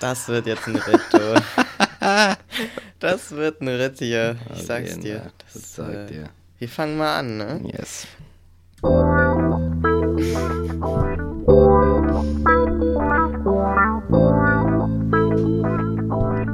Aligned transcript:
Das 0.00 0.28
wird 0.28 0.46
jetzt 0.46 0.66
ein 0.66 0.76
Ritt, 0.76 1.00
du. 1.12 1.42
Das 2.98 3.30
wird 3.32 3.60
ein 3.60 3.68
Ritt 3.68 3.98
hier. 3.98 4.36
Ich 4.54 4.62
sag's 4.62 4.98
dir. 4.98 5.30
Das, 5.38 5.52
das 5.52 5.74
sag 5.74 5.92
äh, 5.92 6.06
dir. 6.06 6.28
Wir 6.58 6.68
fangen 6.68 6.96
mal 6.96 7.18
an, 7.18 7.36
ne? 7.36 7.60
Yes. 7.64 8.06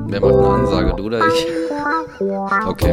Wer 0.09 0.21
macht 0.21 0.35
eine 0.35 0.49
Ansage, 0.49 0.95
du 0.97 1.05
oder 1.05 1.27
ich? 1.29 1.47
Okay, 2.67 2.93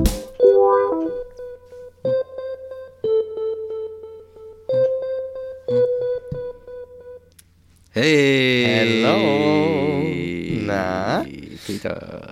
Hey! 7.97 9.01
Hello. 9.01 10.05
Na? 10.69 11.25
Peter. 11.65 12.26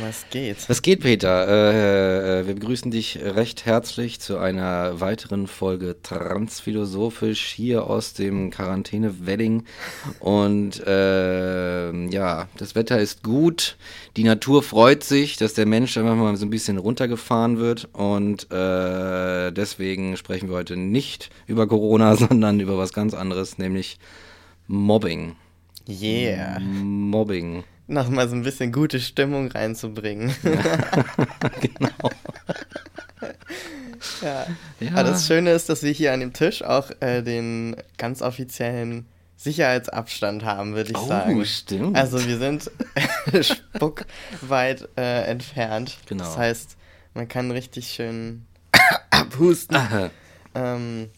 Was 0.00 0.26
geht? 0.30 0.68
Was 0.68 0.82
geht, 0.82 1.00
Peter? 1.00 1.48
Äh, 1.48 2.40
äh, 2.40 2.46
wir 2.46 2.54
begrüßen 2.54 2.92
dich 2.92 3.18
recht 3.20 3.66
herzlich 3.66 4.20
zu 4.20 4.38
einer 4.38 5.00
weiteren 5.00 5.48
Folge 5.48 5.96
Transphilosophisch 6.00 7.46
hier 7.46 7.84
aus 7.88 8.14
dem 8.14 8.50
Quarantäne-Wedding. 8.50 9.64
Und 10.20 10.86
äh, 10.86 12.06
ja, 12.10 12.48
das 12.56 12.76
Wetter 12.76 13.00
ist 13.00 13.24
gut. 13.24 13.76
Die 14.16 14.22
Natur 14.22 14.62
freut 14.62 15.02
sich, 15.02 15.36
dass 15.36 15.54
der 15.54 15.66
Mensch 15.66 15.96
einfach 15.96 16.14
mal 16.14 16.36
so 16.36 16.46
ein 16.46 16.50
bisschen 16.50 16.78
runtergefahren 16.78 17.58
wird. 17.58 17.88
Und 17.92 18.52
äh, 18.52 19.50
deswegen 19.50 20.16
sprechen 20.16 20.48
wir 20.48 20.56
heute 20.56 20.76
nicht 20.76 21.30
über 21.48 21.66
Corona, 21.66 22.14
sondern 22.16 22.60
über 22.60 22.78
was 22.78 22.92
ganz 22.92 23.14
anderes, 23.14 23.58
nämlich 23.58 23.98
Mobbing. 24.68 25.34
Yeah. 25.88 26.60
Mobbing. 26.60 27.64
Noch 27.90 28.08
mal 28.10 28.28
so 28.28 28.34
ein 28.36 28.42
bisschen 28.42 28.70
gute 28.70 29.00
Stimmung 29.00 29.50
reinzubringen. 29.50 30.34
genau. 30.42 32.10
ja. 34.22 34.46
Ja. 34.80 34.90
Aber 34.92 35.04
das 35.04 35.26
Schöne 35.26 35.52
ist, 35.52 35.68
dass 35.70 35.82
wir 35.82 35.90
hier 35.90 36.12
an 36.12 36.20
dem 36.20 36.32
Tisch 36.34 36.62
auch 36.62 36.90
äh, 37.00 37.22
den 37.22 37.76
ganz 37.96 38.20
offiziellen 38.22 39.06
Sicherheitsabstand 39.36 40.44
haben, 40.44 40.74
würde 40.74 40.90
ich 40.90 40.98
Oh, 40.98 41.06
sagen. 41.06 41.44
stimmt. 41.46 41.96
Also 41.96 42.24
wir 42.26 42.38
sind 42.38 42.70
spuckweit 43.40 44.88
äh, 44.98 45.22
entfernt. 45.24 45.96
Genau. 46.06 46.24
Das 46.24 46.36
heißt, 46.36 46.76
man 47.14 47.26
kann 47.26 47.50
richtig 47.50 47.88
schön 47.88 48.44
abhusten 49.10 49.76
Aha. 49.76 50.10
ähm, 50.54 51.08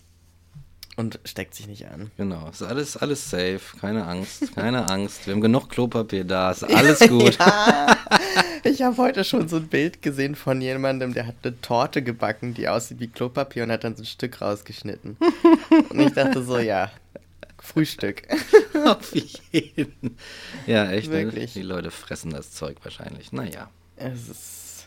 und 1.00 1.18
steckt 1.24 1.54
sich 1.54 1.66
nicht 1.66 1.86
an. 1.88 2.10
Genau, 2.16 2.48
ist 2.48 2.62
alles, 2.62 2.96
alles 2.96 3.28
safe, 3.28 3.60
keine 3.80 4.06
Angst, 4.06 4.54
keine 4.54 4.88
Angst. 4.88 5.26
Wir 5.26 5.34
haben 5.34 5.40
genug 5.40 5.68
Klopapier 5.68 6.24
da, 6.24 6.52
ist 6.52 6.62
alles 6.64 7.00
gut. 7.00 7.36
Ja, 7.50 7.98
ich 8.64 8.82
habe 8.82 8.96
heute 8.98 9.24
schon 9.24 9.48
so 9.48 9.56
ein 9.56 9.68
Bild 9.68 10.02
gesehen 10.02 10.34
von 10.34 10.60
jemandem, 10.60 11.14
der 11.14 11.26
hat 11.26 11.36
eine 11.42 11.60
Torte 11.60 12.02
gebacken, 12.02 12.54
die 12.54 12.68
aussieht 12.68 13.00
wie 13.00 13.08
Klopapier 13.08 13.64
und 13.64 13.72
hat 13.72 13.84
dann 13.84 13.96
so 13.96 14.02
ein 14.02 14.06
Stück 14.06 14.40
rausgeschnitten. 14.40 15.16
Und 15.88 16.00
ich 16.00 16.12
dachte 16.12 16.42
so, 16.42 16.58
ja, 16.58 16.90
Frühstück. 17.58 18.22
Auf 18.86 19.14
jeden. 19.14 20.16
Ja, 20.66 20.90
echt. 20.90 21.08
ne? 21.10 21.24
Wirklich. 21.24 21.52
Die 21.52 21.62
Leute 21.62 21.90
fressen 21.90 22.30
das 22.30 22.52
Zeug 22.52 22.76
wahrscheinlich. 22.82 23.32
Naja. 23.32 23.70
Es 23.96 24.28
ist. 24.28 24.86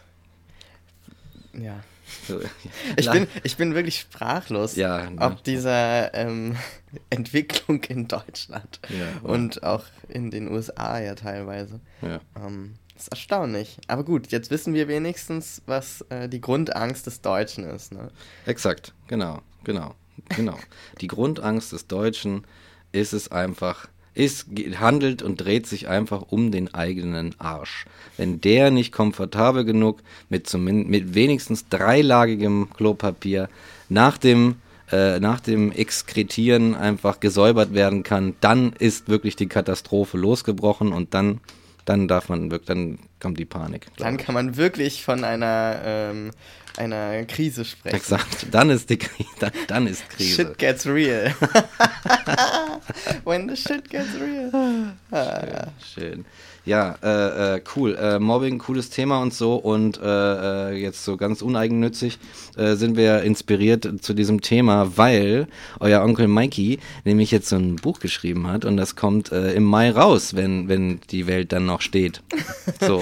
Ja. 1.53 1.83
Ich 2.97 3.09
bin, 3.09 3.27
ich 3.43 3.57
bin 3.57 3.75
wirklich 3.75 3.99
sprachlos, 3.99 4.75
Ja, 4.75 5.09
ne? 5.09 5.21
ob 5.21 5.43
dieser 5.43 6.13
ähm, 6.13 6.55
Entwicklung 7.09 7.83
in 7.85 8.07
Deutschland 8.07 8.79
Ja, 8.89 9.27
und 9.29 9.63
auch 9.63 9.85
in 10.09 10.31
den 10.31 10.51
USA 10.51 10.99
ja 10.99 11.15
teilweise. 11.15 11.79
Ja. 12.01 12.19
Ähm, 12.35 12.75
das 12.93 13.03
ist 13.03 13.07
erstaunlich. 13.09 13.77
Aber 13.87 14.03
gut, 14.03 14.31
jetzt 14.31 14.51
wissen 14.51 14.73
wir 14.73 14.87
wenigstens, 14.87 15.61
was 15.65 16.01
äh, 16.09 16.29
die 16.29 16.41
Grundangst 16.41 17.07
des 17.07 17.21
Deutschen 17.21 17.63
ist. 17.63 17.91
Ne? 17.91 18.09
Exakt, 18.45 18.93
genau, 19.07 19.41
genau, 19.63 19.95
genau. 20.35 20.57
Die 21.01 21.07
Grundangst 21.07 21.71
des 21.71 21.87
Deutschen 21.87 22.45
ist 22.91 23.13
es 23.13 23.31
einfach, 23.31 23.87
ist, 24.13 24.47
handelt 24.79 25.21
und 25.21 25.37
dreht 25.37 25.67
sich 25.67 25.87
einfach 25.87 26.23
um 26.29 26.51
den 26.51 26.73
eigenen 26.73 27.35
Arsch. 27.39 27.85
Wenn 28.17 28.41
der 28.41 28.71
nicht 28.71 28.91
komfortabel 28.91 29.65
genug 29.65 29.99
mit, 30.29 30.47
zumin- 30.47 30.87
mit 30.87 31.15
wenigstens 31.15 31.67
dreilagigem 31.69 32.69
Klopapier 32.75 33.49
nach 33.89 34.17
dem, 34.17 34.55
äh, 34.91 35.19
nach 35.19 35.39
dem 35.39 35.71
Exkretieren 35.71 36.75
einfach 36.75 37.19
gesäubert 37.19 37.73
werden 37.73 38.03
kann, 38.03 38.35
dann 38.41 38.73
ist 38.73 39.09
wirklich 39.09 39.35
die 39.35 39.47
Katastrophe 39.47 40.17
losgebrochen 40.17 40.93
und 40.93 41.13
dann, 41.13 41.39
dann 41.85 42.07
darf 42.07 42.29
man 42.29 42.51
wirklich, 42.51 42.67
dann 42.67 42.99
kommt 43.19 43.39
die 43.39 43.45
Panik. 43.45 43.87
Dann 43.97 44.17
kann 44.17 44.35
man 44.35 44.57
wirklich 44.57 45.03
von 45.03 45.23
einer, 45.23 45.81
ähm, 45.83 46.31
einer 46.77 47.23
Krise 47.25 47.65
sprechen. 47.65 47.95
Exakt, 47.95 48.47
dann 48.51 48.69
ist 48.69 48.89
die 48.89 48.97
Krise, 48.97 49.29
dann, 49.39 49.51
dann 49.67 49.87
ist 49.87 50.09
Krise. 50.09 50.35
Shit 50.35 50.57
gets 50.57 50.85
real. 50.85 51.33
When 53.23 53.47
the 53.49 53.55
shit 53.55 53.89
gets 53.89 54.13
real. 54.19 54.93
Ah, 55.11 55.67
Schön. 55.93 56.25
Ja, 56.65 56.95
äh, 57.03 57.55
äh, 57.55 57.61
cool. 57.75 57.95
Äh, 57.95 58.19
Mobbing, 58.19 58.57
cooles 58.57 58.89
Thema 58.89 59.21
und 59.21 59.33
so. 59.33 59.55
Und 59.55 59.99
äh, 60.01 60.71
äh, 60.71 60.81
jetzt 60.81 61.03
so 61.03 61.17
ganz 61.17 61.41
uneigennützig 61.41 62.19
äh, 62.55 62.75
sind 62.75 62.95
wir 62.95 63.21
inspiriert 63.23 63.89
zu 64.01 64.13
diesem 64.13 64.41
Thema, 64.41 64.95
weil 64.95 65.47
euer 65.79 66.01
Onkel 66.01 66.27
Mikey 66.27 66.79
nämlich 67.03 67.31
jetzt 67.31 67.49
so 67.49 67.57
ein 67.57 67.75
Buch 67.75 67.99
geschrieben 67.99 68.47
hat 68.47 68.63
und 68.65 68.77
das 68.77 68.95
kommt 68.95 69.31
im 69.31 69.63
Mai 69.63 69.91
raus, 69.91 70.35
wenn, 70.35 70.67
wenn 70.69 70.99
die 71.09 71.27
Welt 71.27 71.51
dann 71.51 71.65
noch 71.65 71.81
steht. 71.81 72.21
So. 72.79 73.01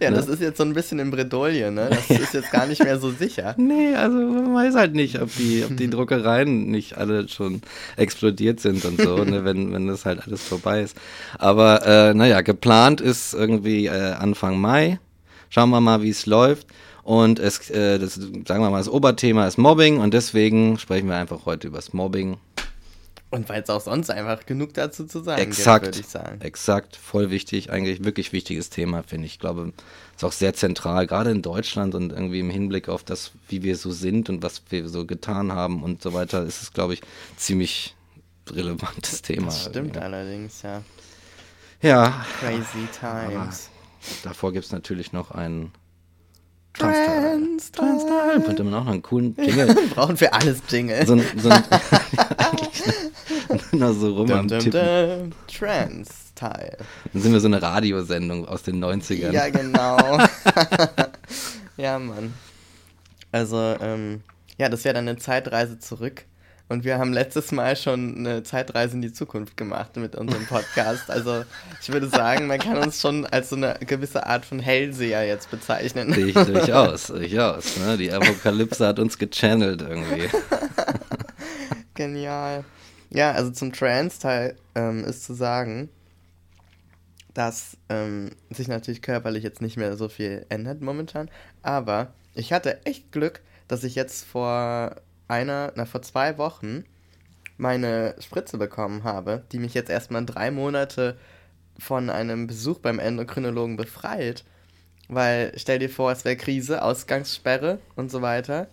ja, 0.00 0.10
Ne? 0.10 0.16
das 0.16 0.28
ist 0.28 0.40
jetzt 0.40 0.58
so 0.58 0.64
ein 0.64 0.74
bisschen 0.74 0.98
im 0.98 1.10
Bredouille, 1.10 1.70
ne? 1.70 1.88
Das 1.90 2.10
ist 2.10 2.34
jetzt 2.34 2.50
gar 2.50 2.66
nicht 2.66 2.82
mehr 2.82 2.98
so 2.98 3.10
sicher. 3.10 3.54
nee, 3.58 3.94
also 3.94 4.16
man 4.16 4.54
weiß 4.54 4.74
halt 4.74 4.94
nicht, 4.94 5.20
ob 5.20 5.34
die, 5.36 5.64
ob 5.64 5.76
die 5.76 5.88
Druckereien 5.88 6.70
nicht 6.70 6.96
alle 6.98 7.28
schon 7.28 7.62
explodiert 7.96 8.60
sind 8.60 8.84
und 8.84 9.00
so, 9.00 9.24
ne, 9.24 9.44
wenn, 9.44 9.72
wenn 9.72 9.86
das 9.86 10.04
halt 10.04 10.26
alles 10.26 10.42
vorbei 10.42 10.82
ist. 10.82 10.96
Aber 11.38 11.86
äh, 11.86 12.13
naja, 12.14 12.40
geplant 12.40 13.00
ist 13.00 13.34
irgendwie 13.34 13.86
äh, 13.86 14.12
Anfang 14.12 14.58
Mai. 14.58 14.98
Schauen 15.50 15.70
wir 15.70 15.80
mal, 15.80 16.02
wie 16.02 16.10
es 16.10 16.26
läuft. 16.26 16.66
Und 17.02 17.38
es, 17.38 17.68
äh, 17.70 17.98
das, 17.98 18.14
sagen 18.14 18.62
wir 18.62 18.70
mal, 18.70 18.78
das 18.78 18.88
Oberthema 18.88 19.46
ist 19.46 19.58
Mobbing 19.58 19.98
und 19.98 20.14
deswegen 20.14 20.78
sprechen 20.78 21.08
wir 21.08 21.16
einfach 21.16 21.44
heute 21.44 21.68
über 21.68 21.76
das 21.76 21.92
Mobbing. 21.92 22.38
Und 23.30 23.48
weil 23.48 23.62
es 23.62 23.68
auch 23.68 23.80
sonst 23.80 24.10
einfach 24.10 24.46
genug 24.46 24.74
dazu 24.74 25.04
zu 25.04 25.20
sagen 25.22 25.42
Exakt. 25.42 25.84
gibt, 25.84 25.96
würde 25.96 26.06
ich 26.06 26.10
sagen. 26.10 26.40
Exakt, 26.40 26.96
voll 26.96 27.30
wichtig, 27.30 27.70
eigentlich 27.70 28.04
wirklich 28.04 28.32
wichtiges 28.32 28.70
Thema, 28.70 29.02
finde 29.02 29.26
ich. 29.26 29.34
Ich 29.34 29.38
glaube, 29.40 29.72
ist 30.14 30.24
auch 30.24 30.32
sehr 30.32 30.54
zentral, 30.54 31.06
gerade 31.06 31.30
in 31.32 31.42
Deutschland 31.42 31.94
und 31.94 32.12
irgendwie 32.12 32.40
im 32.40 32.48
Hinblick 32.48 32.88
auf 32.88 33.02
das, 33.02 33.32
wie 33.48 33.62
wir 33.64 33.76
so 33.76 33.90
sind 33.90 34.28
und 34.28 34.42
was 34.42 34.62
wir 34.70 34.88
so 34.88 35.04
getan 35.04 35.52
haben 35.52 35.82
und 35.82 36.00
so 36.00 36.14
weiter, 36.14 36.44
ist 36.44 36.62
es, 36.62 36.72
glaube 36.72 36.94
ich, 36.94 37.02
ziemlich 37.36 37.96
relevantes 38.48 39.20
Thema. 39.22 39.46
Das 39.46 39.62
stimmt 39.62 39.76
irgendwie. 39.96 39.98
allerdings, 39.98 40.62
ja. 40.62 40.82
Ja, 41.84 42.24
Crazy 42.40 42.88
times. 42.98 43.68
davor 44.22 44.52
gibt 44.54 44.64
es 44.64 44.72
natürlich 44.72 45.12
noch 45.12 45.32
einen 45.32 45.70
Trans, 46.72 47.70
Transtyle. 47.72 48.40
Könnte 48.42 48.64
man 48.64 48.72
auch 48.74 48.84
noch 48.84 48.92
einen 48.92 49.02
coolen 49.02 49.36
Jingle. 49.38 49.74
Brauchen 49.94 50.18
wir 50.18 50.32
alles 50.32 50.62
Jingle. 50.68 51.06
so 51.06 51.12
ein, 51.12 51.22
so 51.36 51.50
ein 51.50 51.62
nur 53.72 53.92
so 53.92 54.14
rum 54.14 54.32
am 54.32 54.48
Dum, 54.48 54.50
dum, 54.58 54.58
Tippen. 54.60 55.30
dum. 55.30 55.32
Trans-Teil. 55.46 56.78
Dann 57.12 57.22
sind 57.22 57.32
wir 57.34 57.40
so 57.40 57.48
eine 57.48 57.60
Radiosendung 57.60 58.48
aus 58.48 58.62
den 58.62 58.82
90ern. 58.82 59.32
Ja, 59.32 59.50
genau. 59.50 60.18
ja, 61.76 61.98
Mann. 61.98 62.32
Also, 63.30 63.58
ähm, 63.80 64.22
ja, 64.58 64.70
das 64.70 64.84
wäre 64.84 64.94
dann 64.94 65.06
eine 65.06 65.18
Zeitreise 65.18 65.78
zurück. 65.78 66.24
Und 66.68 66.84
wir 66.84 66.98
haben 66.98 67.12
letztes 67.12 67.52
Mal 67.52 67.76
schon 67.76 68.16
eine 68.16 68.42
Zeitreise 68.42 68.94
in 68.94 69.02
die 69.02 69.12
Zukunft 69.12 69.56
gemacht 69.56 69.96
mit 69.96 70.16
unserem 70.16 70.46
Podcast. 70.46 71.10
Also, 71.10 71.44
ich 71.82 71.92
würde 71.92 72.08
sagen, 72.08 72.46
man 72.46 72.58
kann 72.58 72.78
uns 72.78 73.00
schon 73.00 73.26
als 73.26 73.50
so 73.50 73.56
eine 73.56 73.76
gewisse 73.80 74.26
Art 74.26 74.46
von 74.46 74.60
Hellseher 74.60 75.26
jetzt 75.26 75.50
bezeichnen. 75.50 76.12
Sehe 76.12 76.26
ich 76.26 76.34
durchaus, 76.34 77.08
durchaus. 77.08 77.76
Ne? 77.76 77.98
Die 77.98 78.10
Apokalypse 78.10 78.86
hat 78.86 78.98
uns 78.98 79.18
gechannelt 79.18 79.82
irgendwie. 79.82 80.30
Genial. 81.94 82.64
Ja, 83.10 83.32
also 83.32 83.50
zum 83.50 83.72
Trans-Teil 83.72 84.56
ähm, 84.74 85.04
ist 85.04 85.24
zu 85.24 85.34
sagen, 85.34 85.90
dass 87.34 87.76
ähm, 87.90 88.30
sich 88.50 88.68
natürlich 88.68 89.02
körperlich 89.02 89.44
jetzt 89.44 89.60
nicht 89.60 89.76
mehr 89.76 89.96
so 89.96 90.08
viel 90.08 90.46
ändert 90.48 90.80
momentan. 90.80 91.30
Aber 91.62 92.14
ich 92.34 92.52
hatte 92.52 92.84
echt 92.86 93.12
Glück, 93.12 93.42
dass 93.68 93.84
ich 93.84 93.94
jetzt 93.94 94.24
vor 94.24 94.96
einer, 95.28 95.72
na 95.76 95.84
vor 95.84 96.02
zwei 96.02 96.38
Wochen 96.38 96.84
meine 97.56 98.16
Spritze 98.20 98.58
bekommen 98.58 99.04
habe, 99.04 99.44
die 99.52 99.58
mich 99.58 99.74
jetzt 99.74 99.90
erstmal 99.90 100.24
drei 100.26 100.50
Monate 100.50 101.16
von 101.78 102.10
einem 102.10 102.46
Besuch 102.46 102.78
beim 102.80 102.98
Endokrinologen 102.98 103.76
befreit. 103.76 104.44
Weil 105.08 105.52
stell 105.56 105.78
dir 105.78 105.90
vor, 105.90 106.10
es 106.12 106.24
wäre 106.24 106.36
Krise, 106.36 106.82
Ausgangssperre 106.82 107.78
und 107.94 108.10
so 108.10 108.22
weiter. 108.22 108.68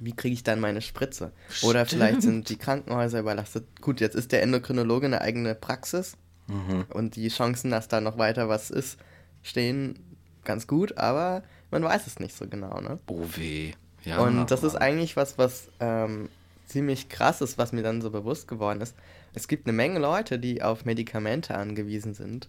Wie 0.00 0.12
kriege 0.12 0.34
ich 0.34 0.42
dann 0.42 0.60
meine 0.60 0.82
Spritze? 0.82 1.32
Oder 1.62 1.86
vielleicht 1.86 2.22
sind 2.22 2.48
die 2.48 2.56
Krankenhäuser 2.56 3.20
überlastet. 3.20 3.64
Gut, 3.80 4.00
jetzt 4.00 4.16
ist 4.16 4.32
der 4.32 4.42
Endokrinologe 4.42 5.06
eine 5.06 5.20
eigene 5.20 5.54
Praxis 5.54 6.16
Mhm. 6.46 6.84
und 6.90 7.16
die 7.16 7.28
Chancen, 7.28 7.70
dass 7.70 7.88
da 7.88 8.02
noch 8.02 8.18
weiter 8.18 8.50
was 8.50 8.70
ist, 8.70 8.98
stehen 9.42 9.98
ganz 10.44 10.66
gut, 10.66 10.98
aber 10.98 11.42
man 11.70 11.82
weiß 11.82 12.06
es 12.06 12.18
nicht 12.20 12.36
so 12.36 12.46
genau, 12.46 12.80
ne? 12.82 12.98
Oh 13.06 13.24
weh. 13.36 13.72
Ja, 14.04 14.20
und 14.20 14.50
das 14.50 14.62
ist 14.62 14.74
eigentlich 14.74 15.16
was, 15.16 15.38
was 15.38 15.68
ähm, 15.80 16.28
ziemlich 16.66 17.08
krass 17.08 17.40
ist, 17.40 17.58
was 17.58 17.72
mir 17.72 17.82
dann 17.82 18.02
so 18.02 18.10
bewusst 18.10 18.48
geworden 18.48 18.80
ist. 18.80 18.94
Es 19.34 19.48
gibt 19.48 19.66
eine 19.66 19.72
Menge 19.72 19.98
Leute, 19.98 20.38
die 20.38 20.62
auf 20.62 20.84
Medikamente 20.84 21.54
angewiesen 21.56 22.14
sind 22.14 22.48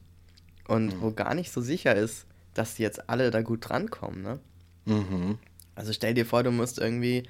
und 0.67 1.01
wo 1.01 1.11
gar 1.11 1.33
nicht 1.33 1.51
so 1.51 1.61
sicher 1.61 1.95
ist, 1.95 2.25
dass 2.53 2.75
die 2.75 2.83
jetzt 2.83 3.09
alle 3.09 3.31
da 3.31 3.41
gut 3.41 3.67
drankommen, 3.69 4.21
ne? 4.21 4.39
Mhm. 4.85 5.37
Also 5.75 5.91
stell 5.93 6.13
dir 6.13 6.25
vor, 6.25 6.43
du 6.43 6.51
musst 6.51 6.79
irgendwie 6.79 7.23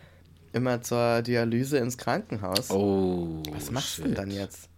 immer 0.54 0.81
zur 0.81 1.22
Dialyse 1.22 1.77
ins 1.77 1.98
Krankenhaus. 1.98 2.69
Oh. 2.69 3.42
was 3.51 3.72
machst 3.72 3.98
du 3.98 4.04
denn 4.04 4.12
shit. 4.12 4.18
dann 4.19 4.31
jetzt? 4.31 4.69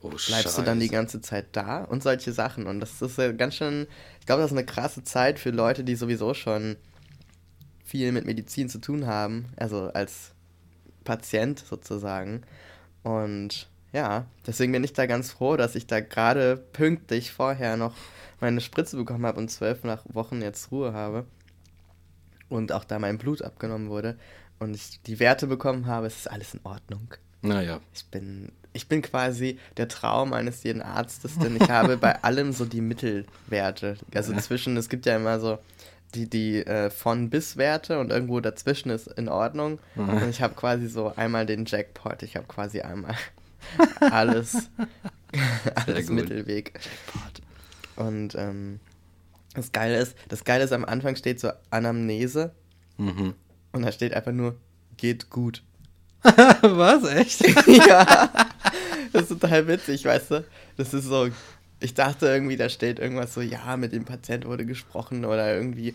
Oh, 0.00 0.10
Bleibst 0.10 0.56
du 0.56 0.62
dann 0.62 0.78
die 0.78 0.86
Scheiße. 0.86 0.94
ganze 0.94 1.20
Zeit 1.20 1.46
da 1.52 1.82
und 1.82 2.02
solche 2.02 2.32
Sachen? 2.32 2.66
Und 2.66 2.80
das 2.80 3.02
ist 3.02 3.18
ja 3.18 3.32
ganz 3.32 3.56
schön, 3.56 3.88
ich 4.20 4.26
glaube, 4.26 4.42
das 4.42 4.52
ist 4.52 4.56
eine 4.56 4.66
krasse 4.66 5.02
Zeit 5.02 5.38
für 5.40 5.50
Leute, 5.50 5.82
die 5.82 5.96
sowieso 5.96 6.34
schon 6.34 6.76
viel 7.88 8.12
mit 8.12 8.26
Medizin 8.26 8.68
zu 8.68 8.78
tun 8.78 9.06
haben, 9.06 9.46
also 9.56 9.90
als 9.94 10.32
Patient 11.04 11.58
sozusagen. 11.58 12.42
Und 13.02 13.68
ja, 13.92 14.26
deswegen 14.46 14.72
bin 14.72 14.84
ich 14.84 14.92
da 14.92 15.06
ganz 15.06 15.32
froh, 15.32 15.56
dass 15.56 15.74
ich 15.74 15.86
da 15.86 16.00
gerade 16.00 16.56
pünktlich 16.56 17.32
vorher 17.32 17.76
noch 17.76 17.94
meine 18.40 18.60
Spritze 18.60 18.96
bekommen 18.96 19.24
habe 19.24 19.40
und 19.40 19.50
zwölf 19.50 19.84
nach 19.84 20.04
Wochen 20.12 20.42
jetzt 20.42 20.70
Ruhe 20.70 20.92
habe. 20.92 21.24
Und 22.50 22.72
auch 22.72 22.84
da 22.84 22.98
mein 22.98 23.18
Blut 23.18 23.42
abgenommen 23.42 23.88
wurde 23.88 24.18
und 24.58 24.74
ich 24.74 25.00
die 25.02 25.18
Werte 25.18 25.46
bekommen 25.46 25.86
habe, 25.86 26.06
es 26.06 26.16
ist 26.16 26.30
alles 26.30 26.54
in 26.54 26.60
Ordnung. 26.64 27.14
Naja. 27.40 27.80
Ich 27.94 28.04
bin, 28.06 28.52
ich 28.72 28.88
bin 28.88 29.00
quasi 29.00 29.58
der 29.76 29.88
Traum 29.88 30.32
eines 30.32 30.62
jeden 30.62 30.82
Arztes, 30.82 31.38
denn 31.38 31.56
ich 31.56 31.70
habe 31.70 31.96
bei 31.96 32.22
allem 32.22 32.52
so 32.52 32.64
die 32.64 32.80
Mittelwerte. 32.80 33.96
Also 34.14 34.34
zwischen, 34.36 34.76
es 34.76 34.88
gibt 34.88 35.06
ja 35.06 35.16
immer 35.16 35.40
so 35.40 35.58
die, 36.14 36.28
die 36.28 36.64
äh, 36.66 36.90
von 36.90 37.30
bis 37.30 37.56
Werte 37.56 37.98
und 37.98 38.10
irgendwo 38.10 38.40
dazwischen 38.40 38.90
ist 38.90 39.06
in 39.08 39.28
Ordnung. 39.28 39.78
Und 39.96 40.28
ich 40.30 40.40
habe 40.42 40.54
quasi 40.54 40.88
so 40.88 41.12
einmal 41.16 41.44
den 41.46 41.64
Jackpot. 41.66 42.22
Ich 42.22 42.36
habe 42.36 42.46
quasi 42.46 42.80
einmal 42.80 43.14
alles, 44.00 44.70
alles. 45.86 46.08
Mittelweg. 46.08 46.78
Und 47.96 48.34
ähm, 48.36 48.80
das 49.54 49.72
Geile 49.72 49.98
ist, 49.98 50.14
das 50.28 50.44
Geile 50.44 50.64
ist, 50.64 50.72
am 50.72 50.84
Anfang 50.84 51.16
steht 51.16 51.40
so 51.40 51.50
Anamnese 51.70 52.52
Mhm. 52.96 53.34
und 53.72 53.82
da 53.82 53.92
steht 53.92 54.12
einfach 54.14 54.32
nur, 54.32 54.56
geht 54.96 55.30
gut. 55.30 55.62
was? 56.22 57.04
Echt? 57.04 57.46
ja, 57.68 58.28
das 59.12 59.22
ist 59.22 59.28
total 59.40 59.68
witzig, 59.68 60.04
weißt 60.04 60.32
du? 60.32 60.44
Das 60.76 60.92
ist 60.94 61.04
so, 61.04 61.28
ich 61.80 61.94
dachte 61.94 62.26
irgendwie, 62.26 62.56
da 62.56 62.68
steht 62.68 62.98
irgendwas 62.98 63.34
so, 63.34 63.40
ja, 63.40 63.76
mit 63.76 63.92
dem 63.92 64.04
Patient 64.04 64.46
wurde 64.46 64.66
gesprochen 64.66 65.24
oder 65.24 65.54
irgendwie, 65.54 65.94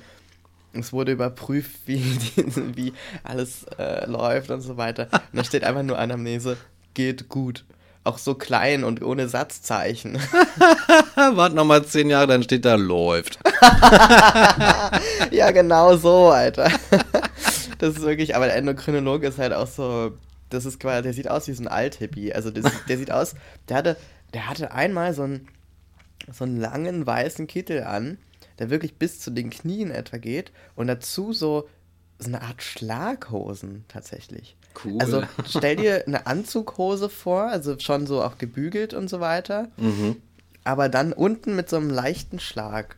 es 0.73 0.93
wurde 0.93 1.11
überprüft, 1.11 1.71
wie, 1.85 1.97
die, 1.97 2.55
wie 2.77 2.93
alles 3.23 3.65
äh, 3.77 4.05
läuft 4.05 4.49
und 4.51 4.61
so 4.61 4.77
weiter. 4.77 5.07
Und 5.11 5.39
da 5.39 5.43
steht 5.43 5.63
einfach 5.63 5.83
nur 5.83 5.99
Anamnese, 5.99 6.57
geht 6.93 7.29
gut. 7.29 7.65
Auch 8.05 8.17
so 8.17 8.35
klein 8.35 8.83
und 8.83 9.01
ohne 9.01 9.29
Satzzeichen. 9.29 10.19
Warte 11.15 11.55
nochmal 11.55 11.85
zehn 11.85 12.09
Jahre, 12.09 12.27
dann 12.27 12.43
steht 12.43 12.65
da 12.65 12.75
läuft. 12.75 13.39
ja, 15.31 15.51
genau 15.51 15.95
so, 15.95 16.27
Alter. 16.29 16.69
Das 17.77 17.95
ist 17.95 18.01
wirklich, 18.01 18.35
aber 18.35 18.47
der 18.47 18.57
Endokrinologe 18.57 19.27
ist 19.27 19.37
halt 19.37 19.53
auch 19.53 19.67
so, 19.67 20.11
das 20.49 20.65
ist 20.65 20.81
quasi, 20.81 21.01
der 21.03 21.13
sieht 21.13 21.29
aus 21.29 21.47
wie 21.47 21.53
so 21.53 21.63
ein 21.63 21.69
Althippie. 21.69 22.33
Also 22.33 22.51
das, 22.51 22.65
der 22.89 22.97
sieht 22.97 23.11
aus, 23.11 23.35
der 23.69 23.77
hatte, 23.77 23.97
der 24.33 24.49
hatte 24.49 24.73
einmal 24.73 25.13
so 25.13 25.23
einen, 25.23 25.47
so 26.31 26.43
einen 26.45 26.57
langen 26.59 27.05
weißen 27.05 27.47
Kittel 27.47 27.83
an, 27.83 28.17
der 28.59 28.69
wirklich 28.69 28.95
bis 28.95 29.19
zu 29.19 29.31
den 29.31 29.49
Knien 29.49 29.91
etwa 29.91 30.17
geht 30.17 30.51
und 30.75 30.87
dazu 30.87 31.33
so, 31.33 31.67
so 32.19 32.27
eine 32.27 32.41
Art 32.41 32.61
Schlaghosen 32.63 33.83
tatsächlich. 33.87 34.55
Cool. 34.83 34.97
Also 34.99 35.23
stell 35.47 35.75
dir 35.75 36.03
eine 36.07 36.25
Anzughose 36.27 37.09
vor, 37.09 37.43
also 37.47 37.77
schon 37.79 38.07
so 38.07 38.23
auch 38.23 38.37
gebügelt 38.37 38.93
und 38.93 39.09
so 39.09 39.19
weiter, 39.19 39.69
Mhm. 39.77 40.17
aber 40.63 40.89
dann 40.89 41.13
unten 41.13 41.55
mit 41.55 41.69
so 41.69 41.77
einem 41.77 41.89
leichten 41.89 42.39
Schlag. 42.39 42.95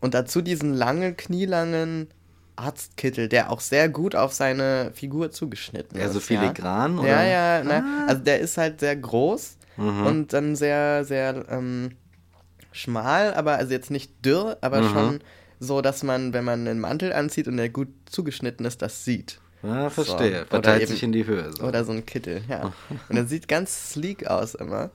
Und 0.00 0.14
dazu 0.14 0.42
diesen 0.42 0.74
langen, 0.74 1.16
knielangen 1.16 2.08
Arztkittel, 2.56 3.28
der 3.28 3.50
auch 3.50 3.60
sehr 3.60 3.88
gut 3.88 4.14
auf 4.16 4.32
seine 4.32 4.90
Figur 4.94 5.30
zugeschnitten 5.30 5.98
Ja, 5.98 6.06
ist. 6.06 6.12
so 6.12 6.20
filigran, 6.20 6.96
ja. 6.96 7.00
oder? 7.00 7.08
Ja, 7.08 7.24
ja, 7.58 7.64
ne? 7.64 7.84
Ah. 7.84 8.06
also 8.08 8.22
der 8.22 8.40
ist 8.40 8.58
halt 8.58 8.80
sehr 8.80 8.96
groß 8.96 9.56
Mhm. 9.76 10.06
und 10.06 10.32
dann 10.32 10.56
sehr, 10.56 11.04
sehr 11.04 11.44
ähm, 11.48 11.92
schmal, 12.72 13.34
aber 13.34 13.56
also 13.56 13.72
jetzt 13.72 13.90
nicht 13.90 14.24
dürr, 14.24 14.58
aber 14.60 14.82
Mhm. 14.82 14.88
schon 14.92 15.20
so, 15.60 15.80
dass 15.80 16.02
man, 16.02 16.32
wenn 16.32 16.44
man 16.44 16.66
einen 16.66 16.80
Mantel 16.80 17.12
anzieht 17.12 17.46
und 17.48 17.56
der 17.56 17.68
gut 17.68 17.88
zugeschnitten 18.06 18.66
ist, 18.66 18.82
das 18.82 19.04
sieht. 19.04 19.38
Ja, 19.62 19.90
verstehe. 19.90 20.40
So. 20.40 20.46
Verteilt 20.46 20.82
Oder 20.82 20.86
sich 20.88 21.02
eben- 21.02 21.06
in 21.06 21.12
die 21.12 21.26
Höhe. 21.26 21.52
So. 21.56 21.62
Oder 21.64 21.84
so 21.84 21.92
ein 21.92 22.04
Kittel, 22.04 22.42
ja. 22.48 22.72
Und 23.08 23.16
er 23.16 23.26
sieht 23.26 23.46
ganz 23.46 23.92
sleek 23.92 24.26
aus 24.26 24.56
immer. 24.56 24.90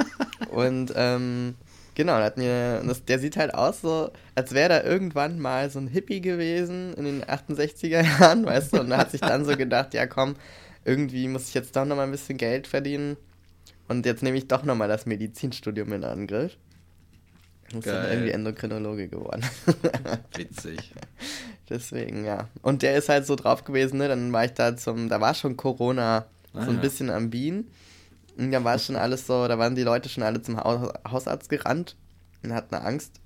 Und 0.50 0.92
ähm, 0.94 1.54
genau, 1.96 2.12
hat 2.14 2.36
mir, 2.36 2.82
das, 2.86 3.04
der 3.04 3.18
sieht 3.18 3.36
halt 3.36 3.52
aus 3.54 3.80
so, 3.80 4.10
als 4.36 4.52
wäre 4.54 4.68
da 4.68 4.82
irgendwann 4.84 5.40
mal 5.40 5.70
so 5.70 5.80
ein 5.80 5.88
Hippie 5.88 6.20
gewesen 6.20 6.94
in 6.94 7.04
den 7.04 7.24
68er 7.24 8.02
Jahren, 8.20 8.46
weißt 8.46 8.74
du, 8.74 8.80
und 8.80 8.96
hat 8.96 9.10
sich 9.10 9.20
dann 9.20 9.44
so 9.44 9.56
gedacht, 9.56 9.92
ja 9.94 10.06
komm, 10.06 10.36
irgendwie 10.84 11.26
muss 11.26 11.48
ich 11.48 11.54
jetzt 11.54 11.74
doch 11.74 11.84
nochmal 11.84 12.06
ein 12.06 12.12
bisschen 12.12 12.38
Geld 12.38 12.68
verdienen. 12.68 13.16
Und 13.88 14.06
jetzt 14.06 14.22
nehme 14.22 14.38
ich 14.38 14.48
doch 14.48 14.62
nochmal 14.62 14.88
das 14.88 15.06
Medizinstudium 15.06 15.92
in 15.92 16.04
Angriff. 16.04 16.56
Und 17.72 17.78
ist 17.80 17.86
dann 17.86 18.10
irgendwie 18.10 18.30
Endokrinologe 18.30 19.08
geworden. 19.08 19.44
Witzig. 20.36 20.92
Deswegen, 21.68 22.24
ja. 22.24 22.48
Und 22.60 22.82
der 22.82 22.96
ist 22.96 23.08
halt 23.08 23.26
so 23.26 23.34
drauf 23.34 23.64
gewesen, 23.64 23.98
ne? 23.98 24.08
Dann 24.08 24.32
war 24.32 24.44
ich 24.44 24.52
da 24.52 24.76
zum, 24.76 25.08
da 25.08 25.20
war 25.20 25.34
schon 25.34 25.56
Corona 25.56 26.26
Ah, 26.54 26.64
so 26.64 26.70
ein 26.70 26.76
ja. 26.76 26.82
bisschen 26.82 27.10
am 27.10 27.30
Bienen. 27.30 27.70
Und 28.36 28.50
dann 28.50 28.64
war 28.64 28.78
schon 28.78 28.96
alles 28.96 29.26
so, 29.26 29.46
da 29.48 29.58
waren 29.58 29.74
die 29.74 29.82
Leute 29.82 30.08
schon 30.08 30.22
alle 30.22 30.42
zum 30.42 30.58
Haus, 30.58 30.92
Hausarzt 31.08 31.48
gerannt 31.48 31.96
und 32.42 32.52
hatten 32.52 32.74
Angst. 32.74 33.20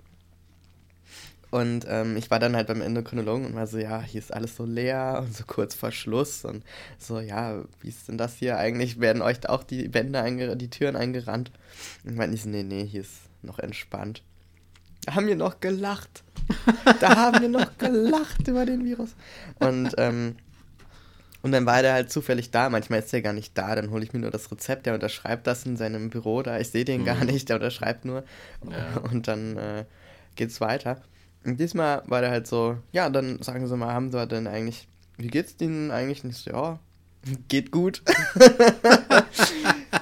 Und 1.50 1.86
ähm, 1.88 2.16
ich 2.16 2.30
war 2.30 2.38
dann 2.38 2.56
halt 2.56 2.66
beim 2.66 2.80
Endokrinologen 2.82 3.46
und 3.46 3.54
war 3.54 3.66
so, 3.66 3.78
ja, 3.78 4.02
hier 4.02 4.18
ist 4.20 4.34
alles 4.34 4.56
so 4.56 4.64
leer 4.64 5.22
und 5.24 5.34
so 5.34 5.44
kurz 5.46 5.74
vor 5.74 5.92
Schluss. 5.92 6.44
Und 6.44 6.64
so, 6.98 7.20
ja, 7.20 7.62
wie 7.80 7.88
ist 7.88 8.08
denn 8.08 8.18
das 8.18 8.34
hier 8.36 8.58
eigentlich? 8.58 9.00
Werden 9.00 9.22
euch 9.22 9.40
da 9.40 9.50
auch 9.50 9.62
die 9.62 9.94
Wände, 9.94 10.56
die 10.56 10.70
Türen 10.70 10.96
eingerannt? 10.96 11.52
Und 12.04 12.16
meinte 12.16 12.34
ich 12.34 12.42
so, 12.42 12.48
nee, 12.48 12.64
nee, 12.64 12.84
hier 12.84 13.02
ist 13.02 13.20
noch 13.42 13.58
entspannt. 13.60 14.22
Da 15.04 15.14
haben 15.14 15.28
wir 15.28 15.36
noch 15.36 15.60
gelacht. 15.60 16.24
Da 17.00 17.14
haben 17.16 17.40
wir 17.40 17.48
noch 17.48 17.78
gelacht 17.78 18.48
über 18.48 18.66
den 18.66 18.84
Virus. 18.84 19.10
Und, 19.60 19.94
ähm, 19.98 20.34
und 21.42 21.52
dann 21.52 21.64
war 21.64 21.80
der 21.82 21.92
halt 21.92 22.10
zufällig 22.10 22.50
da. 22.50 22.68
Manchmal 22.70 22.98
ist 22.98 23.12
der 23.12 23.22
gar 23.22 23.32
nicht 23.32 23.56
da. 23.56 23.76
Dann 23.76 23.90
hole 23.90 24.02
ich 24.02 24.12
mir 24.12 24.18
nur 24.18 24.32
das 24.32 24.50
Rezept. 24.50 24.84
Der 24.86 24.94
unterschreibt 24.94 25.46
das 25.46 25.64
in 25.64 25.76
seinem 25.76 26.10
Büro 26.10 26.42
da. 26.42 26.58
Ich 26.58 26.70
sehe 26.70 26.84
den 26.84 27.04
gar 27.04 27.16
Mhm. 27.20 27.26
nicht. 27.26 27.48
Der 27.48 27.56
unterschreibt 27.56 28.04
nur. 28.04 28.24
Ja. 28.68 29.00
Und 29.12 29.28
dann 29.28 29.56
äh, 29.56 29.84
geht's 30.34 30.60
weiter. 30.60 31.00
Und 31.46 31.60
diesmal 31.60 32.02
war 32.06 32.20
der 32.20 32.30
halt 32.30 32.46
so, 32.46 32.76
ja, 32.92 33.08
dann 33.08 33.40
sagen 33.42 33.66
Sie 33.66 33.76
mal, 33.76 33.92
haben 33.94 34.10
Sie 34.10 34.26
denn 34.26 34.46
eigentlich, 34.48 34.88
wie 35.16 35.28
geht's 35.28 35.54
Ihnen 35.60 35.90
eigentlich? 35.92 36.24
Und 36.24 36.30
ich 36.30 36.38
so, 36.38 36.50
ja, 36.50 36.78
geht 37.48 37.70
gut. 37.70 38.02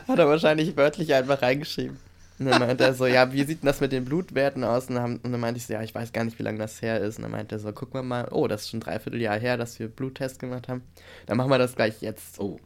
Hat 0.08 0.18
er 0.18 0.28
wahrscheinlich 0.28 0.76
wörtlich 0.76 1.12
einfach 1.14 1.42
reingeschrieben. 1.42 1.98
Und 2.38 2.46
dann 2.46 2.60
meinte 2.60 2.82
er 2.82 2.94
so, 2.94 3.06
ja, 3.06 3.32
wie 3.32 3.44
sieht 3.44 3.62
denn 3.62 3.66
das 3.66 3.80
mit 3.80 3.92
den 3.92 4.04
Blutwerten 4.04 4.64
aus? 4.64 4.88
Und 4.88 4.94
dann, 4.96 5.02
haben, 5.04 5.16
und 5.22 5.30
dann 5.32 5.40
meinte 5.40 5.58
ich 5.58 5.66
so, 5.66 5.72
ja, 5.74 5.82
ich 5.82 5.94
weiß 5.94 6.12
gar 6.12 6.24
nicht, 6.24 6.38
wie 6.38 6.42
lange 6.42 6.58
das 6.58 6.82
her 6.82 6.98
ist. 7.00 7.18
Und 7.18 7.22
dann 7.22 7.30
meinte 7.30 7.54
er 7.54 7.58
so, 7.60 7.72
gucken 7.72 8.00
wir 8.00 8.02
mal, 8.02 8.28
oh, 8.32 8.48
das 8.48 8.62
ist 8.62 8.70
schon 8.70 8.78
ein 8.78 8.84
Dreivierteljahr 8.84 9.38
her, 9.38 9.56
dass 9.56 9.78
wir 9.78 9.88
Bluttests 9.88 10.38
gemacht 10.38 10.68
haben. 10.68 10.82
Dann 11.26 11.36
machen 11.36 11.50
wir 11.50 11.58
das 11.58 11.76
gleich 11.76 12.00
jetzt. 12.00 12.40
Oh. 12.40 12.58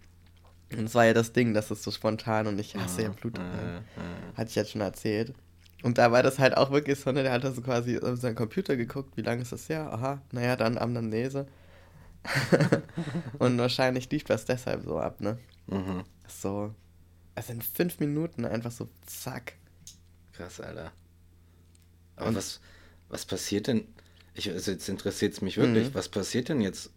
Und 0.73 0.85
das 0.85 0.94
war 0.94 1.04
ja 1.04 1.14
das 1.14 1.32
Ding, 1.32 1.52
das 1.52 1.70
ist 1.70 1.82
so 1.82 1.90
spontan 1.90 2.47
und 2.47 2.58
ich 2.58 2.76
hasse 2.76 3.02
ja 3.02 3.08
Ah, 3.08 3.14
Blut. 3.20 3.38
äh, 3.38 3.40
äh. 3.40 3.80
Hatte 4.37 4.49
ich 4.49 4.54
jetzt 4.54 4.70
schon 4.70 4.80
erzählt. 4.80 5.35
Und 5.82 5.99
da 5.99 6.11
war 6.11 6.23
das 6.23 6.38
halt 6.38 6.56
auch 6.56 6.70
wirklich 6.70 6.99
so, 6.99 7.12
ne, 7.12 7.23
der 7.23 7.32
hat 7.32 7.44
da 7.44 7.52
so 7.52 7.62
quasi 7.62 7.99
auf 7.99 8.18
seinen 8.18 8.35
Computer 8.35 8.76
geguckt, 8.76 9.16
wie 9.16 9.23
lange 9.23 9.42
ist 9.42 9.52
das 9.52 9.68
her? 9.68 9.92
Aha, 9.92 10.20
naja, 10.32 10.56
dann 10.56 10.76
Amnese. 10.76 11.47
und 13.38 13.58
wahrscheinlich 13.58 14.11
lief 14.11 14.25
das 14.25 14.44
deshalb 14.44 14.82
so 14.82 14.99
ab, 14.99 15.20
ne? 15.20 15.38
Mhm. 15.66 16.02
So, 16.26 16.75
also 17.35 17.52
in 17.52 17.62
fünf 17.62 18.00
Minuten 18.00 18.44
einfach 18.44 18.73
so 18.73 18.88
zack. 19.06 19.54
Krass, 20.32 20.61
Alter. 20.61 20.92
Aber 22.16 22.28
Und- 22.28 22.37
was, 22.37 22.61
was 23.08 23.25
passiert 23.25 23.68
denn? 23.68 23.87
Ich, 24.35 24.50
also 24.50 24.70
jetzt 24.73 24.88
interessiert 24.88 25.32
es 25.35 25.40
mich 25.42 25.56
wirklich. 25.56 25.88
Mhm. 25.90 25.94
Was 25.94 26.08
passiert 26.08 26.49
denn 26.49 26.61
jetzt? 26.61 26.90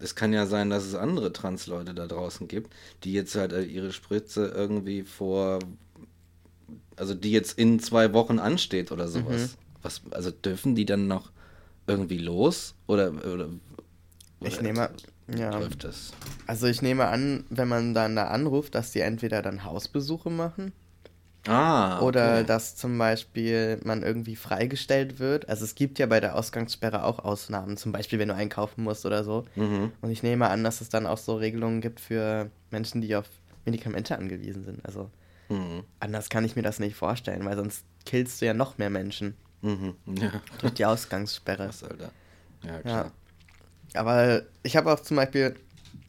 Es 0.00 0.14
kann 0.14 0.32
ja 0.32 0.46
sein, 0.46 0.70
dass 0.70 0.84
es 0.84 0.94
andere 0.94 1.32
Trans-Leute 1.32 1.92
da 1.94 2.06
draußen 2.06 2.46
gibt, 2.46 2.72
die 3.02 3.12
jetzt 3.12 3.34
halt 3.34 3.52
äh, 3.52 3.62
ihre 3.62 3.92
Spritze 3.92 4.46
irgendwie 4.46 5.02
vor. 5.02 5.58
Also 6.96 7.14
die 7.14 7.32
jetzt 7.32 7.58
in 7.58 7.80
zwei 7.80 8.12
Wochen 8.12 8.38
ansteht 8.38 8.92
oder 8.92 9.08
sowas. 9.08 9.52
Mhm. 9.52 9.82
was, 9.82 10.02
also 10.10 10.30
dürfen 10.30 10.74
die 10.74 10.84
dann 10.84 11.06
noch 11.06 11.30
irgendwie 11.86 12.18
los? 12.18 12.74
Oder, 12.86 13.12
oder, 13.32 13.48
Ich 14.40 14.54
oder 14.54 14.62
nehme, 14.62 14.90
ja. 15.36 15.58
läuft 15.58 15.84
das? 15.84 16.12
Also 16.46 16.66
ich 16.66 16.82
nehme 16.82 17.06
an, 17.06 17.44
wenn 17.50 17.68
man 17.68 17.94
dann 17.94 18.16
da 18.16 18.28
anruft, 18.28 18.74
dass 18.74 18.90
die 18.92 19.00
entweder 19.00 19.42
dann 19.42 19.64
Hausbesuche 19.64 20.30
machen 20.30 20.72
Ah, 21.46 22.00
oder 22.02 22.40
okay. 22.40 22.46
dass 22.46 22.76
zum 22.76 22.98
Beispiel 22.98 23.80
man 23.84 24.02
irgendwie 24.02 24.36
freigestellt 24.36 25.18
wird. 25.18 25.48
Also 25.48 25.64
es 25.64 25.74
gibt 25.74 25.98
ja 25.98 26.06
bei 26.06 26.20
der 26.20 26.34
Ausgangssperre 26.36 27.04
auch 27.04 27.20
Ausnahmen, 27.20 27.76
zum 27.78 27.92
Beispiel 27.92 28.18
wenn 28.18 28.28
du 28.28 28.34
einkaufen 28.34 28.84
musst 28.84 29.06
oder 29.06 29.24
so. 29.24 29.44
Mhm. 29.54 29.92
Und 30.02 30.10
ich 30.10 30.22
nehme 30.22 30.48
an, 30.50 30.62
dass 30.64 30.80
es 30.82 30.90
dann 30.90 31.06
auch 31.06 31.16
so 31.16 31.36
Regelungen 31.36 31.80
gibt 31.80 32.00
für 32.00 32.50
Menschen, 32.70 33.00
die 33.00 33.14
auf 33.16 33.26
Medikamente 33.64 34.18
angewiesen 34.18 34.64
sind. 34.64 34.84
Also 34.84 35.10
Mhm. 35.48 35.82
anders 36.00 36.28
kann 36.28 36.44
ich 36.44 36.56
mir 36.56 36.62
das 36.62 36.78
nicht 36.78 36.94
vorstellen, 36.96 37.44
weil 37.44 37.56
sonst 37.56 37.84
killst 38.04 38.40
du 38.40 38.46
ja 38.46 38.54
noch 38.54 38.78
mehr 38.78 38.90
Menschen 38.90 39.34
Mhm. 39.62 39.96
Ja, 40.20 40.30
durch 40.60 40.74
die 40.74 40.84
Ausgangssperre. 40.86 41.64
krass, 41.66 41.82
Alter. 41.82 42.10
Ja, 42.64 42.72
Ja. 42.74 42.80
klar. 42.82 43.12
Aber 43.94 44.42
ich 44.62 44.76
habe 44.76 44.92
auch 44.92 45.00
zum 45.00 45.16
Beispiel 45.16 45.56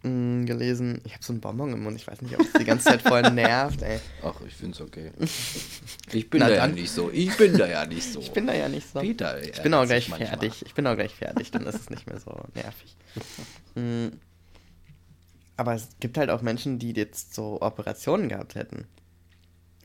mh, 0.03 0.45
gelesen, 0.45 1.01
ich 1.05 1.13
habe 1.13 1.23
so 1.23 1.33
einen 1.33 1.41
Bonbon 1.41 1.73
im 1.73 1.81
Mund, 1.83 1.95
ich 1.97 2.05
weiß 2.07 2.21
nicht, 2.21 2.35
ob 2.35 2.41
es 2.45 2.53
die 2.53 2.63
ganze 2.65 2.85
Zeit 2.85 3.01
voll 3.01 3.21
nervt, 3.31 3.81
ey. 3.81 3.99
Ach, 4.23 4.35
ich 4.47 4.53
find's 4.55 4.79
okay. 4.81 5.11
Ich 6.11 6.29
bin 6.29 6.39
Na 6.41 6.47
da 6.49 6.55
ja 6.55 6.61
dann. 6.67 6.75
nicht 6.75 6.91
so. 6.91 7.09
Ich 7.11 7.35
bin 7.37 7.57
da 7.57 7.67
ja 7.67 7.85
nicht 7.85 8.11
so. 8.13 8.19
Ich 8.19 8.31
bin 8.31 8.45
da 8.47 8.53
ja 8.53 8.67
nicht 8.69 8.87
so. 8.91 8.99
Peter, 8.99 9.41
Ich 9.43 9.61
bin 9.61 9.73
auch 9.73 9.85
gleich 9.85 10.09
manchmal. 10.09 10.29
fertig. 10.29 10.65
Ich 10.65 10.73
bin 10.73 10.85
auch 10.87 10.95
gleich 10.95 11.13
fertig, 11.15 11.49
dann 11.51 11.65
ist 11.65 11.75
es 11.75 11.89
nicht 11.89 12.05
mehr 12.07 12.19
so 12.19 12.35
nervig. 12.55 12.95
Mm. 13.75 14.07
Aber 15.57 15.73
es 15.75 15.87
gibt 15.99 16.17
halt 16.17 16.29
auch 16.29 16.41
Menschen, 16.41 16.79
die 16.79 16.91
jetzt 16.93 17.33
so 17.33 17.61
Operationen 17.61 18.29
gehabt 18.29 18.55
hätten. 18.55 18.87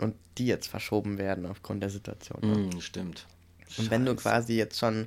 Und 0.04 0.14
die 0.38 0.46
jetzt 0.46 0.68
verschoben 0.68 1.18
werden 1.18 1.46
aufgrund 1.46 1.82
der 1.82 1.90
Situation. 1.90 2.40
Mhm, 2.42 2.80
stimmt. 2.80 3.26
Und 3.78 3.90
wenn 3.90 4.04
du 4.04 4.14
quasi 4.14 4.54
jetzt 4.54 4.78
schon 4.78 5.06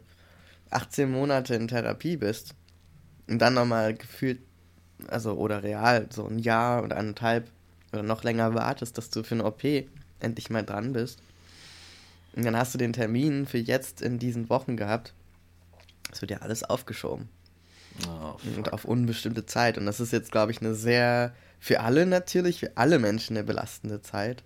18 0.72 1.10
Monate 1.10 1.56
in 1.56 1.68
Therapie 1.68 2.18
bist 2.18 2.54
und 3.27 3.39
dann 3.39 3.54
nochmal 3.54 3.94
gefühlt, 3.94 4.39
also 5.08 5.34
oder 5.34 5.63
real, 5.63 6.08
so 6.10 6.25
ein 6.27 6.39
Jahr 6.39 6.84
oder 6.84 6.98
anderthalb 6.98 7.50
oder 7.94 8.04
noch 8.04 8.24
länger 8.24 8.54
wartest, 8.54 8.98
dass 8.98 9.10
du 9.10 9.24
für 9.24 9.36
eine 9.36 9.46
OP 9.46 9.63
endlich 10.20 10.50
mal 10.50 10.63
dran 10.63 10.94
bist. 10.94 11.20
Und 12.36 12.46
dann 12.46 12.58
hast 12.58 12.74
du 12.74 12.77
den 12.77 12.94
Termin 12.94 13.46
für 13.46 13.58
jetzt 13.58 14.01
in 14.01 14.20
diesen 14.20 14.50
Wochen 14.50 14.77
gehabt. 14.77 15.13
Das 16.10 16.22
wird 16.22 16.32
ja 16.32 16.38
alles 16.38 16.63
aufgeschoben. 16.63 17.30
Oh, 18.08 18.36
Und 18.56 18.74
auf 18.74 18.86
unbestimmte 18.86 19.46
Zeit. 19.46 19.77
Und 19.77 19.86
das 19.86 20.00
ist 20.00 20.13
jetzt, 20.13 20.32
glaube 20.32 20.51
ich, 20.51 20.62
eine 20.62 20.75
sehr, 20.75 21.34
für 21.60 21.80
alle 21.80 22.06
natürlich, 22.06 22.60
für 22.60 22.72
alle 22.75 23.00
Menschen 23.00 23.36
eine 23.36 23.46
belastende 23.46 24.01
Zeit. 24.01 24.44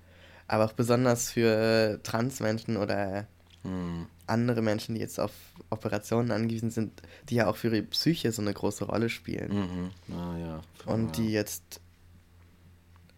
Aber 0.52 0.66
auch 0.66 0.74
besonders 0.74 1.32
für 1.32 2.02
Transmenschen 2.04 2.76
oder 2.76 3.26
Mhm. 3.64 4.08
andere 4.26 4.62
Menschen, 4.62 4.96
die 4.96 5.02
jetzt 5.02 5.20
auf 5.20 5.32
Operationen 5.70 6.32
angewiesen 6.32 6.72
sind, 6.72 7.02
die 7.30 7.36
ja 7.36 7.48
auch 7.48 7.56
für 7.56 7.68
ihre 7.68 7.84
Psyche 7.84 8.32
so 8.32 8.42
eine 8.42 8.54
große 8.54 8.86
Rolle 8.86 9.10
spielen. 9.10 9.92
Mhm. 10.08 10.16
Ah, 10.16 10.38
ja. 10.38 10.62
Und 10.86 11.18
die 11.18 11.26
ja. 11.26 11.42
jetzt 11.42 11.80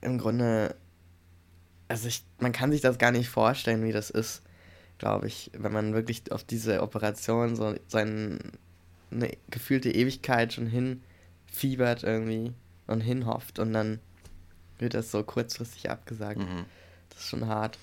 im 0.01 0.17
Grunde, 0.17 0.75
also 1.87 2.07
ich, 2.07 2.25
man 2.39 2.51
kann 2.51 2.71
sich 2.71 2.81
das 2.81 2.97
gar 2.97 3.11
nicht 3.11 3.29
vorstellen, 3.29 3.83
wie 3.83 3.93
das 3.93 4.09
ist, 4.09 4.41
glaube 4.97 5.27
ich, 5.27 5.49
wenn 5.57 5.71
man 5.71 5.93
wirklich 5.93 6.29
auf 6.31 6.43
diese 6.43 6.81
Operation 6.81 7.55
so 7.55 7.75
seine 7.87 8.39
eine 9.11 9.31
gefühlte 9.49 9.91
Ewigkeit 9.91 10.53
schon 10.53 10.67
hinfiebert 10.67 12.03
irgendwie 12.03 12.51
und 12.87 13.01
hinhofft 13.01 13.59
und 13.59 13.71
dann 13.71 13.99
wird 14.79 14.93
das 14.93 15.11
so 15.11 15.23
kurzfristig 15.23 15.89
abgesagt. 15.89 16.39
Mhm. 16.39 16.65
Das 17.13 17.23
ist 17.23 17.29
schon 17.29 17.47
hart. 17.47 17.77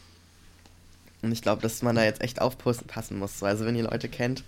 Und 1.23 1.33
ich 1.33 1.43
glaube, 1.43 1.63
dass 1.63 1.83
man 1.83 1.97
da 1.97 2.05
jetzt 2.05 2.23
echt 2.23 2.41
aufpassen 2.41 3.19
muss. 3.19 3.43
Also 3.43 3.65
wenn 3.65 3.77
ihr 3.77 3.85
Leute 3.85 4.09
kennt, 4.09 4.43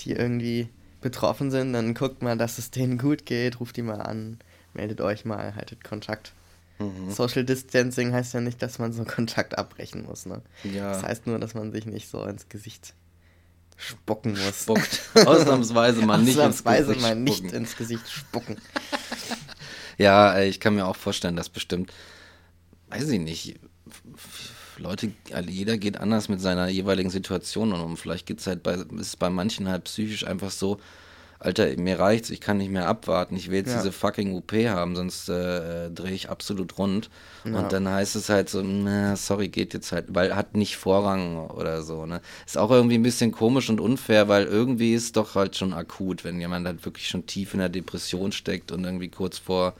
die 0.00 0.12
irgendwie 0.12 0.68
betroffen 1.00 1.50
sind, 1.50 1.74
dann 1.74 1.94
guckt 1.94 2.22
mal, 2.22 2.36
dass 2.38 2.58
es 2.58 2.70
denen 2.70 2.96
gut 2.96 3.26
geht, 3.26 3.60
ruft 3.60 3.76
die 3.76 3.82
mal 3.82 4.00
an, 4.00 4.38
meldet 4.72 5.00
euch 5.02 5.24
mal, 5.24 5.54
haltet 5.54 5.84
Kontakt. 5.84 6.32
Mhm. 6.78 7.10
Social 7.10 7.44
Distancing 7.44 8.12
heißt 8.12 8.34
ja 8.34 8.40
nicht, 8.40 8.62
dass 8.62 8.78
man 8.78 8.92
so 8.92 9.04
Kontakt 9.06 9.58
abbrechen 9.58 10.04
muss, 10.04 10.26
ne? 10.26 10.40
Ja. 10.64 10.92
Das 10.92 11.02
heißt 11.02 11.26
nur, 11.26 11.38
dass 11.38 11.54
man 11.54 11.72
sich 11.72 11.84
nicht 11.86 12.08
so 12.08 12.24
ins 12.24 12.48
Gesicht 12.48 12.94
spucken 13.76 14.32
muss. 14.32 14.62
Spuckt. 14.62 15.02
Ausnahmsweise 15.26 16.00
mal 16.02 16.18
nicht 16.18 16.30
ins 16.30 16.38
Ausnahmsweise 16.38 16.86
Gesicht 16.86 17.02
mal 17.02 17.16
nicht 17.16 17.38
spucken. 17.38 17.54
ins 17.54 17.76
Gesicht 17.76 18.10
spucken. 18.10 18.56
Ja, 19.96 20.34
äh, 20.34 20.48
ich 20.48 20.58
kann 20.58 20.74
mir 20.74 20.86
auch 20.86 20.96
vorstellen, 20.96 21.36
dass 21.36 21.48
bestimmt, 21.48 21.92
weiß 22.88 23.08
ich 23.10 23.20
nicht, 23.20 23.60
Leute, 24.76 25.12
also 25.32 25.48
jeder 25.50 25.78
geht 25.78 25.98
anders 25.98 26.28
mit 26.28 26.40
seiner 26.40 26.68
jeweiligen 26.68 27.10
Situation 27.10 27.72
um. 27.72 27.96
Vielleicht 27.96 28.26
geht's 28.26 28.46
halt 28.46 28.62
bei, 28.62 28.74
ist 28.74 28.86
es 28.98 29.16
bei 29.16 29.30
manchen 29.30 29.68
halt 29.68 29.84
psychisch 29.84 30.26
einfach 30.26 30.50
so, 30.50 30.78
Alter, 31.38 31.76
mir 31.76 31.98
reicht's, 31.98 32.30
ich 32.30 32.40
kann 32.40 32.56
nicht 32.56 32.70
mehr 32.70 32.88
abwarten, 32.88 33.36
ich 33.36 33.50
will 33.50 33.58
jetzt 33.58 33.70
Ja. 33.70 33.76
diese 33.76 33.92
fucking 33.92 34.34
OP 34.34 34.52
haben, 34.52 34.96
sonst 34.96 35.28
äh, 35.28 35.90
drehe 35.90 36.14
ich 36.14 36.30
absolut 36.30 36.78
rund. 36.78 37.10
Ja. 37.44 37.58
Und 37.58 37.70
dann 37.72 37.86
heißt 37.86 38.16
es 38.16 38.30
halt 38.30 38.48
so, 38.48 38.62
na, 38.62 39.14
sorry, 39.14 39.48
geht 39.48 39.74
jetzt 39.74 39.92
halt, 39.92 40.06
weil 40.08 40.34
hat 40.34 40.56
nicht 40.56 40.76
Vorrang 40.76 41.50
oder 41.50 41.82
so, 41.82 42.06
ne? 42.06 42.22
Ist 42.46 42.56
auch 42.56 42.70
irgendwie 42.70 42.94
ein 42.96 43.02
bisschen 43.02 43.30
komisch 43.30 43.68
und 43.68 43.78
unfair, 43.80 44.28
weil 44.28 44.44
irgendwie 44.46 44.94
ist 44.94 45.16
doch 45.18 45.34
halt 45.34 45.54
schon 45.54 45.74
akut, 45.74 46.24
wenn 46.24 46.40
jemand 46.40 46.66
halt 46.66 46.82
wirklich 46.84 47.08
schon 47.08 47.26
tief 47.26 47.52
in 47.52 47.60
der 47.60 47.68
Depression 47.68 48.32
steckt 48.32 48.72
und 48.72 48.82
irgendwie 48.84 49.08
kurz 49.08 49.36
vor 49.38 49.74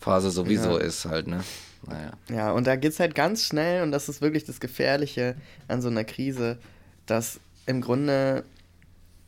Phase 0.00 0.30
sowieso 0.30 0.78
Ja. 0.78 0.84
ist 0.84 1.04
halt, 1.04 1.26
ne? 1.26 1.44
Naja. 1.88 2.12
Ja, 2.30 2.52
und 2.52 2.66
da 2.66 2.76
geht's 2.76 3.00
halt 3.00 3.14
ganz 3.14 3.44
schnell, 3.44 3.82
und 3.82 3.90
das 3.92 4.08
ist 4.08 4.20
wirklich 4.20 4.44
das 4.44 4.60
Gefährliche 4.60 5.34
an 5.68 5.82
so 5.82 5.88
einer 5.88 6.04
Krise, 6.04 6.58
dass 7.06 7.40
im 7.66 7.80
Grunde 7.80 8.44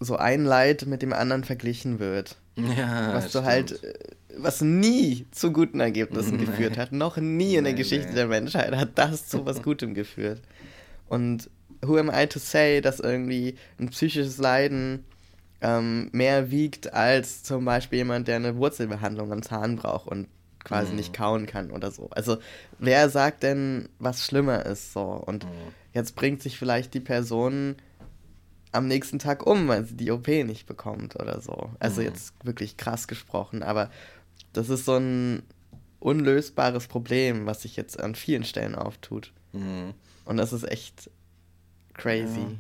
so 0.01 0.17
ein 0.17 0.45
Leid 0.45 0.87
mit 0.87 1.03
dem 1.03 1.13
anderen 1.13 1.45
verglichen 1.45 1.99
wird. 1.99 2.37
Ja, 2.57 3.15
was 3.15 3.25
du 3.25 3.31
stimmt. 3.31 3.47
halt, 3.47 3.81
was 4.39 4.61
nie 4.61 5.27
zu 5.33 5.53
guten 5.53 5.81
Ergebnissen 5.81 6.37
Nee. 6.39 6.45
geführt 6.45 6.79
hat. 6.79 6.93
Noch 6.93 7.17
nie 7.17 7.57
in 7.57 7.65
der 7.65 7.73
Nee, 7.73 7.79
Geschichte 7.79 8.09
nee. 8.11 8.15
der 8.15 8.27
Menschheit 8.29 8.75
hat 8.77 8.91
das 8.97 9.27
zu 9.29 9.45
was 9.47 9.63
Gutem 9.63 9.95
geführt. 9.95 10.41
Und 11.09 11.51
who 11.85 11.97
am 11.99 12.11
I 12.15 12.27
to 12.27 12.39
say, 12.39 12.81
dass 12.81 13.01
irgendwie 13.01 13.57
ein 13.81 13.89
psychisches 13.91 14.39
Leiden 14.39 15.05
ähm, 15.61 16.11
mehr 16.13 16.51
wiegt 16.51 16.93
als 16.93 17.43
zum 17.43 17.65
Beispiel 17.65 17.99
jemand, 17.99 18.29
der 18.29 18.37
eine 18.37 18.57
Wurzelbehandlung 18.57 19.33
am 19.33 19.43
Zahn 19.43 19.77
braucht 19.77 20.07
und 20.09 20.29
quasi 20.65 20.91
Mhm. 20.91 20.97
nicht 20.97 21.13
kauen 21.13 21.47
kann 21.47 21.71
oder 21.71 21.91
so. 21.91 22.09
Also 22.11 22.39
wer 22.79 23.09
sagt 23.11 23.43
denn, 23.43 23.89
was 23.99 24.25
schlimmer 24.25 24.65
ist 24.67 24.93
so? 24.93 25.03
Und 25.03 25.45
Mhm. 25.45 25.51
jetzt 25.93 26.17
bringt 26.17 26.43
sich 26.43 26.59
vielleicht 26.59 26.95
die 26.95 27.01
Person 27.01 27.77
am 28.73 28.89
nächsten 28.89 29.19
Tag 29.21 29.47
um, 29.47 29.69
weil 29.69 29.85
sie 29.85 29.95
die 29.95 30.11
OP 30.11 30.27
nicht 30.45 30.67
bekommt 30.67 31.15
oder 31.21 31.41
so. 31.41 31.71
Also 31.79 32.01
Mhm. 32.01 32.09
jetzt 32.09 32.35
wirklich 32.45 32.77
krass 32.77 33.07
gesprochen, 33.07 33.63
aber 33.63 33.91
das 34.53 34.69
ist 34.69 34.85
so 34.85 34.97
ein 34.97 35.43
unlösbares 36.01 36.87
Problem, 36.89 37.47
was 37.47 37.63
sich 37.63 37.77
jetzt 37.77 38.01
an 38.01 38.15
vielen 38.15 38.45
Stellen 38.45 38.75
auftut. 38.75 39.33
Mhm. 39.53 39.95
Und 40.25 40.37
das 40.39 40.53
ist 40.53 40.65
echt 40.71 41.11
crazy. 41.95 42.41
Ja, 42.41 42.51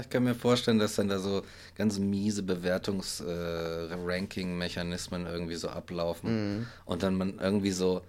ich 0.00 0.10
kann 0.10 0.24
mir 0.24 0.34
vorstellen, 0.34 0.78
dass 0.78 0.96
dann 0.96 1.08
da 1.08 1.18
so 1.18 1.42
ganz 1.76 1.98
miese 1.98 2.42
Bewertungs-Ranking-Mechanismen 2.42 5.26
irgendwie 5.26 5.56
so 5.56 5.68
ablaufen. 5.68 6.58
Mhm. 6.58 6.66
Und 6.84 7.02
dann 7.02 7.16
man 7.16 7.38
irgendwie 7.38 7.72
so, 7.72 8.02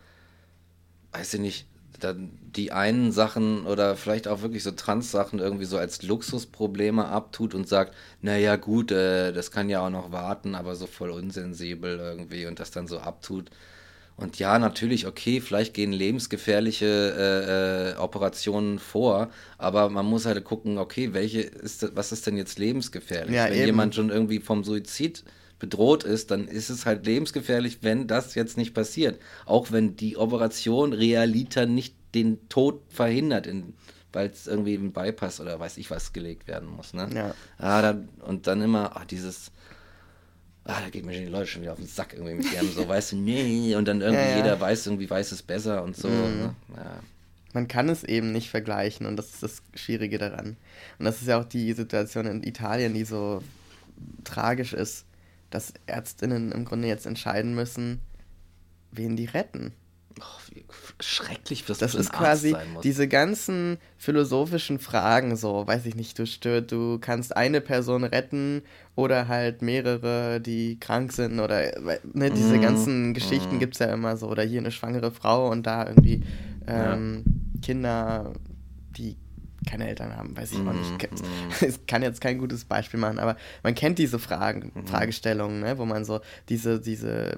weiß 1.14 1.36
ich 1.36 1.40
nicht, 1.40 1.68
dann 2.00 2.32
die 2.56 2.72
einen 2.72 3.12
Sachen 3.12 3.66
oder 3.66 3.96
vielleicht 3.96 4.28
auch 4.28 4.42
wirklich 4.42 4.64
so 4.64 4.72
Trans-Sachen 4.72 5.40
irgendwie 5.40 5.66
so 5.66 5.78
als 5.78 6.04
Luxusprobleme 6.04 7.06
abtut 7.06 7.54
und 7.54 7.68
sagt, 7.68 7.94
naja 8.22 8.56
gut, 8.56 8.92
äh, 8.92 9.32
das 9.32 9.52
kann 9.52 9.70
ja 9.70 9.86
auch 9.86 9.90
noch 9.90 10.12
warten, 10.12 10.56
aber 10.56 10.76
so 10.76 10.88
voll 10.88 11.12
unsensibel 11.12 11.98
irgendwie 11.98 12.46
und 12.46 12.60
das 12.60 12.72
dann 12.72 12.88
so 12.88 13.00
abtut. 13.00 13.50
Und 14.22 14.38
ja, 14.38 14.60
natürlich, 14.60 15.08
okay, 15.08 15.42
vielleicht 15.42 15.74
gehen 15.74 15.92
lebensgefährliche 15.92 16.86
äh, 16.86 17.92
äh, 17.92 17.98
Operationen 17.98 18.78
vor, 18.78 19.32
aber 19.58 19.90
man 19.90 20.06
muss 20.06 20.26
halt 20.28 20.44
gucken, 20.44 20.78
okay, 20.78 21.14
welche 21.14 21.42
ist 21.42 21.82
das, 21.82 21.96
was 21.96 22.12
ist 22.12 22.28
denn 22.28 22.38
jetzt 22.38 22.60
lebensgefährlich? 22.60 23.36
Ja, 23.36 23.46
Wenn 23.46 23.54
eben. 23.54 23.66
jemand 23.66 23.96
schon 23.96 24.10
irgendwie 24.10 24.40
vom 24.40 24.64
Suizid 24.64 25.24
bedroht 25.58 26.04
ist, 26.04 26.30
dann 26.30 26.48
ist 26.48 26.70
es 26.70 26.86
halt 26.86 27.06
lebensgefährlich, 27.06 27.80
wenn 27.82 28.08
das 28.08 28.36
jetzt 28.36 28.58
nicht 28.58 28.74
passiert. 28.76 29.20
Auch 29.46 29.72
wenn 29.72 29.96
die 29.96 30.18
Operation 30.18 30.94
realiter 30.94 31.66
nicht 31.66 31.96
den 32.14 32.48
Tod 32.48 32.82
verhindert, 32.90 33.48
weil 34.14 34.30
es 34.30 34.46
irgendwie 34.46 34.76
ein 34.76 34.92
Bypass 34.92 35.40
oder 35.40 35.60
weiß 35.60 35.78
ich 35.78 35.90
was 35.90 36.14
gelegt 36.14 36.48
werden 36.48 36.70
muss. 36.70 36.94
Ne? 36.94 37.10
Ja. 37.14 37.34
Ah, 37.58 37.82
dann, 37.82 38.10
und 38.20 38.46
dann 38.46 38.62
immer 38.62 38.96
ah, 38.96 39.06
dieses, 39.06 39.52
ah, 40.72 40.82
da 40.84 40.90
geht 40.90 41.06
mir 41.06 41.14
schon 41.14 41.24
die 41.24 41.32
Leute 41.32 41.48
schon 41.48 41.62
wieder 41.62 41.74
auf 41.74 41.80
den 41.80 41.88
Sack 41.88 42.14
irgendwie 42.14 42.36
mit 42.36 42.54
ihrem 42.54 42.72
so, 42.72 42.88
weißt 42.88 43.14
du, 43.14 43.16
nee, 43.18 43.76
und 43.76 43.88
dann 43.88 44.02
irgendwie 44.02 44.24
Ja, 44.24 44.30
ja. 44.32 44.38
jeder 44.38 44.60
weiß 44.60 44.88
irgendwie, 44.88 45.10
weiß 45.10 45.32
es 45.32 45.42
besser 45.42 45.84
und 45.84 45.96
so. 45.96 46.08
Mhm. 46.08 46.16
Ne? 46.16 46.56
Ja. 46.76 47.00
Man 47.54 47.68
kann 47.68 47.90
es 47.90 48.04
eben 48.04 48.32
nicht 48.32 48.50
vergleichen 48.50 49.06
und 49.06 49.18
das 49.18 49.32
ist 49.32 49.44
das 49.44 49.62
Schwierige 49.76 50.18
daran. 50.18 50.58
Und 51.00 51.06
das 51.06 51.22
ist 51.22 51.28
ja 51.28 51.40
auch 51.40 51.46
die 51.46 51.74
Situation 51.74 52.26
in 52.26 52.44
Italien, 52.44 52.94
die 52.94 53.04
so 53.04 53.44
tragisch 54.24 54.74
ist, 54.74 55.06
dass 55.50 55.74
Ärztinnen 55.86 56.52
im 56.52 56.66
Grunde 56.66 56.88
jetzt 56.88 57.06
entscheiden 57.06 57.54
müssen, 57.54 58.00
wen 58.92 59.16
die 59.16 59.26
retten. 59.26 59.74
Oh, 60.20 60.62
schrecklich, 61.00 61.68
was 61.70 61.78
Das 61.80 61.96
ist 61.96 62.12
quasi 62.12 62.56
diese 62.84 63.08
ganzen 63.08 63.78
philosophischen 63.98 64.80
Fragen, 64.80 65.36
so, 65.36 65.66
weiß 65.66 65.86
ich 65.86 65.96
nicht, 65.96 66.18
du 66.20 66.26
stört, 66.26 66.72
du 66.72 67.00
kannst 67.00 67.36
eine 67.36 67.62
Person 67.62 68.04
retten 68.04 68.62
oder 68.96 69.28
halt 69.28 69.62
mehrere, 69.62 70.40
die 70.42 70.80
krank 70.80 71.12
sind 71.14 71.40
oder 71.40 71.72
ne, 72.14 72.32
diese 72.32 72.58
Mhm. 72.58 72.62
ganzen 72.62 73.14
Geschichten 73.14 73.60
gibt's 73.60 73.80
ja 73.80 73.88
immer 73.94 74.18
so. 74.18 74.28
Oder 74.28 74.44
hier 74.44 74.60
eine 74.60 74.72
schwangere 74.72 75.12
Frau 75.12 75.50
und 75.50 75.66
da 75.66 75.86
irgendwie 75.88 76.24
ähm, 76.68 77.24
Kinder, 77.62 78.34
die 78.98 79.18
keine 79.68 79.88
Eltern 79.88 80.16
haben, 80.18 80.36
weiß 80.36 80.52
ich 80.54 80.60
auch 80.60 80.74
Mhm, 80.74 80.98
nicht. 81.00 81.24
Ich 81.62 81.86
kann 81.88 82.02
jetzt 82.02 82.20
kein 82.22 82.38
gutes 82.40 82.66
Beispiel 82.66 83.00
machen, 83.00 83.20
aber 83.20 83.36
man 83.64 83.76
kennt 83.76 84.00
diese 84.00 84.20
Fragen, 84.20 84.72
Mhm. 84.74 84.88
Fragestellungen, 84.88 85.60
ne, 85.62 85.78
wo 85.78 85.86
man 85.86 86.04
so 86.06 86.20
diese, 86.50 86.80
diese 86.80 87.38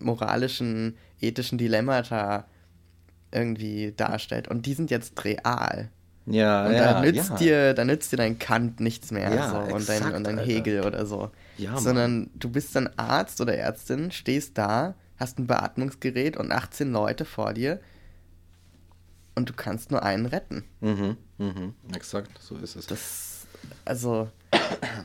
moralischen, 0.00 0.96
ethischen 1.20 1.58
Dilemmata 1.58 2.46
irgendwie 3.32 3.92
darstellt. 3.96 4.48
Und 4.48 4.66
die 4.66 4.74
sind 4.74 4.90
jetzt 4.90 5.24
real. 5.24 5.90
Ja, 6.26 6.66
Und 6.66 6.72
ja, 6.74 6.94
da 6.94 7.00
nützt 7.02 7.30
ja. 7.30 7.36
dir, 7.36 7.74
da 7.74 7.84
nützt 7.84 8.12
dir 8.12 8.16
dein 8.16 8.38
Kant 8.38 8.80
nichts 8.80 9.10
mehr 9.10 9.30
Ja, 9.34 9.50
so, 9.50 9.56
und 9.74 9.88
dein, 9.88 9.96
exakt, 9.98 10.14
und 10.16 10.24
dein 10.24 10.38
Alter. 10.38 10.50
Hegel 10.50 10.80
oder 10.86 11.04
so. 11.04 11.30
Ja, 11.58 11.72
Mann. 11.72 11.82
Sondern 11.82 12.30
du 12.34 12.48
bist 12.48 12.74
dann 12.76 12.88
Arzt 12.96 13.40
oder 13.40 13.54
Ärztin, 13.56 14.10
stehst 14.10 14.56
da, 14.56 14.94
hast 15.18 15.38
ein 15.38 15.46
Beatmungsgerät 15.46 16.36
und 16.36 16.50
18 16.50 16.90
Leute 16.92 17.24
vor 17.24 17.52
dir 17.52 17.80
und 19.34 19.48
du 19.48 19.52
kannst 19.52 19.90
nur 19.90 20.02
einen 20.02 20.26
retten. 20.26 20.64
Mhm, 20.80 21.16
mhm, 21.38 21.74
exakt, 21.94 22.30
so 22.40 22.56
ist 22.56 22.76
es. 22.76 22.86
Das, 22.86 23.46
also, 23.84 24.28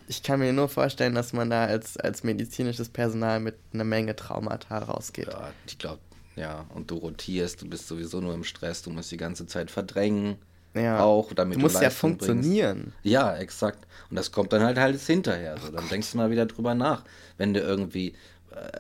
ich 0.07 0.23
kann 0.23 0.39
mir 0.39 0.53
nur 0.53 0.69
vorstellen, 0.69 1.15
dass 1.15 1.33
man 1.33 1.49
da 1.49 1.65
als, 1.65 1.97
als 1.97 2.23
medizinisches 2.23 2.89
Personal 2.89 3.39
mit 3.39 3.57
einer 3.73 3.83
Menge 3.83 4.15
Traumata 4.15 4.77
rausgeht. 4.77 5.27
Ja, 5.27 5.51
ich 5.65 5.77
glaube, 5.77 5.99
ja, 6.35 6.65
und 6.73 6.89
du 6.91 6.95
rotierst, 6.95 7.61
du 7.61 7.69
bist 7.69 7.87
sowieso 7.87 8.21
nur 8.21 8.33
im 8.33 8.43
Stress, 8.43 8.81
du 8.81 8.91
musst 8.91 9.11
die 9.11 9.17
ganze 9.17 9.45
Zeit 9.47 9.71
verdrängen. 9.71 10.37
Ja. 10.75 10.99
Auch, 11.03 11.33
damit 11.33 11.57
du 11.57 11.61
musst 11.61 11.75
ja 11.75 11.81
Leistung 11.81 12.17
bringst. 12.17 12.27
funktionieren. 12.27 12.93
Ja, 13.01 13.35
exakt. 13.35 13.87
Und 14.09 14.15
das 14.15 14.31
kommt 14.31 14.53
dann 14.53 14.63
halt 14.63 14.77
halt 14.77 14.99
hinterher. 15.01 15.57
So. 15.57 15.71
Dann 15.71 15.89
denkst 15.89 16.11
du 16.11 16.17
mal 16.17 16.29
wieder 16.29 16.45
drüber 16.45 16.75
nach, 16.75 17.03
wenn 17.37 17.53
du 17.53 17.59
irgendwie, 17.59 18.13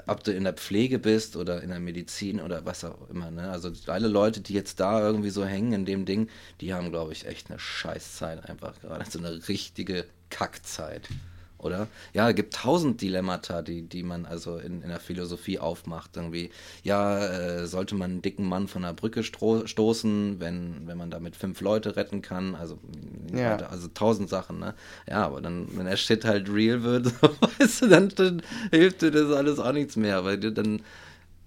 ob 0.07 0.23
du 0.23 0.31
in 0.31 0.43
der 0.43 0.53
Pflege 0.53 0.99
bist 0.99 1.35
oder 1.35 1.61
in 1.61 1.69
der 1.69 1.79
Medizin 1.79 2.41
oder 2.41 2.65
was 2.65 2.83
auch 2.83 3.09
immer. 3.09 3.31
Ne? 3.31 3.49
Also 3.49 3.71
alle 3.87 4.07
Leute, 4.07 4.41
die 4.41 4.53
jetzt 4.53 4.79
da 4.79 5.01
irgendwie 5.01 5.29
so 5.29 5.45
hängen 5.45 5.73
in 5.73 5.85
dem 5.85 6.05
Ding, 6.05 6.29
die 6.61 6.73
haben, 6.73 6.91
glaube 6.91 7.13
ich, 7.13 7.25
echt 7.25 7.49
eine 7.49 7.59
Scheißzeit 7.59 8.49
einfach 8.49 8.79
gerade. 8.81 9.09
So 9.09 9.19
eine 9.19 9.47
richtige 9.47 10.05
Kackzeit. 10.29 11.07
Oder? 11.59 11.87
Ja, 12.13 12.29
es 12.29 12.35
gibt 12.35 12.53
tausend 12.55 13.01
Dilemmata, 13.01 13.61
die, 13.61 13.81
die 13.83 14.01
man 14.03 14.25
also 14.25 14.57
in, 14.57 14.81
in 14.81 14.89
der 14.89 14.99
Philosophie 14.99 15.59
aufmacht. 15.59 16.15
Irgendwie, 16.15 16.49
ja, 16.83 17.19
äh, 17.27 17.67
sollte 17.67 17.95
man 17.95 18.11
einen 18.11 18.21
dicken 18.21 18.47
Mann 18.47 18.67
von 18.67 18.81
der 18.81 18.93
Brücke 18.93 19.23
stoßen, 19.23 20.39
wenn, 20.39 20.87
wenn 20.87 20.97
man 20.97 21.11
damit 21.11 21.35
fünf 21.35 21.61
Leute 21.61 21.95
retten 21.95 22.21
kann? 22.21 22.55
Also, 22.55 22.79
Ja. 23.35 23.57
also 23.57 23.87
tausend 23.93 24.29
Sachen, 24.29 24.59
ne? 24.59 24.73
Ja, 25.07 25.25
aber 25.25 25.41
dann, 25.41 25.67
wenn 25.77 25.85
der 25.85 25.97
Shit 25.97 26.25
halt 26.25 26.49
real 26.49 26.83
wird, 26.83 27.07
weißt 27.59 27.81
du, 27.83 27.87
dann, 27.87 28.09
dann 28.09 28.41
hilft 28.71 29.01
dir 29.01 29.11
das 29.11 29.31
alles 29.31 29.59
auch 29.59 29.73
nichts 29.73 29.95
mehr, 29.95 30.23
weil 30.25 30.37
du 30.37 30.51
dann. 30.51 30.81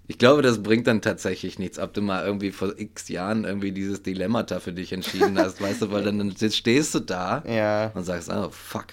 Ich 0.09 0.19
glaube, 0.19 0.42
das 0.42 0.62
bringt 0.62 0.88
dann 0.88 1.00
tatsächlich 1.00 1.59
nichts, 1.61 1.78
ob 1.78 1.95
du 1.95 2.02
mal 2.02 2.26
irgendwie 2.26 2.50
vor 2.50 2.76
x 2.76 3.09
Jahren 3.09 3.45
irgendwie 3.45 3.71
dieses 3.73 4.02
Dilemmata 4.02 4.59
für 4.61 4.73
dich 4.73 4.92
entschieden 4.92 5.38
hast, 5.38 5.61
weißt 5.62 5.83
du, 5.83 5.90
weil 5.92 6.02
dann, 6.02 6.19
dann 6.19 6.50
stehst 6.50 6.95
du 6.97 7.00
da 7.00 7.42
Ja, 7.47 7.92
und 7.95 8.04
sagst, 8.04 8.28
oh 8.31 8.50
fuck. 8.50 8.88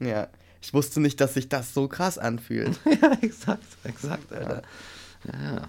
ja. 0.00 0.26
Ich 0.64 0.72
wusste 0.72 0.98
nicht, 0.98 1.20
dass 1.20 1.34
sich 1.34 1.50
das 1.50 1.74
so 1.74 1.88
krass 1.88 2.16
anfühlt. 2.16 2.80
Ja, 3.02 3.12
exakt, 3.20 3.66
exakt, 3.84 4.32
Alter. 4.32 4.62
Ja, 5.30 5.42
ja. 5.44 5.68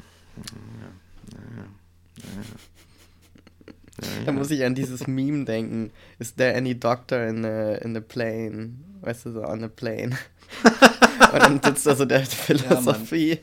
Da 4.26 4.32
muss 4.32 4.52
ich 4.52 4.64
an 4.64 4.74
dieses 4.74 5.06
Meme 5.06 5.44
denken. 5.44 5.92
Is 6.18 6.36
there 6.36 6.56
any 6.56 6.80
doctor 6.80 7.28
in 7.28 7.44
the, 7.44 7.84
in 7.84 7.94
the 7.94 8.00
plane? 8.00 8.76
Weißt 9.02 9.26
du, 9.26 9.32
so 9.32 9.44
on 9.44 9.60
the 9.60 9.68
plane. 9.68 10.18
und 10.64 11.42
dann 11.42 11.62
sitzt 11.62 11.86
da 11.86 11.96
so 11.96 12.06
der 12.06 12.26
Philosophie 12.26 13.40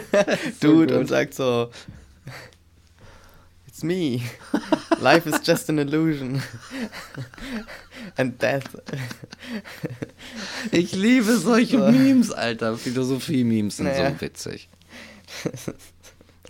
so 0.60 0.70
und 0.70 1.08
sagt 1.08 1.34
so 1.34 1.70
It's 3.76 3.84
me. 3.84 4.22
Life 5.00 5.26
is 5.26 5.38
just 5.46 5.68
an 5.68 5.78
illusion. 5.78 6.40
And 8.16 8.38
death. 8.38 8.74
Ich 10.72 10.94
liebe 10.94 11.36
solche 11.36 11.76
So. 11.76 11.90
Memes, 11.92 12.32
Alter. 12.32 12.78
Philosophie-Memes 12.78 13.76
sind 13.76 13.84
Naja. 13.88 14.12
so 14.12 14.20
witzig. 14.22 14.70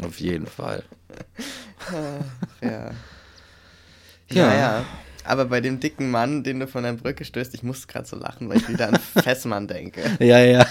Auf 0.00 0.20
jeden 0.20 0.46
Fall. 0.46 0.84
ja. 2.62 2.70
Ja. 2.70 2.90
Ja, 4.30 4.54
ja. 4.54 4.84
Aber 5.24 5.46
bei 5.46 5.60
dem 5.60 5.80
dicken 5.80 6.12
Mann, 6.12 6.44
den 6.44 6.60
du 6.60 6.68
von 6.68 6.84
der 6.84 6.92
Brücke 6.92 7.24
stößt, 7.24 7.54
ich 7.54 7.64
muss 7.64 7.88
gerade 7.88 8.06
so 8.06 8.14
lachen, 8.14 8.48
weil 8.48 8.58
ich 8.58 8.68
wieder 8.68 8.86
an 8.86 9.00
Fessmann 9.20 9.66
denke. 9.66 10.16
Ja, 10.20 10.38
ja. 10.38 10.64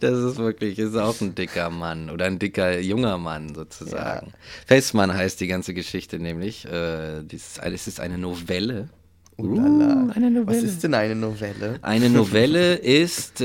Das 0.00 0.18
ist 0.18 0.38
wirklich, 0.38 0.78
ist 0.78 0.96
auch 0.96 1.20
ein 1.20 1.34
dicker 1.34 1.70
Mann 1.70 2.10
oder 2.10 2.26
ein 2.26 2.38
dicker 2.38 2.78
junger 2.80 3.18
Mann 3.18 3.54
sozusagen. 3.54 4.32
Festmann 4.66 5.12
heißt 5.12 5.40
die 5.40 5.46
ganze 5.46 5.74
Geschichte 5.74 6.18
nämlich. 6.18 6.66
Äh, 6.66 7.22
es 7.30 7.86
ist 7.86 8.00
eine 8.00 8.18
Novelle. 8.18 8.88
Ulala. 9.36 10.06
Uh, 10.06 10.12
eine 10.14 10.30
Novelle. 10.30 10.46
Was 10.46 10.62
ist 10.62 10.82
denn 10.82 10.94
eine 10.94 11.14
Novelle? 11.14 11.78
Eine 11.82 12.08
Novelle 12.08 12.76
ist, 12.76 13.40
äh, 13.40 13.44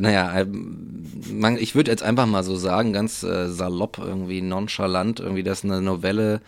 naja, 0.00 0.40
ähm, 0.40 0.92
man, 1.30 1.56
ich 1.56 1.74
würde 1.74 1.90
jetzt 1.90 2.02
einfach 2.02 2.26
mal 2.26 2.42
so 2.42 2.56
sagen, 2.56 2.92
ganz 2.92 3.22
äh, 3.22 3.48
salopp, 3.48 3.98
irgendwie 3.98 4.42
nonchalant, 4.42 5.20
irgendwie, 5.20 5.42
dass 5.42 5.64
eine 5.64 5.80
Novelle 5.80 6.40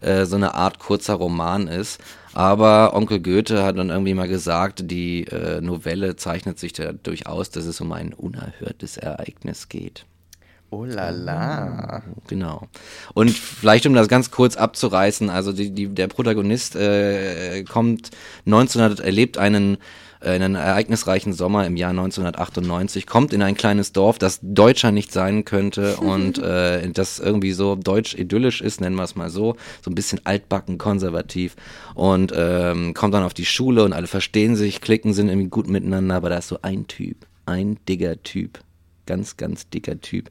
äh, 0.00 0.24
so 0.24 0.36
eine 0.36 0.54
Art 0.54 0.78
kurzer 0.78 1.14
Roman 1.14 1.68
ist. 1.68 2.00
Aber 2.32 2.94
Onkel 2.94 3.20
Goethe 3.20 3.64
hat 3.64 3.76
dann 3.76 3.90
irgendwie 3.90 4.14
mal 4.14 4.28
gesagt, 4.28 4.90
die 4.90 5.24
äh, 5.24 5.60
Novelle 5.60 6.16
zeichnet 6.16 6.58
sich 6.58 6.72
dadurch 6.72 7.26
aus, 7.26 7.50
dass 7.50 7.64
es 7.64 7.80
um 7.80 7.92
ein 7.92 8.12
unerhörtes 8.12 8.96
Ereignis 8.96 9.68
geht. 9.68 10.06
Oh 10.72 10.84
la 10.84 11.10
la. 11.10 12.02
Genau. 12.28 12.68
Und 13.12 13.30
vielleicht, 13.30 13.86
um 13.86 13.94
das 13.94 14.06
ganz 14.06 14.30
kurz 14.30 14.56
abzureißen, 14.56 15.28
also 15.28 15.52
die, 15.52 15.72
die, 15.72 15.88
der 15.88 16.06
Protagonist 16.06 16.76
äh, 16.76 17.64
kommt 17.64 18.10
1900, 18.46 19.00
erlebt 19.00 19.36
einen, 19.36 19.78
äh, 20.20 20.30
einen 20.30 20.54
ereignisreichen 20.54 21.32
Sommer 21.32 21.66
im 21.66 21.76
Jahr 21.76 21.90
1998, 21.90 23.06
kommt 23.06 23.32
in 23.32 23.42
ein 23.42 23.56
kleines 23.56 23.92
Dorf, 23.92 24.18
das 24.18 24.38
deutscher 24.42 24.92
nicht 24.92 25.12
sein 25.12 25.44
könnte 25.44 25.96
und 26.00 26.38
äh, 26.38 26.88
das 26.90 27.18
irgendwie 27.18 27.52
so 27.52 27.76
deutsch 27.76 28.14
idyllisch 28.14 28.60
ist, 28.60 28.80
nennen 28.80 28.96
wir 28.96 29.04
es 29.04 29.16
mal 29.16 29.30
so, 29.30 29.56
so 29.82 29.90
ein 29.90 29.94
bisschen 29.94 30.20
altbacken, 30.24 30.78
konservativ 30.78 31.56
und 31.94 32.32
ähm, 32.36 32.94
kommt 32.94 33.14
dann 33.14 33.24
auf 33.24 33.34
die 33.34 33.46
Schule 33.46 33.84
und 33.84 33.92
alle 33.92 34.06
verstehen 34.06 34.56
sich, 34.56 34.80
klicken, 34.80 35.14
sind 35.14 35.28
irgendwie 35.28 35.48
gut 35.48 35.68
miteinander, 35.68 36.16
aber 36.16 36.28
da 36.28 36.38
ist 36.38 36.48
so 36.48 36.58
ein 36.62 36.86
Typ, 36.86 37.26
ein 37.46 37.78
digger 37.88 38.22
Typ, 38.22 38.60
ganz, 39.06 39.36
ganz 39.36 39.68
dicker 39.68 40.00
Typ, 40.00 40.30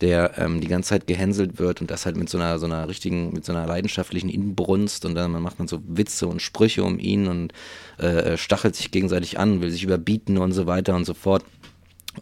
der 0.00 0.38
ähm, 0.38 0.60
die 0.60 0.68
ganze 0.68 0.90
Zeit 0.90 1.06
gehänselt 1.06 1.58
wird 1.58 1.80
und 1.80 1.90
das 1.90 2.04
halt 2.04 2.16
mit 2.16 2.28
so 2.28 2.38
einer, 2.38 2.58
so 2.58 2.66
einer 2.66 2.88
richtigen, 2.88 3.32
mit 3.32 3.44
so 3.44 3.52
einer 3.52 3.66
leidenschaftlichen 3.66 4.28
Inbrunst 4.28 5.04
und 5.04 5.14
dann 5.14 5.32
macht 5.42 5.58
man 5.58 5.68
so 5.68 5.80
Witze 5.86 6.26
und 6.26 6.42
Sprüche 6.42 6.84
um 6.84 6.98
ihn 6.98 7.26
und 7.28 7.52
äh, 7.98 8.36
stachelt 8.36 8.76
sich 8.76 8.90
gegenseitig 8.90 9.38
an, 9.38 9.60
will 9.60 9.70
sich 9.70 9.84
überbieten 9.84 10.38
und 10.38 10.52
so 10.52 10.66
weiter 10.66 10.94
und 10.94 11.04
so 11.04 11.14
fort. 11.14 11.44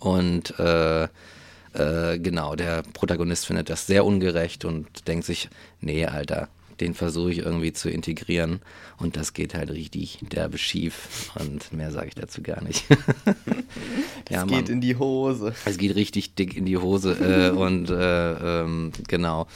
Und 0.01 0.59
äh, 0.59 1.05
äh, 1.05 2.19
genau, 2.19 2.55
der 2.55 2.83
Protagonist 2.83 3.47
findet 3.47 3.71
das 3.71 3.87
sehr 3.87 4.05
ungerecht 4.05 4.65
und 4.65 5.09
denkt 5.09 5.25
sich, 5.25 5.49
nee, 5.81 6.07
Alter, 6.07 6.49
den 6.81 6.95
versuche 6.95 7.31
ich 7.33 7.39
irgendwie 7.39 7.73
zu 7.73 7.89
integrieren 7.91 8.61
und 8.99 9.17
das 9.17 9.33
geht 9.33 9.55
halt 9.55 9.71
richtig 9.71 10.19
derbe 10.33 10.59
schief 10.59 11.31
und 11.39 11.73
mehr 11.73 11.91
sage 11.91 12.09
ich 12.09 12.15
dazu 12.15 12.43
gar 12.43 12.63
nicht. 12.63 12.85
Es 14.27 14.35
Ja, 14.37 14.45
geht 14.45 14.69
in 14.71 14.81
die 14.81 14.97
Hose. 14.97 15.55
Es 15.67 15.77
geht 15.77 15.95
richtig 15.97 16.35
dick 16.35 16.57
in 16.57 16.65
die 16.65 16.79
Hose 16.79 17.13
äh, 17.13 17.51
und 17.57 17.91
äh, 17.91 18.63
ähm, 18.63 18.93
genau. 19.07 19.47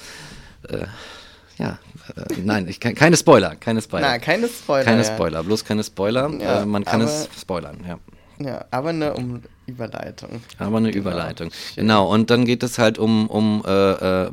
Äh, 0.68 0.84
ja, 1.58 1.78
äh, 2.14 2.34
nein, 2.44 2.68
ich 2.68 2.78
kann, 2.78 2.94
keine 2.94 3.16
Spoiler, 3.16 3.56
keine 3.56 3.80
Spoiler. 3.80 4.06
Na, 4.08 4.18
keine 4.18 4.46
Spoiler. 4.48 4.84
keine 4.84 5.02
ja. 5.02 5.14
Spoiler, 5.14 5.42
bloß 5.42 5.64
keine 5.64 5.82
Spoiler. 5.84 6.30
Ja, 6.38 6.62
äh, 6.62 6.66
man 6.66 6.84
kann 6.84 7.00
es 7.00 7.28
spoilern, 7.40 7.78
ja. 7.86 7.98
Ja, 8.40 8.64
aber 8.70 8.90
eine 8.90 9.14
um 9.14 9.42
Überleitung. 9.66 10.42
Aber 10.58 10.76
eine 10.76 10.90
Genau. 10.92 11.00
Überleitung. 11.08 11.50
Genau, 11.74 12.12
und 12.12 12.30
dann 12.30 12.44
geht 12.44 12.62
es 12.62 12.78
halt 12.78 12.98
um, 12.98 13.26
um 13.28 13.64
äh, 13.66 14.26
äh, 14.26 14.30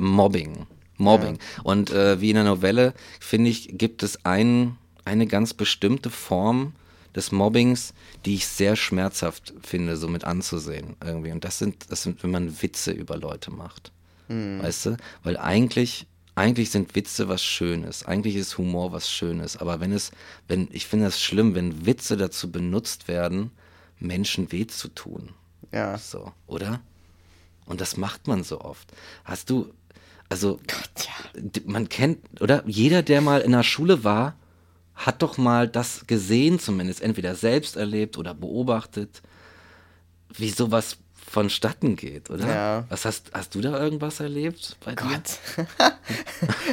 Mobbing. 0.98 1.32
Mobbing. 1.32 1.38
Und 1.64 1.90
äh, 1.90 2.20
wie 2.20 2.30
in 2.30 2.36
der 2.36 2.44
Novelle, 2.44 2.94
finde 3.20 3.50
ich, 3.50 3.76
gibt 3.78 4.02
es 4.02 4.24
ein, 4.24 4.76
eine 5.04 5.26
ganz 5.26 5.54
bestimmte 5.54 6.10
Form 6.10 6.72
des 7.14 7.32
Mobbings, 7.32 7.94
die 8.24 8.34
ich 8.34 8.46
sehr 8.46 8.76
schmerzhaft 8.76 9.54
finde, 9.62 9.96
so 9.96 10.08
mit 10.08 10.24
anzusehen 10.24 10.96
irgendwie. 11.02 11.32
Und 11.32 11.44
das 11.44 11.58
sind, 11.58 11.90
das 11.90 12.02
sind, 12.02 12.22
wenn 12.22 12.30
man 12.30 12.62
Witze 12.62 12.92
über 12.92 13.16
Leute 13.16 13.50
macht. 13.50 13.90
Weißt 14.28 14.86
du? 14.86 14.96
Weil 15.22 15.36
eigentlich, 15.36 16.06
eigentlich 16.34 16.70
sind 16.70 16.94
Witze 16.94 17.28
was 17.28 17.42
Schönes. 17.42 18.04
Eigentlich 18.04 18.36
ist 18.36 18.58
Humor 18.58 18.92
was 18.92 19.10
Schönes. 19.10 19.56
Aber 19.56 19.80
wenn 19.80 19.92
es, 19.92 20.10
wenn, 20.48 20.68
ich 20.72 20.86
finde 20.86 21.06
das 21.06 21.20
schlimm, 21.20 21.54
wenn 21.54 21.86
Witze 21.86 22.16
dazu 22.16 22.50
benutzt 22.50 23.08
werden, 23.08 23.50
Menschen 23.98 24.50
weh 24.52 24.66
zu 24.66 24.88
tun. 24.88 25.30
Ja. 25.72 25.96
So, 25.96 26.32
oder? 26.46 26.80
Und 27.66 27.80
das 27.80 27.96
macht 27.96 28.26
man 28.26 28.42
so 28.42 28.60
oft. 28.60 28.92
Hast 29.24 29.50
du, 29.50 29.72
Also, 30.28 30.58
Gott, 30.66 31.06
ja. 31.06 31.60
man 31.66 31.88
kennt, 31.88 32.18
oder? 32.40 32.62
Jeder, 32.66 33.02
der 33.02 33.20
mal 33.20 33.40
in 33.40 33.52
der 33.52 33.62
Schule 33.62 34.02
war, 34.04 34.34
hat 34.94 35.22
doch 35.22 35.38
mal 35.38 35.68
das 35.68 36.06
gesehen, 36.06 36.58
zumindest 36.58 37.02
entweder 37.02 37.34
selbst 37.34 37.76
erlebt 37.76 38.18
oder 38.18 38.34
beobachtet, 38.34 39.22
wie 40.34 40.50
sowas 40.50 40.96
vonstatten 41.28 41.96
geht, 41.96 42.30
oder? 42.30 42.46
Ja. 42.46 42.84
Was 42.88 43.04
hast, 43.04 43.30
hast 43.32 43.54
du 43.54 43.60
da 43.60 43.78
irgendwas 43.78 44.20
erlebt 44.20 44.76
bei 44.84 44.94
dir? 44.94 45.04
Gott. 45.04 45.84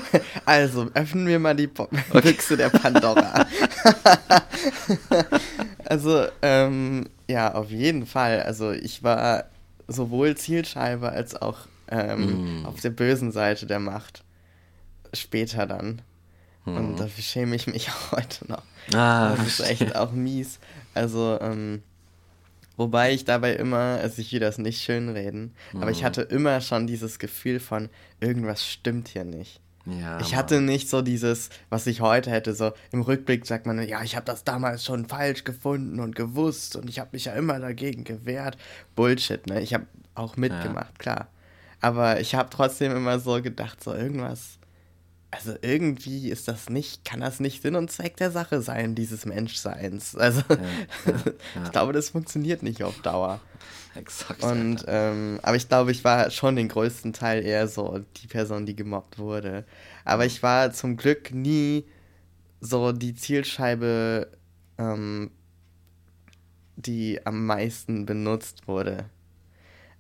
also, 0.46 0.90
öffnen 0.94 1.28
wir 1.28 1.40
mal 1.40 1.56
die 1.56 1.68
Bo 1.68 1.90
Büchse 2.14 2.56
der 2.56 2.70
Pandora. 2.70 3.46
also, 5.86 6.28
ähm, 6.42 7.10
ja, 7.28 7.54
auf 7.54 7.72
jeden 7.72 8.06
Fall. 8.06 8.44
Also, 8.44 8.72
ich 8.72 9.04
war 9.04 9.46
sowohl 9.88 10.38
Zielscheibe 10.38 11.10
als 11.10 11.36
auch 11.36 11.58
ähm, 11.90 12.66
auf 12.66 12.80
der 12.82 12.90
bösen 12.92 13.32
Seite 13.32 13.66
der 13.66 13.80
Macht. 13.80 14.24
Später 15.14 15.66
dann. 15.68 16.02
Und 16.66 16.98
dafür 16.98 17.24
schäme 17.24 17.56
ich 17.56 17.68
mich 17.68 17.90
auch 17.90 18.12
heute 18.14 18.48
noch. 18.50 18.64
Ah, 18.94 19.36
Das 19.36 19.48
ist 19.48 19.60
echt 19.60 19.96
auch 19.96 20.12
mies. 20.14 20.60
Also, 20.94 21.38
ähm, 21.42 21.84
wobei 22.78 23.12
ich 23.14 23.26
dabei 23.26 23.54
immer, 23.56 24.00
also 24.02 24.22
ich 24.22 24.32
will 24.32 24.40
das 24.40 24.58
nicht 24.58 24.82
schönreden, 24.82 25.54
aber 25.74 25.92
ich 25.92 26.04
hatte 26.06 26.22
immer 26.22 26.62
schon 26.62 26.88
dieses 26.88 27.20
Gefühl 27.20 27.60
von, 27.60 27.90
irgendwas 28.22 28.66
stimmt 28.66 29.10
hier 29.10 29.26
nicht. 29.26 29.60
ja, 29.86 30.20
Ich 30.22 30.30
Mann. 30.32 30.38
hatte 30.40 30.62
nicht 30.62 30.90
so 30.90 31.02
dieses, 31.02 31.50
was 31.70 31.86
ich 31.86 32.00
heute 32.00 32.32
hätte, 32.32 32.54
so 32.54 32.72
im 32.94 33.02
Rückblick 33.02 33.46
sagt 33.46 33.66
man, 33.66 33.86
ja, 33.86 34.02
ich 34.02 34.16
habe 34.16 34.26
das 34.26 34.46
damals 34.46 34.86
schon 34.86 35.06
falsch 35.08 35.44
gefunden 35.44 36.00
und 36.00 36.16
gewusst 36.16 36.78
und 36.78 36.90
ich 36.90 36.98
habe 37.00 37.10
mich 37.12 37.26
ja 37.26 37.34
immer 37.34 37.60
dagegen 37.60 38.06
gewehrt. 38.06 38.58
Bullshit, 38.96 39.46
ne? 39.48 39.62
Ich 39.62 39.74
habe 39.74 39.86
auch 40.16 40.38
mitgemacht, 40.38 40.98
klar. 40.98 41.28
Aber 41.84 42.22
ich 42.22 42.34
habe 42.34 42.50
trotzdem 42.50 42.96
immer 42.96 43.20
so 43.20 43.42
gedacht, 43.42 43.84
so 43.84 43.94
irgendwas, 43.94 44.58
also 45.32 45.54
irgendwie 45.62 46.30
ist 46.30 46.48
das 46.48 46.70
nicht, 46.70 47.04
kann 47.04 47.20
das 47.20 47.42
nicht 47.42 47.62
Sinn 47.62 47.76
und 47.76 47.92
Zweck 47.92 48.16
der 48.16 48.32
Sache 48.32 48.62
sein, 48.62 48.96
dieses 48.96 49.26
Menschseins. 49.26 50.16
Also 50.16 50.44
ich 51.66 51.72
glaube, 51.74 51.92
das 51.92 52.12
funktioniert 52.12 52.64
nicht 52.64 52.84
auf 52.84 53.02
Dauer. 53.02 53.42
Exakt. 53.96 54.44
Und 54.44 54.86
ähm, 54.88 55.42
aber 55.44 55.58
ich 55.58 55.68
glaube, 55.68 55.92
ich 55.92 56.06
war 56.06 56.32
schon 56.32 56.56
den 56.56 56.70
größten 56.70 57.12
Teil 57.12 57.46
eher 57.46 57.68
so 57.68 58.00
die 58.16 58.28
Person, 58.28 58.66
die 58.66 58.78
gemobbt 58.78 59.20
wurde. 59.20 59.66
Aber 60.06 60.26
ich 60.26 60.42
war 60.42 60.72
zum 60.72 60.96
Glück 60.96 61.34
nie 61.34 61.84
so 62.62 62.94
die 62.94 63.14
Zielscheibe, 63.14 64.30
ähm, 64.78 65.32
die 66.78 67.20
am 67.26 67.46
meisten 67.46 68.06
benutzt 68.06 68.70
wurde. 68.70 69.10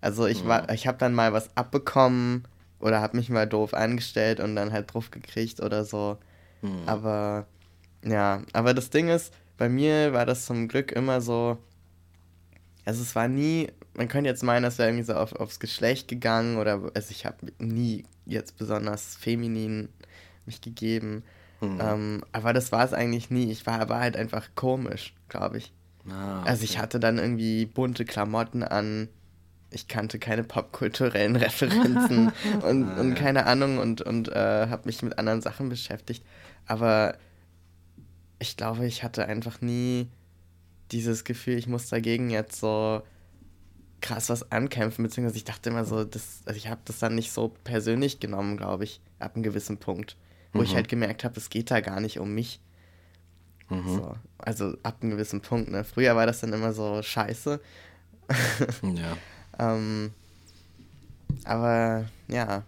Also 0.03 0.27
ich 0.27 0.45
war, 0.45 0.69
ich 0.69 0.85
habe 0.85 0.97
dann 0.97 1.13
mal 1.13 1.31
was 1.31 1.55
abbekommen 1.55 2.43
oder 2.79 2.99
habe 2.99 3.15
mich 3.15 3.29
mal 3.29 3.47
doof 3.47 3.73
angestellt 3.73 4.41
und 4.41 4.55
dann 4.55 4.73
halt 4.73 4.93
drauf 4.93 5.11
gekriegt 5.11 5.61
oder 5.61 5.85
so. 5.85 6.17
Mhm. 6.61 6.81
Aber 6.85 7.47
ja, 8.03 8.41
aber 8.51 8.73
das 8.73 8.89
Ding 8.89 9.07
ist, 9.07 9.33
bei 9.57 9.69
mir 9.69 10.11
war 10.11 10.25
das 10.25 10.45
zum 10.45 10.67
Glück 10.67 10.91
immer 10.91 11.21
so, 11.21 11.57
also 12.83 13.01
es 13.01 13.15
war 13.15 13.29
nie, 13.29 13.69
man 13.93 14.09
könnte 14.09 14.29
jetzt 14.29 14.43
meinen, 14.43 14.63
das 14.63 14.77
wäre 14.77 14.89
irgendwie 14.89 15.05
so 15.05 15.13
auf, 15.13 15.33
aufs 15.33 15.61
Geschlecht 15.61 16.09
gegangen 16.09 16.57
oder, 16.57 16.81
also 16.93 17.11
ich 17.11 17.25
habe 17.25 17.37
nie 17.59 18.03
jetzt 18.25 18.57
besonders 18.57 19.15
feminin 19.15 19.87
mich 20.45 20.59
gegeben. 20.59 21.23
Mhm. 21.61 21.79
Ähm, 21.81 22.23
aber 22.33 22.51
das 22.51 22.73
war 22.73 22.83
es 22.83 22.91
eigentlich 22.91 23.29
nie. 23.29 23.49
Ich 23.51 23.65
war, 23.65 23.87
war 23.87 24.01
halt 24.01 24.17
einfach 24.17 24.49
komisch, 24.55 25.13
glaube 25.29 25.59
ich. 25.59 25.71
Ah, 26.09 26.43
Also 26.43 26.65
ich 26.65 26.77
hatte 26.77 26.99
dann 26.99 27.17
irgendwie 27.19 27.65
bunte 27.65 28.03
Klamotten 28.03 28.63
an. 28.63 29.07
Ich 29.73 29.87
kannte 29.87 30.19
keine 30.19 30.43
popkulturellen 30.43 31.35
Referenzen 31.37 32.31
und, 32.61 32.83
Ah, 32.89 32.99
und 33.01 33.15
keine 33.15 33.45
Ahnung 33.45 33.77
und, 33.79 34.01
und 34.01 34.29
äh, 34.29 34.67
habe 34.69 34.83
mich 34.85 35.01
mit 35.01 35.17
anderen 35.17 35.41
Sachen 35.41 35.69
beschäftigt. 35.69 36.23
Aber 36.65 37.17
ich 38.39 38.57
glaube, 38.57 38.85
ich 38.85 39.03
hatte 39.03 39.25
einfach 39.25 39.61
nie 39.61 40.07
dieses 40.91 41.23
Gefühl, 41.23 41.57
ich 41.57 41.67
muss 41.67 41.89
dagegen 41.89 42.29
jetzt 42.29 42.59
so 42.59 43.01
krass 44.01 44.29
was 44.29 44.51
ankämpfen, 44.51 45.03
beziehungsweise 45.03 45.37
ich 45.37 45.45
dachte 45.45 45.69
immer 45.69 45.85
so, 45.85 46.03
das, 46.03 46.41
also 46.45 46.57
ich 46.57 46.67
habe 46.67 46.81
das 46.85 46.99
dann 46.99 47.15
nicht 47.15 47.31
so 47.31 47.53
persönlich 47.63 48.19
genommen, 48.19 48.57
glaube 48.57 48.83
ich, 48.83 48.99
ab 49.19 49.35
einem 49.35 49.43
gewissen 49.43 49.77
Punkt, 49.77 50.17
wo 50.51 50.61
ich 50.61 50.71
Mhm. 50.71 50.75
halt 50.75 50.89
gemerkt 50.89 51.23
habe, 51.23 51.39
es 51.39 51.49
geht 51.49 51.71
da 51.71 51.79
gar 51.79 52.01
nicht 52.01 52.19
um 52.19 52.33
mich. 52.35 52.59
Mhm. 53.69 53.87
So, 53.87 54.15
also 54.37 54.75
ab 54.83 54.97
einem 55.01 55.11
gewissen 55.11 55.39
Punkt, 55.39 55.71
ne? 55.71 55.85
Früher 55.85 56.17
war 56.17 56.25
das 56.25 56.41
dann 56.41 56.51
immer 56.51 56.73
so 56.73 57.01
scheiße. 57.01 57.61
Ja. 58.83 59.17
Ähm, 59.59 60.11
aber 61.45 62.05
ja, 62.27 62.63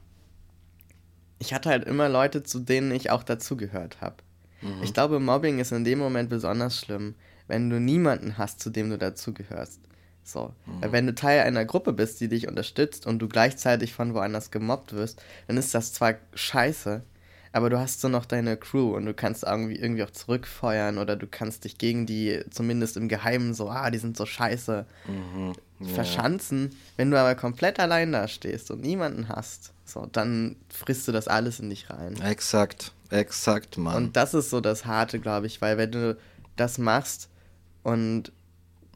ich 1.39 1.53
hatte 1.53 1.69
halt 1.69 1.85
immer 1.85 2.09
Leute, 2.09 2.43
zu 2.43 2.59
denen 2.59 2.91
ich 2.91 3.11
auch 3.11 3.23
dazugehört 3.23 4.01
habe. 4.01 4.15
Mhm. 4.61 4.83
Ich 4.83 4.93
glaube, 4.93 5.19
Mobbing 5.19 5.59
ist 5.59 5.71
in 5.71 5.83
dem 5.83 5.99
Moment 5.99 6.29
besonders 6.29 6.79
schlimm, 6.79 7.15
wenn 7.47 7.69
du 7.69 7.79
niemanden 7.79 8.37
hast, 8.37 8.59
zu 8.59 8.69
dem 8.69 8.89
du 8.89 8.97
dazugehörst. 8.97 9.79
So. 10.23 10.53
Mhm. 10.65 10.91
Wenn 10.91 11.07
du 11.07 11.13
Teil 11.13 11.41
einer 11.41 11.65
Gruppe 11.65 11.93
bist, 11.93 12.19
die 12.19 12.27
dich 12.27 12.47
unterstützt 12.47 13.05
und 13.05 13.19
du 13.19 13.27
gleichzeitig 13.27 13.93
von 13.93 14.13
woanders 14.13 14.49
gemobbt 14.49 14.93
wirst, 14.93 15.21
dann 15.47 15.57
ist 15.57 15.75
das 15.75 15.93
zwar 15.93 16.15
scheiße, 16.33 17.03
aber 17.51 17.69
du 17.69 17.79
hast 17.79 18.01
so 18.01 18.09
noch 18.09 18.25
deine 18.25 18.57
Crew 18.57 18.95
und 18.95 19.05
du 19.05 19.13
kannst 19.13 19.43
irgendwie, 19.43 19.75
irgendwie 19.75 20.03
auch 20.03 20.09
zurückfeuern 20.09 20.97
oder 20.97 21.15
du 21.15 21.27
kannst 21.27 21.63
dich 21.63 21.77
gegen 21.77 22.05
die 22.05 22.43
zumindest 22.49 22.97
im 22.97 23.07
Geheimen 23.07 23.53
so, 23.53 23.69
ah, 23.69 23.91
die 23.91 23.99
sind 23.99 24.17
so 24.17 24.25
scheiße, 24.25 24.85
Mhm. 25.07 25.53
Ja. 25.79 25.87
verschanzen. 25.89 26.75
Wenn 26.95 27.11
du 27.11 27.19
aber 27.19 27.35
komplett 27.35 27.79
allein 27.79 28.11
da 28.13 28.27
stehst 28.27 28.71
und 28.71 28.81
niemanden 28.81 29.27
hast, 29.29 29.73
so, 29.83 30.07
dann 30.11 30.55
frisst 30.69 31.07
du 31.07 31.11
das 31.11 31.27
alles 31.27 31.59
in 31.59 31.69
dich 31.69 31.89
rein. 31.89 32.19
Exakt, 32.21 32.93
exakt, 33.09 33.77
Mann. 33.77 33.95
Und 33.95 34.15
das 34.15 34.33
ist 34.33 34.49
so 34.49 34.61
das 34.61 34.85
Harte, 34.85 35.19
glaube 35.19 35.47
ich, 35.47 35.61
weil 35.61 35.77
wenn 35.77 35.91
du 35.91 36.17
das 36.55 36.77
machst 36.77 37.29
und 37.83 38.31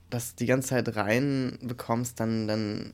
das 0.10 0.36
die 0.36 0.46
ganze 0.46 0.70
Zeit 0.70 0.96
rein 0.96 1.60
bekommst, 1.62 2.20
dann, 2.20 2.48
dann 2.48 2.94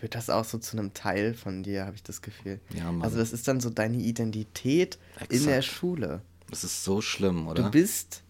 wird 0.00 0.14
das 0.14 0.28
auch 0.30 0.44
so 0.44 0.58
zu 0.58 0.76
einem 0.76 0.92
Teil 0.92 1.32
von 1.34 1.62
dir, 1.62 1.86
habe 1.86 1.96
ich 1.96 2.02
das 2.02 2.20
Gefühl. 2.20 2.60
Ja, 2.74 2.92
Mann. 2.92 3.02
Also 3.02 3.16
das 3.16 3.32
ist 3.32 3.48
dann 3.48 3.58
so 3.60 3.70
deine 3.70 3.96
Identität 3.96 4.98
in 5.18 5.36
Exakt. 5.36 5.46
der 5.50 5.62
Schule. 5.62 6.20
das 6.50 6.62
ist 6.62 6.84
so 6.84 7.00
schlimm, 7.00 7.48
oder? 7.48 7.62
Du 7.64 7.70
bist, 7.70 8.22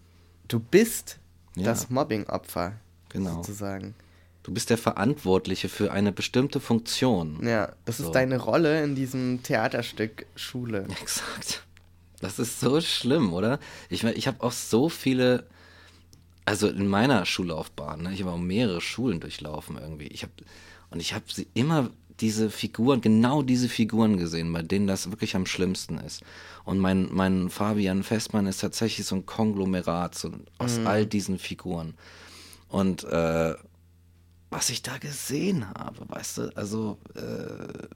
du 0.47 0.59
bist 0.59 1.19
Ja. 1.55 1.65
das 1.65 1.89
Mobbing-Opfer, 1.89 2.73
Genau. 3.09 3.35
sozusagen. 3.35 3.93
Du 4.45 4.53
bist 4.53 4.69
der 4.69 4.77
Verantwortliche 4.77 5.69
für 5.69 5.91
eine 5.91 6.11
bestimmte 6.11 6.59
Funktion. 6.59 7.39
Ja, 7.43 7.73
das 7.85 7.97
So. 7.97 8.03
ist 8.05 8.11
deine 8.11 8.37
Rolle 8.37 8.83
in 8.83 8.93
diesem 8.93 9.41
Theaterstück 9.41 10.27
Schule. 10.35 10.85
Exakt. 11.01 11.63
Das 12.21 12.37
ist 12.37 12.59
so 12.59 12.79
schlimm, 12.79 13.33
oder? 13.33 13.59
Ich 13.89 14.03
meine, 14.03 14.15
ich 14.15 14.27
habe 14.27 14.43
auch 14.43 14.51
so 14.51 14.87
viele, 14.87 15.47
also 16.45 16.67
in 16.69 16.87
meiner 16.87 17.25
Schullaufbahn, 17.25 18.03
ne, 18.03 18.13
ich 18.13 18.21
habe 18.21 18.33
auch 18.33 18.37
mehrere 18.37 18.81
Schulen 18.81 19.19
durchlaufen 19.19 19.79
irgendwie. 19.79 20.07
Ich 20.09 20.21
habe 20.21 20.33
und 20.91 20.99
ich 20.99 21.15
habe 21.15 21.25
sie 21.27 21.47
immer 21.55 21.89
diese 22.19 22.51
Figuren, 22.51 23.01
genau 23.01 23.41
diese 23.41 23.67
Figuren 23.67 24.17
gesehen, 24.17 24.53
bei 24.53 24.61
denen 24.61 24.85
das 24.85 25.09
wirklich 25.09 25.35
am 25.35 25.47
schlimmsten 25.47 25.97
ist. 25.97 26.21
Und 26.65 26.77
mein, 26.77 27.09
mein 27.11 27.49
Fabian 27.49 28.03
Festmann 28.03 28.45
ist 28.45 28.61
tatsächlich 28.61 29.07
so 29.07 29.15
ein 29.15 29.25
Konglomerat 29.25 30.13
so 30.13 30.31
aus 30.59 30.77
all 30.85 31.07
diesen 31.07 31.39
Figuren. 31.39 31.95
Und 32.69 33.03
äh, 33.05 33.55
was 34.55 34.69
ich 34.69 34.81
da 34.81 34.97
gesehen 34.97 35.67
habe, 35.77 36.07
weißt 36.07 36.37
du, 36.37 36.55
also 36.55 36.97
äh, 37.13 37.87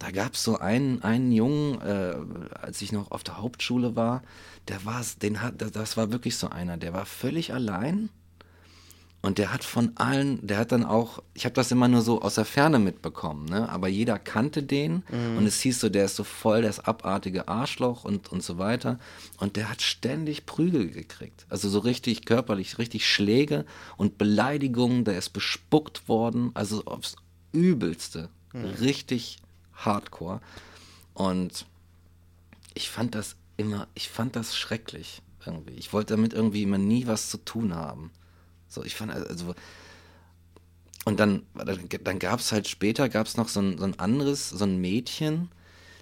da 0.00 0.10
gab 0.10 0.34
es 0.34 0.42
so 0.42 0.58
einen, 0.58 1.02
einen 1.04 1.30
Jungen, 1.30 1.80
äh, 1.82 2.16
als 2.60 2.82
ich 2.82 2.90
noch 2.90 3.12
auf 3.12 3.22
der 3.22 3.38
Hauptschule 3.38 3.94
war, 3.94 4.22
der 4.66 4.84
war, 4.84 5.04
den 5.22 5.40
hat, 5.40 5.54
das 5.58 5.96
war 5.96 6.10
wirklich 6.10 6.36
so 6.36 6.48
einer, 6.48 6.78
der 6.78 6.92
war 6.94 7.06
völlig 7.06 7.54
allein 7.54 8.10
und 9.24 9.38
der 9.38 9.54
hat 9.54 9.64
von 9.64 9.92
allen, 9.94 10.46
der 10.46 10.58
hat 10.58 10.70
dann 10.70 10.84
auch, 10.84 11.22
ich 11.32 11.46
habe 11.46 11.54
das 11.54 11.70
immer 11.70 11.88
nur 11.88 12.02
so 12.02 12.20
aus 12.20 12.34
der 12.34 12.44
Ferne 12.44 12.78
mitbekommen, 12.78 13.46
ne? 13.46 13.70
aber 13.70 13.88
jeder 13.88 14.18
kannte 14.18 14.62
den. 14.62 15.02
Und 15.38 15.46
es 15.46 15.62
hieß 15.62 15.80
so, 15.80 15.88
der 15.88 16.04
ist 16.04 16.16
so 16.16 16.24
voll 16.24 16.60
das 16.60 16.78
abartige 16.80 17.48
Arschloch 17.48 18.04
und, 18.04 18.30
und 18.30 18.42
so 18.42 18.58
weiter. 18.58 18.98
Und 19.38 19.56
der 19.56 19.70
hat 19.70 19.80
ständig 19.80 20.44
Prügel 20.44 20.90
gekriegt, 20.90 21.46
also 21.48 21.70
so 21.70 21.78
richtig 21.78 22.26
körperlich, 22.26 22.76
richtig 22.76 23.08
Schläge 23.08 23.64
und 23.96 24.18
Beleidigungen, 24.18 25.04
der 25.04 25.16
ist 25.16 25.30
bespuckt 25.30 26.06
worden, 26.06 26.50
also 26.52 26.84
aufs 26.84 27.16
Übelste, 27.52 28.28
richtig 28.82 29.38
hardcore. 29.72 30.42
Und 31.14 31.64
ich 32.74 32.90
fand 32.90 33.14
das 33.14 33.36
immer, 33.56 33.88
ich 33.94 34.10
fand 34.10 34.36
das 34.36 34.54
schrecklich 34.54 35.22
irgendwie. 35.46 35.76
Ich 35.76 35.94
wollte 35.94 36.12
damit 36.12 36.34
irgendwie 36.34 36.62
immer 36.62 36.76
nie 36.76 37.06
was 37.06 37.30
zu 37.30 37.38
tun 37.38 37.74
haben. 37.74 38.10
So, 38.74 38.84
ich 38.84 38.96
fand, 38.96 39.12
also, 39.12 39.54
und 41.04 41.20
dann, 41.20 41.42
dann, 41.54 42.18
gab 42.18 42.40
es 42.40 42.50
halt 42.50 42.66
später, 42.66 43.08
gab 43.08 43.26
es 43.26 43.36
noch 43.36 43.48
so 43.48 43.60
ein, 43.60 43.78
so 43.78 43.84
ein 43.84 43.98
anderes, 44.00 44.50
so 44.50 44.64
ein 44.64 44.80
Mädchen, 44.80 45.50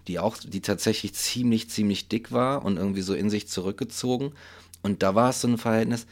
die 0.09 0.19
auch, 0.19 0.37
die 0.39 0.63
tatsächlich 0.63 1.15
ziemlich, 1.15 1.69
ziemlich 1.69 2.09
dick 2.09 2.33
war 2.33 2.65
und 2.65 2.77
irgendwie 2.77 3.03
so 3.03 3.15
in 3.15 3.29
sich 3.29 3.49
zurückgezogen. 3.49 4.33
Und 4.83 5.03
da 5.03 5.15
war 5.15 5.31
es 5.31 5.41
so 5.41 5.49
ein 5.49 5.59
Verhältnis, 5.59 6.07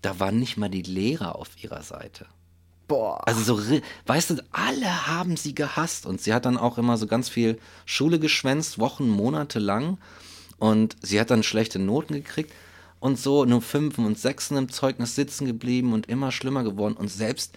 da 0.00 0.18
waren 0.20 0.38
nicht 0.38 0.56
mal 0.56 0.70
die 0.70 0.82
Lehrer 0.82 1.36
auf 1.36 1.50
ihrer 1.62 1.82
Seite. 1.82 2.26
Boah. 2.88 3.26
Also 3.26 3.42
so, 3.42 3.80
weißt 4.06 4.30
du, 4.30 4.44
alle 4.52 5.06
haben 5.08 5.36
sie 5.36 5.54
gehasst 5.54 6.06
und 6.06 6.20
sie 6.20 6.32
hat 6.32 6.46
dann 6.46 6.56
auch 6.56 6.78
immer 6.78 6.96
so 6.96 7.06
ganz 7.06 7.28
viel 7.28 7.58
Schule 7.84 8.20
geschwänzt, 8.20 8.78
Wochen, 8.78 9.08
Monate 9.08 9.58
lang 9.58 9.98
und 10.58 10.96
sie 11.02 11.20
hat 11.20 11.30
dann 11.30 11.42
schlechte 11.42 11.80
Noten 11.80 12.14
gekriegt 12.14 12.52
und 13.06 13.18
so 13.18 13.44
nur 13.44 13.62
Fünfen 13.62 14.04
und 14.04 14.18
Sechsen 14.18 14.56
im 14.56 14.68
Zeugnis 14.68 15.14
sitzen 15.14 15.46
geblieben 15.46 15.92
und 15.92 16.06
immer 16.08 16.30
schlimmer 16.32 16.62
geworden 16.64 16.94
und 16.96 17.08
selbst 17.10 17.56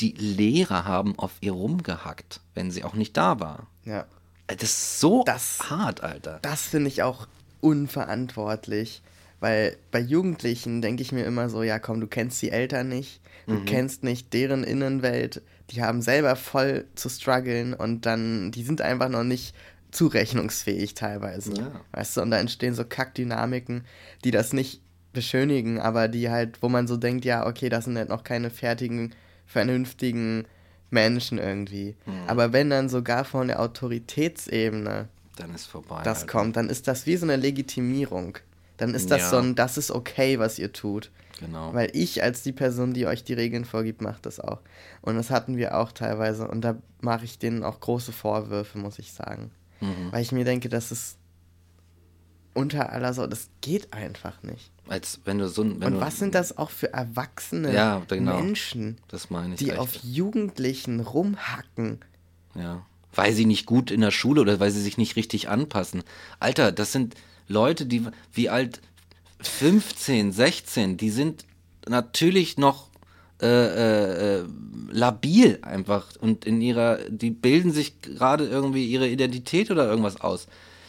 die 0.00 0.12
Lehrer 0.12 0.84
haben 0.84 1.18
auf 1.18 1.32
ihr 1.40 1.52
rumgehackt, 1.52 2.40
wenn 2.54 2.70
sie 2.70 2.84
auch 2.84 2.94
nicht 2.94 3.16
da 3.16 3.38
war. 3.40 3.66
Ja. 3.84 4.06
Das 4.48 4.62
ist 4.62 5.00
so 5.00 5.22
Das- 5.24 5.70
hart, 5.70 6.02
Alter. 6.02 6.38
Das 6.42 6.62
finde 6.62 6.88
ich 6.88 7.02
auch 7.02 7.26
unverantwortlich, 7.60 9.02
weil 9.40 9.76
bei 9.90 10.00
Jugendlichen 10.00 10.82
denke 10.82 11.02
ich 11.02 11.12
mir 11.12 11.24
immer 11.24 11.48
so, 11.48 11.62
ja 11.62 11.78
komm, 11.78 12.00
du 12.00 12.06
kennst 12.06 12.40
die 12.42 12.50
Eltern 12.50 12.88
nicht, 12.88 13.20
du 13.46 13.54
Mhm. 13.54 13.64
kennst 13.64 14.02
nicht 14.04 14.32
deren 14.32 14.64
Innenwelt, 14.64 15.42
die 15.70 15.82
haben 15.82 16.00
selber 16.02 16.36
voll 16.36 16.84
zu 16.94 17.08
strugglen 17.08 17.74
und 17.74 18.06
dann, 18.06 18.52
die 18.52 18.62
sind 18.62 18.80
einfach 18.80 19.08
noch 19.08 19.24
nicht 19.24 19.54
zurechnungsfähig 19.90 20.94
teilweise. 20.94 21.54
Ja. 21.54 21.72
Weißt 21.92 22.16
du, 22.16 22.22
und 22.22 22.30
da 22.30 22.38
entstehen 22.38 22.74
so 22.74 22.84
Kackdynamiken, 22.84 23.84
die 24.24 24.30
das 24.30 24.52
nicht 24.52 24.80
beschönigen, 25.16 25.80
aber 25.80 26.06
die 26.06 26.30
halt, 26.30 26.62
wo 26.62 26.68
man 26.68 26.86
so 26.86 26.96
denkt, 26.96 27.24
ja, 27.24 27.44
okay, 27.46 27.68
das 27.68 27.86
sind 27.86 27.96
halt 27.98 28.08
noch 28.08 28.22
keine 28.22 28.50
fertigen, 28.50 29.12
vernünftigen 29.46 30.44
Menschen 30.90 31.38
irgendwie. 31.38 31.96
Mhm. 32.06 32.12
Aber 32.28 32.52
wenn 32.52 32.70
dann 32.70 32.88
sogar 32.88 33.24
von 33.24 33.48
der 33.48 33.60
Autoritätsebene 33.60 35.08
Dann 35.36 35.54
ist 35.54 35.66
vorbei. 35.66 36.02
das 36.04 36.20
Alter. 36.22 36.32
kommt, 36.38 36.56
dann 36.56 36.68
ist 36.68 36.86
das 36.88 37.06
wie 37.06 37.16
so 37.16 37.26
eine 37.26 37.36
Legitimierung. 37.36 38.38
Dann 38.76 38.94
ist 38.94 39.10
das 39.10 39.22
Ja. 39.22 39.30
so 39.30 39.36
ein, 39.38 39.54
das 39.54 39.78
ist 39.78 39.90
okay, 39.90 40.38
was 40.38 40.58
ihr 40.58 40.72
tut. 40.72 41.10
Genau. 41.40 41.74
Weil 41.74 41.90
ich 41.94 42.22
als 42.22 42.42
die 42.42 42.52
Person, 42.52 42.94
die 42.94 43.06
euch 43.06 43.24
die 43.24 43.34
Regeln 43.34 43.64
vorgibt, 43.64 44.00
mache 44.00 44.20
das 44.22 44.40
auch. 44.40 44.60
Und 45.02 45.16
das 45.16 45.30
hatten 45.30 45.56
wir 45.56 45.76
auch 45.78 45.92
teilweise. 45.92 46.46
Und 46.48 46.62
da 46.62 46.76
mache 47.00 47.24
ich 47.24 47.38
denen 47.38 47.62
auch 47.62 47.80
große 47.80 48.12
Vorwürfe, 48.12 48.78
muss 48.78 48.98
ich 48.98 49.12
sagen. 49.12 49.50
Mhm. 49.80 50.12
Weil 50.12 50.22
ich 50.22 50.32
mir 50.32 50.44
denke, 50.44 50.68
das 50.68 50.92
ist 50.92 51.16
unter 52.56 52.92
aller 52.92 53.12
Sau, 53.12 53.26
das 53.26 53.48
geht 53.60 53.92
einfach 53.92 54.42
nicht. 54.42 54.70
Als 54.88 55.20
wenn 55.24 55.38
du 55.38 55.48
so 55.48 55.62
ein. 55.62 55.80
Wenn 55.80 55.88
Und 55.88 55.94
du, 55.94 56.00
was 56.00 56.18
sind 56.18 56.34
das 56.34 56.56
auch 56.56 56.70
für 56.70 56.92
erwachsene 56.92 57.72
Ja, 57.72 58.02
genau. 58.08 58.40
Menschen, 58.40 58.98
die 59.58 59.70
echt. 59.70 59.78
auf 59.78 59.96
Jugendlichen 60.02 61.00
rumhacken? 61.00 62.00
Ja. 62.54 62.84
Weil 63.14 63.32
sie 63.32 63.46
nicht 63.46 63.66
gut 63.66 63.90
in 63.90 64.00
der 64.00 64.10
Schule 64.10 64.40
oder 64.40 64.60
weil 64.60 64.70
sie 64.70 64.82
sich 64.82 64.98
nicht 64.98 65.16
richtig 65.16 65.48
anpassen. 65.48 66.02
Alter, 66.38 66.72
das 66.72 66.92
sind 66.92 67.14
Leute, 67.48 67.86
die 67.86 68.06
wie 68.32 68.48
alt 68.48 68.80
15, 69.40 70.32
16, 70.32 70.96
die 70.96 71.10
sind 71.10 71.44
natürlich 71.88 72.58
noch 72.58 72.88
äh, 73.42 73.46
äh, 73.46 74.38
äh, 74.38 74.44
labil 74.90 75.58
einfach 75.60 76.06
und 76.20 76.46
in 76.46 76.62
ihrer, 76.62 76.98
die 77.10 77.30
bilden 77.30 77.70
sich 77.70 78.00
gerade 78.00 78.46
irgendwie 78.46 78.86
ihre 78.86 79.08
Identität 79.08 79.70
oder 79.70 79.88
irgendwas 79.88 80.20
aus. 80.20 80.46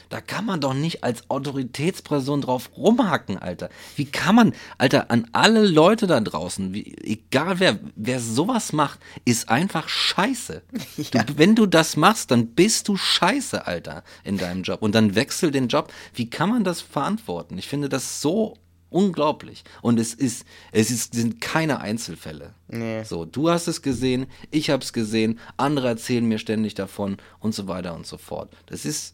Da 0.09 0.21
kann 0.21 0.45
man 0.45 0.61
doch 0.61 0.73
nicht 0.73 1.03
als 1.03 1.29
Autoritätsperson 1.29 2.41
drauf 2.41 2.71
rumhacken, 2.77 3.37
Alter. 3.37 3.69
Wie 3.95 4.05
kann 4.05 4.35
man, 4.35 4.53
Alter, 4.77 5.11
an 5.11 5.27
alle 5.31 5.65
Leute 5.65 6.07
da 6.07 6.19
draußen, 6.19 6.73
wie, 6.73 6.95
egal 7.03 7.59
wer, 7.59 7.79
wer 7.95 8.19
sowas 8.19 8.73
macht, 8.73 8.99
ist 9.25 9.49
einfach 9.49 9.89
scheiße. 9.89 10.61
Ja. 11.13 11.23
Du, 11.23 11.37
wenn 11.37 11.55
du 11.55 11.67
das 11.67 11.95
machst, 11.95 12.31
dann 12.31 12.47
bist 12.47 12.87
du 12.87 12.97
scheiße, 12.97 13.65
Alter, 13.65 14.03
in 14.23 14.37
deinem 14.37 14.63
Job. 14.63 14.81
Und 14.81 14.93
dann 14.95 15.15
wechsel 15.15 15.51
den 15.51 15.67
Job. 15.67 15.93
Wie 16.13 16.29
kann 16.29 16.49
man 16.49 16.63
das 16.63 16.81
verantworten? 16.81 17.57
Ich 17.57 17.67
finde 17.67 17.87
das 17.87 18.21
so 18.21 18.57
unglaublich. 18.89 19.63
Und 19.81 19.99
es 19.99 20.13
ist, 20.13 20.45
es 20.71 20.91
ist, 20.91 21.13
sind 21.13 21.41
keine 21.41 21.79
Einzelfälle. 21.79 22.53
Nee. 22.67 23.03
So, 23.03 23.25
du 23.25 23.49
hast 23.49 23.67
es 23.67 23.81
gesehen, 23.81 24.27
ich 24.51 24.69
habe 24.69 24.83
es 24.83 24.93
gesehen, 24.93 25.39
andere 25.57 25.89
erzählen 25.89 26.25
mir 26.25 26.39
ständig 26.39 26.75
davon 26.75 27.17
und 27.39 27.53
so 27.53 27.67
weiter 27.67 27.95
und 27.95 28.05
so 28.05 28.17
fort. 28.17 28.51
Das 28.67 28.85
ist, 28.85 29.13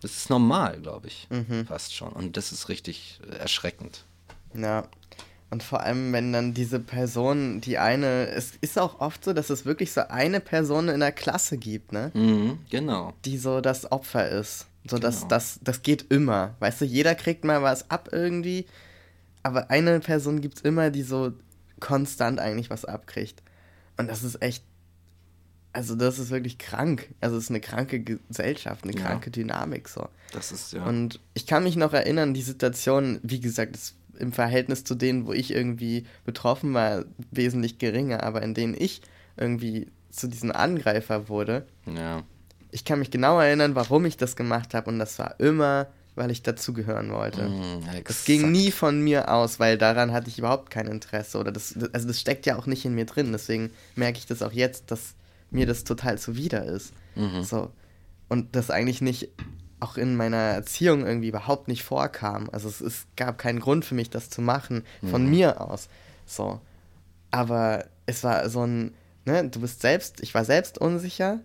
das 0.00 0.16
ist 0.16 0.30
normal, 0.30 0.80
glaube 0.80 1.08
ich, 1.08 1.28
fast 1.66 1.94
schon. 1.94 2.12
Und 2.12 2.36
das 2.36 2.52
ist 2.52 2.68
richtig 2.68 3.20
äh, 3.30 3.36
erschreckend. 3.36 4.04
Ja. 4.54 4.84
Und 5.50 5.62
vor 5.62 5.80
allem, 5.80 6.12
wenn 6.12 6.32
dann 6.32 6.52
diese 6.52 6.78
Person, 6.78 7.62
die 7.62 7.78
eine, 7.78 8.26
es 8.28 8.52
ist 8.60 8.78
auch 8.78 9.00
oft 9.00 9.24
so, 9.24 9.32
dass 9.32 9.48
es 9.48 9.64
wirklich 9.64 9.92
so 9.92 10.02
eine 10.08 10.40
Person 10.40 10.88
in 10.88 11.00
der 11.00 11.10
Klasse 11.12 11.56
gibt, 11.56 11.92
ne? 11.92 12.10
Mhm, 12.12 12.58
genau. 12.68 13.14
Die 13.24 13.38
so 13.38 13.62
das 13.62 13.90
Opfer 13.90 14.28
ist. 14.28 14.66
So, 14.86 14.98
das, 14.98 15.16
Genau. 15.20 15.28
das, 15.28 15.58
das 15.62 15.82
geht 15.82 16.10
immer. 16.12 16.54
Weißt 16.60 16.82
du, 16.82 16.84
jeder 16.84 17.14
kriegt 17.14 17.44
mal 17.44 17.62
was 17.62 17.90
ab 17.90 18.10
irgendwie, 18.12 18.66
aber 19.42 19.70
eine 19.70 20.00
Person 20.00 20.40
gibt 20.42 20.58
es 20.58 20.62
immer, 20.62 20.90
die 20.90 21.02
so 21.02 21.32
konstant 21.80 22.40
eigentlich 22.40 22.68
was 22.70 22.84
abkriegt. 22.84 23.42
Und 23.96 24.08
das 24.08 24.22
ist 24.22 24.42
echt, 24.42 24.62
also 25.78 25.94
das 25.94 26.18
ist 26.18 26.30
wirklich 26.30 26.58
krank. 26.58 27.08
Also 27.20 27.36
es 27.36 27.44
ist 27.44 27.50
eine 27.50 27.60
kranke 27.60 28.00
Gesellschaft, 28.00 28.82
eine 28.84 28.92
Ja. 28.94 29.00
kranke 29.00 29.30
Dynamik 29.30 29.88
so. 29.88 30.08
Das 30.32 30.50
ist 30.50 30.72
ja. 30.72 30.84
Und 30.84 31.20
ich 31.34 31.46
kann 31.46 31.62
mich 31.62 31.76
noch 31.76 31.92
erinnern, 31.92 32.34
die 32.34 32.42
Situation, 32.42 33.20
wie 33.22 33.38
gesagt, 33.40 33.76
ist 33.76 33.94
im 34.18 34.32
Verhältnis 34.32 34.82
zu 34.82 34.96
denen, 34.96 35.26
wo 35.26 35.32
ich 35.32 35.52
irgendwie 35.52 36.04
betroffen 36.24 36.74
war, 36.74 37.04
wesentlich 37.30 37.78
geringer, 37.78 38.24
aber 38.24 38.42
in 38.42 38.54
denen 38.54 38.74
ich 38.76 39.00
irgendwie 39.36 39.86
zu 40.10 40.26
diesem 40.26 40.50
Angreifer 40.50 41.28
wurde. 41.28 41.66
ja. 41.86 42.22
Ich 42.70 42.84
kann 42.84 42.98
mich 42.98 43.10
genau 43.10 43.40
erinnern, 43.40 43.74
warum 43.74 44.04
ich 44.04 44.18
das 44.18 44.36
gemacht 44.36 44.74
habe 44.74 44.90
und 44.90 44.98
das 44.98 45.18
war 45.18 45.40
immer, 45.40 45.86
weil 46.16 46.30
ich 46.30 46.42
dazugehören 46.42 47.10
wollte. 47.12 47.50
Das 47.86 47.94
exakt. 47.94 48.26
ging 48.26 48.50
nie 48.50 48.70
von 48.72 49.00
mir 49.00 49.32
aus, 49.32 49.58
weil 49.58 49.78
daran 49.78 50.12
hatte 50.12 50.28
ich 50.28 50.38
überhaupt 50.38 50.68
kein 50.68 50.86
Interesse 50.86 51.38
oder 51.38 51.50
das, 51.50 51.74
also 51.94 52.06
das 52.08 52.20
steckt 52.20 52.44
ja 52.44 52.58
auch 52.58 52.66
nicht 52.66 52.84
in 52.84 52.94
mir 52.94 53.06
drin. 53.06 53.32
Deswegen 53.32 53.70
merke 53.96 54.18
ich 54.18 54.26
das 54.26 54.42
auch 54.42 54.52
jetzt, 54.52 54.90
dass 54.90 55.14
mir 55.50 55.66
das 55.66 55.84
total 55.84 56.18
zuwider 56.18 56.64
ist. 56.64 56.92
Mhm. 57.14 57.42
So. 57.42 57.70
Und 58.28 58.54
das 58.56 58.70
eigentlich 58.70 59.00
nicht 59.00 59.28
auch 59.80 59.96
in 59.96 60.16
meiner 60.16 60.36
Erziehung 60.36 61.06
irgendwie 61.06 61.28
überhaupt 61.28 61.68
nicht 61.68 61.84
vorkam. 61.84 62.48
Also 62.52 62.68
es, 62.68 62.80
es 62.80 63.06
gab 63.16 63.38
keinen 63.38 63.60
Grund 63.60 63.84
für 63.84 63.94
mich, 63.94 64.10
das 64.10 64.28
zu 64.28 64.42
machen, 64.42 64.82
von 65.08 65.24
Mhm. 65.24 65.30
mir 65.30 65.60
aus. 65.60 65.88
So. 66.26 66.60
Aber 67.30 67.84
es 68.06 68.24
war 68.24 68.48
so 68.50 68.66
ein, 68.66 68.92
ne, 69.24 69.48
du 69.48 69.60
bist 69.60 69.80
selbst, 69.80 70.20
ich 70.20 70.34
war 70.34 70.44
selbst 70.44 70.78
unsicher 70.78 71.40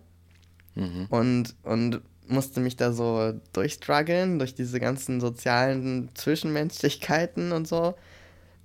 Mhm. 0.74 1.06
und, 1.10 1.54
und 1.62 2.00
musste 2.26 2.58
mich 2.60 2.74
da 2.76 2.92
so 2.92 3.34
durchstruggeln, 3.52 4.38
durch 4.40 4.54
diese 4.54 4.80
ganzen 4.80 5.20
sozialen 5.20 6.08
Zwischenmenschlichkeiten 6.14 7.52
und 7.52 7.68
so. 7.68 7.94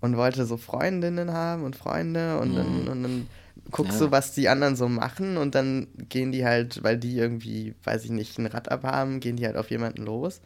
Und 0.02 0.16
wollte 0.16 0.46
so 0.46 0.56
Freundinnen 0.56 1.34
haben 1.34 1.64
und 1.64 1.76
Freunde 1.76 2.40
und, 2.40 2.56
dann, 2.56 2.88
und 2.88 3.04
dann 3.04 3.28
guckst 3.72 4.00
Ja. 4.00 4.08
du, 4.08 4.12
was 4.12 4.34
die 4.34 4.50
anderen 4.50 4.76
so 4.76 4.88
machen 4.90 5.38
und 5.38 5.56
dann 5.56 5.88
gehen 6.10 6.32
die 6.32 6.46
halt, 6.46 6.84
weil 6.84 6.98
die 6.98 7.18
irgendwie, 7.18 7.76
weiß 7.84 8.06
ich 8.06 8.12
nicht, 8.12 8.38
ein 8.40 8.46
Rad 8.48 8.72
abhaben, 8.72 9.20
gehen 9.20 9.36
die 9.38 9.46
halt 9.46 9.58
auf 9.58 9.70
jemanden 9.72 10.04
los. 10.04 10.42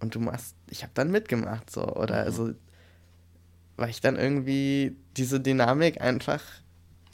Und 0.00 0.14
du 0.14 0.20
machst, 0.20 0.54
ich 0.70 0.82
habe 0.82 0.92
dann 0.94 1.10
mitgemacht 1.10 1.70
so. 1.70 1.82
Oder 1.86 2.20
Mhm. 2.20 2.26
also, 2.26 2.50
weil 3.76 3.90
ich 3.90 4.00
dann 4.00 4.16
irgendwie 4.16 4.96
diese 5.16 5.40
Dynamik 5.40 6.00
einfach 6.00 6.42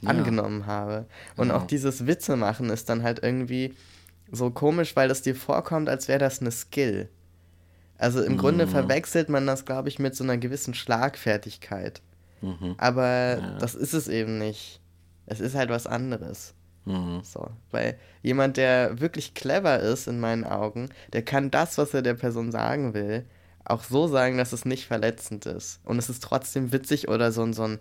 Ja. 0.01 0.09
angenommen 0.11 0.65
habe. 0.65 1.05
Und 1.35 1.49
Genau. 1.49 1.59
auch 1.59 1.67
dieses 1.67 2.07
Witze 2.07 2.35
machen 2.35 2.69
ist 2.69 2.89
dann 2.89 3.03
halt 3.03 3.21
irgendwie 3.21 3.73
so 4.31 4.49
komisch, 4.51 4.95
weil 4.95 5.09
es 5.11 5.21
dir 5.21 5.35
vorkommt, 5.35 5.89
als 5.89 6.07
wäre 6.07 6.19
das 6.19 6.39
eine 6.41 6.51
Skill. 6.51 7.09
Also 7.97 8.23
im 8.23 8.37
Grunde 8.37 8.65
Mhm. 8.65 8.69
verwechselt 8.69 9.27
man 9.27 9.45
das, 9.45 9.65
glaube 9.65 9.89
ich, 9.89 9.99
mit 9.99 10.15
so 10.15 10.23
einer 10.23 10.37
gewissen 10.37 10.73
Schlagfertigkeit. 10.73 12.01
Mhm. 12.41 12.75
Aber 12.77 13.37
Ja. 13.39 13.57
das 13.59 13.75
ist 13.75 13.93
es 13.93 14.07
eben 14.07 14.37
nicht. 14.37 14.79
Es 15.29 15.39
ist 15.39 15.55
halt 15.55 15.69
was 15.69 15.87
anderes. 15.87 16.53
Mhm. 16.85 17.21
So, 17.23 17.47
weil 17.71 17.97
jemand, 18.23 18.57
der 18.57 18.99
wirklich 18.99 19.33
clever 19.33 19.79
ist 19.79 20.07
in 20.07 20.19
meinen 20.19 20.43
Augen, 20.43 20.89
der 21.13 21.23
kann 21.23 21.51
das, 21.51 21.77
was 21.77 21.93
er 21.93 22.01
der 22.01 22.15
Person 22.15 22.51
sagen 22.51 22.93
will, 22.93 23.25
auch 23.65 23.83
so 23.83 24.07
sagen, 24.07 24.37
dass 24.37 24.53
es 24.53 24.65
nicht 24.65 24.87
verletzend 24.87 25.45
ist. 25.45 25.79
Und 25.85 25.99
es 25.99 26.09
ist 26.09 26.23
trotzdem 26.23 26.71
witzig 26.71 27.07
oder 27.07 27.31
so 27.31 27.43
ein, 27.43 27.53
so 27.53 27.63
ein, 27.63 27.79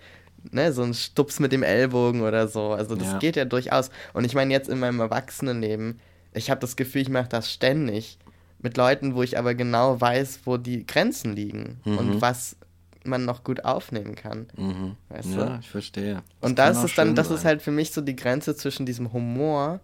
ne, 0.51 0.73
so 0.73 0.83
ein 0.83 0.93
Stups 0.93 1.41
mit 1.41 1.53
dem 1.53 1.63
Ellbogen 1.63 2.21
oder 2.21 2.49
so. 2.49 2.73
Also 2.73 2.95
das 2.97 3.13
Ja. 3.13 3.19
geht 3.19 3.37
ja 3.37 3.45
durchaus. 3.47 3.91
Und 4.13 4.25
ich 4.25 4.35
meine, 4.35 4.53
jetzt 4.53 4.69
in 4.69 4.79
meinem 4.79 5.01
Erwachsenenleben, 5.01 6.01
ich 6.35 6.51
habe 6.51 6.61
das 6.61 6.77
Gefühl, 6.77 7.03
ich 7.03 7.09
mache 7.09 7.29
das 7.29 7.51
ständig. 7.51 8.19
Mit 8.61 8.77
Leuten, 8.77 9.15
wo 9.15 9.23
ich 9.23 9.39
aber 9.39 9.55
genau 9.55 10.01
weiß, 10.01 10.41
wo 10.45 10.57
die 10.59 10.85
Grenzen 10.85 11.35
liegen 11.35 11.81
Mhm. 11.85 11.99
und 11.99 12.21
was 12.21 12.57
man 13.09 13.25
noch 13.25 13.45
gut 13.45 13.65
aufnehmen 13.65 14.15
kann. 14.15 14.47
Mhm. 14.57 14.97
Weißt 15.09 15.31
ja, 15.31 15.47
du? 15.47 15.59
ich 15.61 15.71
verstehe. 15.71 16.23
Und 16.41 16.59
das 16.59 16.79
auch 16.79 16.85
ist 16.85 16.99
dann, 16.99 17.15
das 17.15 17.31
ist 17.31 17.43
sein. 17.43 17.49
halt 17.49 17.63
für 17.63 17.71
mich 17.71 17.93
so 17.93 18.01
die 18.01 18.17
Grenze 18.17 18.57
zwischen 18.57 18.87
diesem 18.87 19.13
Humor 19.13 19.81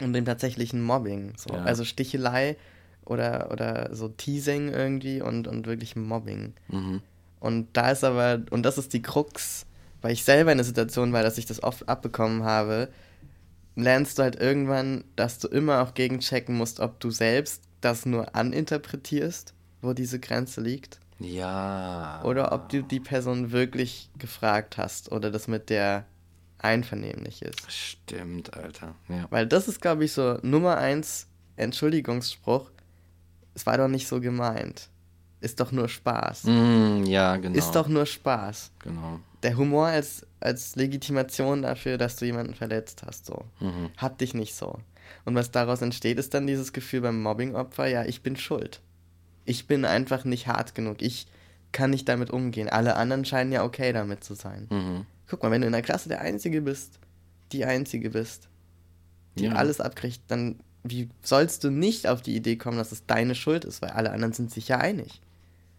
und 0.00 0.12
dem 0.12 0.24
tatsächlichen 0.24 0.82
Mobbing. 0.82 1.34
So. 1.36 1.54
Ja. 1.54 1.62
Also 1.62 1.84
Stichelei 1.84 2.56
oder, 3.04 3.50
oder 3.50 3.94
so 3.94 4.08
Teasing 4.08 4.68
irgendwie 4.68 5.20
und, 5.20 5.46
und 5.46 5.66
wirklich 5.66 5.96
Mobbing. 5.96 6.54
Mhm. 6.68 7.02
Und 7.40 7.68
da 7.72 7.90
ist 7.90 8.04
aber, 8.04 8.42
und 8.50 8.62
das 8.62 8.78
ist 8.78 8.92
die 8.92 9.02
Krux, 9.02 9.66
weil 10.00 10.12
ich 10.12 10.24
selber 10.24 10.52
in 10.52 10.58
der 10.58 10.64
Situation 10.64 11.12
war, 11.12 11.22
dass 11.22 11.38
ich 11.38 11.46
das 11.46 11.62
oft 11.62 11.88
abbekommen 11.88 12.44
habe, 12.44 12.88
lernst 13.74 14.18
du 14.18 14.22
halt 14.22 14.36
irgendwann, 14.36 15.04
dass 15.16 15.38
du 15.38 15.48
immer 15.48 15.82
auch 15.82 15.94
gegenchecken 15.94 16.56
musst, 16.56 16.80
ob 16.80 17.00
du 17.00 17.10
selbst 17.10 17.62
das 17.80 18.06
nur 18.06 18.34
aninterpretierst, 18.34 19.54
wo 19.80 19.92
diese 19.92 20.20
Grenze 20.20 20.60
liegt, 20.60 21.00
Ja. 21.22 22.20
oder 22.24 22.52
ob 22.52 22.68
du 22.68 22.82
die 22.82 23.00
Person 23.00 23.52
wirklich 23.52 24.10
gefragt 24.18 24.76
hast 24.78 25.12
oder 25.12 25.30
das 25.30 25.48
mit 25.48 25.70
der 25.70 26.06
einvernehmlich 26.58 27.42
ist. 27.42 27.70
Stimmt, 27.70 28.54
Alter. 28.54 28.94
Ja. 29.08 29.26
Weil 29.30 29.46
das 29.46 29.68
ist, 29.68 29.80
glaube 29.80 30.04
ich, 30.04 30.12
so 30.12 30.38
Nummer 30.42 30.78
eins 30.78 31.26
Entschuldigungsspruch. 31.56 32.70
Es 33.54 33.66
war 33.66 33.76
doch 33.76 33.88
nicht 33.88 34.08
so 34.08 34.20
gemeint. 34.20 34.88
Ist 35.40 35.58
doch 35.58 35.72
nur 35.72 35.88
Spaß. 35.88 36.44
Mm, 36.44 37.02
ja, 37.04 37.36
genau. 37.36 37.58
Ist 37.58 37.72
doch 37.72 37.88
nur 37.88 38.06
Spaß. 38.06 38.70
Genau. 38.78 39.18
Der 39.42 39.56
Humor 39.56 39.86
als, 39.88 40.24
als 40.38 40.76
Legitimation 40.76 41.62
dafür, 41.62 41.98
dass 41.98 42.16
du 42.16 42.26
jemanden 42.26 42.54
verletzt 42.54 43.02
hast, 43.04 43.26
so. 43.26 43.44
Mhm. 43.58 43.90
Hat 43.96 44.20
dich 44.20 44.34
nicht 44.34 44.54
so. 44.54 44.78
Und 45.24 45.34
was 45.34 45.50
daraus 45.50 45.82
entsteht, 45.82 46.18
ist 46.18 46.32
dann 46.32 46.46
dieses 46.46 46.72
Gefühl 46.72 47.00
beim 47.00 47.20
Mobbingopfer, 47.20 47.86
ja, 47.86 48.04
ich 48.04 48.22
bin 48.22 48.36
schuld. 48.36 48.80
Ich 49.44 49.66
bin 49.66 49.84
einfach 49.84 50.24
nicht 50.24 50.46
hart 50.46 50.74
genug. 50.74 51.02
Ich 51.02 51.26
kann 51.72 51.90
nicht 51.90 52.08
damit 52.08 52.30
umgehen. 52.30 52.68
Alle 52.68 52.96
anderen 52.96 53.24
scheinen 53.24 53.52
ja 53.52 53.64
okay 53.64 53.92
damit 53.92 54.22
zu 54.24 54.34
sein. 54.34 54.66
Mhm. 54.70 55.06
Guck 55.28 55.42
mal, 55.42 55.50
wenn 55.50 55.62
du 55.62 55.66
in 55.66 55.72
der 55.72 55.82
Klasse 55.82 56.08
der 56.08 56.20
Einzige 56.20 56.60
bist, 56.60 56.98
die 57.52 57.64
Einzige 57.64 58.10
bist, 58.10 58.48
die 59.38 59.44
Ja. 59.44 59.52
alles 59.52 59.80
abkriegt, 59.80 60.20
dann 60.28 60.56
wie 60.84 61.08
sollst 61.22 61.64
du 61.64 61.70
nicht 61.70 62.08
auf 62.08 62.22
die 62.22 62.34
Idee 62.34 62.56
kommen, 62.56 62.76
dass 62.76 62.92
es 62.92 63.06
deine 63.06 63.34
Schuld 63.34 63.64
ist, 63.64 63.82
weil 63.82 63.90
alle 63.90 64.10
anderen 64.10 64.32
sind 64.32 64.50
sich 64.50 64.68
ja 64.68 64.78
einig. 64.78 65.20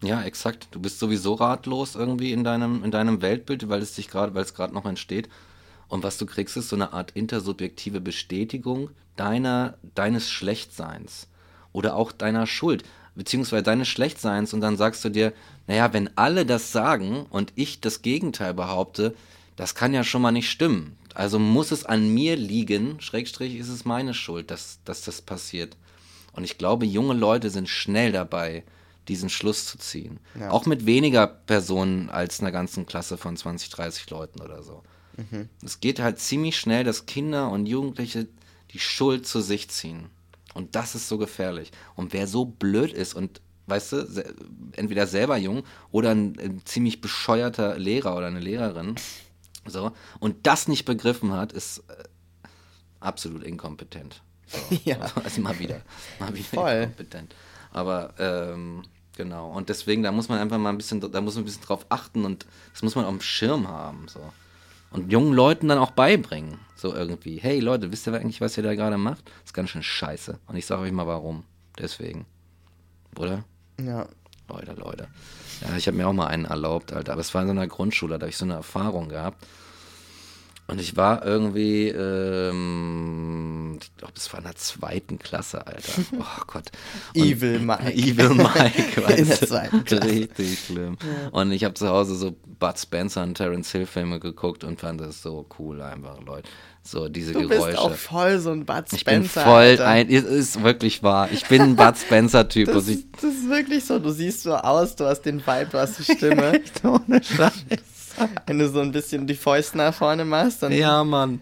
Ja, 0.02 0.23
exakt. 0.23 0.69
Du 0.71 0.80
bist 0.80 0.99
sowieso 0.99 1.34
ratlos 1.34 1.95
irgendwie 1.95 2.32
in 2.32 2.43
deinem, 2.43 2.84
in 2.84 2.91
deinem 2.91 3.21
Weltbild, 3.21 3.69
weil 3.69 3.82
es 3.82 3.95
dich 3.95 4.10
gerade, 4.10 4.34
weil 4.34 4.43
es 4.43 4.54
gerade 4.54 4.73
noch 4.73 4.86
entsteht. 4.86 5.30
Und 5.88 6.04
was 6.04 6.17
du 6.17 6.26
kriegst, 6.26 6.58
ist 6.58 6.69
so 6.69 6.76
eine 6.76 6.93
Art 6.93 7.12
intersubjektive 7.12 8.02
Bestätigung 8.02 8.89
deiner, 9.15 9.78
deines 9.93 10.30
Schlechtseins. 10.30 11.28
Oder 11.71 11.95
auch 11.95 12.12
deiner 12.12 12.47
Schuld. 12.47 12.84
Beziehungsweise 13.15 13.63
deines 13.63 13.88
Schlechtseins. 13.88 14.54
Und 14.54 14.62
dann 14.62 14.78
sagst 14.78 15.04
du 15.06 15.10
dir, 15.10 15.34
naja, 15.67 15.93
wenn 15.93 16.10
alle 16.17 16.45
das 16.45 16.71
sagen 16.71 17.26
und 17.30 17.54
ich 17.56 17.82
das 17.82 18.02
Gegenteil 18.02 18.54
behaupte, 18.54 19.15
das 19.56 19.76
kann 19.76 19.93
ja 19.93 20.04
schon 20.04 20.21
mal 20.21 20.32
nicht 20.32 20.49
stimmen. 20.49 20.97
Also 21.13 21.38
muss 21.38 21.71
es 21.71 21.86
an 21.86 22.12
mir 22.12 22.36
liegen, 22.36 22.99
Schrägstrich 22.99 23.56
ist 23.56 23.69
es 23.69 23.86
meine 23.86 24.13
Schuld, 24.13 24.49
dass, 24.49 24.80
dass 24.84 25.04
das 25.04 25.21
passiert. 25.21 25.78
Und 26.32 26.43
ich 26.43 26.58
glaube, 26.58 26.86
junge 26.86 27.13
Leute 27.13 27.52
sind 27.52 27.69
schnell 27.69 28.12
dabei, 28.12 28.63
diesen 29.08 29.30
Schluss 29.30 29.65
zu 29.65 29.78
ziehen. 29.78 30.19
Ja. 30.39 30.49
Auch 30.49 30.65
mit 30.65 30.86
weniger 30.86 31.28
Personen 31.28 32.10
als 32.10 32.39
einer 32.39 32.52
ganzen 32.52 32.86
Klasse 32.86 33.17
von 33.17 33.38
20, 33.38 33.69
30 33.69 34.10
Leuten 34.10 34.41
oder 34.41 34.63
so. 34.63 34.82
Es 35.63 35.80
geht 35.80 35.99
halt 35.99 36.19
ziemlich 36.19 36.58
schnell, 36.58 36.84
dass 36.84 37.06
Kinder 37.06 37.49
und 37.52 37.67
Jugendliche 37.67 38.28
die 38.71 38.80
Schuld 38.80 39.28
zu 39.28 39.41
sich 39.41 39.69
ziehen. 39.69 40.08
Und 40.54 40.76
das 40.76 40.96
ist 40.96 41.08
so 41.08 41.18
gefährlich. 41.18 41.72
Und 41.96 42.13
wer 42.13 42.28
so 42.28 42.46
blöd 42.46 42.94
ist 42.94 43.13
und, 43.13 43.42
weißt 43.68 43.92
du, 43.92 44.24
entweder 44.76 45.08
selber 45.08 45.38
jung 45.38 45.63
oder 45.92 46.12
ein, 46.12 46.38
ein 46.39 46.66
ziemlich 46.66 47.02
bescheuerter 47.02 47.78
Lehrer 47.78 48.16
oder 48.16 48.28
eine 48.28 48.39
Lehrerin, 48.39 48.96
so, 49.66 49.92
und 50.20 50.46
das 50.46 50.68
nicht 50.68 50.86
begriffen 50.86 51.32
hat, 51.32 51.54
ist 51.54 51.80
äh, 51.89 52.04
absolut 53.00 53.44
inkompetent. 53.44 54.22
So. 54.48 54.58
Ja. 54.84 54.98
Also 55.24 55.42
mal 55.42 55.58
wieder, 55.60 55.82
mal 56.20 56.34
wieder 56.34 56.46
Voll. 56.46 56.74
inkompetent. 56.74 57.36
Aber 57.72 58.13
ähm, 58.20 58.84
genau. 59.16 59.52
Und 59.52 59.70
deswegen, 59.70 60.04
da 60.04 60.12
muss 60.12 60.30
man 60.30 60.39
einfach 60.39 60.58
mal 60.58 60.70
ein 60.70 60.78
bisschen, 60.78 61.00
da 61.00 61.22
muss 61.22 61.36
man 61.36 61.44
ein 61.44 61.46
bisschen 61.46 61.63
drauf 61.63 61.86
achten 61.89 62.26
und 62.26 62.46
das 62.74 62.84
muss 62.84 62.96
man 62.96 63.06
auf 63.06 63.12
dem 63.12 63.22
Schirm 63.22 63.68
haben. 63.68 64.08
So. 64.08 64.20
Und 64.93 65.12
jungen 65.12 65.34
Leuten 65.34 65.67
dann 65.67 65.79
auch 65.79 65.91
beibringen. 65.91 66.60
So 66.75 66.93
irgendwie. 66.93 67.38
Hey 67.38 67.60
Leute, 67.60 67.91
wisst 67.91 68.08
ihr 68.08 68.13
eigentlich, 68.13 68.41
was 68.41 68.58
ihr 68.58 68.63
da 68.63 68.75
gerade 68.75 68.97
macht? 68.97 69.25
Das 69.25 69.45
ist 69.45 69.53
ganz 69.53 69.71
schön 69.71 69.84
scheiße. 69.84 70.39
Und 70.47 70.56
ich 70.56 70.65
sage 70.65 70.84
euch 70.84 70.91
mal 70.91 71.08
warum. 71.08 71.43
Deswegen. 71.79 72.25
Oder? 73.17 73.43
Ja. 73.82 74.08
Leute, 74.49 74.73
Leute. 74.73 75.08
Ja, 75.62 75.75
ich 75.77 75.88
habe 75.88 75.97
mir 75.97 76.08
auch 76.08 76.13
mal 76.13 76.27
einen 76.27 76.45
erlaubt, 76.45 76.93
Alter. 76.93 77.13
Aber 77.13 77.21
es 77.21 77.34
war 77.34 77.41
in 77.41 77.47
so 77.47 77.51
einer 77.51 77.67
Grundschule, 77.67 78.19
da 78.19 78.25
habe 78.25 78.29
ich 78.29 78.38
so 78.38 78.45
eine 78.45 78.53
Erfahrung 78.53 79.10
gehabt. 79.10 79.45
Und 80.67 80.80
ich 80.80 80.95
war 80.95 81.26
irgendwie, 81.26 81.89
ähm, 81.89 83.78
ich 83.82 83.95
glaube, 83.97 84.13
es 84.15 84.32
war 84.32 84.39
in 84.39 84.45
der 84.45 84.56
zweiten 84.56 85.19
Klasse, 85.19 85.65
Alter. 85.67 85.91
Oh 86.19 86.43
Gott. 86.47 86.71
Und- 87.15 87.21
Evil 87.23 87.60
Mike. 87.60 87.93
Evil 87.93 88.30
Mike, 88.36 89.04
weißt 89.06 89.19
In 89.19 89.28
der 89.28 89.38
du? 89.38 89.45
zweiten 89.47 89.84
Klasse. 89.84 90.06
Richtig 90.10 90.60
schlimm. 90.67 90.97
Und 91.32 91.52
ich 91.52 91.63
habe 91.63 91.73
zu 91.73 91.88
Hause 91.89 92.15
so 92.15 92.36
Bud 92.60 92.80
Spencer 92.80 93.23
und 93.23 93.36
Terence 93.36 93.71
Hill 93.71 93.86
Filme 93.86 94.19
geguckt 94.19 94.63
und 94.63 94.80
fand 94.80 95.02
das 95.02 95.21
so 95.21 95.45
cool 95.60 95.82
einfach, 95.82 96.21
Leute. 96.26 96.47
So 96.86 97.08
diese 97.08 97.32
Du 97.34 97.47
Geräusche. 97.47 97.65
bist 97.67 97.78
auch 97.80 97.93
voll 97.93 98.39
so 98.39 98.52
ein 98.52 98.65
Bud 98.65 98.86
Spencer. 98.88 98.95
ich 98.97 99.06
bin 99.06 99.23
voll 99.26 99.54
Alter. 99.54 99.88
ein, 99.88 100.10
es 100.10 100.23
ist 100.23 100.63
wirklich 100.63 101.02
wahr. 101.04 101.30
Ich 101.32 101.45
bin 101.47 101.62
ein 101.62 101.76
Bud 101.76 101.97
Spencer-Typ. 101.97 102.67
Das, 102.67 102.88
und 102.88 102.89
ich- 102.93 103.12
das 103.13 103.23
ist 103.26 103.49
wirklich 103.49 103.86
so. 103.86 103.99
Du 103.99 104.12
siehst 104.12 104.43
so 104.43 104.54
aus, 104.56 104.95
du 104.95 105.06
hast 105.06 105.21
den 105.21 105.39
Vibe, 105.45 105.67
du 105.71 105.78
hast 105.80 105.99
die 105.99 106.04
Stimme. 106.04 106.54
Echt 106.62 106.84
ohne 106.86 107.21
Scheiß. 107.23 107.54
Wenn 108.47 108.60
du 108.60 108.69
so 108.69 108.80
ein 108.80 108.91
bisschen 108.91 109.28
die 109.28 109.36
Fäuste 109.36 109.78
nach 109.78 109.93
vorne 109.93 110.26
machst, 110.26 110.63
dann 110.63 110.71
Ja, 110.71 111.04
Mann. 111.04 111.39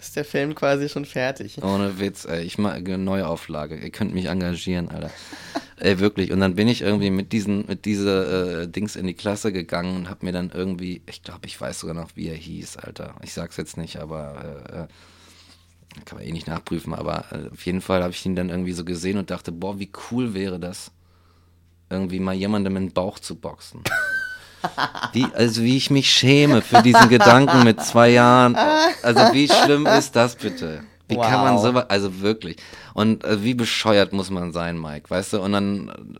ist 0.00 0.16
der 0.16 0.24
Film 0.24 0.54
quasi 0.54 0.88
schon 0.88 1.04
fertig. 1.04 1.62
Ohne 1.62 1.98
Witz, 1.98 2.24
ey. 2.24 2.42
Ich 2.44 2.58
mache 2.58 2.74
eine 2.76 2.98
Neuauflage. 2.98 3.76
Ihr 3.76 3.90
könnt 3.90 4.14
mich 4.14 4.26
engagieren, 4.26 4.88
Alter. 4.90 5.10
ey, 5.76 5.98
wirklich. 5.98 6.32
Und 6.32 6.40
dann 6.40 6.54
bin 6.54 6.68
ich 6.68 6.82
irgendwie 6.82 7.10
mit 7.10 7.32
diesen, 7.32 7.66
mit 7.66 7.84
diese 7.84 8.62
äh, 8.64 8.68
Dings 8.68 8.96
in 8.96 9.06
die 9.06 9.14
Klasse 9.14 9.52
gegangen 9.52 9.96
und 9.96 10.10
hab 10.10 10.22
mir 10.22 10.32
dann 10.32 10.50
irgendwie, 10.54 11.02
ich 11.06 11.22
glaube, 11.22 11.46
ich 11.46 11.60
weiß 11.60 11.80
sogar 11.80 11.94
noch, 11.94 12.10
wie 12.14 12.28
er 12.28 12.36
hieß, 12.36 12.76
Alter. 12.78 13.14
Ich 13.22 13.32
sag's 13.32 13.56
jetzt 13.56 13.76
nicht, 13.76 13.96
aber 13.98 14.62
äh, 14.72 14.76
äh, 14.82 14.86
kann 16.04 16.18
man 16.18 16.26
eh 16.26 16.32
nicht 16.32 16.46
nachprüfen, 16.46 16.94
aber 16.94 17.24
äh, 17.32 17.52
auf 17.52 17.64
jeden 17.66 17.80
Fall 17.80 18.02
habe 18.02 18.12
ich 18.12 18.24
ihn 18.24 18.36
dann 18.36 18.50
irgendwie 18.50 18.72
so 18.72 18.84
gesehen 18.84 19.18
und 19.18 19.30
dachte, 19.30 19.50
boah, 19.52 19.78
wie 19.80 19.90
cool 20.10 20.34
wäre 20.34 20.60
das, 20.60 20.90
irgendwie 21.90 22.20
mal 22.20 22.34
jemandem 22.34 22.76
in 22.76 22.86
den 22.88 22.92
Bauch 22.92 23.18
zu 23.18 23.34
boxen. 23.34 23.80
Wie, 25.12 25.26
also 25.34 25.62
wie 25.62 25.76
ich 25.76 25.90
mich 25.90 26.10
schäme 26.10 26.62
für 26.62 26.82
diesen 26.82 27.08
Gedanken 27.08 27.64
mit 27.64 27.80
zwei 27.82 28.10
Jahren. 28.10 28.56
Also 29.02 29.32
wie 29.32 29.48
schlimm 29.48 29.86
ist 29.86 30.16
das 30.16 30.36
bitte? 30.36 30.82
Wie 31.08 31.16
kann 31.16 31.40
man 31.42 31.54
Wow. 31.56 31.62
sowas, 31.62 31.86
also 31.88 32.20
wirklich. 32.20 32.56
Und 32.92 33.24
äh, 33.24 33.42
wie 33.42 33.54
bescheuert 33.54 34.12
muss 34.12 34.30
man 34.30 34.52
sein, 34.52 34.78
Mike, 34.78 35.08
weißt 35.08 35.34
du? 35.34 35.40
Und 35.40 35.52
dann, 35.52 36.18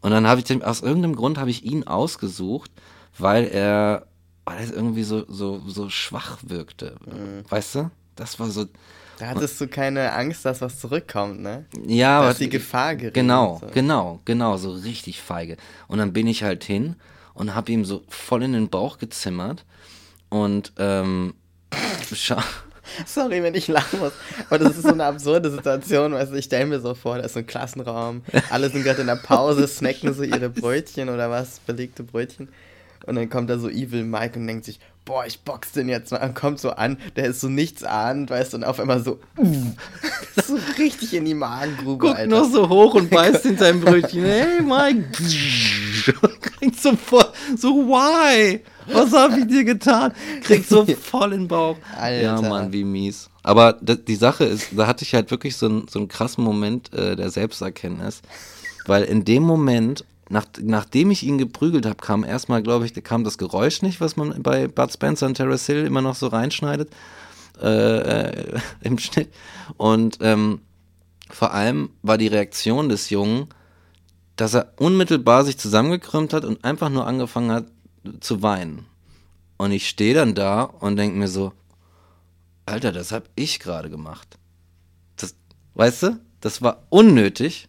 und 0.00 0.10
dann 0.10 0.26
habe 0.26 0.40
ich 0.40 0.46
den, 0.46 0.62
aus 0.64 0.80
irgendeinem 0.80 1.14
Grund 1.14 1.38
habe 1.38 1.50
ich 1.50 1.62
ihn 1.64 1.86
ausgesucht, 1.86 2.70
weil 3.16 3.44
er, 3.44 4.06
weil 4.44 4.58
er 4.58 4.72
irgendwie 4.74 5.04
so, 5.04 5.24
so, 5.28 5.62
so 5.68 5.88
schwach 5.88 6.38
wirkte. 6.42 6.96
Weißt 7.48 7.76
du? 7.76 7.90
Das 8.16 8.40
war 8.40 8.48
so, 8.50 8.64
Da 9.20 9.28
hattest 9.28 9.60
du 9.60 9.68
keine 9.68 10.12
Angst, 10.12 10.44
dass 10.44 10.60
was 10.62 10.80
zurückkommt, 10.80 11.40
ne? 11.40 11.66
ja, 11.86 12.20
Da 12.20 12.30
aber 12.30 12.34
die 12.38 12.48
Gefahr 12.48 12.96
gering. 12.96 13.12
Genau, 13.12 13.58
so. 13.60 13.68
genau, 13.72 14.20
genau, 14.24 14.56
so 14.56 14.72
richtig 14.72 15.20
feige. 15.22 15.56
Und 15.86 15.98
dann 15.98 16.12
bin 16.12 16.26
ich 16.26 16.42
halt 16.42 16.64
hin 16.64 16.96
und 17.38 17.54
habe 17.54 17.70
ihm 17.72 17.84
so 17.84 18.02
voll 18.08 18.42
in 18.42 18.52
den 18.52 18.68
Bauch 18.68 18.98
gezimmert 18.98 19.64
und 20.28 20.72
ähm, 20.76 21.34
Sorry, 23.06 23.42
wenn 23.42 23.54
ich 23.54 23.68
lachen 23.68 24.00
muss. 24.00 24.12
Aber 24.48 24.58
das 24.58 24.76
ist 24.76 24.82
so 24.84 24.92
eine 24.92 25.04
absurde 25.04 25.50
Situation, 25.50 26.12
weißt 26.12 26.32
du, 26.32 26.36
ich 26.36 26.46
stelle 26.46 26.66
mir 26.66 26.80
so 26.80 26.94
vor, 26.94 27.18
da 27.18 27.24
ist 27.24 27.34
so 27.34 27.40
ein 27.40 27.46
Klassenraum, 27.46 28.22
alle 28.50 28.70
sind 28.70 28.82
gerade 28.82 29.02
in 29.02 29.06
der 29.06 29.16
Pause, 29.16 29.68
snacken 29.68 30.14
so 30.14 30.22
ihre 30.22 30.48
Brötchen 30.48 31.08
oder 31.08 31.30
was, 31.30 31.60
belegte 31.60 32.02
Brötchen. 32.02 32.48
Und 33.06 33.14
dann 33.16 33.28
kommt 33.30 33.48
da 33.50 33.58
so 33.58 33.68
Evil 33.68 34.04
Mike 34.04 34.38
und 34.38 34.46
denkt 34.46 34.64
sich, 34.64 34.78
boah, 35.04 35.24
ich 35.26 35.40
box 35.40 35.72
den 35.72 35.88
jetzt 35.88 36.12
mal. 36.12 36.18
Und 36.22 36.34
kommt 36.34 36.60
so 36.60 36.70
an, 36.70 36.98
der 37.16 37.26
ist 37.26 37.40
so 37.40 37.48
nichts 37.48 37.82
ahnend, 37.84 38.28
weißt 38.30 38.52
du, 38.52 38.58
und 38.58 38.64
auf 38.64 38.78
einmal 38.78 39.02
so, 39.02 39.18
uh, 39.38 39.66
so 40.46 40.58
richtig 40.78 41.14
in 41.14 41.24
die 41.24 41.34
Magengrube, 41.34 42.06
guckt 42.06 42.18
Alter. 42.18 42.28
noch 42.40 42.50
so 42.50 42.68
hoch 42.68 42.94
und 42.94 43.08
beißt 43.10 43.46
in 43.46 43.56
sein 43.56 43.80
Brötchen. 43.80 44.22
Hey, 44.24 44.60
Mike. 44.60 45.04
Und 46.22 46.40
kriegt 46.42 46.80
so 46.80 46.94
voll, 46.96 47.24
so 47.56 47.68
why? 47.86 48.60
Was 48.90 49.12
habe 49.12 49.40
ich 49.40 49.46
dir 49.46 49.64
getan? 49.64 50.12
Kriegt 50.42 50.68
so 50.68 50.84
voll 50.86 51.32
in 51.34 51.40
den 51.42 51.48
Bauch. 51.48 51.76
Alter. 51.98 52.22
Ja, 52.22 52.40
Mann, 52.40 52.72
wie 52.72 52.84
mies. 52.84 53.28
Aber 53.42 53.74
die 53.74 54.14
Sache 54.16 54.44
ist, 54.44 54.68
da 54.76 54.86
hatte 54.86 55.04
ich 55.04 55.14
halt 55.14 55.30
wirklich 55.30 55.56
so, 55.56 55.66
einen- 55.66 55.88
so 55.88 55.98
einen 55.98 56.08
krassen 56.08 56.42
Moment 56.44 56.92
äh, 56.94 57.14
der 57.16 57.30
Selbsterkenntnis. 57.30 58.20
Weil 58.86 59.04
in 59.04 59.24
dem 59.24 59.42
Moment, 59.42 60.04
nach, 60.28 60.44
nachdem 60.60 61.10
ich 61.10 61.22
ihn 61.22 61.38
geprügelt 61.38 61.86
habe, 61.86 61.96
kam 61.96 62.24
erstmal, 62.24 62.62
glaube 62.62 62.86
ich, 62.86 62.94
kam 63.02 63.24
das 63.24 63.38
Geräusch 63.38 63.82
nicht, 63.82 64.00
was 64.00 64.16
man 64.16 64.42
bei 64.42 64.68
Bud 64.68 64.92
Spencer 64.92 65.26
und 65.26 65.34
Terrace 65.34 65.66
Hill 65.66 65.86
immer 65.86 66.02
noch 66.02 66.14
so 66.14 66.26
reinschneidet 66.26 66.90
äh, 67.60 68.28
äh, 68.28 68.60
im 68.82 68.98
Schnitt. 68.98 69.32
Und 69.76 70.18
ähm, 70.20 70.60
vor 71.30 71.52
allem 71.52 71.90
war 72.02 72.18
die 72.18 72.26
Reaktion 72.26 72.88
des 72.88 73.10
Jungen, 73.10 73.48
dass 74.36 74.54
er 74.54 74.72
unmittelbar 74.76 75.44
sich 75.44 75.58
zusammengekrümmt 75.58 76.32
hat 76.32 76.44
und 76.44 76.64
einfach 76.64 76.90
nur 76.90 77.06
angefangen 77.06 77.50
hat 77.50 77.66
zu 78.20 78.42
weinen. 78.42 78.86
Und 79.56 79.72
ich 79.72 79.88
stehe 79.88 80.14
dann 80.14 80.34
da 80.34 80.62
und 80.62 80.96
denke 80.96 81.18
mir 81.18 81.28
so, 81.28 81.52
Alter, 82.64 82.92
das 82.92 83.12
habe 83.12 83.26
ich 83.34 83.58
gerade 83.58 83.90
gemacht. 83.90 84.38
Das, 85.16 85.34
weißt 85.74 86.02
du, 86.04 86.20
das 86.40 86.62
war 86.62 86.84
unnötig. 86.90 87.67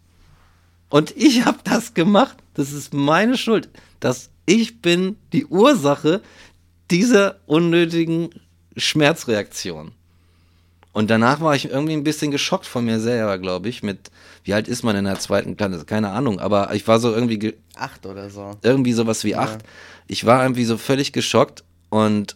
Und 0.89 1.15
ich 1.15 1.45
habe 1.45 1.59
das 1.63 1.93
gemacht. 1.93 2.37
Das 2.55 2.71
ist 2.71 2.93
meine 2.93 3.37
Schuld. 3.37 3.69
Dass 3.99 4.29
ich 4.45 4.81
bin 4.81 5.15
die 5.33 5.45
Ursache 5.45 6.21
dieser 6.89 7.37
unnötigen 7.45 8.29
Schmerzreaktion. 8.75 9.91
Und 10.91 11.09
danach 11.11 11.39
war 11.39 11.55
ich 11.55 11.69
irgendwie 11.69 11.93
ein 11.93 12.03
bisschen 12.03 12.31
geschockt 12.31 12.65
von 12.65 12.83
mir 12.83 12.99
selber, 12.99 13.37
glaube 13.37 13.69
ich, 13.69 13.83
mit, 13.83 14.09
wie 14.43 14.53
alt 14.55 14.67
ist 14.67 14.83
man 14.83 14.95
in 14.95 15.05
der 15.05 15.19
zweiten 15.19 15.55
Klasse? 15.55 15.85
Keine 15.85 16.09
Ahnung, 16.09 16.39
aber 16.39 16.73
ich 16.73 16.87
war 16.87 16.99
so 16.99 17.13
irgendwie, 17.13 17.37
ge- 17.37 17.57
Acht 17.75 18.05
oder 18.07 18.29
so. 18.29 18.57
irgendwie 18.63 18.93
sowas 18.93 19.23
wie 19.23 19.35
acht. 19.35 19.59
Ich 20.07 20.25
war 20.25 20.41
irgendwie 20.41 20.65
so 20.65 20.77
völlig 20.77 21.13
geschockt 21.13 21.63
und 21.89 22.35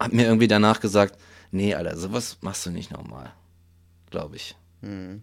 hab 0.00 0.12
mir 0.12 0.24
irgendwie 0.26 0.48
danach 0.48 0.80
gesagt, 0.80 1.16
nee, 1.52 1.74
Alter, 1.74 1.96
sowas 1.96 2.36
machst 2.40 2.66
du 2.66 2.70
nicht 2.70 2.90
nochmal. 2.90 3.32
Glaube 4.10 4.36
ich. 4.36 4.56
Hm. 4.82 5.22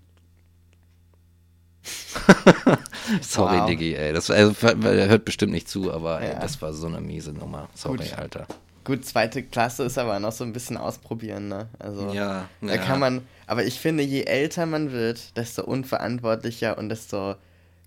Sorry, 3.22 3.60
Wow. 3.60 3.68
Diggi, 3.68 3.96
ey. 3.96 4.14
Das, 4.14 4.30
also, 4.30 4.54
hört 4.62 5.26
bestimmt 5.26 5.52
nicht 5.52 5.68
zu, 5.70 5.92
aber 5.94 6.22
ey, 6.22 6.34
Ja. 6.34 6.40
das 6.40 6.62
war 6.62 6.74
so 6.74 6.88
eine 6.88 7.02
miese 7.02 7.34
Nummer. 7.34 7.68
Sorry, 7.76 7.98
Gut. 7.98 8.18
Alter. 8.18 8.48
Gut, 8.84 9.06
zweite 9.06 9.44
Klasse 9.44 9.84
ist 9.84 9.98
aber 10.00 10.20
noch 10.20 10.32
so 10.32 10.44
ein 10.44 10.54
bisschen 10.54 10.78
ausprobieren, 10.78 11.48
ne? 11.48 11.68
Also 11.78 12.12
Ja, 12.14 12.50
da 12.62 12.68
ja. 12.76 12.78
kann 12.78 13.00
man, 13.00 13.22
aber 13.46 13.64
ich 13.64 13.80
finde, 13.80 14.04
je 14.04 14.24
älter 14.24 14.66
man 14.66 14.92
wird, 14.92 15.38
desto 15.38 15.64
unverantwortlicher 15.64 16.78
und 16.78 16.90
desto 16.90 17.36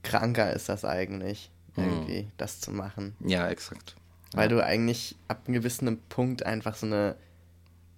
kranker 0.04 0.52
ist 0.52 0.68
das 0.68 0.84
eigentlich, 0.84 1.50
Hm. 1.74 1.84
irgendwie, 1.84 2.28
das 2.36 2.60
zu 2.60 2.70
machen. 2.70 3.16
Ja, 3.24 3.48
exakt. 3.48 3.96
Weil 4.34 4.48
du 4.48 4.64
eigentlich 4.64 5.16
ab 5.28 5.42
einem 5.46 5.54
gewissen 5.54 5.98
Punkt 6.08 6.44
einfach 6.46 6.76
so 6.76 6.86
eine 6.86 7.14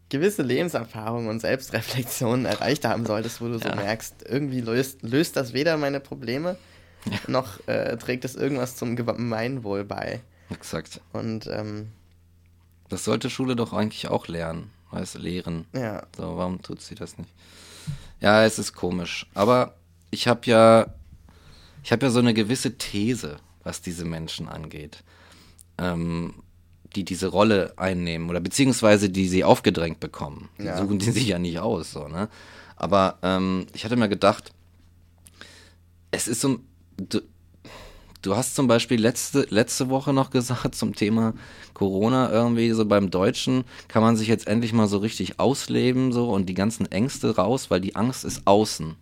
gewisse 0.09 0.43
Lebenserfahrung 0.43 1.27
und 1.29 1.41
Selbstreflexion 1.41 2.45
erreicht 2.45 2.85
haben 2.85 3.07
solltest, 3.07 3.41
wo 3.41 3.49
du 3.49 3.59
so 3.59 3.69
Ja. 3.69 3.75
merkst, 3.77 4.25
irgendwie 4.29 4.61
löst, 4.61 5.03
löst 5.03 5.37
das 5.37 5.53
weder 5.53 5.77
meine 5.77 6.01
Probleme, 6.01 6.57
noch 7.27 7.67
äh, 7.69 7.97
trägt 7.97 8.25
es 8.25 8.35
irgendwas 8.37 8.77
zum 8.77 8.97
Gemeinwohl 8.97 9.85
bei. 9.85 10.21
Exakt. 10.51 11.01
Und 11.13 11.47
ähm, 11.49 11.89
Das 12.89 13.05
sollte 13.05 13.31
Schule 13.31 13.57
doch 13.57 13.73
eigentlich 13.73 14.09
auch 14.09 14.29
lernen. 14.29 14.71
Du, 14.93 15.19
lehren. 15.19 15.67
ja, 15.75 16.05
So, 16.17 16.37
warum 16.39 16.63
tut 16.63 16.81
sie 16.81 16.95
das 16.95 17.19
nicht? 17.19 17.29
Ja, 18.21 18.45
es 18.45 18.59
ist 18.59 18.73
komisch. 18.73 19.27
Aber 19.35 19.75
ich 20.11 20.27
habe 20.29 20.41
ja, 20.45 20.87
ich 21.83 21.93
habe 21.93 22.07
ja 22.07 22.11
so 22.11 22.21
eine 22.21 22.33
gewisse 22.33 22.79
These, 22.79 23.37
was 23.63 23.83
diese 23.83 24.05
Menschen 24.05 24.49
angeht, 24.49 25.03
ähm, 25.79 26.35
die 26.97 27.05
diese 27.05 27.29
Rolle 27.29 27.73
einnehmen 27.77 28.29
oder 28.31 28.41
beziehungsweise 28.41 29.11
die 29.11 29.29
sie 29.29 29.45
aufgedrängt 29.45 30.01
bekommen. 30.01 30.49
Die 30.59 30.65
Ja. 30.65 30.79
suchen 30.79 30.99
die 30.99 31.11
sich 31.13 31.29
ja 31.29 31.39
nicht 31.39 31.59
aus, 31.61 31.93
so 31.93 32.09
ne? 32.09 32.29
Aber 32.77 33.19
ähm, 33.23 33.67
ich 33.75 33.85
hatte 33.85 33.97
mir 33.97 34.09
gedacht, 34.09 34.53
es 36.11 36.29
ist 36.29 36.41
so, 36.41 36.59
du, 36.97 37.21
Du 38.23 38.35
hast 38.35 38.57
zum 38.57 38.67
Beispiel 38.67 39.01
letzte, 39.01 39.47
letzte 39.51 39.89
Woche 39.89 40.13
noch 40.13 40.31
gesagt 40.31 40.75
zum 40.75 40.97
Thema 40.97 41.33
Corona 41.75 42.29
irgendwie 42.33 42.73
so 42.73 42.85
beim 42.85 43.11
Deutschen 43.11 43.63
kann 43.87 44.03
man 44.03 44.17
sich 44.17 44.27
jetzt 44.27 44.49
endlich 44.49 44.73
mal 44.73 44.89
so 44.89 44.99
richtig 44.99 45.39
ausleben 45.39 46.11
so 46.11 46.31
und 46.31 46.47
die 46.49 46.55
ganzen 46.55 46.91
Ängste 46.91 47.37
raus, 47.37 47.71
weil 47.71 47.81
die 47.81 47.95
Angst 47.95 48.25
ist 48.25 48.43
außen. 48.45 48.97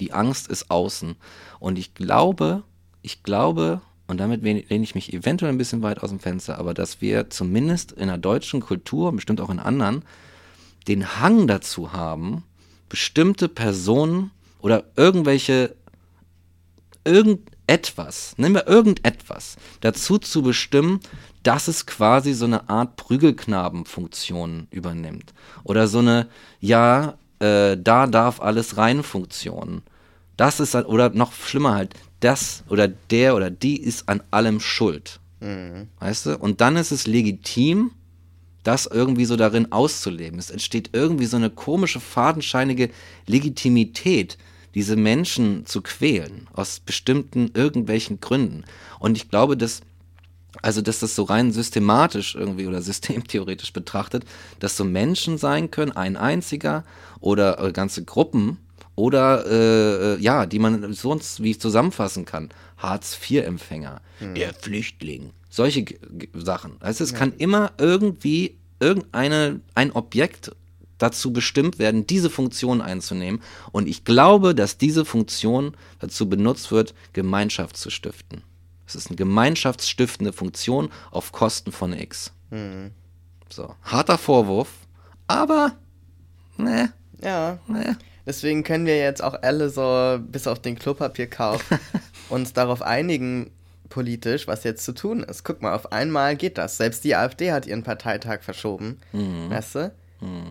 Die 0.00 0.12
Angst 0.14 0.46
ist 0.48 0.70
außen. 0.70 1.16
Und 1.58 1.76
ich 1.78 1.92
glaube, 1.92 2.62
ich 3.02 3.22
glaube, 3.24 3.82
und 4.06 4.18
damit 4.18 4.42
lehne 4.42 4.64
ich 4.68 4.94
mich 4.94 5.12
eventuell 5.12 5.52
ein 5.52 5.58
bisschen 5.58 5.82
weit 5.82 6.02
aus 6.02 6.10
dem 6.10 6.20
Fenster, 6.20 6.58
aber 6.58 6.74
dass 6.74 7.00
wir 7.00 7.30
zumindest 7.30 7.92
in 7.92 8.06
der 8.06 8.18
deutschen 8.18 8.60
Kultur, 8.60 9.12
bestimmt 9.12 9.40
auch 9.40 9.50
in 9.50 9.58
anderen, 9.58 10.04
den 10.86 11.20
Hang 11.20 11.46
dazu 11.46 11.92
haben, 11.92 12.44
bestimmte 12.88 13.48
Personen 13.48 14.30
oder 14.60 14.84
irgendwelche 14.96 15.74
irgendetwas, 17.04 18.34
nehmen 18.36 18.56
wir 18.56 18.66
irgendetwas, 18.66 19.56
dazu 19.80 20.18
zu 20.18 20.42
bestimmen, 20.42 21.00
dass 21.42 21.68
es 21.68 21.86
quasi 21.86 22.32
so 22.32 22.44
eine 22.44 22.68
Art 22.68 22.96
Prügelknabenfunktion 22.96 24.66
übernimmt. 24.70 25.32
Oder 25.62 25.86
so 25.86 26.00
eine, 26.00 26.28
ja, 26.60 27.14
äh, 27.38 27.76
da 27.76 28.06
darf 28.06 28.40
alles 28.40 28.76
rein 28.76 29.02
Funktion. 29.02 29.82
Das 30.36 30.58
ist 30.58 30.74
halt, 30.74 30.86
oder 30.86 31.10
noch 31.10 31.32
schlimmer 31.32 31.74
halt, 31.74 31.94
das 32.26 32.64
oder 32.68 32.88
der 32.88 33.36
oder 33.36 33.50
die 33.50 33.80
ist 33.80 34.08
an 34.08 34.20
allem 34.32 34.58
schuld. 34.58 35.20
Weißt 36.00 36.26
du? 36.26 36.38
Und 36.38 36.60
dann 36.60 36.76
ist 36.76 36.90
es 36.90 37.06
legitim, 37.06 37.92
das 38.64 38.86
irgendwie 38.86 39.26
so 39.26 39.36
darin 39.36 39.70
auszuleben. 39.70 40.40
Es 40.40 40.50
entsteht 40.50 40.90
irgendwie 40.92 41.26
so 41.26 41.36
eine 41.36 41.50
komische, 41.50 42.00
fadenscheinige 42.00 42.90
Legitimität, 43.26 44.38
diese 44.74 44.96
Menschen 44.96 45.66
zu 45.66 45.82
quälen, 45.82 46.48
aus 46.52 46.80
bestimmten 46.80 47.52
irgendwelchen 47.54 48.20
Gründen. 48.20 48.64
Und 48.98 49.16
ich 49.16 49.30
glaube, 49.30 49.56
dass, 49.56 49.82
also 50.62 50.82
dass 50.82 50.98
das 50.98 51.14
so 51.14 51.22
rein 51.22 51.52
systematisch 51.52 52.34
irgendwie 52.34 52.66
oder 52.66 52.82
systemtheoretisch 52.90 53.72
betrachtet, 53.72 54.24
dass 54.58 54.76
so 54.76 54.84
Menschen 54.84 55.38
sein 55.38 55.70
können, 55.70 55.92
ein 55.92 56.16
einziger 56.16 56.84
oder 57.20 57.72
ganze 57.72 58.04
Gruppen 58.04 58.58
oder 58.96 59.46
äh, 59.46 60.14
äh, 60.14 60.20
ja, 60.20 60.46
die 60.46 60.58
man 60.58 60.92
sonst 60.92 61.42
wie 61.42 61.56
zusammenfassen 61.56 62.24
kann. 62.24 62.48
Hartz-IV-Empfänger, 62.78 64.00
der 64.20 64.52
Flüchtling, 64.52 65.30
solche 65.48 65.84
G 65.84 65.98
G 66.10 66.28
Sachen. 66.34 66.76
Also 66.80 67.04
es 67.04 67.14
kann 67.14 67.32
immer 67.38 67.72
irgendwie 67.78 68.58
irgendeine 68.80 69.60
ein 69.74 69.92
Objekt 69.92 70.50
dazu 70.98 71.32
bestimmt 71.32 71.78
werden, 71.78 72.06
diese 72.06 72.30
Funktion 72.30 72.80
einzunehmen. 72.80 73.42
Und 73.72 73.86
ich 73.86 74.04
glaube, 74.04 74.54
dass 74.54 74.78
diese 74.78 75.04
Funktion 75.04 75.74
dazu 75.98 76.28
benutzt 76.28 76.70
wird, 76.70 76.94
Gemeinschaft 77.12 77.76
zu 77.76 77.90
stiften. 77.90 78.42
Es 78.86 78.94
ist 78.94 79.08
eine 79.08 79.16
gemeinschaftsstiftende 79.16 80.32
Funktion 80.32 80.90
auf 81.10 81.32
Kosten 81.32 81.72
von 81.72 81.92
X. 81.92 82.32
So, 83.48 83.74
harter 83.82 84.18
Vorwurf, 84.18 84.68
aber 85.26 85.72
ne, 86.56 86.92
ja. 87.22 87.58
ne. 87.66 87.96
Deswegen 88.26 88.64
können 88.64 88.86
wir 88.86 88.98
jetzt 88.98 89.22
auch 89.22 89.40
alle 89.42 89.70
so, 89.70 90.18
bis 90.20 90.46
auf 90.46 90.60
den 90.60 90.78
Klopapierkauf, 90.78 91.64
uns 92.28 92.52
darauf 92.52 92.82
einigen, 92.82 93.50
politisch, 93.88 94.48
was 94.48 94.64
jetzt 94.64 94.84
zu 94.84 94.92
tun 94.92 95.22
ist. 95.22 95.44
Guck 95.44 95.62
mal, 95.62 95.72
auf 95.74 95.92
einmal 95.92 96.34
geht 96.36 96.58
das. 96.58 96.76
Selbst 96.76 97.04
die 97.04 97.14
AfD 97.14 97.52
hat 97.52 97.66
ihren 97.66 97.84
Parteitag 97.84 98.42
verschoben. 98.42 98.98
Weißt 99.12 99.74
du? 99.76 99.92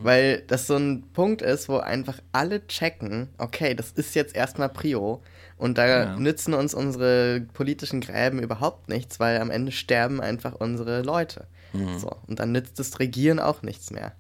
Weil 0.04 0.42
das 0.48 0.68
so 0.68 0.78
ein 0.78 1.04
Punkt 1.14 1.42
ist, 1.42 1.68
wo 1.68 1.78
einfach 1.78 2.20
alle 2.32 2.66
checken, 2.68 3.30
okay, 3.40 3.74
das 3.76 3.92
ist 3.92 4.16
jetzt 4.16 4.36
erstmal 4.36 4.70
Prio. 4.70 5.22
Und 5.58 5.78
da 5.78 5.86
Ja. 5.88 6.16
nützen 6.18 6.54
uns 6.54 6.74
unsere 6.74 7.42
politischen 7.54 8.00
Gräben 8.00 8.40
überhaupt 8.40 8.88
nichts, 8.90 9.20
weil 9.20 9.40
am 9.42 9.50
Ende 9.52 9.72
sterben 9.72 10.22
einfach 10.22 10.54
unsere 10.54 11.02
Leute. 11.02 11.48
So. 11.98 12.10
Und 12.28 12.40
dann 12.40 12.54
nützt 12.54 12.80
das 12.80 13.00
Regieren 13.00 13.40
auch 13.40 13.64
nichts 13.64 13.92
mehr, 13.92 14.14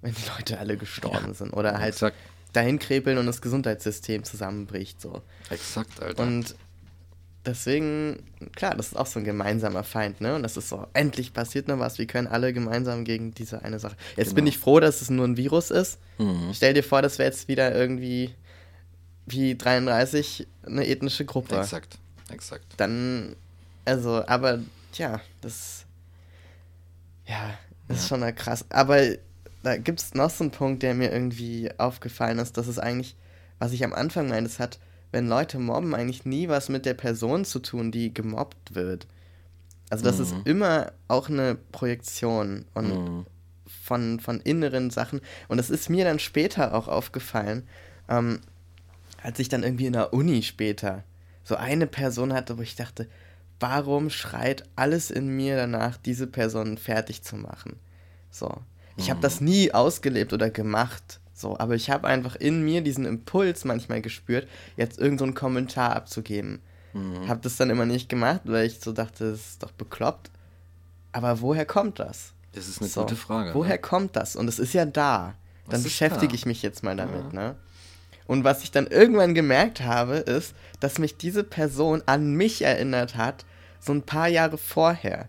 wenn 0.00 0.14
die 0.14 0.22
Leute 0.36 0.58
alle 0.58 0.78
gestorben 0.78 1.34
sind. 1.34 1.52
Oder 1.52 1.78
halt 1.78 1.88
Exakt. 1.94 2.16
Dahin 2.52 2.78
krepeln 2.78 3.18
und 3.18 3.26
das 3.26 3.40
Gesundheitssystem 3.40 4.24
zusammenbricht. 4.24 5.00
So. 5.00 5.22
Exakt, 5.50 6.02
Alter. 6.02 6.22
Und 6.22 6.54
deswegen, 7.44 8.22
klar, 8.54 8.74
das 8.76 8.88
ist 8.88 8.96
auch 8.96 9.06
so 9.06 9.18
ein 9.18 9.24
gemeinsamer 9.24 9.84
Feind, 9.84 10.20
ne? 10.20 10.34
Und 10.34 10.42
das 10.42 10.56
ist 10.56 10.68
so, 10.68 10.86
endlich 10.92 11.32
passiert 11.32 11.68
noch 11.68 11.78
was, 11.78 11.98
wir 11.98 12.06
können 12.06 12.26
alle 12.26 12.52
gemeinsam 12.52 13.04
gegen 13.04 13.32
diese 13.34 13.62
eine 13.62 13.78
Sache. 13.78 13.96
Jetzt 14.16 14.34
bin 14.34 14.44
Genau. 14.44 14.54
ich 14.54 14.58
froh, 14.58 14.80
dass 14.80 15.02
es 15.02 15.10
nur 15.10 15.26
ein 15.26 15.36
Virus 15.36 15.70
ist. 15.70 15.98
Mhm. 16.18 16.50
Stell 16.54 16.74
dir 16.74 16.84
vor, 16.84 17.02
das 17.02 17.18
wäre 17.18 17.30
jetzt 17.30 17.48
wieder 17.48 17.74
irgendwie 17.74 18.34
wie 19.26 19.56
33 19.56 20.46
eine 20.66 20.86
ethnische 20.86 21.24
Gruppe. 21.24 21.56
Exakt, 21.58 21.98
exakt. 22.30 22.64
Dann, 22.76 23.36
also, 23.84 24.26
aber, 24.26 24.58
tja, 24.92 25.20
das, 25.40 25.84
ja, 27.26 27.54
das 27.88 28.00
ist 28.00 28.08
schon 28.08 28.34
krass. 28.34 28.64
Aber 28.70 29.00
da 29.62 29.76
gibt 29.76 30.00
es 30.00 30.14
noch 30.14 30.30
so 30.30 30.44
einen 30.44 30.50
Punkt, 30.50 30.82
der 30.82 30.94
mir 30.94 31.12
irgendwie 31.12 31.70
aufgefallen 31.78 32.38
ist, 32.38 32.56
dass 32.56 32.66
es 32.66 32.78
eigentlich, 32.78 33.16
was 33.58 33.72
ich 33.72 33.84
am 33.84 33.92
Anfang 33.92 34.28
meine, 34.28 34.46
es 34.46 34.58
hat, 34.58 34.78
wenn 35.12 35.28
Leute 35.28 35.58
mobben, 35.58 35.94
eigentlich 35.94 36.24
nie 36.24 36.48
was 36.48 36.68
mit 36.68 36.86
der 36.86 36.94
Person 36.94 37.44
zu 37.44 37.58
tun, 37.60 37.92
die 37.92 38.12
gemobbt 38.12 38.74
wird. 38.74 39.06
Also 39.90 40.04
das 40.04 40.18
ist 40.20 40.34
immer 40.44 40.92
auch 41.08 41.28
eine 41.28 41.54
Projektion 41.54 42.64
und 42.74 42.88
Mhm. 42.88 43.26
von, 43.66 44.20
von 44.20 44.40
inneren 44.40 44.90
Sachen. 44.90 45.20
Und 45.48 45.58
das 45.58 45.68
ist 45.70 45.90
mir 45.90 46.04
dann 46.04 46.18
später 46.18 46.74
auch 46.74 46.88
aufgefallen, 46.88 47.68
ähm, 48.08 48.40
als 49.22 49.38
ich 49.38 49.48
dann 49.48 49.62
irgendwie 49.62 49.86
in 49.86 49.92
der 49.92 50.12
Uni 50.14 50.42
später 50.42 51.04
so 51.44 51.56
eine 51.56 51.86
Person 51.86 52.32
hatte, 52.32 52.56
wo 52.58 52.62
ich 52.62 52.74
dachte, 52.74 53.06
warum 53.60 54.10
schreit 54.10 54.64
alles 54.76 55.10
in 55.10 55.28
mir 55.28 55.56
danach, 55.56 55.96
diese 55.96 56.26
Person 56.26 56.78
fertig 56.78 57.22
zu 57.22 57.36
machen? 57.36 57.76
So. 58.30 58.62
Ich 58.96 59.10
habe 59.10 59.20
das 59.20 59.40
nie 59.40 59.72
ausgelebt 59.72 60.32
oder 60.32 60.50
gemacht, 60.50 61.20
so, 61.34 61.58
aber 61.58 61.74
ich 61.74 61.90
habe 61.90 62.06
einfach 62.06 62.36
in 62.36 62.62
mir 62.62 62.82
diesen 62.82 63.04
Impuls 63.04 63.64
manchmal 63.64 64.00
gespürt, 64.02 64.46
jetzt 64.76 64.98
irgendeinen 64.98 65.18
so 65.18 65.24
einen 65.24 65.34
Kommentar 65.34 65.96
abzugeben. 65.96 66.60
Habe 67.26 67.40
das 67.40 67.56
dann 67.56 67.70
immer 67.70 67.86
nicht 67.86 68.08
gemacht, 68.08 68.42
weil 68.44 68.66
ich 68.66 68.80
so 68.80 68.92
dachte, 68.92 69.30
das 69.30 69.40
ist 69.40 69.62
doch 69.62 69.72
bekloppt. 69.72 70.30
Aber 71.12 71.40
woher 71.40 71.64
kommt 71.64 71.98
das? 71.98 72.32
Das 72.52 72.68
ist 72.68 72.80
eine 72.80 72.90
So, 72.90 73.02
gute 73.02 73.16
Frage. 73.16 73.54
Woher 73.54 73.72
ne? 73.72 73.78
kommt 73.78 74.14
das? 74.14 74.36
Und 74.36 74.46
es 74.46 74.58
ist 74.58 74.74
ja 74.74 74.84
da. 74.84 75.34
Dann 75.68 75.80
ist 75.80 75.84
beschäftige 75.84 76.28
da? 76.28 76.34
ich 76.34 76.44
mich 76.44 76.62
jetzt 76.62 76.82
mal 76.82 76.96
damit, 76.96 77.32
ne? 77.32 77.56
Und 78.26 78.44
was 78.44 78.62
ich 78.62 78.70
dann 78.70 78.86
irgendwann 78.86 79.34
gemerkt 79.34 79.80
habe, 79.80 80.16
ist, 80.16 80.54
dass 80.80 80.98
mich 80.98 81.16
diese 81.16 81.44
Person 81.44 82.02
an 82.06 82.34
mich 82.34 82.62
erinnert 82.62 83.16
hat, 83.16 83.44
so 83.80 83.92
ein 83.92 84.02
paar 84.02 84.28
Jahre 84.28 84.58
vorher. 84.58 85.28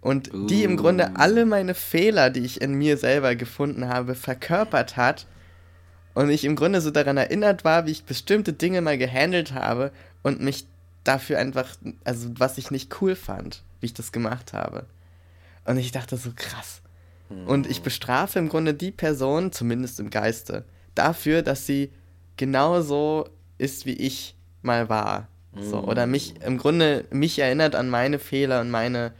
Und 0.00 0.30
die 0.32 0.64
im 0.64 0.76
Grunde 0.76 1.10
Uh. 1.10 1.14
alle 1.14 1.46
meine 1.46 1.74
Fehler, 1.74 2.30
die 2.30 2.40
ich 2.40 2.60
in 2.60 2.74
mir 2.74 2.96
selber 2.96 3.34
gefunden 3.34 3.88
habe, 3.88 4.14
verkörpert 4.14 4.96
hat. 4.96 5.26
Und 6.14 6.30
ich 6.30 6.44
im 6.44 6.56
Grunde 6.56 6.80
so 6.80 6.90
daran 6.90 7.16
erinnert 7.16 7.64
war, 7.64 7.86
wie 7.86 7.92
ich 7.92 8.04
bestimmte 8.04 8.52
Dinge 8.52 8.80
mal 8.80 8.98
gehandelt 8.98 9.52
habe 9.52 9.92
und 10.22 10.40
mich 10.40 10.66
dafür 11.04 11.38
einfach, 11.38 11.76
also 12.04 12.28
was 12.36 12.58
ich 12.58 12.70
nicht 12.70 13.00
cool 13.00 13.14
fand, 13.14 13.62
wie 13.80 13.86
ich 13.86 13.94
das 13.94 14.10
gemacht 14.12 14.52
habe. 14.52 14.86
Und 15.64 15.76
ich 15.76 15.92
dachte 15.92 16.16
so, 16.16 16.30
krass. 16.34 16.82
Und 17.46 17.68
ich 17.68 17.82
bestrafe 17.82 18.40
im 18.40 18.48
Grunde 18.48 18.74
die 18.74 18.90
Person, 18.90 19.52
zumindest 19.52 20.00
im 20.00 20.10
Geiste, 20.10 20.64
dafür, 20.96 21.42
dass 21.42 21.64
sie 21.64 21.92
genauso 22.36 23.28
ist, 23.56 23.86
wie 23.86 23.92
ich 23.92 24.34
mal 24.62 24.88
war. 24.88 25.28
So, 25.56 25.78
oder 25.84 26.06
mich 26.06 26.42
im 26.44 26.58
Grunde 26.58 27.04
mich 27.10 27.38
erinnert 27.38 27.76
an 27.76 27.88
meine 27.88 28.18
Fehler 28.18 28.60
und 28.60 28.70
meine 28.70 29.12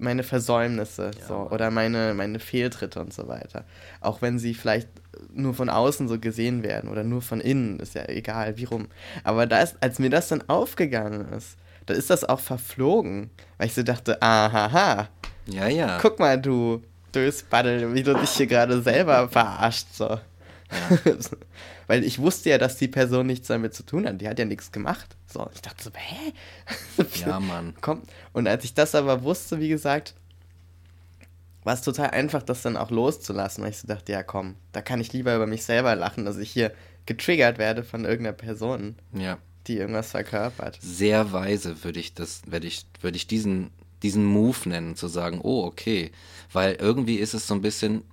meine 0.00 0.22
Versäumnisse 0.22 1.10
Ja, 1.20 1.26
so 1.26 1.34
oder 1.50 1.70
meine 1.70 2.14
meine 2.14 2.38
Fehltritte 2.40 3.00
und 3.00 3.12
so 3.12 3.28
weiter. 3.28 3.64
Auch 4.00 4.22
wenn 4.22 4.38
sie 4.38 4.54
vielleicht 4.54 4.88
nur 5.32 5.54
von 5.54 5.68
außen 5.68 6.08
so 6.08 6.18
gesehen 6.18 6.62
werden 6.62 6.90
oder 6.90 7.04
nur 7.04 7.22
von 7.22 7.40
innen, 7.40 7.78
ist 7.80 7.94
ja 7.94 8.08
egal, 8.08 8.56
wie 8.56 8.64
rum. 8.64 8.88
Aber 9.24 9.46
da 9.46 9.60
ist, 9.60 9.76
als 9.80 9.98
mir 9.98 10.10
das 10.10 10.28
dann 10.28 10.42
aufgegangen 10.48 11.28
ist, 11.32 11.56
da 11.86 11.94
ist 11.94 12.10
das 12.10 12.24
auch 12.24 12.40
verflogen, 12.40 13.30
weil 13.58 13.66
ich 13.68 13.74
so 13.74 13.82
dachte, 13.82 14.20
ahaha, 14.22 15.08
Ja, 15.46 15.68
ja. 15.68 15.98
guck 16.00 16.18
mal 16.18 16.40
du 16.40 16.82
Dösbaddel, 17.14 17.92
wie 17.94 18.02
du 18.02 18.14
dich 18.14 18.30
hier 18.30 18.46
gerade 18.46 18.80
selber 18.82 19.28
verarscht 19.28 19.86
so. 19.92 20.18
Weil 21.90 22.04
ich 22.04 22.20
wusste 22.20 22.50
ja, 22.50 22.58
dass 22.58 22.76
die 22.76 22.86
Person 22.86 23.26
nichts 23.26 23.48
damit 23.48 23.74
zu 23.74 23.82
tun 23.82 24.06
hat. 24.06 24.20
Die 24.20 24.28
hat 24.28 24.38
ja 24.38 24.44
nichts 24.44 24.70
gemacht. 24.70 25.16
So, 25.26 25.50
ich 25.52 25.60
dachte 25.60 25.82
so, 25.82 25.90
hä? 25.92 26.32
Ja, 27.26 27.40
Mann. 27.40 27.74
Komm. 27.80 28.02
Und 28.32 28.46
als 28.46 28.62
ich 28.62 28.74
das 28.74 28.94
aber 28.94 29.24
wusste, 29.24 29.58
wie 29.58 29.70
gesagt, 29.70 30.14
war 31.64 31.74
es 31.74 31.82
total 31.82 32.10
einfach, 32.10 32.44
das 32.44 32.62
dann 32.62 32.76
auch 32.76 32.92
loszulassen, 32.92 33.64
weil 33.64 33.70
ich 33.72 33.78
so 33.78 33.88
dachte, 33.88 34.12
ja 34.12 34.22
komm, 34.22 34.54
da 34.70 34.82
kann 34.82 35.00
ich 35.00 35.12
lieber 35.12 35.34
über 35.34 35.48
mich 35.48 35.64
selber 35.64 35.96
lachen, 35.96 36.24
dass 36.24 36.36
ich 36.36 36.52
hier 36.52 36.72
getriggert 37.06 37.58
werde 37.58 37.82
von 37.82 38.04
irgendeiner 38.04 38.36
Person, 38.36 38.94
Ja. 39.12 39.38
die 39.66 39.76
irgendwas 39.78 40.12
verkörpert. 40.12 40.78
Sehr 40.80 41.32
weise 41.32 41.82
würde 41.82 41.98
ich 41.98 42.14
das, 42.14 42.42
würde 42.46 42.68
ich, 42.68 42.86
würde 43.00 43.16
ich 43.16 43.26
diesen, 43.26 43.70
diesen 44.04 44.24
Move 44.24 44.68
nennen, 44.68 44.94
zu 44.94 45.08
sagen, 45.08 45.40
oh, 45.42 45.64
okay. 45.64 46.12
Weil 46.52 46.74
irgendwie 46.76 47.16
ist 47.16 47.34
es 47.34 47.48
so 47.48 47.54
ein 47.54 47.62
bisschen 47.62 48.04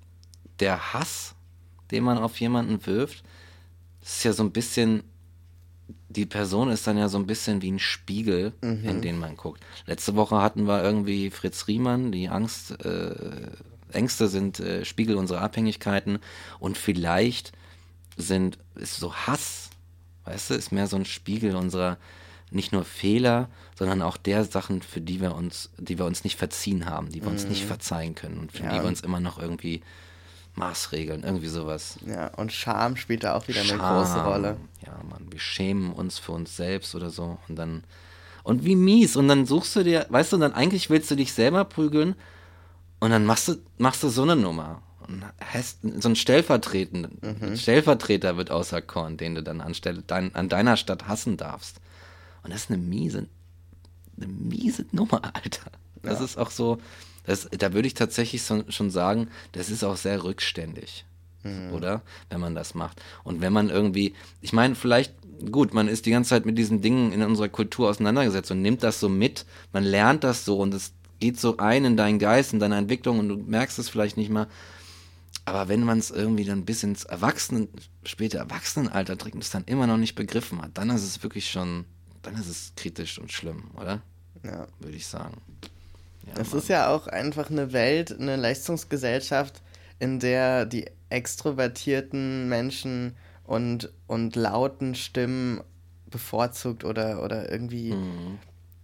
der 0.61 0.93
Hass, 0.93 1.35
den 1.91 2.03
man 2.03 2.17
auf 2.17 2.39
jemanden 2.39 2.83
wirft, 2.87 3.23
ist 4.15 4.23
ja 4.23 4.33
so 4.33 4.43
ein 4.43 4.51
bisschen, 4.51 5.03
die 6.09 6.25
Person 6.25 6.69
ist 6.69 6.87
dann 6.87 6.97
ja 6.97 7.09
so 7.09 7.17
ein 7.17 7.27
bisschen 7.27 7.61
wie 7.61 7.71
ein 7.71 7.79
Spiegel, 7.79 8.53
in 8.61 9.01
den 9.01 9.19
man 9.19 9.35
guckt. 9.37 9.63
Letzte 9.85 10.15
Woche 10.15 10.41
hatten 10.41 10.63
wir 10.67 10.83
irgendwie 10.83 11.29
Fritz 11.29 11.67
Riemann, 11.67 12.11
die 12.11 12.29
Angst, 12.29 12.71
äh, 12.85 13.15
Ängste 13.91 14.27
sind 14.27 14.59
äh, 14.59 14.83
Spiegel 14.85 15.15
unserer 15.15 15.41
Abhängigkeiten 15.41 16.19
und 16.59 16.77
vielleicht 16.77 17.53
sind, 18.17 18.57
ist 18.75 18.97
so 18.97 19.13
Hass, 19.13 19.69
weißt 20.25 20.49
du, 20.49 20.53
ist 20.55 20.71
mehr 20.71 20.87
so 20.87 20.97
ein 20.97 21.05
Spiegel 21.05 21.55
unserer 21.55 21.97
nicht 22.49 22.71
nur 22.71 22.83
Fehler, 22.85 23.49
sondern 23.77 24.01
auch 24.01 24.15
der 24.17 24.43
Sachen, 24.45 24.81
für 24.81 25.01
die 25.01 25.19
wir 25.21 25.35
uns, 25.35 25.69
die 25.77 25.97
wir 25.97 26.05
uns 26.05 26.23
nicht 26.23 26.37
verziehen 26.37 26.85
haben, 26.85 27.09
die 27.11 27.21
wir 27.21 27.29
uns 27.29 27.45
nicht 27.45 27.65
verzeihen 27.65 28.15
können 28.15 28.37
und 28.39 28.51
für 28.53 28.63
Ja. 28.63 28.69
die 28.73 28.79
wir 28.81 28.87
uns 28.87 29.01
immer 29.01 29.19
noch 29.19 29.37
irgendwie 29.37 29.81
maßregeln, 30.57 31.23
irgendwie 31.23 31.47
sowas. 31.47 31.97
Ja, 32.05 32.27
und 32.35 32.51
Scham 32.51 32.95
spielt 32.97 33.23
da 33.23 33.35
auch 33.35 33.47
wieder 33.47 33.59
eine 33.61 33.69
Scham. 33.69 33.79
große 33.79 34.23
Rolle. 34.23 34.57
Ja, 34.85 34.93
Mann, 35.09 35.27
wir 35.31 35.39
schämen 35.39 35.93
uns 35.93 36.17
für 36.19 36.31
uns 36.33 36.55
selbst 36.57 36.93
oder 36.95 37.09
so 37.09 37.37
und 37.47 37.55
dann 37.55 37.83
und 38.43 38.63
wie 38.65 38.75
mies 38.75 39.15
und 39.15 39.27
dann 39.27 39.45
suchst 39.45 39.75
du 39.75 39.83
dir, 39.83 40.05
weißt 40.09 40.31
du, 40.31 40.37
und 40.37 40.41
dann 40.41 40.53
eigentlich 40.53 40.89
willst 40.89 41.11
du 41.11 41.15
dich 41.15 41.33
selber 41.33 41.63
prügeln 41.65 42.15
und 42.99 43.11
dann 43.11 43.25
machst 43.25 43.47
du 43.49 43.55
machst 43.77 44.01
du 44.03 44.09
so 44.09 44.23
eine 44.23 44.35
Nummer 44.35 44.81
und 45.07 45.23
hast 45.39 45.79
so 45.99 46.07
einen 46.09 46.15
Stellvertretenden, 46.15 47.19
Mhm. 47.21 47.43
ein 47.51 47.57
Stellvertreter 47.57 48.35
wird 48.37 48.49
auserkoren, 48.51 49.17
den 49.17 49.35
du 49.35 49.43
dann 49.43 49.61
anstelle 49.61 50.01
dein, 50.05 50.33
an 50.35 50.49
deiner 50.49 50.75
Stadt 50.77 51.07
hassen 51.07 51.37
darfst. 51.37 51.77
Und 52.43 52.53
das 52.53 52.63
ist 52.63 52.69
eine 52.71 52.77
miese 52.79 53.27
eine 54.17 54.27
miese 54.27 54.85
Nummer, 54.91 55.21
Alter. 55.35 55.69
Das 56.01 56.19
Ja. 56.19 56.25
ist 56.25 56.37
auch 56.37 56.49
so, 56.49 56.79
das, 57.27 57.47
da 57.51 57.73
würde 57.73 57.87
ich 57.87 57.93
tatsächlich 57.93 58.41
so, 58.41 58.63
schon 58.69 58.89
sagen, 58.89 59.29
das 59.51 59.69
ist 59.69 59.83
auch 59.83 59.97
sehr 59.97 60.23
rückständig, 60.23 61.05
oder? 61.71 62.01
Wenn 62.29 62.39
man 62.39 62.55
das 62.55 62.73
macht. 62.73 63.01
Und 63.23 63.41
wenn 63.41 63.53
man 63.53 63.69
irgendwie, 63.69 64.15
ich 64.41 64.53
meine, 64.53 64.75
vielleicht, 64.75 65.13
gut, 65.51 65.73
man 65.73 65.87
ist 65.87 66.05
die 66.05 66.11
ganze 66.11 66.31
Zeit 66.31 66.45
mit 66.45 66.57
diesen 66.57 66.81
Dingen 66.81 67.11
in 67.11 67.21
unserer 67.21 67.49
Kultur 67.49 67.89
auseinandergesetzt 67.89 68.49
und 68.49 68.61
nimmt 68.61 68.81
das 68.81 68.99
so 68.99 69.09
mit, 69.09 69.45
man 69.73 69.83
lernt 69.83 70.23
das 70.23 70.45
so 70.45 70.57
und 70.57 70.73
es 70.73 70.93
geht 71.19 71.39
so 71.39 71.57
ein 71.57 71.85
in 71.85 71.97
deinen 71.97 72.17
Geist, 72.17 72.53
in 72.53 72.59
deine 72.59 72.77
Entwicklung 72.77 73.19
und 73.19 73.29
du 73.29 73.37
merkst 73.37 73.77
es 73.77 73.89
vielleicht 73.89 74.17
nicht 74.17 74.29
mal. 74.29 74.47
Aber 75.45 75.67
wenn 75.67 75.83
man 75.83 75.99
es 75.99 76.11
irgendwie 76.11 76.45
dann 76.45 76.65
bis 76.65 76.83
ins 76.83 77.03
Erwachsenen, 77.03 77.69
später 78.03 78.39
Erwachsenenalter 78.39 79.17
trägt 79.17 79.35
und 79.35 79.43
es 79.43 79.49
dann 79.49 79.63
immer 79.65 79.87
noch 79.87 79.97
nicht 79.97 80.15
begriffen 80.15 80.61
hat, 80.61 80.77
dann 80.77 80.89
ist 80.89 81.03
es 81.03 81.23
wirklich 81.23 81.49
schon, 81.49 81.85
dann 82.21 82.35
ist 82.35 82.47
es 82.47 82.73
kritisch 82.75 83.19
und 83.19 83.31
schlimm, 83.31 83.63
oder? 83.79 84.01
Ja. 84.43 84.67
Würde 84.79 84.97
ich 84.97 85.07
sagen. 85.07 85.41
Ja, 86.27 86.41
Es 86.41 86.49
Mann. 86.51 86.59
ist 86.59 86.69
ja 86.69 86.89
auch 86.93 87.07
einfach 87.07 87.49
eine 87.49 87.73
Welt, 87.73 88.11
eine 88.17 88.35
Leistungsgesellschaft, 88.35 89.61
in 89.99 90.19
der 90.19 90.65
die 90.65 90.85
extrovertierten 91.09 92.49
Menschen 92.49 93.15
und, 93.45 93.91
und 94.07 94.35
lauten 94.35 94.95
Stimmen 94.95 95.61
bevorzugt 96.09 96.83
oder, 96.83 97.23
oder 97.23 97.51
irgendwie 97.51 97.93
Mhm. 97.93 98.39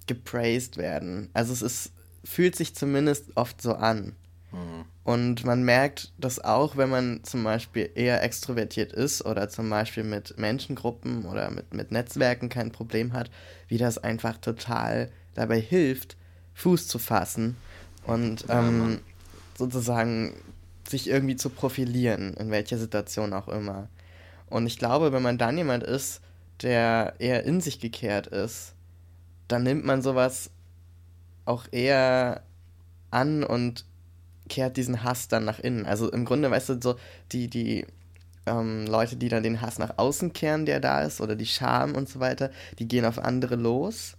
gepraised 0.08 0.78
werden. 0.78 1.30
Also 1.34 1.54
es 1.54 1.62
ist, 1.62 1.92
fühlt 2.24 2.56
sich 2.56 2.76
zumindest 2.76 3.36
oft 3.36 3.62
so 3.62 3.74
an. 3.76 4.16
Mhm. 4.52 4.86
Und 5.04 5.46
man 5.46 5.64
merkt 5.64 6.14
das 6.18 6.40
auch, 6.40 6.78
wenn 6.78 6.90
man 6.90 7.24
zum 7.24 7.44
Beispiel 7.44 7.90
eher 7.96 8.24
extrovertiert 8.24 8.94
ist 8.94 9.26
oder 9.26 9.50
zum 9.50 9.70
Beispiel 9.70 10.04
mit 10.06 10.38
Menschengruppen 10.38 11.26
oder 11.26 11.52
mit, 11.52 11.74
mit 11.74 11.92
Netzwerken 11.92 12.48
kein 12.48 12.72
Problem 12.72 13.12
hat, 13.12 13.30
wie 13.68 13.78
das 13.78 13.98
einfach 13.98 14.38
total 14.38 15.12
dabei 15.34 15.60
hilft, 15.60 16.16
Fuß 16.56 16.88
zu 16.88 17.00
fassen 17.00 17.58
und 18.06 18.46
ähm, 18.50 19.00
sozusagen 19.58 20.36
sich 20.88 21.10
irgendwie 21.10 21.36
zu 21.36 21.50
profilieren, 21.50 22.34
in 22.36 22.52
welcher 22.52 22.78
Situation 22.78 23.34
auch 23.34 23.48
immer. 23.48 23.88
Und 24.50 24.68
ich 24.68 24.78
glaube, 24.78 25.12
wenn 25.12 25.24
man 25.24 25.38
dann 25.38 25.58
jemand 25.58 25.84
ist, 25.84 26.22
der 26.62 27.16
eher 27.20 27.44
in 27.44 27.62
sich 27.62 27.80
gekehrt 27.80 28.28
ist, 28.28 28.74
dann 29.48 29.64
nimmt 29.64 29.86
man 29.86 30.02
sowas 30.02 30.52
auch 31.46 31.66
eher 31.72 32.44
an 33.12 33.44
und 33.44 33.86
kehrt 34.50 34.78
diesen 34.78 35.04
Hass 35.04 35.28
dann 35.28 35.46
nach 35.46 35.60
innen. 35.60 35.86
Also 35.86 36.12
im 36.12 36.26
Grunde, 36.26 36.52
weißt 36.52 36.70
du, 36.70 36.82
so 36.82 36.96
die, 37.32 37.48
die 37.48 37.86
ähm, 38.46 38.86
Leute, 38.88 39.16
die 39.16 39.30
dann 39.30 39.44
den 39.44 39.62
Hass 39.62 39.80
nach 39.80 39.98
außen 39.98 40.34
kehren, 40.34 40.66
der 40.66 40.80
da 40.80 41.02
ist, 41.02 41.22
oder 41.22 41.36
die 41.36 41.46
Scham 41.46 41.96
und 41.96 42.10
so 42.10 42.20
weiter, 42.20 42.52
die 42.80 42.88
gehen 42.88 43.06
auf 43.06 43.20
andere 43.20 43.56
los 43.56 44.16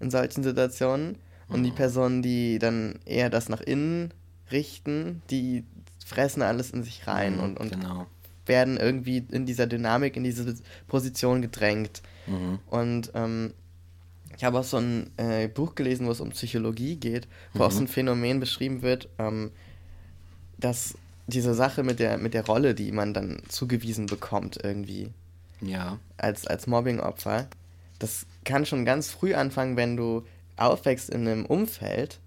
in 0.00 0.10
solchen 0.10 0.42
Situationen. 0.42 1.16
Und 1.50 1.64
die 1.64 1.70
Personen, 1.72 2.22
die 2.22 2.58
dann 2.58 2.98
eher 3.04 3.28
das 3.30 3.48
nach 3.48 3.60
innen 3.60 4.12
richten, 4.50 5.22
die 5.30 5.64
fressen 6.04 6.42
alles 6.42 6.70
in 6.70 6.82
sich 6.82 7.06
rein 7.06 7.36
Mhm, 7.36 7.40
und, 7.42 7.60
und 7.60 7.70
genau. 7.72 8.06
werden 8.46 8.76
irgendwie 8.76 9.24
in 9.30 9.46
dieser 9.46 9.66
Dynamik, 9.66 10.16
in 10.16 10.24
diese 10.24 10.54
Position 10.88 11.42
gedrängt. 11.42 12.02
Mhm. 12.26 12.58
Und 12.68 13.10
ähm, 13.14 13.52
ich 14.36 14.44
habe 14.44 14.58
auch 14.58 14.64
so 14.64 14.78
ein 14.78 15.10
äh, 15.18 15.48
Buch 15.48 15.74
gelesen, 15.74 16.06
wo 16.06 16.10
es 16.12 16.20
um 16.20 16.30
Psychologie 16.30 16.96
geht, 16.96 17.28
wo 17.52 17.64
auch 17.64 17.70
so 17.70 17.80
ein 17.80 17.88
Phänomen 17.88 18.40
beschrieben 18.40 18.82
wird, 18.82 19.08
ähm, 19.18 19.50
dass 20.58 20.94
diese 21.26 21.54
Sache 21.54 21.82
mit 21.82 22.00
der, 22.00 22.18
mit 22.18 22.34
der 22.34 22.44
Rolle, 22.46 22.74
die 22.74 22.90
man 22.92 23.14
dann 23.14 23.40
zugewiesen 23.48 24.06
bekommt, 24.06 24.58
irgendwie 24.62 25.10
Ja. 25.60 25.98
als, 26.16 26.46
als 26.46 26.66
Mobbing-Opfer, 26.66 27.48
das 27.98 28.26
kann 28.44 28.66
schon 28.66 28.84
ganz 28.84 29.10
früh 29.10 29.34
anfangen, 29.34 29.76
wenn 29.76 29.96
du 29.96 30.24
aufwächst 30.60 31.10
in 31.10 31.26
einem 31.26 31.46
Umfeld, 31.46 32.20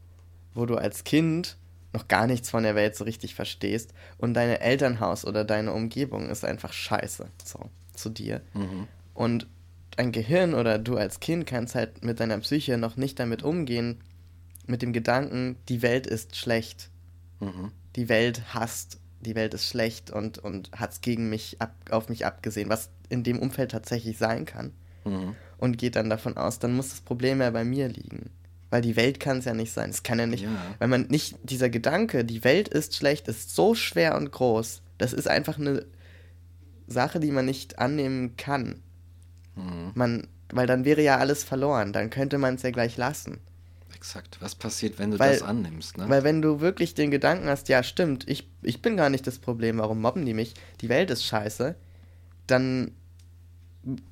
wo 0.54 0.66
du 0.66 0.76
als 0.76 1.04
Kind 1.04 1.58
noch 1.94 2.08
gar 2.08 2.26
nichts 2.28 2.50
von 2.50 2.64
der 2.64 2.76
Welt 2.76 2.96
so 2.96 3.04
richtig 3.04 3.36
verstehst 3.36 3.94
und 4.18 4.34
dein 4.34 4.50
Elternhaus 4.50 5.26
oder 5.26 5.46
deine 5.46 5.74
Umgebung 5.74 6.30
ist 6.30 6.44
einfach 6.44 6.74
scheiße 6.74 7.28
so 7.44 7.70
zu 7.94 8.10
dir. 8.10 8.42
Mhm. 8.54 8.88
Und 9.14 9.48
dein 9.96 10.12
Gehirn 10.12 10.56
oder 10.56 10.80
du 10.80 10.98
als 10.98 11.20
Kind 11.20 11.46
kannst 11.46 11.76
halt 11.76 12.04
mit 12.04 12.20
deiner 12.20 12.40
Psyche 12.40 12.78
noch 12.80 12.98
nicht 12.98 13.20
damit 13.20 13.44
umgehen, 13.44 14.02
mit 14.66 14.82
dem 14.82 14.94
Gedanken, 14.94 15.58
die 15.70 15.82
Welt 15.82 16.08
ist 16.08 16.36
schlecht, 16.36 16.90
Mhm. 17.40 17.72
die 17.96 18.10
Welt 18.10 18.54
hasst, 18.54 19.00
die 19.22 19.36
Welt 19.36 19.54
ist 19.54 19.68
schlecht 19.68 20.10
und, 20.10 20.38
und 20.40 20.72
hat 20.72 20.94
es 20.94 21.02
gegen 21.02 21.30
mich 21.30 21.58
ab, 21.60 21.76
auf 21.92 22.10
mich 22.10 22.26
abgesehen, 22.26 22.70
was 22.70 22.90
in 23.10 23.24
dem 23.24 23.38
Umfeld 23.40 23.72
tatsächlich 23.72 24.18
sein 24.18 24.46
kann. 24.46 24.72
Mhm. 25.06 25.36
Und 25.58 25.78
geht 25.78 25.96
dann 25.96 26.10
davon 26.10 26.36
aus, 26.38 26.60
dann 26.60 26.74
muss 26.76 26.90
das 26.90 27.02
Problem 27.02 27.40
ja 27.42 27.50
bei 27.52 27.64
mir 27.64 27.88
liegen. 27.88 28.30
Weil 28.70 28.82
die 28.82 28.96
Welt 28.96 29.20
kann 29.20 29.38
es 29.38 29.46
ja 29.46 29.54
nicht 29.54 29.72
sein. 29.72 29.90
Es 29.92 30.04
kann 30.04 30.20
ja 30.20 30.26
nicht, 30.26 30.44
Ja. 30.44 30.50
weil 30.80 30.88
man 30.88 31.04
nicht, 31.08 31.38
dieser 31.44 31.70
Gedanke, 31.70 32.26
die 32.26 32.44
Welt 32.44 32.68
ist 32.68 32.96
schlecht, 32.96 33.28
ist 33.28 33.56
so 33.56 33.76
schwer 33.76 34.18
und 34.18 34.32
groß. 34.32 34.82
Das 34.98 35.14
ist 35.14 35.28
einfach 35.28 35.58
eine 35.60 35.86
Sache, 36.88 37.20
die 37.20 37.32
man 37.32 37.46
nicht 37.46 37.80
annehmen 37.80 38.36
kann. 38.36 38.82
Mhm. 39.56 39.92
Man, 39.94 40.28
weil 40.52 40.68
dann 40.68 40.86
wäre 40.86 41.02
ja 41.02 41.18
alles 41.18 41.44
verloren. 41.44 41.94
Dann 41.94 42.10
könnte 42.10 42.38
man 42.38 42.56
es 42.56 42.64
ja 42.64 42.72
gleich 42.72 42.98
lassen. 42.98 43.38
Exakt. 43.96 44.38
Was 44.42 44.56
passiert, 44.56 45.00
wenn 45.00 45.12
du 45.12 45.20
Weil- 45.20 45.34
das 45.34 45.44
annimmst, 45.44 45.98
ne? 45.98 46.10
Weil 46.10 46.24
wenn 46.24 46.42
du 46.42 46.60
wirklich 46.60 46.94
den 46.94 47.10
Gedanken 47.12 47.48
hast, 47.48 47.70
ja 47.70 47.84
stimmt, 47.84 48.28
ich, 48.28 48.50
ich 48.62 48.82
bin 48.82 48.98
gar 48.98 49.10
nicht 49.10 49.26
das 49.28 49.40
Problem, 49.40 49.78
warum 49.78 50.02
mobben 50.02 50.26
die 50.26 50.34
mich, 50.34 50.56
die 50.82 50.90
Welt 50.90 51.10
ist 51.10 51.24
scheiße, 51.24 51.76
dann 52.48 52.92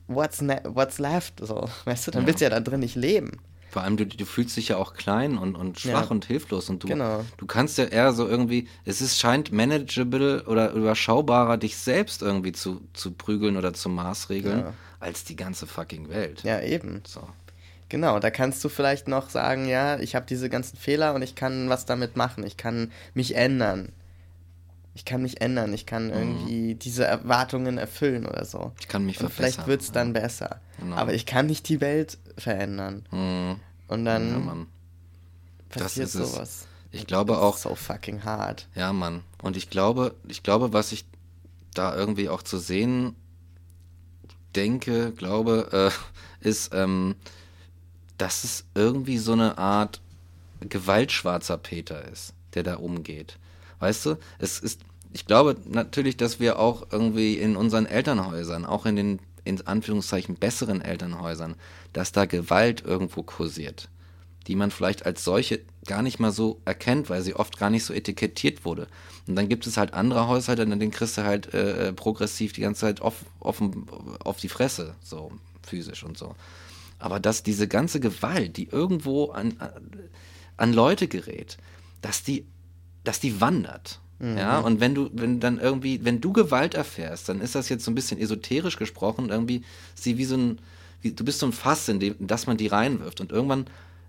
what's, 0.07 0.41
ne 0.41 0.61
what's 0.65 0.99
left? 0.99 1.35
So, 1.41 1.69
weißt 1.85 2.07
du, 2.07 2.11
dann 2.11 2.23
Ja. 2.23 2.27
willst 2.27 2.41
du 2.41 2.45
ja 2.45 2.49
da 2.49 2.59
drin 2.59 2.79
nicht 2.81 2.95
leben. 2.95 3.31
Vor 3.69 3.83
allem, 3.83 3.95
du, 3.95 4.05
du 4.05 4.25
fühlst 4.25 4.57
dich 4.57 4.67
ja 4.67 4.75
auch 4.75 4.93
klein 4.95 5.37
und, 5.37 5.55
und 5.55 5.79
schwach 5.79 6.05
Ja. 6.05 6.07
und 6.11 6.25
hilflos 6.25 6.69
und 6.69 6.83
du, 6.83 6.87
Genau. 6.89 7.23
du 7.37 7.45
kannst 7.45 7.77
ja 7.77 7.85
eher 7.85 8.11
so 8.11 8.27
irgendwie, 8.27 8.67
es 8.83 8.99
ist, 8.99 9.17
scheint 9.17 9.53
manageable 9.53 10.43
oder 10.45 10.71
überschaubarer, 10.73 11.55
dich 11.57 11.77
selbst 11.77 12.21
irgendwie 12.21 12.51
zu, 12.51 12.81
zu 12.93 13.11
prügeln 13.11 13.55
oder 13.55 13.73
zu 13.73 13.87
maßregeln, 13.87 14.59
Ja. 14.59 14.73
als 14.99 15.23
die 15.23 15.37
ganze 15.37 15.67
fucking 15.67 16.09
Welt. 16.09 16.43
Ja, 16.43 16.59
eben. 16.61 17.01
So. 17.07 17.21
Genau, 17.87 18.19
da 18.19 18.29
kannst 18.29 18.61
du 18.65 18.69
vielleicht 18.69 19.07
noch 19.07 19.29
sagen, 19.29 19.65
ja, 19.67 19.97
ich 19.99 20.15
habe 20.15 20.25
diese 20.25 20.49
ganzen 20.49 20.75
Fehler 20.77 21.13
und 21.13 21.21
ich 21.21 21.35
kann 21.35 21.69
was 21.69 21.85
damit 21.85 22.17
machen. 22.17 22.45
Ich 22.45 22.57
kann 22.57 22.91
mich 23.13 23.35
ändern. 23.35 23.89
Ich 24.93 25.05
kann 25.05 25.21
mich 25.21 25.39
ändern. 25.41 25.73
Ich 25.73 25.85
kann 25.85 26.09
irgendwie 26.09 26.75
diese 26.75 27.05
Erwartungen 27.05 27.77
erfüllen 27.77 28.25
oder 28.25 28.43
so. 28.45 28.73
Ich 28.79 28.87
kann 28.89 29.05
mich 29.05 29.21
Und 29.21 29.31
vielleicht 29.31 29.55
verbessern. 29.55 29.69
wird 29.69 29.81
es 29.81 29.91
dann 29.93 30.13
besser. 30.13 30.59
Genau. 30.79 30.95
Aber 30.97 31.13
ich 31.13 31.25
kann 31.25 31.45
nicht 31.45 31.69
die 31.69 31.79
Welt 31.79 32.17
verändern. 32.37 33.05
Mhm. 33.11 33.55
Und 33.87 34.05
dann 34.05 34.29
Ja, 34.31 34.37
Mann. 34.39 34.67
das 35.69 35.83
passiert 35.83 36.07
ist 36.07 36.15
es. 36.15 36.31
sowas. 36.33 36.67
Ich 36.91 37.07
glaube 37.07 37.33
Das 37.33 37.41
auch, 37.41 37.55
ist 37.55 37.61
so 37.63 37.75
fucking 37.75 38.25
hart. 38.25 38.67
Ja, 38.75 38.91
Mann. 38.91 39.23
Und 39.41 39.55
ich 39.55 39.69
glaube, 39.69 40.13
ich 40.27 40.43
glaube, 40.43 40.73
was 40.73 40.91
ich 40.91 41.05
da 41.73 41.95
irgendwie 41.95 42.27
auch 42.27 42.43
zu 42.43 42.57
sehen 42.57 43.15
denke, 44.55 45.11
glaube, 45.13 45.91
äh, 46.43 46.45
ist, 46.47 46.73
ähm, 46.73 47.15
dass 48.17 48.43
es 48.43 48.65
irgendwie 48.75 49.17
so 49.17 49.31
eine 49.31 49.57
Art 49.57 50.01
gewaltschwarzer 50.59 51.57
Peter 51.57 52.03
ist, 52.11 52.33
der 52.53 52.63
da 52.63 52.75
umgeht. 52.75 53.37
Weißt 53.81 54.05
du, 54.05 54.15
es 54.39 54.59
ist, 54.59 54.79
ich 55.11 55.25
glaube 55.25 55.57
natürlich, 55.65 56.15
dass 56.15 56.39
wir 56.39 56.57
auch 56.57 56.87
irgendwie 56.91 57.33
in 57.37 57.57
unseren 57.57 57.85
Elternhäusern, 57.85 58.65
auch 58.65 58.85
in 58.85 58.95
den, 58.95 59.19
in 59.43 59.67
Anführungszeichen, 59.67 60.35
besseren 60.35 60.81
Elternhäusern, 60.81 61.55
dass 61.91 62.13
da 62.13 62.25
Gewalt 62.25 62.85
irgendwo 62.85 63.23
kursiert 63.23 63.89
die 64.47 64.55
man 64.55 64.71
vielleicht 64.71 65.05
als 65.05 65.23
solche 65.23 65.61
gar 65.85 66.01
nicht 66.01 66.19
mal 66.19 66.31
so 66.31 66.61
erkennt, 66.65 67.09
weil 67.09 67.21
sie 67.21 67.35
oft 67.35 67.57
gar 67.57 67.69
nicht 67.69 67.83
so 67.83 67.93
etikettiert 67.93 68.65
wurde. 68.65 68.87
Und 69.27 69.35
dann 69.35 69.49
gibt 69.49 69.67
es 69.67 69.77
halt 69.77 69.93
andere 69.93 70.27
Haushalte, 70.27 70.63
in 70.63 70.79
denen 70.79 70.91
kriegst 70.91 71.17
du 71.17 71.23
halt 71.23 71.53
äh, 71.53 71.89
äh, 71.89 71.93
progressiv 71.93 72.53
die 72.53 72.61
ganze 72.61 72.81
Zeit 72.81 73.01
off, 73.01 73.23
offen 73.39 73.85
auf 74.23 74.37
die 74.37 74.49
Fresse, 74.49 74.95
so 75.03 75.31
physisch 75.63 76.03
und 76.03 76.17
so. 76.17 76.35
Aber 76.97 77.19
dass 77.19 77.43
diese 77.43 77.67
ganze 77.67 77.99
Gewalt, 77.99 78.57
die 78.57 78.67
irgendwo 78.67 79.31
an, 79.31 79.53
an 80.57 80.73
Leute 80.73 81.07
gerät, 81.07 81.57
dass 82.01 82.23
die, 82.23 82.45
dass 83.03 83.19
die 83.19 83.41
wandert. 83.41 83.99
Ja, 84.37 84.59
und 84.59 84.79
wenn 84.79 84.93
du, 84.93 85.09
wenn 85.13 85.39
dann 85.39 85.59
irgendwie, 85.59 86.05
wenn 86.05 86.21
du 86.21 86.31
Gewalt 86.31 86.75
erfährst, 86.75 87.27
dann 87.27 87.41
ist 87.41 87.55
das 87.55 87.69
jetzt 87.69 87.83
so 87.83 87.89
ein 87.89 87.95
bisschen 87.95 88.19
esoterisch 88.19 88.77
gesprochen, 88.77 89.29
irgendwie 89.29 89.63
sie 89.95 90.19
wie 90.19 90.25
so 90.25 90.37
ein, 90.37 90.59
wie, 91.01 91.11
du 91.11 91.25
bist 91.25 91.39
so 91.39 91.47
ein 91.47 91.53
Fass, 91.53 91.89
in 91.89 91.99
dem, 91.99 92.15
in 92.19 92.27
das 92.27 92.45
man 92.45 92.55
die 92.55 92.67
reinwirft 92.67 93.19
und 93.19 93.31
irgendwann 93.31 93.65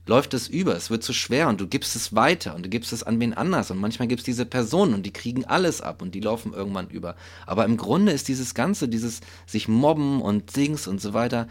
läuft 0.06 0.34
es 0.34 0.48
über, 0.48 0.76
es 0.76 0.90
wird 0.90 1.02
zu 1.02 1.14
schwer 1.14 1.48
und 1.48 1.60
du 1.60 1.66
gibst 1.66 1.96
es 1.96 2.14
weiter 2.14 2.54
und 2.54 2.66
du 2.66 2.68
gibst 2.68 2.92
es 2.92 3.02
an 3.02 3.20
wen 3.20 3.32
anders 3.32 3.70
und 3.70 3.78
manchmal 3.78 4.08
gibt 4.08 4.20
es 4.20 4.24
diese 4.24 4.44
Personen 4.44 4.94
und 4.94 5.06
die 5.06 5.12
kriegen 5.12 5.44
alles 5.44 5.80
ab 5.80 6.02
und 6.02 6.14
die 6.14 6.20
laufen 6.20 6.52
irgendwann 6.52 6.88
über. 6.88 7.16
Aber 7.46 7.64
im 7.64 7.76
Grunde 7.78 8.12
ist 8.12 8.28
dieses 8.28 8.54
Ganze, 8.54 8.88
dieses 8.88 9.20
sich 9.46 9.68
mobben 9.68 10.20
und 10.20 10.54
Dings 10.56 10.86
und 10.86 11.00
so 11.00 11.14
weiter, 11.14 11.48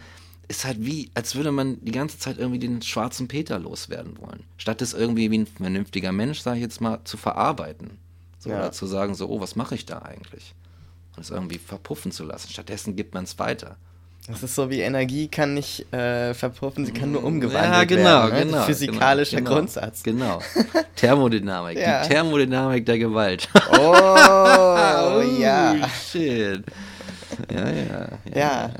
ist 0.48 0.64
halt 0.64 0.78
wie, 0.80 1.10
als 1.14 1.34
würde 1.34 1.52
man 1.52 1.78
die 1.82 1.92
ganze 1.92 2.18
Zeit 2.18 2.38
irgendwie 2.38 2.58
den 2.58 2.82
schwarzen 2.82 3.28
Peter 3.28 3.58
loswerden 3.58 4.18
wollen. 4.18 4.44
Statt 4.58 4.82
es 4.82 4.92
irgendwie 4.92 5.30
wie 5.30 5.38
ein 5.38 5.46
vernünftiger 5.46 6.12
Mensch, 6.12 6.40
sage 6.40 6.56
ich 6.58 6.62
jetzt 6.62 6.80
mal, 6.80 7.00
zu 7.04 7.16
verarbeiten. 7.16 7.98
So, 8.38 8.50
Ja. 8.50 8.58
Oder 8.58 8.72
zu 8.72 8.86
sagen, 8.86 9.14
so, 9.14 9.28
oh, 9.28 9.40
was 9.40 9.56
mache 9.56 9.74
ich 9.74 9.86
da 9.86 10.00
eigentlich? 10.00 10.54
Und 11.16 11.22
es 11.22 11.30
irgendwie 11.30 11.58
verpuffen 11.58 12.10
zu 12.12 12.24
lassen. 12.24 12.50
Stattdessen 12.50 12.96
gibt 12.96 13.14
man 13.14 13.24
es 13.24 13.38
weiter. 13.38 13.76
Das 14.28 14.42
ist 14.44 14.54
so 14.54 14.70
wie 14.70 14.80
Energie 14.80 15.26
kann 15.26 15.54
nicht 15.54 15.92
äh, 15.92 16.32
verpuffen, 16.34 16.86
sie 16.86 16.92
kann 16.92 17.10
nur 17.10 17.24
umgewandelt 17.24 17.72
Ja, 17.72 17.84
genau, 17.84 18.04
werden. 18.30 18.34
ne? 18.38 18.44
genau. 18.52 18.62
Physikalischer 18.64 19.38
genau, 19.38 19.50
Grundsatz. 19.50 20.02
Genau. 20.04 20.40
Thermodynamik. 20.96 21.76
Ja. 21.78 22.02
Die 22.02 22.08
Thermodynamik 22.08 22.86
der 22.86 22.98
Gewalt. 22.98 23.48
Oh, 23.78 25.22
ja. 25.40 25.74
Shit. 26.08 26.62
Ja, 27.52 27.68
ja. 27.70 28.08
Ja. 28.32 28.70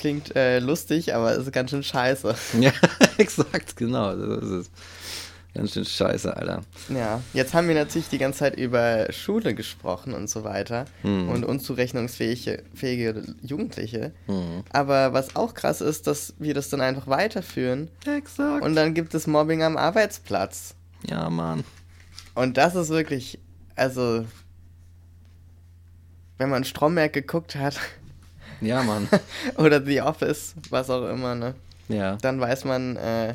Klingt 0.00 0.34
äh, 0.34 0.58
lustig, 0.60 1.14
aber 1.14 1.34
ist 1.34 1.52
ganz 1.52 1.70
schön 1.70 1.82
scheiße. 1.82 2.34
Ja, 2.60 2.72
exakt, 3.18 3.76
genau. 3.76 4.14
Das 4.16 4.42
ist 4.44 4.50
es. 4.50 4.70
Ganz 5.52 5.72
schön 5.74 5.84
scheiße, 5.84 6.36
Alter. 6.36 6.60
Ja, 6.88 7.20
jetzt 7.34 7.54
haben 7.54 7.66
wir 7.66 7.74
natürlich 7.74 8.08
die 8.08 8.18
ganze 8.18 8.38
Zeit 8.38 8.56
über 8.56 9.12
Schule 9.12 9.52
gesprochen 9.52 10.14
und 10.14 10.30
so 10.30 10.44
weiter 10.44 10.84
Hm. 11.02 11.28
und 11.28 11.44
unzurechnungsfähige 11.44 12.62
fähige 12.72 13.24
Jugendliche. 13.42 14.12
Aber 14.72 15.12
was 15.12 15.34
auch 15.34 15.52
krass 15.54 15.80
ist, 15.80 16.06
dass 16.06 16.34
wir 16.38 16.54
das 16.54 16.68
dann 16.70 16.80
einfach 16.80 17.08
weiterführen 17.08 17.90
Exakt. 18.06 18.64
und 18.64 18.76
dann 18.76 18.94
gibt 18.94 19.12
es 19.14 19.26
Mobbing 19.26 19.62
am 19.64 19.76
Arbeitsplatz. 19.76 20.76
ja, 21.08 21.28
Mann. 21.28 21.64
Und 22.36 22.56
das 22.56 22.76
ist 22.76 22.88
wirklich, 22.90 23.40
also, 23.74 24.24
wenn 26.38 26.48
man 26.48 26.64
Stromberg 26.64 27.12
geguckt 27.12 27.56
hat 27.56 27.76
Ja, 28.60 28.82
Mann. 28.82 29.08
oder 29.56 29.84
The 29.84 30.02
Office, 30.02 30.54
was 30.70 30.90
auch 30.90 31.08
immer, 31.08 31.34
ne, 31.34 31.54
Ja. 31.88 32.16
dann 32.16 32.40
weiß 32.40 32.64
man, 32.64 32.96
äh, 32.96 33.34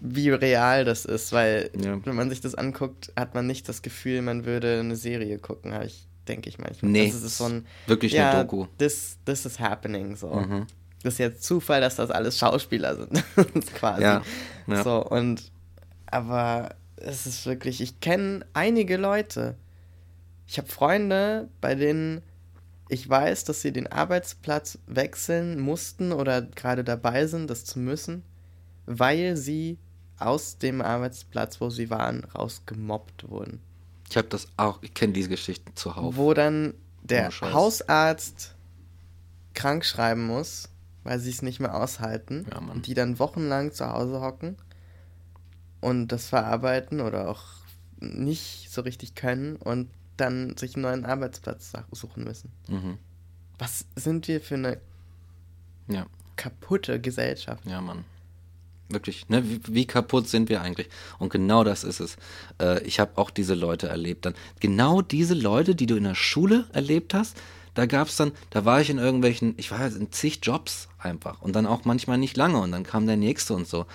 wie 0.00 0.30
real 0.30 0.84
das 0.84 1.04
ist, 1.04 1.32
weil 1.32 1.70
Ja. 1.78 1.98
wenn 2.04 2.14
man 2.14 2.30
sich 2.30 2.40
das 2.40 2.54
anguckt, 2.54 3.12
hat 3.16 3.34
man 3.34 3.46
nicht 3.46 3.68
das 3.68 3.82
Gefühl, 3.82 4.22
man 4.22 4.44
würde 4.44 4.80
eine 4.80 4.96
Serie 4.96 5.38
gucken, 5.38 5.72
ich, 5.84 6.06
denke 6.28 6.48
ich 6.48 6.58
manchmal. 6.58 6.90
Nee, 6.92 7.10
das 7.10 7.22
ist 7.22 7.36
so 7.38 7.44
ein, 7.44 7.66
wirklich 7.86 8.12
ja, 8.12 8.30
eine 8.30 8.40
Doku. 8.44 8.66
This, 8.78 9.18
this 9.24 9.44
is 9.44 9.58
happening, 9.58 10.16
so. 10.16 10.28
Mhm. 10.34 10.66
Das 11.02 11.14
ist 11.14 11.18
jetzt 11.18 11.42
Zufall, 11.44 11.80
dass 11.80 11.96
das 11.96 12.10
alles 12.10 12.38
Schauspieler 12.38 12.94
sind, 12.96 13.24
quasi. 13.74 14.02
Ja, 14.02 14.22
ja. 14.66 14.82
So, 14.84 15.04
und, 15.04 15.42
aber 16.06 16.70
es 16.96 17.26
ist 17.26 17.46
wirklich, 17.46 17.80
ich 17.80 18.00
kenne 18.00 18.44
einige 18.52 18.96
Leute. 18.96 19.54
Ich 20.46 20.58
habe 20.58 20.68
Freunde, 20.68 21.48
bei 21.60 21.74
denen 21.74 22.20
ich 22.90 23.08
weiß, 23.08 23.44
dass 23.44 23.62
sie 23.62 23.72
den 23.72 23.86
Arbeitsplatz 23.86 24.78
wechseln 24.86 25.60
mussten 25.60 26.12
oder 26.12 26.42
gerade 26.42 26.82
dabei 26.84 27.26
sind, 27.26 27.48
das 27.48 27.64
zu 27.64 27.78
müssen, 27.78 28.24
weil 28.86 29.36
sie 29.36 29.78
aus 30.18 30.58
dem 30.58 30.82
Arbeitsplatz, 30.82 31.60
wo 31.60 31.70
sie 31.70 31.88
waren, 31.88 32.24
rausgemobbt 32.24 33.30
wurden. 33.30 33.60
Ich 34.10 34.16
habe 34.16 34.28
das 34.28 34.48
auch, 34.56 34.82
ich 34.82 34.92
kenne 34.92 35.12
diese 35.12 35.28
Geschichten 35.28 35.74
zuhauf. 35.76 36.16
Wo 36.16 36.34
dann 36.34 36.74
der 37.02 37.30
Oh. 37.40 37.52
Hausarzt 37.52 38.54
krank 39.54 39.84
schreiben 39.84 40.26
muss, 40.26 40.68
weil 41.04 41.18
sie 41.20 41.30
es 41.30 41.42
nicht 41.42 41.60
mehr 41.60 41.74
aushalten. 41.74 42.46
Ja, 42.50 42.58
und 42.58 42.86
die 42.86 42.94
dann 42.94 43.18
wochenlang 43.18 43.72
zu 43.72 43.88
Hause 43.88 44.20
hocken 44.20 44.56
und 45.80 46.08
das 46.08 46.26
verarbeiten 46.26 47.00
oder 47.00 47.28
auch 47.28 47.44
nicht 48.00 48.68
so 48.70 48.80
richtig 48.80 49.14
können 49.14 49.56
und 49.56 49.90
dann 50.20 50.56
sich 50.56 50.74
einen 50.74 50.82
neuen 50.82 51.04
Arbeitsplatz 51.04 51.72
suchen 51.92 52.24
müssen. 52.24 52.50
Mhm. 52.68 52.98
Was 53.58 53.84
sind 53.96 54.28
wir 54.28 54.40
für 54.40 54.54
eine 54.54 54.78
Ja, 55.88 56.06
kaputte 56.36 57.00
Gesellschaft? 57.00 57.64
ja, 57.66 57.80
Mann. 57.80 58.04
Wirklich, 58.88 59.28
ne? 59.28 59.48
Wie, 59.48 59.60
wie 59.68 59.86
kaputt 59.86 60.28
sind 60.28 60.48
wir 60.48 60.62
eigentlich? 60.62 60.88
Und 61.20 61.30
genau 61.30 61.62
das 61.62 61.84
ist 61.84 62.00
es. 62.00 62.16
Äh, 62.60 62.82
ich 62.82 62.98
habe 62.98 63.18
auch 63.18 63.30
diese 63.30 63.54
Leute 63.54 63.88
erlebt. 63.88 64.26
Dann 64.26 64.34
genau 64.58 65.00
diese 65.00 65.34
Leute, 65.34 65.76
die 65.76 65.86
du 65.86 65.94
in 65.94 66.02
der 66.02 66.16
Schule 66.16 66.66
erlebt 66.72 67.14
hast, 67.14 67.36
da 67.74 67.86
gab 67.86 68.08
es 68.08 68.16
dann, 68.16 68.32
da 68.50 68.64
war 68.64 68.80
ich 68.80 68.90
in 68.90 68.98
irgendwelchen, 68.98 69.54
ich 69.58 69.70
war 69.70 69.86
in 69.86 70.10
zig 70.10 70.40
Jobs 70.42 70.88
einfach 70.98 71.40
und 71.40 71.54
dann 71.54 71.66
auch 71.66 71.84
manchmal 71.84 72.18
nicht 72.18 72.36
lange 72.36 72.58
und 72.58 72.72
dann 72.72 72.82
kam 72.82 73.06
der 73.06 73.16
nächste 73.16 73.54
und 73.54 73.68
so. 73.68 73.86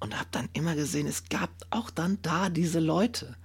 Und 0.00 0.16
habe 0.18 0.28
dann 0.30 0.48
immer 0.54 0.74
gesehen, 0.74 1.06
es 1.06 1.28
gab 1.28 1.50
auch 1.68 1.90
dann 1.90 2.16
da 2.22 2.48
diese 2.48 2.80
Leute. 2.80 3.36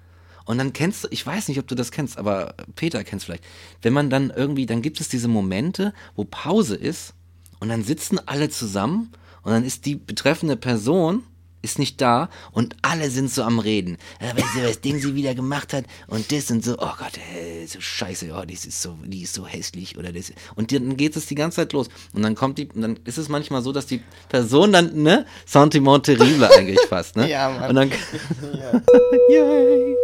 Und 0.45 0.57
dann 0.57 0.73
kennst 0.73 1.03
du, 1.03 1.07
ich 1.11 1.25
weiß 1.25 1.47
nicht, 1.47 1.59
ob 1.59 1.67
du 1.67 1.75
das 1.75 1.91
kennst, 1.91 2.17
aber 2.17 2.55
Peter 2.75 3.03
kennst 3.03 3.25
vielleicht. 3.25 3.43
Wenn 3.81 3.93
man 3.93 4.09
dann 4.09 4.29
irgendwie, 4.29 4.65
dann 4.65 4.81
gibt 4.81 4.99
es 4.99 5.09
diese 5.09 5.27
Momente, 5.27 5.93
wo 6.15 6.25
Pause 6.25 6.75
ist 6.75 7.13
und 7.59 7.69
dann 7.69 7.83
sitzen 7.83 8.19
alle 8.25 8.49
zusammen 8.49 9.11
und 9.43 9.51
dann 9.51 9.63
ist 9.63 9.85
die 9.85 9.95
betreffende 9.95 10.57
Person 10.57 11.23
ist 11.63 11.79
nicht 11.79 12.01
da 12.01 12.29
und 12.51 12.75
alle 12.81 13.09
sind 13.09 13.31
so 13.31 13.41
am 13.41 13.57
Reden. 13.57 13.97
Ja, 14.21 14.35
weißt 14.35 14.55
du, 14.55 14.69
was 14.69 14.81
Ding 14.81 14.99
sie 14.99 15.15
wieder 15.15 15.33
gemacht 15.33 15.73
hat 15.73 15.85
und 16.07 16.31
das 16.31 16.51
und 16.51 16.63
so, 16.63 16.73
oh 16.73 16.91
Gott, 16.99 17.17
äh, 17.33 17.65
so 17.65 17.79
scheiße, 17.79 18.31
oh, 18.37 18.45
die 18.45 18.53
ist 18.53 18.81
so, 18.81 18.97
die 19.05 19.23
ist 19.23 19.33
so 19.33 19.47
hässlich 19.47 19.97
oder 19.97 20.11
das. 20.11 20.33
Und 20.55 20.71
dann 20.73 20.97
geht 20.97 21.15
es 21.15 21.25
die 21.25 21.35
ganze 21.35 21.55
Zeit 21.55 21.73
los. 21.73 21.87
Und 22.11 22.21
dann 22.21 22.35
kommt 22.35 22.57
die, 22.57 22.67
dann 22.67 22.99
ist 23.05 23.17
es 23.17 23.29
manchmal 23.29 23.61
so, 23.61 23.71
dass 23.71 23.85
die 23.85 24.01
Person 24.27 24.73
dann, 24.73 25.01
ne, 25.01 25.25
Sentiment 25.45 26.05
terrible 26.05 26.49
eigentlich 26.51 26.81
fast, 26.89 27.15
ne? 27.15 27.29
Ja, 27.33 27.49
Mann. 27.49 27.69
Und 27.69 27.75
dann, 27.75 27.91
Ja. 28.59 28.81
yay. 29.29 29.95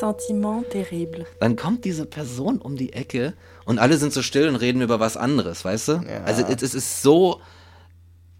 Sentiment 0.00 0.68
terrible. 0.70 1.26
dann 1.40 1.56
kommt 1.56 1.84
diese 1.84 2.06
Person 2.06 2.58
um 2.58 2.76
die 2.76 2.92
Ecke 2.92 3.34
und 3.64 3.78
alle 3.78 3.96
sind 3.98 4.12
so 4.12 4.20
still 4.22 4.48
und 4.48 4.56
reden 4.56 4.82
über 4.82 5.00
was 5.00 5.16
anderes, 5.16 5.64
weißt 5.64 5.88
du? 5.88 5.92
Ja. 5.92 6.24
Also 6.24 6.42
es, 6.42 6.62
es 6.62 6.74
ist 6.74 7.02
so, 7.02 7.40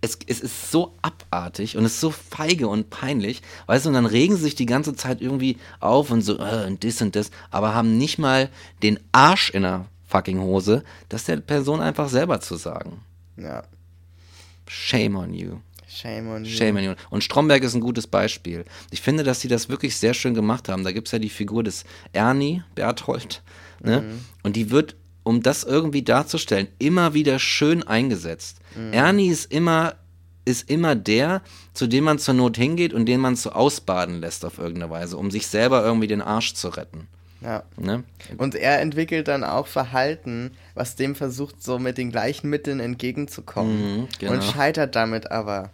es, 0.01 0.19
es 0.27 0.41
ist 0.41 0.71
so 0.71 0.93
abartig 1.03 1.77
und 1.77 1.85
es 1.85 1.95
ist 1.95 2.01
so 2.01 2.11
feige 2.11 2.69
und 2.69 2.91
peinlich, 2.91 3.43
weißt 3.67 3.85
du, 3.85 3.91
und 3.91 3.95
dann 3.95 4.07
regen 4.07 4.37
sie 4.37 4.43
sich 4.43 4.55
die 4.57 4.67
ganze 4.67 4.95
Zeit 4.95 5.21
irgendwie 5.21 5.57
auf 5.81 6.11
und 6.11 6.23
so, 6.23 6.39
äh, 6.39 6.67
und 6.67 6.83
das 6.85 7.01
und 7.01 7.15
das, 7.15 7.31
aber 7.51 7.75
haben 7.75 7.97
nicht 7.97 8.19
mal 8.19 8.51
den 8.83 8.99
Arsch 9.13 9.51
in 9.51 9.63
der 9.63 9.87
fucking 10.09 10.41
Hose, 10.41 10.83
das 11.09 11.25
der 11.25 11.37
Person 11.39 11.81
einfach 11.81 12.09
selber 12.09 12.41
zu 12.41 12.57
sagen. 12.57 13.01
ja. 13.37 13.63
Shame 14.69 15.15
on 15.17 15.33
you. 15.33 15.59
Shame 15.89 16.29
on 16.29 16.45
you. 16.45 16.51
Shame 16.51 16.77
on 16.77 16.85
you. 16.85 16.95
Und 17.11 17.23
Stromberg 17.23 17.63
ist 17.63 17.75
ein 17.75 17.81
gutes 17.81 18.07
Beispiel. 18.07 18.65
Ich 18.91 19.01
finde, 19.01 19.23
dass 19.23 19.41
sie 19.41 19.49
das 19.49 19.69
wirklich 19.69 19.97
sehr 19.97 20.15
schön 20.15 20.35
gemacht 20.35 20.69
haben. 20.69 20.85
Da 20.85 20.93
gibt 20.93 21.09
es 21.09 21.13
ja 21.13 21.19
die 21.19 21.29
Figur 21.29 21.63
des 21.63 21.85
Ernie 22.13 22.63
Berthold. 22.75 23.43
Ne? 23.83 24.03
Mhm. 24.03 24.25
Und 24.43 24.57
die 24.57 24.71
wird, 24.71 24.97
um 25.23 25.43
das 25.43 25.65
irgendwie 25.65 26.03
darzustellen, 26.03 26.69
immer 26.79 27.15
wieder 27.15 27.39
schön 27.39 27.83
eingesetzt. 27.83 28.59
Mhm. 28.75 28.93
Ernie 28.93 29.29
ist 29.29 29.53
immer, 29.53 29.95
ist 30.45 30.69
immer 30.69 30.95
der, 30.97 31.43
zu 31.73 31.87
dem 31.87 32.05
man 32.05 32.19
zur 32.19 32.35
Not 32.35 32.57
hingeht 32.57 32.93
und 32.93 33.07
den 33.07 33.21
man 33.21 33.37
so 33.37 33.51
ausbaden 33.51 34.21
lässt 34.21 34.45
auf 34.45 34.59
irgendeine 34.59 34.91
Weise, 34.91 35.17
um 35.17 35.31
sich 35.31 35.47
selber 35.47 35.85
irgendwie 35.85 36.09
den 36.09 36.23
Arsch 36.23 36.55
zu 36.55 36.69
retten. 36.69 37.09
Ja. 37.43 37.63
Ne? 37.77 38.03
Und 38.39 38.55
er 38.55 38.81
entwickelt 38.81 39.29
dann 39.29 39.45
auch 39.45 39.67
Verhalten, 39.67 40.53
was 40.75 40.97
dem 40.97 41.15
versucht, 41.15 41.63
so 41.63 41.79
mit 41.79 41.99
den 41.99 42.11
gleichen 42.11 42.49
Mitteln 42.51 42.81
entgegenzukommen. 42.81 44.01
Mhm, 44.01 44.09
genau. 44.19 44.33
Und 44.33 44.45
scheitert 44.45 44.97
damit 44.97 45.31
aber, 45.31 45.71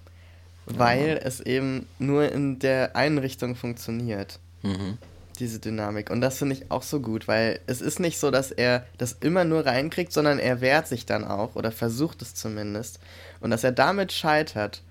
weil 0.67 1.21
es 1.23 1.41
eben 1.41 1.87
nur 1.99 2.31
in 2.31 2.59
der 2.59 2.97
einen 2.97 3.19
Richtung 3.19 3.55
funktioniert. 3.57 4.39
Mhm. 4.63 4.99
Diese 5.39 5.59
Dynamik. 5.59 6.11
Und 6.11 6.21
das 6.21 6.39
finde 6.39 6.55
ich 6.55 6.71
auch 6.71 6.83
so 6.83 7.01
gut, 7.01 7.27
weil 7.27 7.61
es 7.67 7.81
ist 7.81 7.99
nicht 7.99 8.19
so, 8.19 8.31
dass 8.31 8.51
er 8.51 8.87
das 8.99 9.13
immer 9.13 9.45
nur 9.45 9.65
reinkriegt, 9.67 10.13
sondern 10.13 10.39
er 10.39 10.61
wehrt 10.61 10.87
sich 10.87 11.07
dann 11.07 11.25
auch 11.25 11.57
oder 11.57 11.73
versucht 11.73 12.23
es 12.23 12.35
zumindest. 12.35 13.01
Und 13.41 13.51
dass 13.51 13.65
er 13.65 13.73
damit 13.73 14.13
scheitert, 14.13 14.83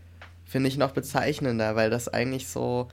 finde 0.45 0.67
ich 0.67 0.77
noch 0.77 0.91
bezeichnender, 0.91 1.75
weil 1.75 1.89
das 1.89 2.09
eigentlich 2.09 2.47
so 2.47 2.89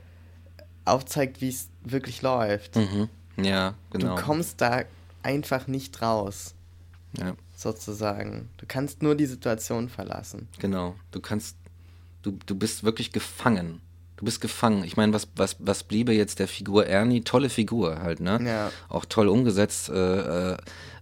aufzeigt, 0.85 1.41
wie 1.41 1.49
es 1.49 1.69
wirklich 1.83 2.23
läuft. 2.23 2.77
Mhm. 2.77 3.09
Ja, 3.37 3.75
genau. 3.91 4.17
Du 4.17 4.23
kommst 4.23 4.61
da 4.61 4.83
einfach 5.23 5.67
nicht 5.67 6.01
raus, 6.03 6.55
ja, 7.19 7.35
sozusagen. 7.57 8.49
Du 8.59 8.67
kannst 8.67 9.03
nur 9.03 9.15
die 9.15 9.27
Situation 9.27 9.89
verlassen. 9.89 10.49
genau. 10.59 10.95
Du 11.11 11.21
kannst, 11.21 11.57
du, 12.31 12.39
du 12.47 12.55
bist 12.55 12.85
wirklich 12.85 13.13
gefangen. 13.13 13.81
Du 14.17 14.25
bist 14.25 14.41
gefangen. 14.41 14.83
Ich 14.85 14.97
meine, 14.97 15.13
was, 15.13 15.29
was, 15.37 15.57
was 15.61 15.85
bliebe 15.85 16.13
jetzt 16.13 16.39
der 16.41 16.49
Figur 16.49 16.87
Ernie? 16.87 17.23
Tolle 17.23 17.49
Figur 17.51 18.01
halt, 18.03 18.21
ne? 18.21 18.41
Ja. 18.45 18.71
Auch 18.89 19.05
toll 19.05 19.29
umgesetzt. 19.29 19.89
Äh, 19.91 20.53
äh, 20.53 20.57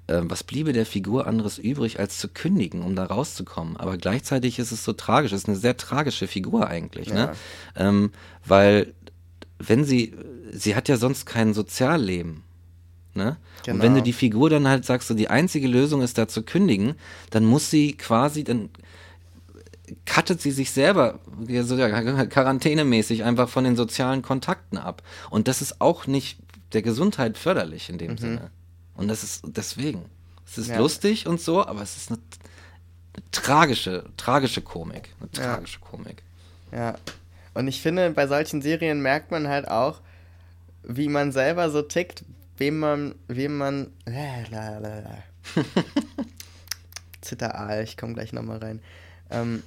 äh, 0.09 0.21
was 0.25 0.45
bliebe 0.45 0.73
der 0.73 0.85
Figur 0.87 1.27
anderes 1.27 1.59
übrig, 1.59 1.99
als 1.99 2.19
zu 2.19 2.29
kündigen, 2.29 2.83
um 2.83 2.95
da 2.95 3.05
rauszukommen? 3.07 3.77
Aber 3.79 3.97
gleichzeitig 3.97 4.59
ist 4.59 4.71
es 4.71 4.85
so 4.85 4.93
tragisch. 4.93 5.33
Es 5.33 5.43
ist 5.43 5.49
eine 5.49 5.57
sehr 5.57 5.77
tragische 5.77 6.27
Figur 6.27 6.69
eigentlich, 6.69 7.09
ne? 7.13 7.33
Ähm, 7.75 8.13
weil, 8.45 8.93
wenn 9.59 9.85
sie, 9.85 10.15
sie 10.53 10.77
hat 10.77 10.89
ja 10.89 10.97
sonst 10.99 11.25
kein 11.25 11.55
Sozialleben. 11.55 12.43
Ne? 13.15 13.39
Und 13.67 13.67
wenn 13.67 13.81
Genau. 13.81 13.95
du 13.97 14.03
die 14.03 14.13
Figur 14.13 14.51
dann 14.51 14.69
halt 14.69 14.85
sagst, 14.85 15.09
so 15.09 15.15
die 15.15 15.31
einzige 15.31 15.67
Lösung 15.69 16.03
ist 16.03 16.19
da 16.19 16.29
zu 16.29 16.43
kündigen, 16.43 16.97
dann 17.31 17.47
muss 17.47 17.71
sie 17.71 17.95
quasi, 17.97 18.45
dann 18.45 18.69
cuttet 20.05 20.41
sie 20.41 20.51
sich 20.51 20.71
selber 20.71 21.21
ja, 21.47 21.63
so 21.63 21.77
ja, 21.77 22.27
quarantänemäßig 22.27 23.25
einfach 23.25 23.49
von 23.49 23.65
den 23.65 23.77
sozialen 23.77 24.23
Kontakten 24.23 24.79
ab. 24.79 25.03
Und 25.31 25.49
das 25.49 25.63
ist 25.63 25.81
auch 25.81 26.07
nicht 26.07 26.39
der 26.73 26.83
Gesundheit 26.83 27.39
förderlich 27.39 27.89
in 27.89 27.99
dem 27.99 28.19
Sinne. 28.19 28.51
Und 28.95 29.09
das 29.09 29.23
ist 29.23 29.45
deswegen. 29.47 30.05
Es 30.47 30.59
ist 30.59 30.69
Ja. 30.69 30.79
lustig 30.79 31.27
und 31.27 31.41
so, 31.41 31.65
aber 31.67 31.83
es 31.83 31.97
ist 31.97 32.11
eine, 32.11 32.21
eine 33.15 33.25
tragische, 33.31 34.05
tragische 34.17 34.63
Komik. 34.63 35.11
Eine 35.21 35.29
Ja. 35.37 35.55
tragische 35.55 35.81
Komik. 35.81 36.23
Ja. 36.73 36.97
Und 37.55 37.69
ich 37.69 37.81
finde, 37.81 38.11
bei 38.11 38.27
solchen 38.27 38.63
Serien 38.63 39.01
merkt 39.03 39.31
man 39.31 39.49
halt 39.49 39.69
auch, 39.69 40.01
wie 40.83 41.09
man 41.09 41.33
selber 41.33 41.71
so 41.71 41.83
tickt, 41.83 42.25
wem 42.59 42.79
man, 42.79 43.15
wem 43.29 43.57
man. 43.57 43.89
Zitteraal, 47.21 47.83
ich 47.83 47.97
komme 47.97 48.15
gleich 48.15 48.33
nochmal 48.33 48.59
rein. 48.59 48.81
Ähm, 49.31 49.63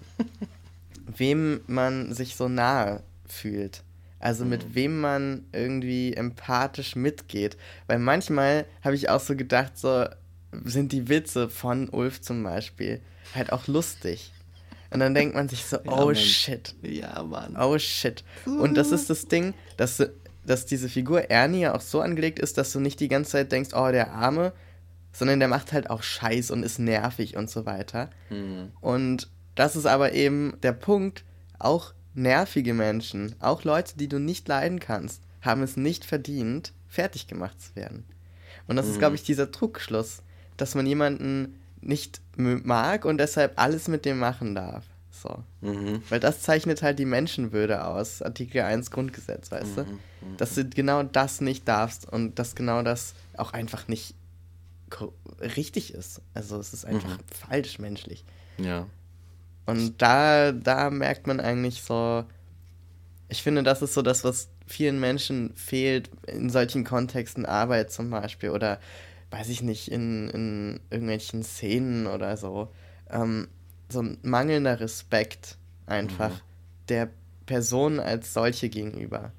wem 1.05 1.61
man 1.67 2.13
sich 2.13 2.35
so 2.35 2.47
nahe 2.47 3.01
fühlt. 3.27 3.83
Also 4.19 4.43
mit 4.43 4.75
wem 4.75 4.99
man 4.99 5.45
irgendwie 5.53 6.13
empathisch 6.13 6.95
mitgeht. 6.95 7.57
Weil 7.87 7.99
manchmal 7.99 8.65
habe 8.83 8.95
ich 8.95 9.09
auch 9.09 9.21
so 9.21 9.35
gedacht, 9.35 9.77
so 9.77 10.05
sind 10.65 10.91
die 10.91 11.07
Witze 11.07 11.49
von 11.49 11.89
Ulf 11.89 12.21
zum 12.21 12.43
Beispiel 12.43 12.99
halt 13.33 13.51
auch 13.53 13.67
lustig. 13.67 14.31
Und 14.91 14.99
dann 14.99 15.13
denkt 15.13 15.35
man 15.35 15.47
sich 15.47 15.63
so, 15.65 15.77
Ja, 15.85 15.91
oh 15.91 16.05
Mann. 16.07 16.15
shit. 16.15 16.75
Ja, 16.81 17.23
Mann. 17.23 17.55
Oh 17.57 17.77
shit. 17.77 18.23
Und 18.45 18.75
das 18.75 18.91
ist 18.91 19.09
das 19.09 19.27
Ding, 19.27 19.53
dass, 19.77 20.03
dass 20.45 20.65
diese 20.65 20.89
Figur 20.89 21.29
Ernie 21.29 21.61
ja 21.61 21.75
auch 21.75 21.81
so 21.81 22.01
angelegt 22.01 22.39
ist, 22.39 22.57
dass 22.57 22.71
du 22.73 22.79
nicht 22.79 22.99
die 22.99 23.07
ganze 23.07 23.31
Zeit 23.31 23.51
denkst, 23.51 23.69
oh, 23.73 23.91
der 23.91 24.11
Arme, 24.11 24.51
sondern 25.13 25.39
der 25.39 25.47
macht 25.47 25.71
halt 25.71 25.89
auch 25.89 26.03
Scheiß 26.03 26.51
und 26.51 26.63
ist 26.63 26.79
nervig 26.79 27.37
und 27.37 27.49
so 27.49 27.65
weiter. 27.65 28.09
Mhm. 28.29 28.71
Und 28.81 29.29
das 29.59 29.75
ist 29.75 29.85
aber 29.85 30.13
eben 30.13 30.57
der 30.63 30.71
Punkt, 30.71 31.25
auch 31.59 31.93
nervige 32.13 32.73
Menschen, 32.73 33.35
auch 33.39 33.63
Leute, 33.65 33.97
die 33.97 34.07
du 34.07 34.19
nicht 34.19 34.47
leiden 34.47 34.79
kannst, 34.79 35.21
haben 35.41 35.63
es 35.63 35.77
nicht 35.77 36.05
verdient, 36.05 36.73
fertig 36.87 37.27
gemacht 37.27 37.61
zu 37.61 37.75
werden. 37.75 38.05
Und 38.67 38.77
das 38.77 38.87
ist, 38.87 38.99
glaube 38.99 39.15
ich, 39.15 39.23
dieser 39.23 39.47
Druckschluss, 39.47 40.21
dass 40.57 40.75
man 40.75 40.85
jemanden 40.85 41.59
nicht 41.81 42.21
mag 42.37 43.03
und 43.03 43.17
deshalb 43.17 43.59
alles 43.59 43.87
mit 43.87 44.05
dem 44.05 44.19
machen 44.19 44.55
darf. 44.55 44.85
So. 45.11 45.43
Mhm. 45.61 46.03
Weil 46.07 46.19
das 46.19 46.41
zeichnet 46.41 46.81
halt 46.81 46.97
die 46.99 47.05
Menschenwürde 47.05 47.83
aus, 47.83 48.21
Artikel 48.21 48.61
1 48.61 48.91
Grundgesetz, 48.91 49.51
weißt 49.51 49.77
du? 49.77 49.85
Dass 50.37 50.55
du 50.55 50.65
genau 50.65 51.03
das 51.03 51.41
nicht 51.41 51.67
darfst 51.67 52.07
und 52.07 52.39
dass 52.39 52.55
genau 52.55 52.81
das 52.81 53.13
auch 53.35 53.51
einfach 53.51 53.87
nicht 53.87 54.15
richtig 55.41 55.93
ist. 55.93 56.21
Also 56.33 56.57
es 56.59 56.73
ist 56.73 56.85
einfach 56.85 57.17
falsch 57.49 57.79
menschlich. 57.79 58.23
Ja. 58.57 58.87
Und 59.69 60.01
da, 60.01 60.51
da 60.51 60.89
merkt 60.89 61.27
man 61.27 61.39
eigentlich 61.39 61.81
so, 61.83 62.25
ich 63.27 63.43
finde, 63.43 63.63
das 63.63 63.81
ist 63.81 63.93
so 63.93 64.01
das, 64.01 64.23
was 64.23 64.49
vielen 64.65 64.99
Menschen 64.99 65.53
fehlt 65.55 66.09
in 66.27 66.49
solchen 66.49 66.83
Kontexten, 66.83 67.45
Arbeit 67.45 67.91
zum 67.91 68.09
Beispiel 68.09 68.49
oder 68.49 68.79
weiß 69.31 69.49
ich 69.49 69.61
nicht, 69.61 69.91
in, 69.91 70.29
in 70.29 70.79
irgendwelchen 70.89 71.43
Szenen 71.43 72.07
oder 72.07 72.35
so. 72.37 72.69
Ähm, 73.09 73.47
so 73.89 74.01
ein 74.01 74.17
mangelnder 74.21 74.79
Respekt 74.79 75.57
einfach 75.85 76.41
der 76.89 77.09
Person 77.45 77.99
als 77.99 78.33
solche 78.33 78.69
gegenüber. 78.69 79.31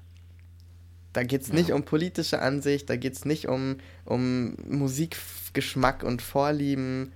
Da 1.13 1.23
geht 1.23 1.41
es 1.41 1.51
nicht 1.51 1.71
um 1.71 1.83
politische 1.83 2.41
Ansicht, 2.41 2.89
da 2.89 2.95
geht 2.95 3.13
es 3.13 3.25
nicht 3.25 3.47
um, 3.47 3.77
um 4.05 4.55
Musikgeschmack 4.67 6.03
und 6.03 6.21
Vorlieben, 6.21 7.11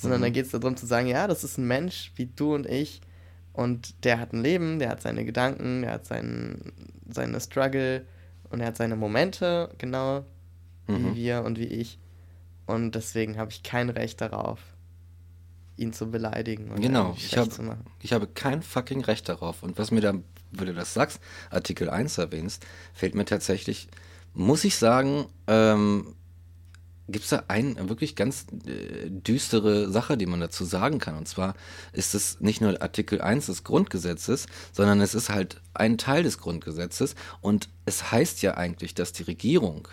sondern 0.00 0.20
Mhm. 0.20 0.24
da 0.24 0.30
geht 0.30 0.46
es 0.46 0.52
darum 0.52 0.76
zu 0.76 0.86
sagen, 0.86 1.06
ja, 1.06 1.26
das 1.26 1.44
ist 1.44 1.58
ein 1.58 1.66
Mensch 1.66 2.12
wie 2.16 2.26
du 2.26 2.54
und 2.54 2.66
ich 2.66 3.00
und 3.52 4.04
der 4.04 4.18
hat 4.20 4.32
ein 4.32 4.42
Leben, 4.42 4.78
der 4.78 4.88
hat 4.90 5.02
seine 5.02 5.24
Gedanken, 5.24 5.82
der 5.82 5.92
hat 5.92 6.06
seinen, 6.06 6.72
seine 7.10 7.40
Struggle 7.40 8.06
und 8.50 8.60
er 8.60 8.68
hat 8.68 8.76
seine 8.76 8.96
Momente, 8.96 9.70
genau 9.78 10.24
wie 10.86 10.92
Mhm. 10.92 11.14
wir 11.14 11.42
und 11.44 11.58
wie 11.58 11.66
ich. 11.66 11.98
Und 12.66 12.94
deswegen 12.94 13.36
habe 13.36 13.50
ich 13.50 13.62
kein 13.62 13.90
Recht 13.90 14.20
darauf, 14.20 14.60
ihn 15.76 15.92
zu 15.92 16.10
beleidigen 16.10 16.70
oder 16.70 16.80
Genau, 16.80 17.14
ich 17.16 17.36
habe 17.36 17.48
zu 17.48 17.62
machen. 17.62 17.84
ich 18.02 18.12
habe 18.12 18.26
kein 18.26 18.62
fucking 18.62 19.02
Recht 19.04 19.28
darauf. 19.28 19.62
Und 19.62 19.78
was 19.78 19.90
mir 19.90 20.00
da, 20.00 20.12
wenn 20.52 20.66
du 20.66 20.74
das 20.74 20.94
sagst, 20.94 21.20
Artikel 21.50 21.88
1 21.90 22.18
erwähnst, 22.18 22.64
fällt 22.92 23.14
mir 23.14 23.24
tatsächlich, 23.24 23.88
muss 24.34 24.64
ich 24.64 24.76
sagen, 24.76 25.26
ähm, 25.46 26.14
gibt 27.10 27.24
es 27.24 27.30
da 27.30 27.44
eine 27.48 27.88
wirklich 27.88 28.16
ganz 28.16 28.46
äh, 28.66 29.10
düstere 29.10 29.90
Sache, 29.90 30.16
die 30.16 30.26
man 30.26 30.40
dazu 30.40 30.64
sagen 30.64 30.98
kann. 30.98 31.16
Und 31.16 31.28
zwar 31.28 31.54
ist 31.92 32.14
es 32.14 32.40
nicht 32.40 32.60
nur 32.60 32.80
Artikel 32.80 33.20
1 33.20 33.46
des 33.46 33.64
Grundgesetzes, 33.64 34.46
sondern 34.72 35.00
es 35.00 35.14
ist 35.14 35.30
halt 35.30 35.60
ein 35.74 35.98
Teil 35.98 36.22
des 36.22 36.38
Grundgesetzes. 36.38 37.14
Und 37.40 37.68
es 37.84 38.10
heißt 38.12 38.42
ja 38.42 38.56
eigentlich, 38.56 38.94
dass 38.94 39.12
die 39.12 39.24
Regierung 39.24 39.88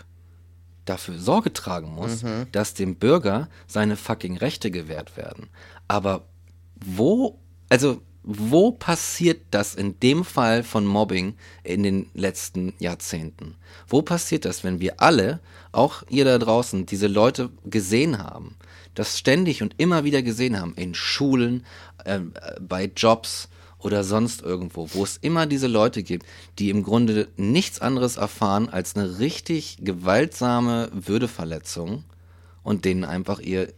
dafür 0.85 1.19
Sorge 1.19 1.51
tragen 1.51 1.93
muss, 1.93 2.23
dass 2.51 2.73
dem 2.73 2.95
Bürger 2.95 3.49
seine 3.67 3.97
fucking 3.97 4.37
Rechte 4.37 4.71
gewährt 4.71 5.17
werden. 5.17 5.49
Aber 5.87 6.27
wo, 6.75 7.39
also 7.69 8.01
wo 8.29 8.71
passiert 8.71 9.39
das 9.51 9.73
in 9.73 9.97
dem 10.01 10.25
Fall 10.25 10.63
von 10.63 10.85
Mobbing 10.85 11.35
in 11.63 11.81
den 11.81 12.09
letzten 12.13 12.73
Jahrzehnten? 12.77 13.55
Wo 13.87 14.01
passiert 14.01 14.43
das, 14.43 14.65
wenn 14.65 14.81
wir 14.81 14.99
alle, 15.01 15.39
auch 15.71 16.03
ihr 16.09 16.25
da 16.25 16.37
draußen, 16.37 16.85
diese 16.85 17.07
Leute 17.07 17.49
gesehen 17.63 18.17
haben, 18.17 18.55
das 18.95 19.17
ständig 19.17 19.61
und 19.61 19.75
immer 19.77 20.03
wieder 20.03 20.23
gesehen 20.23 20.59
haben, 20.59 20.73
in 20.75 20.93
Schulen, 20.93 21.65
äh, 22.03 22.19
bei 22.59 22.91
Jobs 22.93 23.47
oder 23.79 24.03
sonst 24.03 24.41
irgendwo, 24.41 24.89
wo 24.93 25.05
es 25.05 25.15
immer 25.15 25.45
diese 25.45 25.67
Leute 25.67 26.03
gibt, 26.03 26.25
die 26.59 26.69
im 26.69 26.83
Grunde 26.83 27.29
nichts 27.37 27.79
anderes 27.79 28.17
erfahren 28.17 28.67
als 28.67 28.97
eine 28.97 29.19
richtig 29.19 29.77
gewaltsame 29.79 30.89
Würdeverletzung 30.91 32.03
und 32.61 32.83
denen 32.83 33.05
einfach 33.05 33.39
ihr 33.39 33.71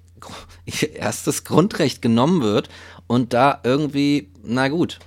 erstes 0.94 1.44
Grundrecht 1.44 2.02
genommen 2.02 2.42
wird 2.42 2.70
und 3.08 3.34
da 3.34 3.60
irgendwie, 3.64 4.30
na 4.44 4.68
gut, 4.68 5.00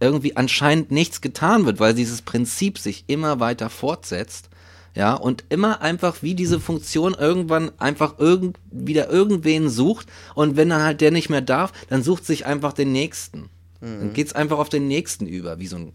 irgendwie 0.00 0.36
anscheinend 0.36 0.90
nichts 0.90 1.20
getan 1.20 1.66
wird, 1.66 1.80
weil 1.80 1.94
dieses 1.94 2.22
Prinzip 2.22 2.78
sich 2.78 3.04
immer 3.06 3.40
weiter 3.40 3.70
fortsetzt. 3.70 4.48
Ja, 4.96 5.14
und 5.14 5.44
immer 5.50 5.82
einfach 5.82 6.16
wie 6.22 6.34
diese 6.34 6.58
Funktion 6.58 7.14
irgendwann 7.14 7.70
einfach 7.78 8.18
irgend, 8.18 8.58
wieder 8.72 9.08
irgendwen 9.08 9.70
sucht 9.70 10.08
und 10.34 10.56
wenn 10.56 10.68
dann 10.68 10.82
halt 10.82 11.00
der 11.00 11.12
nicht 11.12 11.30
mehr 11.30 11.42
darf, 11.42 11.72
dann 11.88 12.02
sucht 12.02 12.26
sich 12.26 12.44
einfach 12.44 12.72
den 12.72 12.90
nächsten. 12.90 13.50
Dann 13.80 14.12
geht 14.12 14.26
es 14.26 14.32
einfach 14.34 14.58
auf 14.58 14.68
den 14.68 14.88
nächsten 14.88 15.26
über, 15.26 15.58
wie 15.58 15.66
so 15.66 15.76
ein 15.76 15.92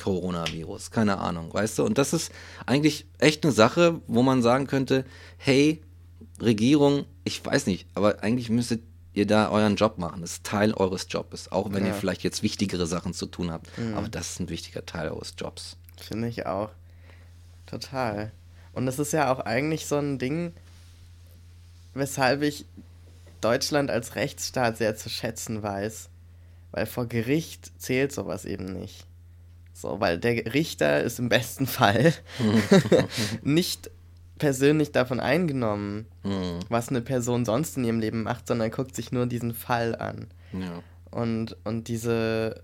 Coronavirus, 0.00 0.90
keine 0.90 1.18
Ahnung, 1.18 1.52
weißt 1.52 1.78
du? 1.78 1.84
Und 1.84 1.98
das 1.98 2.12
ist 2.12 2.32
eigentlich 2.66 3.06
echt 3.18 3.44
eine 3.44 3.52
Sache, 3.52 4.00
wo 4.06 4.22
man 4.22 4.42
sagen 4.42 4.66
könnte, 4.66 5.04
hey, 5.36 5.82
Regierung, 6.42 7.04
ich 7.24 7.44
weiß 7.44 7.66
nicht, 7.66 7.86
aber 7.94 8.22
eigentlich 8.22 8.50
müsstet 8.50 8.82
ihr 9.14 9.26
da 9.26 9.50
euren 9.50 9.76
Job 9.76 9.98
machen. 9.98 10.22
Das 10.22 10.32
ist 10.32 10.44
Teil 10.44 10.72
eures 10.74 11.06
Jobs, 11.08 11.48
auch 11.52 11.72
wenn 11.72 11.82
Ja. 11.84 11.88
ihr 11.90 11.94
vielleicht 11.94 12.22
jetzt 12.22 12.42
wichtigere 12.42 12.86
Sachen 12.86 13.12
zu 13.14 13.26
tun 13.26 13.50
habt. 13.50 13.68
Aber 13.94 14.08
das 14.08 14.30
ist 14.30 14.40
ein 14.40 14.48
wichtiger 14.48 14.84
Teil 14.86 15.08
eures 15.10 15.34
Jobs. 15.38 15.76
Finde 16.00 16.28
ich 16.28 16.46
auch. 16.46 16.70
Total. 17.66 18.32
Und 18.72 18.88
es 18.88 18.98
ist 18.98 19.12
ja 19.12 19.30
auch 19.32 19.40
eigentlich 19.40 19.86
so 19.86 19.96
ein 19.98 20.18
Ding, 20.18 20.52
weshalb 21.94 22.42
ich 22.42 22.64
Deutschland 23.40 23.90
als 23.90 24.14
Rechtsstaat 24.14 24.78
sehr 24.78 24.96
zu 24.96 25.08
schätzen 25.10 25.62
weiß. 25.62 26.08
Weil 26.70 26.86
vor 26.86 27.06
Gericht 27.06 27.70
zählt 27.80 28.12
sowas 28.12 28.46
eben 28.46 28.64
nicht. 28.72 29.04
So, 29.74 30.00
weil 30.00 30.18
der 30.18 30.54
Richter 30.54 31.02
ist 31.02 31.18
im 31.18 31.28
besten 31.28 31.66
Fall 31.66 32.14
nicht 33.42 33.90
persönlich 34.42 34.90
davon 34.92 35.20
eingenommen, 35.20 36.06
Hm, 36.22 36.58
was 36.68 36.88
eine 36.88 37.00
Person 37.00 37.44
sonst 37.44 37.76
in 37.76 37.84
ihrem 37.84 38.00
Leben 38.00 38.22
macht, 38.24 38.46
sondern 38.48 38.70
guckt 38.70 38.94
sich 38.96 39.12
nur 39.12 39.26
diesen 39.26 39.54
Fall 39.54 39.94
an. 39.96 40.26
ja. 40.52 40.82
Und, 41.10 41.56
und 41.64 41.88
diese 41.88 42.62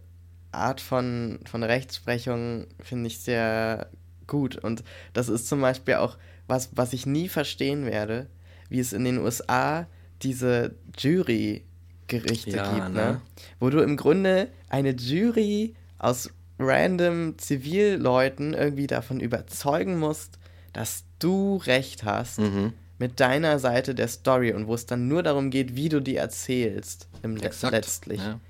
Art 0.52 0.80
von, 0.80 1.38
von 1.44 1.62
Rechtsprechung 1.62 2.66
finde 2.80 3.08
ich 3.08 3.18
sehr 3.18 3.88
gut. 4.26 4.56
Und 4.56 4.82
das 5.12 5.28
ist 5.28 5.48
zum 5.48 5.60
Beispiel 5.60 5.96
auch 5.96 6.16
was, 6.46 6.70
was 6.74 6.94
ich 6.94 7.04
nie 7.04 7.28
verstehen 7.28 7.84
werde, 7.84 8.26
wie 8.70 8.80
es 8.80 8.94
in 8.94 9.04
den 9.04 9.18
USA 9.18 9.86
diese 10.22 10.74
Jurygerichte 10.98 12.56
Ja, 12.56 12.74
gibt, 12.74 12.88
ne? 12.88 12.94
ne? 12.94 13.20
Wo 13.60 13.70
du 13.70 13.80
im 13.80 13.96
Grunde 13.96 14.48
eine 14.70 14.90
Jury 14.92 15.74
aus 15.98 16.30
random 16.58 17.38
Zivilleuten 17.38 18.54
irgendwie 18.54 18.86
davon 18.86 19.20
überzeugen 19.20 19.98
musst, 19.98 20.38
dass 20.72 21.04
du 21.18 21.56
recht 21.58 22.04
hast 22.04 22.38
Mhm. 22.38 22.72
mit 22.98 23.20
deiner 23.20 23.58
Seite 23.58 23.94
der 23.94 24.08
Story 24.08 24.52
und 24.52 24.66
wo 24.66 24.74
es 24.74 24.86
dann 24.86 25.08
nur 25.08 25.22
darum 25.22 25.50
geht, 25.50 25.74
wie 25.76 25.88
du 25.88 26.00
die 26.00 26.16
erzählst 26.16 27.08
im 27.22 27.36
Le 27.36 27.46
Exakt. 27.46 27.72
letztlich. 27.72 28.20
Ja. 28.20 28.40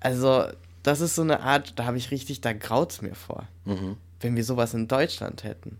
Also, 0.00 0.44
das 0.82 1.00
ist 1.00 1.14
so 1.14 1.22
eine 1.22 1.40
Art, 1.40 1.72
da 1.78 1.84
habe 1.86 1.96
ich 1.96 2.10
richtig, 2.10 2.40
da 2.42 2.52
graut's 2.52 3.00
mir 3.02 3.14
vor, 3.14 3.46
Mhm. 3.64 3.96
wenn 4.20 4.36
wir 4.36 4.44
sowas 4.44 4.74
in 4.74 4.88
Deutschland 4.88 5.44
hätten. 5.44 5.78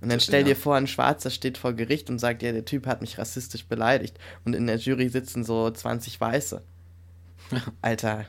Und 0.00 0.08
dann 0.10 0.18
Das- 0.18 0.24
stell 0.24 0.44
dir 0.44 0.54
vor, 0.56 0.76
ein 0.76 0.86
Schwarzer 0.86 1.28
steht 1.30 1.58
vor 1.58 1.72
Gericht 1.72 2.08
und 2.08 2.18
sagt, 2.20 2.42
ja, 2.42 2.52
der 2.52 2.64
Typ 2.64 2.86
hat 2.86 3.00
mich 3.00 3.18
rassistisch 3.18 3.64
beleidigt. 3.66 4.16
Und 4.44 4.54
in 4.54 4.66
der 4.66 4.76
Jury 4.76 5.08
sitzen 5.08 5.42
so 5.44 5.68
20 5.70 6.20
Weiße. 6.20 6.62
Alter. 7.82 8.26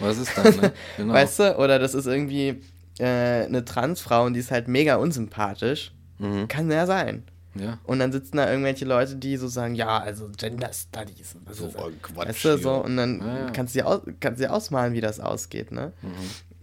Was 0.00 0.18
ist 0.18 0.32
dann, 0.36 0.56
ne? 0.56 0.72
Genau. 0.96 1.12
Weißt 1.14 1.38
du? 1.38 1.58
Oder 1.58 1.78
das 1.78 1.94
ist 1.94 2.06
irgendwie 2.06 2.60
äh, 2.98 3.44
eine 3.44 3.64
Transfrau 3.64 4.24
und 4.24 4.34
die 4.34 4.40
ist 4.40 4.50
halt 4.50 4.68
mega 4.68 4.96
unsympathisch. 4.96 5.92
Mhm. 6.18 6.48
Kann 6.48 6.70
ja 6.70 6.86
sein. 6.86 7.24
Ja. 7.54 7.78
Und 7.84 8.00
dann 8.00 8.12
sitzen 8.12 8.36
da 8.36 8.50
irgendwelche 8.50 8.84
Leute, 8.84 9.16
die 9.16 9.36
so 9.38 9.48
sagen, 9.48 9.74
ja, 9.74 9.98
also 9.98 10.28
Gender 10.36 10.70
Studies. 10.72 11.34
und 11.34 11.48
Das 11.48 11.56
So 11.58 11.66
ist, 11.68 11.76
ein 11.78 12.02
Quatsch 12.02 12.28
weißt 12.28 12.44
du, 12.44 12.58
so, 12.58 12.74
und 12.84 12.96
dann 12.98 13.20
Ja, 13.20 13.38
ja. 13.46 13.50
kannst 13.50 13.74
du 13.74 13.78
dir 13.78 13.86
aus, 13.86 14.00
kannst 14.20 14.40
dir 14.40 14.52
ausmalen, 14.52 14.92
wie 14.92 15.00
das 15.00 15.20
ausgeht, 15.20 15.72
ne? 15.72 15.92
Mhm. 16.02 16.10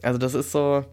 Also 0.03 0.19
das 0.19 0.35
ist 0.35 0.51
so, 0.51 0.85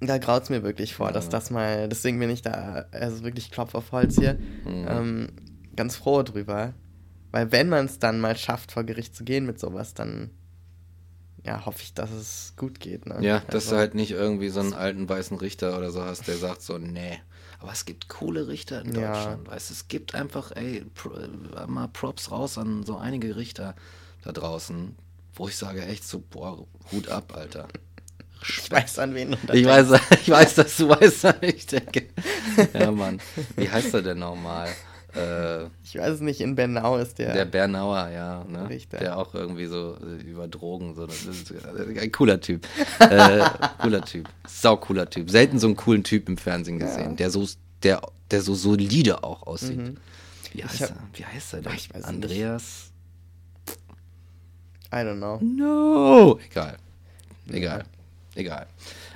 da 0.00 0.18
graut's 0.18 0.48
mir 0.50 0.62
wirklich 0.64 0.94
vor, 0.94 1.12
dass 1.12 1.28
das 1.28 1.50
mal, 1.50 1.88
deswegen 1.88 2.18
bin 2.18 2.30
ich 2.30 2.42
da, 2.42 2.86
also 2.90 3.22
wirklich 3.22 3.50
Klopf 3.52 3.74
auf 3.76 3.92
Holz 3.92 4.16
hier, 4.16 4.34
Mhm. 4.64 4.86
ähm, 4.88 5.28
ganz 5.76 5.94
froh 5.96 6.22
drüber. 6.22 6.74
Weil 7.32 7.52
wenn 7.52 7.68
man 7.68 7.84
es 7.86 8.00
dann 8.00 8.18
mal 8.18 8.36
schafft, 8.36 8.72
vor 8.72 8.82
Gericht 8.82 9.14
zu 9.14 9.22
gehen 9.22 9.46
mit 9.46 9.60
sowas, 9.60 9.94
dann 9.94 10.30
ja, 11.46 11.64
hoffe 11.64 11.78
ich, 11.82 11.94
dass 11.94 12.10
es 12.10 12.54
gut 12.56 12.80
geht. 12.80 13.06
Ne? 13.06 13.18
Ja, 13.20 13.38
dass 13.46 13.54
also, 13.66 13.70
du 13.72 13.76
halt 13.76 13.94
nicht 13.94 14.10
irgendwie 14.10 14.48
so 14.48 14.60
einen 14.60 14.74
alten 14.74 15.08
weißen 15.08 15.36
Richter 15.38 15.78
oder 15.78 15.90
so 15.90 16.02
hast, 16.04 16.26
der 16.26 16.36
sagt 16.36 16.60
so, 16.62 16.76
nee. 16.78 17.18
Aber 17.60 17.72
es 17.72 17.84
gibt 17.84 18.08
coole 18.08 18.48
Richter 18.48 18.80
in 18.82 18.94
Ja. 18.94 19.12
Deutschland, 19.12 19.48
weißt 19.48 19.70
du, 19.70 19.74
es 19.74 19.88
gibt 19.88 20.14
einfach, 20.14 20.50
ey, 20.56 20.84
pro, 20.94 21.10
mal 21.66 21.88
Props 21.88 22.30
raus 22.30 22.56
an 22.58 22.84
so 22.84 22.96
einige 22.96 23.36
Richter 23.36 23.74
da 24.24 24.32
draußen, 24.32 24.96
wo 25.34 25.46
ich 25.48 25.56
sage 25.56 25.84
echt 25.84 26.04
so, 26.04 26.20
boah, 26.30 26.66
Hut 26.90 27.08
ab, 27.08 27.34
Alter. 27.36 27.68
Ich 28.42 28.70
weiß, 28.70 28.98
an 29.00 29.14
wen 29.14 29.36
Ich 29.52 29.66
weiß, 29.66 30.00
ich 30.22 30.30
weiß, 30.30 30.54
dass 30.54 30.78
du 30.78 30.88
weißt, 30.88 31.26
an 31.26 31.34
ich 31.42 31.66
denke. 31.66 32.08
Ja, 32.72 32.90
Mann. 32.90 33.20
Wie 33.54 33.68
heißt 33.70 33.92
er 33.92 34.00
denn 34.00 34.18
nochmal? 34.20 34.70
Äh, 35.14 35.64
Ich 35.84 35.96
weiß 35.96 36.14
es 36.14 36.20
nicht, 36.20 36.40
in 36.40 36.54
Bernau 36.54 36.96
ist 36.98 37.18
der. 37.18 37.32
Der 37.32 37.44
Bernauer, 37.44 38.08
ja, 38.08 38.44
ne? 38.44 38.68
Richter. 38.68 38.98
Der 38.98 39.16
auch 39.18 39.34
irgendwie 39.34 39.66
so 39.66 39.96
äh, 39.96 40.22
über 40.22 40.46
Drogen, 40.48 40.94
so, 40.94 41.06
das 41.06 41.24
ist 41.24 41.50
äh, 41.50 42.00
ein 42.00 42.12
cooler 42.12 42.40
Typ. 42.40 42.66
äh, 43.00 43.40
cooler 43.82 44.02
Typ. 44.04 44.28
Sau 44.46 44.76
cooler 44.76 45.08
Typ. 45.10 45.30
Selten 45.30 45.58
so 45.58 45.66
einen 45.66 45.76
coolen 45.76 46.04
Typ 46.04 46.28
im 46.28 46.36
Fernsehen 46.36 46.78
gesehen, 46.78 47.16
der 47.16 47.30
so, 47.30 47.46
der, 47.82 48.00
der 48.30 48.40
so 48.42 48.54
solide 48.54 49.24
auch 49.24 49.46
aussieht. 49.46 49.96
Wie 50.52 50.64
heißt 50.64 50.80
Mhm. 50.80 50.84
hab- 50.84 50.90
er? 50.90 50.96
Wie 51.14 51.24
heißt 51.24 51.54
er 51.54 51.62
denn? 51.62 51.72
Ich 51.74 51.94
weiß 51.94 52.04
Andreas? 52.04 52.90
I 54.92 54.96
don't 54.96 55.18
know. 55.18 55.38
No! 55.40 56.38
Egal. 56.50 56.76
Egal. 57.48 57.84
Egal. 58.34 58.66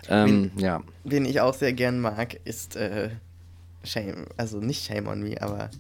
Ähm, 0.09 0.51
ja. 0.57 0.83
Wen 1.05 1.25
ich 1.25 1.41
auch 1.41 1.55
sehr 1.55 1.73
gern 1.73 2.01
mag, 2.01 2.35
ist 2.45 2.77
äh, 2.77 3.11
Shame, 3.85 4.27
also 4.37 4.59
nicht 4.59 4.85
Shame 4.85 5.09
on 5.09 5.23
Me, 5.23 5.35
aber 5.41 5.71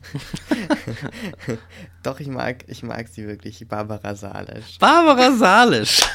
doch, 2.03 2.21
ich 2.21 2.29
mag, 2.29 2.65
ich 2.69 2.83
mag 2.83 3.09
sie 3.09 3.27
wirklich, 3.27 3.67
Barbara 3.67 4.15
Salisch. 4.15 4.79
Barbara 4.79 5.33
Salisch. 5.33 6.01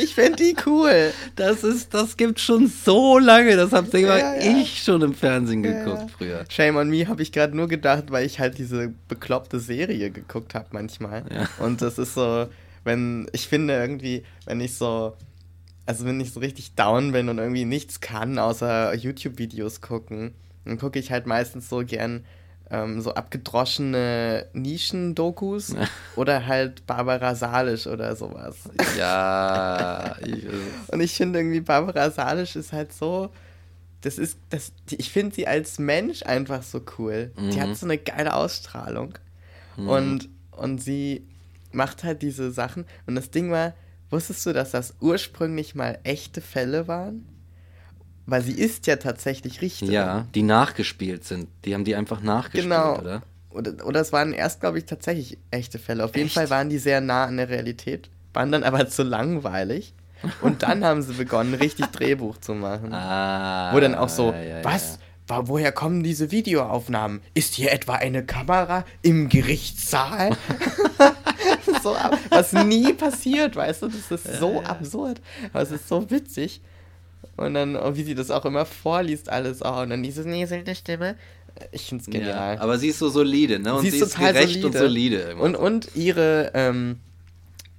Ich 0.00 0.14
finde 0.14 0.36
die 0.36 0.56
cool. 0.66 1.12
Das 1.34 1.64
ist, 1.64 1.92
das 1.92 2.16
gibt 2.16 2.38
schon 2.38 2.68
so 2.68 3.18
lange. 3.18 3.56
Das 3.56 3.72
hab 3.72 3.86
sogar 3.86 4.18
Ja, 4.18 4.34
ja. 4.34 4.58
ich 4.58 4.82
schon 4.82 5.02
im 5.02 5.14
Fernsehen 5.14 5.62
geguckt 5.62 6.02
ja. 6.02 6.08
früher. 6.08 6.44
Shame 6.48 6.76
on 6.76 6.88
Me 6.88 7.08
habe 7.08 7.22
ich 7.22 7.32
gerade 7.32 7.56
nur 7.56 7.66
gedacht, 7.68 8.04
weil 8.10 8.24
ich 8.24 8.38
halt 8.38 8.58
diese 8.58 8.92
bekloppte 9.08 9.58
Serie 9.58 10.10
geguckt 10.10 10.54
habe 10.54 10.66
manchmal. 10.70 11.24
Und 11.58 11.82
das 11.82 11.98
ist 11.98 12.14
so, 12.14 12.46
wenn, 12.84 13.28
ich 13.32 13.48
finde 13.48 13.74
irgendwie, 13.74 14.22
wenn 14.46 14.60
ich 14.60 14.76
so, 14.76 15.16
also 15.86 16.04
wenn 16.04 16.20
ich 16.20 16.32
so 16.32 16.40
richtig 16.40 16.74
down 16.74 17.12
bin 17.12 17.28
und 17.28 17.38
irgendwie 17.38 17.64
nichts 17.64 18.00
kann, 18.00 18.38
außer 18.38 18.94
YouTube-Videos 18.94 19.80
gucken, 19.80 20.32
dann 20.68 20.78
gucke 20.78 20.98
ich 20.98 21.10
halt 21.10 21.26
meistens 21.26 21.68
so 21.68 21.84
gern 21.84 22.24
ähm, 22.70 23.00
so 23.00 23.14
abgedroschene 23.14 24.46
Nischen-Dokus 24.52 25.74
oder 26.16 26.46
halt 26.46 26.86
Barbara 26.86 27.34
Salisch 27.34 27.86
oder 27.86 28.14
sowas. 28.16 28.68
Ja, 28.96 30.16
ich, 30.24 30.44
Und 30.88 31.00
ich 31.00 31.14
finde 31.14 31.38
irgendwie, 31.40 31.60
Barbara 31.60 32.10
Salisch 32.10 32.56
ist 32.56 32.72
halt 32.72 32.92
so. 32.92 33.30
Das 34.02 34.16
ist, 34.18 34.38
das, 34.50 34.72
die, 34.90 34.96
ich 34.96 35.10
finde 35.10 35.34
sie 35.34 35.48
als 35.48 35.78
Mensch 35.78 36.22
einfach 36.22 36.62
so 36.62 36.80
cool. 36.98 37.32
Die 37.36 37.42
Mhm. 37.42 37.60
hat 37.60 37.76
so 37.76 37.86
eine 37.86 37.98
geile 37.98 38.34
Ausstrahlung. 38.34 39.14
Und, 39.76 40.28
und 40.52 40.82
sie 40.82 41.26
macht 41.72 42.04
halt 42.04 42.22
diese 42.22 42.50
Sachen. 42.52 42.84
Und 43.06 43.14
das 43.14 43.30
Ding 43.30 43.50
war, 43.50 43.74
wusstest 44.10 44.44
du, 44.46 44.52
dass 44.52 44.70
das 44.72 44.94
ursprünglich 45.00 45.74
mal 45.74 45.98
echte 46.04 46.40
Fälle 46.40 46.86
waren? 46.88 47.26
Weil 48.30 48.42
sie 48.42 48.52
ist 48.52 48.86
ja 48.86 48.96
tatsächlich 48.96 49.62
Richterin. 49.62 49.90
ja, 49.92 50.26
die 50.34 50.42
nachgespielt 50.42 51.24
sind. 51.24 51.48
Die 51.64 51.72
haben 51.74 51.84
die 51.84 51.96
einfach 51.96 52.20
nachgespielt, 52.20 52.64
Genau. 52.64 52.98
oder? 52.98 53.22
Oder, 53.50 53.86
oder 53.86 54.00
es 54.02 54.12
waren 54.12 54.34
erst, 54.34 54.60
glaube 54.60 54.76
ich, 54.78 54.84
tatsächlich 54.84 55.38
echte 55.50 55.78
Fälle. 55.78 56.04
Auf 56.04 56.14
jeden 56.14 56.26
Echt? 56.26 56.34
Fall 56.34 56.50
waren 56.50 56.68
die 56.68 56.76
sehr 56.78 57.00
nah 57.00 57.24
an 57.24 57.38
der 57.38 57.48
Realität, 57.48 58.10
waren 58.34 58.52
dann 58.52 58.64
aber 58.64 58.86
zu 58.88 59.02
langweilig. 59.02 59.94
Und 60.42 60.62
dann 60.62 60.84
haben 60.84 61.00
sie 61.00 61.14
begonnen, 61.14 61.54
richtig 61.54 61.86
Drehbuch 61.86 62.36
zu 62.38 62.52
machen. 62.54 62.90
Ah. 62.92 63.72
Wo 63.72 63.80
dann 63.80 63.94
auch 63.94 64.08
so, 64.10 64.32
ja, 64.32 64.42
ja, 64.42 64.64
was? 64.64 64.98
Wa- 65.26 65.42
Woher 65.46 65.72
kommen 65.72 66.02
diese 66.02 66.30
Videoaufnahmen? 66.30 67.20
Ist 67.34 67.54
hier 67.54 67.72
etwa 67.72 67.94
eine 67.94 68.24
Kamera 68.26 68.84
im 69.02 69.28
Gerichtssaal? 69.30 70.36
so, 71.82 71.96
was 72.30 72.52
nie 72.52 72.92
passiert, 72.92 73.56
weißt 73.56 73.82
du? 73.82 73.88
Das 73.88 74.10
ist 74.10 74.38
so 74.40 74.60
absurd. 74.62 75.20
Aber 75.52 75.62
es 75.62 75.70
ist 75.70 75.88
so 75.88 76.10
witzig. 76.10 76.60
Und 77.38 77.54
dann, 77.54 77.76
oh, 77.76 77.94
wie 77.96 78.02
sie 78.02 78.14
das 78.14 78.30
auch 78.30 78.44
immer 78.44 78.66
vorliest, 78.66 79.28
alles. 79.28 79.60
Oh, 79.64 79.80
und 79.80 79.90
dann 79.90 80.02
diese 80.02 80.28
näselnde 80.28 80.74
Stimme. 80.74 81.14
Ich 81.72 81.86
find's 81.86 82.06
Ja, 82.06 82.12
genial. 82.12 82.58
aber 82.58 82.78
sie 82.78 82.88
ist 82.88 82.98
so 82.98 83.08
solide, 83.08 83.58
ne? 83.58 83.74
Und 83.74 83.82
sie 83.82 83.96
ist 83.96 84.12
total 84.12 84.32
gerecht 84.32 84.60
solide. 84.60 84.66
und 84.66 84.76
solide. 84.76 85.36
Und, 85.36 85.54
so. 85.56 85.60
und 85.62 85.96
ihre, 85.96 86.50
ähm, 86.54 87.00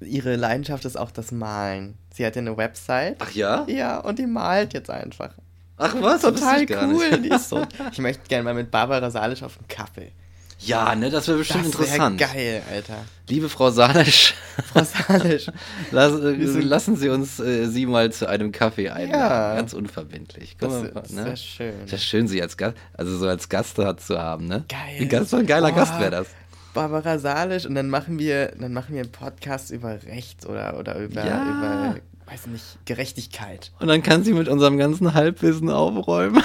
ihre 0.02 0.36
Leidenschaft 0.36 0.84
ist 0.86 0.98
auch 0.98 1.12
das 1.12 1.32
Malen. 1.32 1.96
Sie 2.14 2.26
hat 2.26 2.36
ja 2.36 2.42
eine 2.42 2.58
Website. 2.58 3.18
Ach 3.20 3.32
ja? 3.32 3.66
Ja, 3.70 4.00
und 4.00 4.18
die 4.20 4.26
malt 4.26 4.74
jetzt 4.74 4.90
einfach. 4.90 5.32
Ach 5.78 5.96
was? 6.02 6.22
Total 6.22 6.66
cool. 6.88 7.20
Die 7.22 7.30
ist 7.30 7.50
so. 7.50 7.66
Ich 7.92 8.00
möchte 8.00 8.28
gerne 8.28 8.44
mal 8.44 8.54
mit 8.54 8.70
Barbara 8.72 9.12
Salisch 9.12 9.44
auf 9.44 9.58
einen 9.58 9.68
Kaffee. 9.70 10.12
Ja, 10.60 10.94
ne, 10.96 11.10
das 11.10 11.28
wäre 11.28 11.38
bestimmt 11.38 11.66
das 11.66 11.72
interessant. 11.74 12.20
wäre 12.20 12.34
geil, 12.34 12.62
Alter. 12.72 13.06
Liebe 13.30 13.48
Frau 13.48 13.70
Salisch, 13.72 14.34
Frau 14.74 14.84
Salisch. 14.84 15.48
lass, 15.92 16.20
äh, 16.20 16.34
lassen 16.34 16.96
Sie 16.98 17.10
uns 17.10 17.40
äh, 17.40 17.66
Sie 17.68 17.86
mal 17.86 18.12
zu 18.12 18.28
einem 18.28 18.52
Kaffee 18.52 18.90
einladen. 18.90 19.22
Ja. 19.22 19.56
Ganz 19.56 19.74
unverbindlich. 19.74 20.58
Das, 20.60 20.70
Guck 20.74 20.94
mal, 20.96 21.02
das 21.02 21.12
ne? 21.12 21.26
wäre 21.26 21.38
schön. 21.38 21.74
Ist 21.86 21.92
ja 21.92 21.98
schön, 21.98 22.28
Sie 22.28 22.42
als 22.42 22.58
Gast, 22.58 22.76
also 22.94 23.18
so 23.18 23.28
als 23.28 23.48
Gast 23.48 23.78
zu 23.78 24.20
haben, 24.20 24.48
ne? 24.48 24.66
Geil. 24.68 24.80
Wie 25.00 25.08
ganz 25.08 25.30
so 25.30 25.38
ein 25.38 25.46
geiler 25.46 25.70
Boah. 25.72 25.78
Gast 25.78 26.00
wäre 26.00 26.12
das. 26.12 26.28
Barbara 26.74 27.18
Salisch 27.20 27.66
und 27.66 27.76
dann 27.76 27.90
machen 27.90 28.20
wir, 28.20 28.54
dann 28.60 28.74
machen 28.74 28.94
wir 28.94 29.02
einen 29.02 29.12
Podcast 29.12 29.72
über 29.72 29.98
Recht 30.04 30.46
oder, 30.46 30.78
oder 30.78 30.98
über, 31.00 31.26
Ja. 31.26 31.44
über, 31.44 31.96
weiß 32.32 32.48
nicht, 32.48 32.64
Gerechtigkeit. 32.86 33.72
Und 33.80 33.88
dann 33.88 34.04
kann 34.04 34.24
sie 34.24 34.34
mit 34.34 34.48
unserem 34.48 34.78
ganzen 34.78 35.14
Halbwissen 35.14 35.70
aufräumen. 35.70 36.44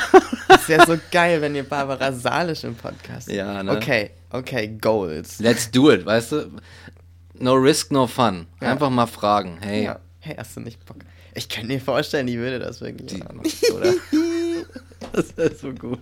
Das 0.49 0.69
wäre 0.69 0.87
so 0.87 0.97
geil, 1.11 1.41
wenn 1.41 1.55
ihr 1.55 1.65
Barbara 1.65 2.13
Salisch 2.13 2.65
im 2.65 2.75
Podcast. 2.75 3.31
Ja, 3.31 3.63
ne? 3.63 3.73
Okay, 3.73 4.11
okay, 4.31 4.69
Goals. 4.81 5.39
Let's 5.41 5.71
do 5.71 5.91
it, 5.91 6.07
weißt 6.07 6.33
du? 6.33 6.51
No 7.39 7.55
risk, 7.55 7.91
no 7.91 8.07
fun. 8.07 8.47
Ja. 8.61 8.73
Einfach 8.73 8.91
mal 8.91 9.07
fragen. 9.07 9.59
Hey, 9.61 9.85
Ja. 9.85 10.01
Hey, 10.21 10.37
hast 10.39 10.57
du 10.57 10.61
nicht 10.61 10.83
Bock? 10.87 10.97
Ich 11.35 11.49
kann 11.51 11.69
dir 11.69 11.81
vorstellen, 11.81 12.27
die 12.27 12.39
würde 12.39 12.59
das 12.59 12.81
wirklich 12.81 13.13
die, 13.13 13.19
machen. 13.19 13.43
oder? 13.75 13.93
das 15.13 15.33
ist 15.33 15.61
so 15.61 15.73
gut. 15.73 15.99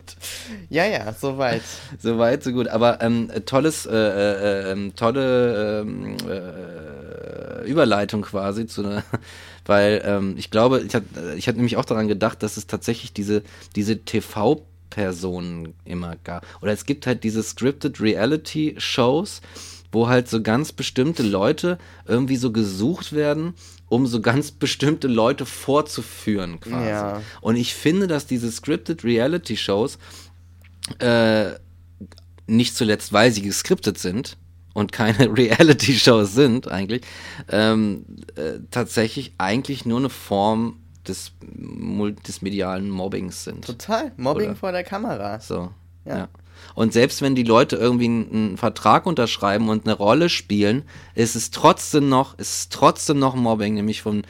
Ja, 0.69 0.85
ja, 0.87 1.13
soweit. 1.13 1.63
So 1.99 2.19
weit, 2.19 2.45
so 2.45 2.53
gut. 2.53 2.69
Aber 2.69 3.01
ähm, 3.01 3.31
tolles, 3.47 3.87
äh, 3.87 3.95
äh, 3.97 4.71
ähm, 4.71 4.95
tolle 4.95 5.81
ähm, 5.81 6.17
äh, 6.29 6.92
Überleitung 7.65 8.23
quasi 8.23 8.67
zu 8.67 8.83
einer, 8.83 9.05
weil 9.67 10.03
ähm, 10.05 10.35
ich 10.37 10.51
glaube, 10.51 10.81
ich 10.81 10.95
hatte 10.95 11.35
ich 11.37 11.49
hatte 11.49 11.59
nämlich 11.59 11.77
auch 11.77 11.85
daran 11.85 12.09
gedacht, 12.09 12.43
dass 12.43 12.57
es 12.57 12.67
tatsächlich 12.67 13.13
diese, 13.13 13.43
diese 13.77 13.99
TV-Personen 14.05 15.75
immer 15.85 16.17
gab. 16.25 16.47
Oder 16.61 16.73
es 16.73 16.87
gibt 16.87 17.07
halt 17.07 17.25
diese 17.25 17.43
scripted 17.43 18.01
Reality-Shows, 18.01 19.41
wo 19.91 20.09
halt 20.09 20.29
so 20.29 20.43
ganz 20.43 20.73
bestimmte 20.73 21.23
Leute 21.23 21.79
irgendwie 22.07 22.37
so 22.37 22.51
gesucht 22.51 23.13
werden, 23.13 23.55
um 23.89 24.07
so 24.07 24.21
ganz 24.21 24.51
bestimmte 24.53 25.09
Leute 25.09 25.47
vorzuführen 25.47 26.61
quasi. 26.61 26.89
Ja. 26.89 27.23
Und 27.41 27.57
ich 27.57 27.75
finde, 27.75 28.07
dass 28.07 28.27
diese 28.27 28.51
scripted 28.51 29.05
Reality-Shows 29.05 29.99
äh, 30.99 31.53
nicht 32.47 32.75
zuletzt, 32.75 33.13
weil 33.13 33.31
sie 33.31 33.43
geskriptet 33.43 33.99
sind 33.99 34.37
und 34.75 34.93
keine 34.93 35.31
Reality-Shows 35.37 36.35
sind 36.35 36.69
eigentlich, 36.69 37.03
ähm, 37.49 38.05
äh, 38.37 38.59
tatsächlich 38.71 39.33
eigentlich 39.39 39.85
nur 39.85 39.99
eine 39.99 40.11
Form 40.11 40.79
des, 41.07 41.33
des 41.43 42.43
medialen 42.43 42.91
Mobbings 42.91 43.45
sind. 43.45 43.65
Total. 43.65 44.13
Mobbing 44.17 44.51
Oder? 44.51 44.57
vor 44.57 44.73
der 44.73 44.85
Kamera. 44.85 45.41
So, 45.41 45.71
Ja. 46.05 46.19
ja. 46.19 46.29
Und 46.75 46.93
selbst 46.93 47.23
wenn 47.23 47.35
die 47.35 47.43
Leute 47.43 47.77
irgendwie 47.77 48.05
einen, 48.05 48.33
einen 48.33 48.57
Vertrag 48.57 49.07
unterschreiben 49.07 49.69
und 49.69 49.85
eine 49.85 49.97
Rolle 49.97 50.29
spielen, 50.29 50.85
ist 51.15 51.35
es 51.35 51.51
trotzdem 51.51 52.09
noch, 52.09 52.39
ist 52.39 52.55
es 52.55 52.69
trotzdem 52.69 53.19
noch 53.19 53.35
Mobbing, 53.35 53.75
nämlich 53.75 54.01
von 54.01 54.23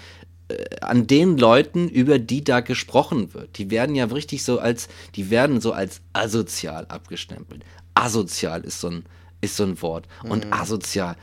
äh, 0.49 0.81
an 0.81 1.07
den 1.07 1.37
Leuten, 1.37 1.89
über 1.89 2.19
die 2.19 2.43
da 2.43 2.61
gesprochen 2.61 3.35
wird. 3.35 3.59
Die 3.59 3.71
werden 3.71 3.95
ja 3.95 4.07
richtig 4.07 4.45
so 4.45 4.59
als, 4.59 4.89
die 5.15 5.31
werden 5.31 5.61
so 5.61 5.73
als 5.73 6.01
asozial 6.13 6.87
abgestempelt. 6.87 7.65
Asozial 7.95 8.63
ist 8.63 8.81
so 8.81 8.89
ein, 8.89 9.05
ist 9.43 9.57
so 9.57 9.65
ein 9.65 9.83
Wort. 9.83 10.09
Und 10.23 10.51
asozial, 10.53 11.17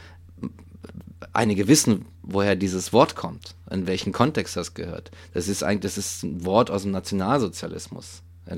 einige 1.34 1.67
wissen, 1.67 2.05
woher 2.22 2.55
dieses 2.55 2.93
Wort 2.93 3.15
kommt, 3.15 3.55
in 3.72 3.88
welchen 3.88 4.11
Kontext 4.11 4.55
das 4.55 4.76
gehört. 4.76 5.09
Das 5.34 5.47
ist 5.47 5.63
eigentlich, 5.63 5.93
das 5.93 5.97
ist 5.97 6.24
ein 6.24 6.45
Wort 6.45 6.70
aus 6.70 6.84
dem 6.84 6.91
Nationalsozialismus 6.91 8.22
äh, 8.45 8.55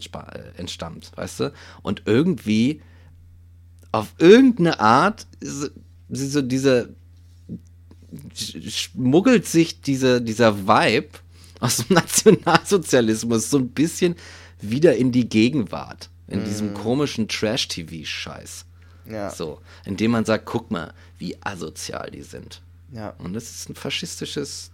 entstammt, 0.57 1.12
weißt 1.16 1.39
du? 1.39 1.53
Und 1.82 2.03
irgendwie 2.05 2.82
auf 3.93 4.14
irgendeine 4.18 4.80
Art 4.80 5.28
so 6.09 6.41
diese 6.41 6.95
schmuggelt 8.34 9.47
sich 9.47 9.82
diese, 9.82 10.22
dieser 10.22 10.68
Vibe 10.68 11.09
aus 11.59 11.78
dem 11.78 11.93
Nationalsozialismus 11.95 13.49
so 13.49 13.57
ein 13.57 13.70
bisschen 13.70 14.16
wieder 14.59 14.95
in 14.95 15.12
die 15.12 15.30
Gegenwart. 15.30 16.09
In 16.28 16.45
diesem 16.45 16.74
komischen 16.74 17.28
Trash-TV-Scheiß. 17.28 18.66
Ja. 19.06 19.30
So, 19.30 19.60
indem 19.86 20.12
man 20.12 20.26
sagt, 20.26 20.45
guck 20.45 20.72
mal, 20.72 20.93
wie 21.18 21.38
asozial 21.41 22.12
die 22.12 22.22
sind. 22.22 22.62
Ja. 22.91 23.10
Und 23.18 23.34
das 23.34 23.49
ist 23.49 23.70
ein 23.70 23.76
faschistisches 23.76 24.72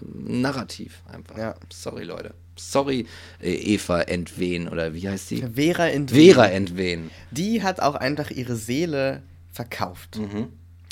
ähm, 0.00 0.40
Narrativ 0.40 1.02
einfach. 1.12 1.36
Ja. 1.36 1.54
Sorry, 1.72 2.04
Leute. 2.04 2.34
Sorry, 2.56 3.06
äh, 3.40 3.52
Eva 3.54 4.00
Entwen 4.02 4.68
oder 4.68 4.94
wie 4.94 5.08
heißt 5.08 5.30
die? 5.30 5.42
Vera 5.42 5.86
in 5.88 6.08
Vera 6.08 6.46
Entwen. 6.46 7.10
Die 7.30 7.62
hat 7.62 7.80
auch 7.80 7.94
einfach 7.94 8.30
ihre 8.30 8.56
Seele 8.56 9.22
verkauft. 9.52 10.18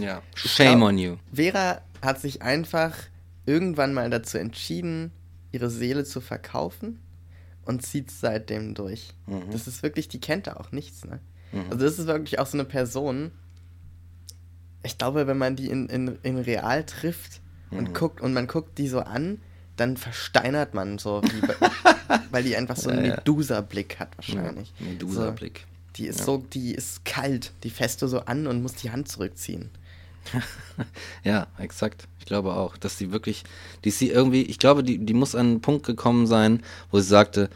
Ja. 0.01 0.23
Shame 0.35 0.79
glaub- 0.79 0.89
on 0.89 0.99
you. 0.99 1.17
Vera 1.33 1.81
hat 2.03 2.21
sich 2.21 2.43
einfach 2.43 2.95
irgendwann 3.47 3.95
mal 3.95 4.11
dazu 4.11 4.39
entschieden, 4.39 5.13
ihre 5.53 5.71
Seele 5.71 6.05
zu 6.05 6.21
verkaufen 6.21 7.01
und 7.65 7.85
zieht 7.85 8.11
seitdem 8.11 8.75
durch. 8.75 9.15
Mhm. 9.27 9.51
Das 9.51 9.67
ist 9.67 9.83
wirklich, 9.83 10.09
die 10.09 10.21
kennt 10.21 10.47
da 10.47 10.55
auch 10.55 10.73
nichts, 10.73 11.05
ne? 11.05 11.21
Also 11.71 11.85
das 11.85 11.99
ist 11.99 12.07
wirklich 12.07 12.39
auch 12.39 12.47
so 12.47 12.57
eine 12.59 12.65
Person, 12.65 13.31
ich 14.83 14.99
glaube, 14.99 15.27
wenn 15.27 15.39
man 15.39 15.57
die 15.57 15.69
in, 15.69 15.89
in, 15.89 16.19
in 16.23 16.39
real 16.39 16.85
trifft 16.85 17.41
Mhm. 17.71 17.79
und 17.79 17.95
guckt 17.95 18.21
und 18.21 18.33
man 18.33 18.47
guckt 18.47 18.79
die 18.79 18.87
so 18.87 19.01
an, 19.01 19.41
dann 19.77 19.97
versteinert 19.97 20.73
man 20.75 20.99
so, 20.99 21.21
wie, 21.25 21.41
bei- 21.47 21.57
weil 22.31 22.45
die 22.45 22.57
einfach 22.57 22.77
so 22.77 22.91
einen 22.91 23.05
Ja. 23.07 23.17
Medusa-Blick 23.17 23.99
hat 23.99 24.17
wahrscheinlich. 24.17 24.73
Ja, 24.79 24.87
Medusa-Blick. 24.87 25.61
So, 25.67 25.93
die 25.97 26.07
ist 26.07 26.19
Ja. 26.21 26.25
so, 26.27 26.39
die 26.53 26.73
ist 26.75 27.05
kalt, 27.05 27.53
die 27.65 27.71
fässt 27.71 28.03
du 28.03 28.07
so 28.07 28.21
an 28.21 28.47
und 28.47 28.63
musst 28.63 28.83
die 28.85 28.91
Hand 28.93 29.09
zurückziehen. 29.09 29.71
Ja, 31.25 31.47
exakt. 31.59 32.07
Ich 32.21 32.27
glaube 32.27 32.55
auch, 32.55 32.77
dass 32.77 32.99
sie 32.99 33.11
wirklich, 33.11 33.45
die 33.85 33.91
sie 33.91 34.11
irgendwie, 34.11 34.43
ich 34.43 34.59
glaube, 34.59 34.83
die, 34.85 34.99
die 35.05 35.15
muss 35.15 35.35
an 35.35 35.47
einen 35.47 35.61
Punkt 35.61 35.85
gekommen 35.87 36.27
sein, 36.27 36.63
wo 36.91 37.01
sie 37.01 37.07
sagte, 37.09 37.51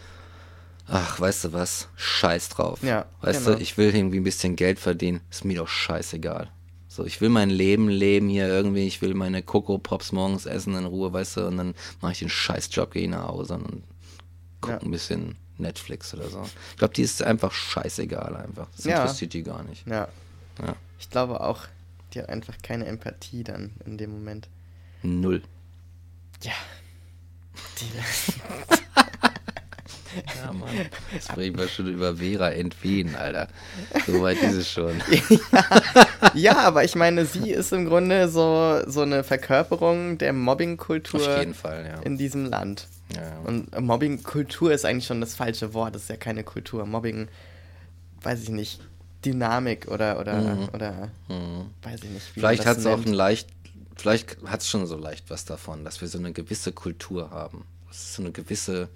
ach, 0.91 1.21
weißt 1.21 1.45
du 1.45 1.53
was, 1.53 1.89
scheiß 1.97 2.49
drauf. 2.51 2.83
Ja, 2.83 3.07
weißt 3.23 3.45
genau. 3.45 3.57
du, 3.57 3.63
ich 3.63 3.77
will 3.79 3.95
irgendwie 3.95 4.19
ein 4.21 4.25
bisschen 4.25 4.57
Geld 4.57 4.79
verdienen, 4.79 5.21
ist 5.31 5.45
mir 5.45 5.57
doch 5.59 5.69
scheißegal. 5.69 6.51
So, 6.89 7.05
ich 7.05 7.21
will 7.21 7.29
mein 7.29 7.51
Leben 7.51 7.89
leben 7.89 8.29
hier 8.29 8.49
irgendwie, 8.49 8.87
ich 8.87 9.01
will 9.01 9.15
meine 9.15 9.43
Coco 9.43 9.79
Pops 9.79 10.11
morgens 10.13 10.47
essen 10.47 10.75
in 10.75 10.85
Ruhe, 10.87 11.13
weißt 11.13 11.37
du, 11.37 11.47
und 11.47 11.57
dann 11.57 11.75
mache 12.01 12.13
ich 12.13 12.19
den 12.19 12.29
Scheißjob, 12.29 12.91
gehe 12.93 13.09
nach 13.09 13.29
Hause 13.29 13.55
und 13.55 13.85
gucke 14.61 14.75
Ja. 14.75 14.81
ein 14.83 14.91
bisschen 14.91 15.37
Netflix 15.59 16.13
oder 16.15 16.29
so. 16.29 16.43
Ich 16.73 16.77
glaube, 16.79 16.95
die 16.95 17.03
ist 17.03 17.23
einfach 17.23 17.53
scheißegal 17.53 18.35
einfach. 18.37 18.67
Das 18.77 18.85
Ja. 18.87 19.03
interessiert 19.03 19.33
die 19.35 19.43
gar 19.45 19.63
nicht. 19.63 19.87
Ja. 19.87 20.09
Ja. 20.61 20.75
Ich 20.99 21.09
glaube 21.11 21.41
auch, 21.41 21.67
die 22.13 22.19
hat 22.21 22.29
einfach 22.29 22.55
keine 22.63 22.87
Empathie 22.87 23.45
dann 23.45 23.71
in 23.87 23.97
dem 23.97 24.11
Moment. 24.11 24.49
Null. 25.03 25.43
Ja. 26.43 26.53
Die, 27.79 27.87
Ja, 30.37 30.53
Mann. 30.53 30.69
Jetzt 31.13 31.29
sprechen 31.33 31.59
wir 31.59 31.69
schon 31.69 31.89
über 31.89 32.17
Vera 32.17 32.51
Entwen, 32.51 33.15
Alter. 33.15 33.49
So 34.07 34.23
weit 34.23 34.43
ist 34.43 34.55
es 34.55 34.71
schon. 34.71 35.01
ja, 36.35 36.59
aber 36.59 36.85
ich 36.85 36.95
meine, 36.95 37.27
sie 37.27 37.51
ist 37.51 37.73
im 37.73 37.87
Grunde 37.87 38.29
so, 38.29 38.83
so 38.87 39.03
eine 39.03 39.25
Verkörperung 39.25 40.19
der 40.19 40.33
Mobbingkultur 40.33 41.21
ja. 41.21 42.01
in 42.03 42.17
diesem 42.17 42.47
Land. 42.47 42.87
Ja, 43.15 43.23
ja. 43.23 43.39
Und 43.45 43.79
Mobbingkultur 43.81 44.73
ist 44.73 44.85
eigentlich 44.85 45.07
schon 45.07 45.21
das 45.21 45.35
falsche 45.35 45.75
Wort. 45.75 45.95
Das 45.95 46.03
ist 46.03 46.09
ja 46.09 46.17
keine 46.17 46.45
Kultur. 46.45 46.87
Mobbing, 46.87 47.29
weiß 48.23 48.43
ich 48.43 48.51
nicht, 48.51 48.81
Dynamik 49.25 49.89
oder, 49.89 50.19
oder, 50.19 50.69
oder 50.73 51.11
weiß 51.29 52.01
ich 52.03 52.11
nicht. 52.11 52.29
Mhm. 52.29 52.33
Vielleicht 52.35 52.67
hat 52.67 52.79
es 52.79 52.87
auch 52.87 53.05
ein 53.05 53.13
leicht, 53.13 53.49
vielleicht 53.97 54.43
hat 54.45 54.61
es 54.61 54.69
schon 54.69 54.87
so 54.87 54.97
leicht 54.97 55.29
was 55.29 55.45
davon, 55.45 55.85
dass 55.85 56.01
wir 56.01 56.09
so 56.09 56.19
eine 56.19 56.33
gewisse 56.33 56.73
Kultur 56.73 57.31
haben. 57.31 57.65
Das 57.89 57.99
ist 57.99 58.15
so 58.15 58.23
eine 58.23 58.33
gewisse, 58.33 58.89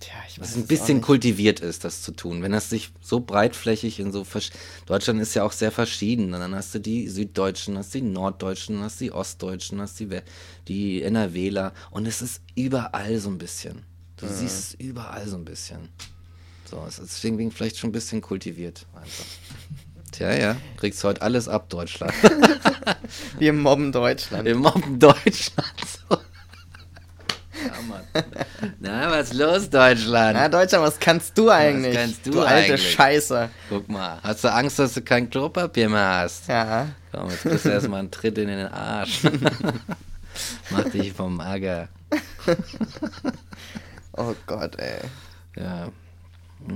Tja, 0.00 0.14
ich 0.28 0.36
dass 0.36 0.48
weiß 0.48 0.56
es 0.56 0.56
ein 0.56 0.66
bisschen 0.66 1.00
kultiviert 1.02 1.60
ist, 1.60 1.84
das 1.84 2.00
zu 2.02 2.12
tun. 2.12 2.42
Wenn 2.42 2.52
das 2.52 2.70
sich 2.70 2.90
so 3.02 3.20
breitflächig 3.20 4.00
in 4.00 4.12
so 4.12 4.22
versch- 4.22 4.50
Deutschland 4.86 5.20
ist 5.20 5.34
ja 5.34 5.44
auch 5.44 5.52
sehr 5.52 5.70
verschieden. 5.70 6.32
Und 6.32 6.40
dann 6.40 6.54
hast 6.54 6.74
du 6.74 6.78
die 6.80 7.08
Süddeutschen, 7.08 7.76
hast 7.76 7.92
die 7.92 8.00
Norddeutschen, 8.00 8.80
hast 8.80 9.00
die 9.00 9.12
Ostdeutschen, 9.12 9.80
hast 9.80 10.00
die, 10.00 10.10
We- 10.10 10.22
die 10.68 11.02
NRWler. 11.02 11.72
Und 11.90 12.06
es 12.06 12.22
ist 12.22 12.40
überall 12.54 13.18
so 13.20 13.28
ein 13.28 13.36
bisschen. 13.38 13.82
Du 14.16 14.26
siehst 14.26 14.58
es 14.58 14.74
überall 14.74 15.26
so 15.28 15.36
ein 15.36 15.44
bisschen. 15.44 15.88
So, 16.70 16.82
es 16.88 16.98
ist 16.98 17.12
deswegen 17.22 17.50
vielleicht 17.52 17.76
schon 17.78 17.90
ein 17.90 17.92
bisschen 17.92 18.20
kultiviert. 18.20 18.86
Einfach. 18.94 19.24
Tja, 20.12 20.32
ja, 20.34 20.56
kriegst 20.76 21.04
heute 21.04 21.22
alles 21.22 21.46
ab, 21.48 21.68
Deutschland. 21.68 22.12
Wir 23.38 23.52
mobben 23.52 23.92
Deutschland. 23.92 24.44
Wir 24.44 24.56
mobben 24.56 24.98
Deutschland 24.98 25.74
so. 26.08 26.16
Na, 28.80 29.10
was 29.10 29.30
ist 29.30 29.34
los, 29.34 29.70
Deutschland? 29.70 30.34
Na, 30.34 30.48
Deutschland, 30.48 30.84
was 30.84 30.98
kannst 30.98 31.36
du 31.36 31.50
eigentlich? 31.50 31.94
kannst 31.94 32.26
du 32.26 32.32
du 32.32 32.40
alte 32.42 32.72
eigentlich? 32.74 32.92
Scheiße. 32.92 33.48
Guck 33.68 33.88
mal, 33.88 34.18
hast 34.22 34.44
du 34.44 34.52
Angst, 34.52 34.78
dass 34.78 34.94
du 34.94 35.02
kein 35.02 35.30
Klopapier 35.30 35.88
mehr 35.88 36.20
hast? 36.20 36.48
Ja. 36.48 36.88
Komm, 37.12 37.30
jetzt 37.30 37.42
kriegst 37.42 37.64
du 37.64 37.70
erstmal 37.70 38.00
einen 38.00 38.10
Tritt 38.10 38.38
in 38.38 38.48
den 38.48 38.66
Arsch. 38.68 39.22
Mach 40.70 40.84
dich 40.84 41.12
vom 41.12 41.40
Acker. 41.40 41.88
Oh 44.16 44.34
Gott, 44.46 44.76
ey. 44.78 44.98
Ja. 45.56 45.88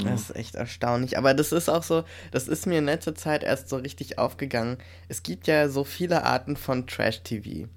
Das 0.05 0.31
ist 0.31 0.37
echt 0.37 0.55
erstaunlich. 0.55 1.19
Aber 1.19 1.35
das 1.35 1.53
ist 1.53 1.69
auch 1.69 1.83
so, 1.83 2.05
das 2.31 2.49
ist 2.49 2.67
mir 2.67 2.79
in 2.79 2.87
letzter 2.87 3.15
Zeit 3.15 3.43
erst 3.43 3.69
so 3.69 3.77
richtig 3.77 4.19
aufgegangen. 4.19 4.79
Es 5.09 5.23
gibt 5.23 5.47
ja 5.47 5.69
so 5.69 5.85
viele 5.85 6.25
Arten 6.25 6.57
von 6.57 6.87
Trash-TV. 6.87 7.69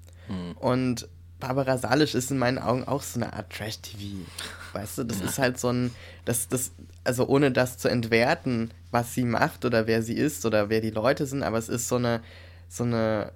Und 0.60 1.08
Barbara 1.40 1.78
Salisch 1.78 2.14
ist 2.14 2.30
in 2.30 2.38
meinen 2.38 2.58
Augen 2.58 2.84
auch 2.84 3.02
so 3.02 3.20
eine 3.20 3.32
Art 3.32 3.50
Trash-TV. 3.50 4.26
Weißt 4.72 4.98
du, 4.98 5.04
das 5.04 5.20
ja. 5.20 5.26
ist 5.26 5.38
halt 5.38 5.58
so 5.58 5.68
ein, 5.68 5.92
das, 6.24 6.48
das, 6.48 6.72
also 7.04 7.26
ohne 7.28 7.52
das 7.52 7.78
zu 7.78 7.88
entwerten, 7.88 8.70
was 8.90 9.14
sie 9.14 9.24
macht 9.24 9.64
oder 9.64 9.86
wer 9.86 10.02
sie 10.02 10.14
ist 10.14 10.44
oder 10.44 10.68
wer 10.68 10.80
die 10.80 10.90
Leute 10.90 11.26
sind, 11.26 11.42
aber 11.42 11.58
es 11.58 11.68
ist 11.68 11.88
so 11.88 11.96
eine, 11.96 12.22
so 12.68 12.84
eine 12.84 13.32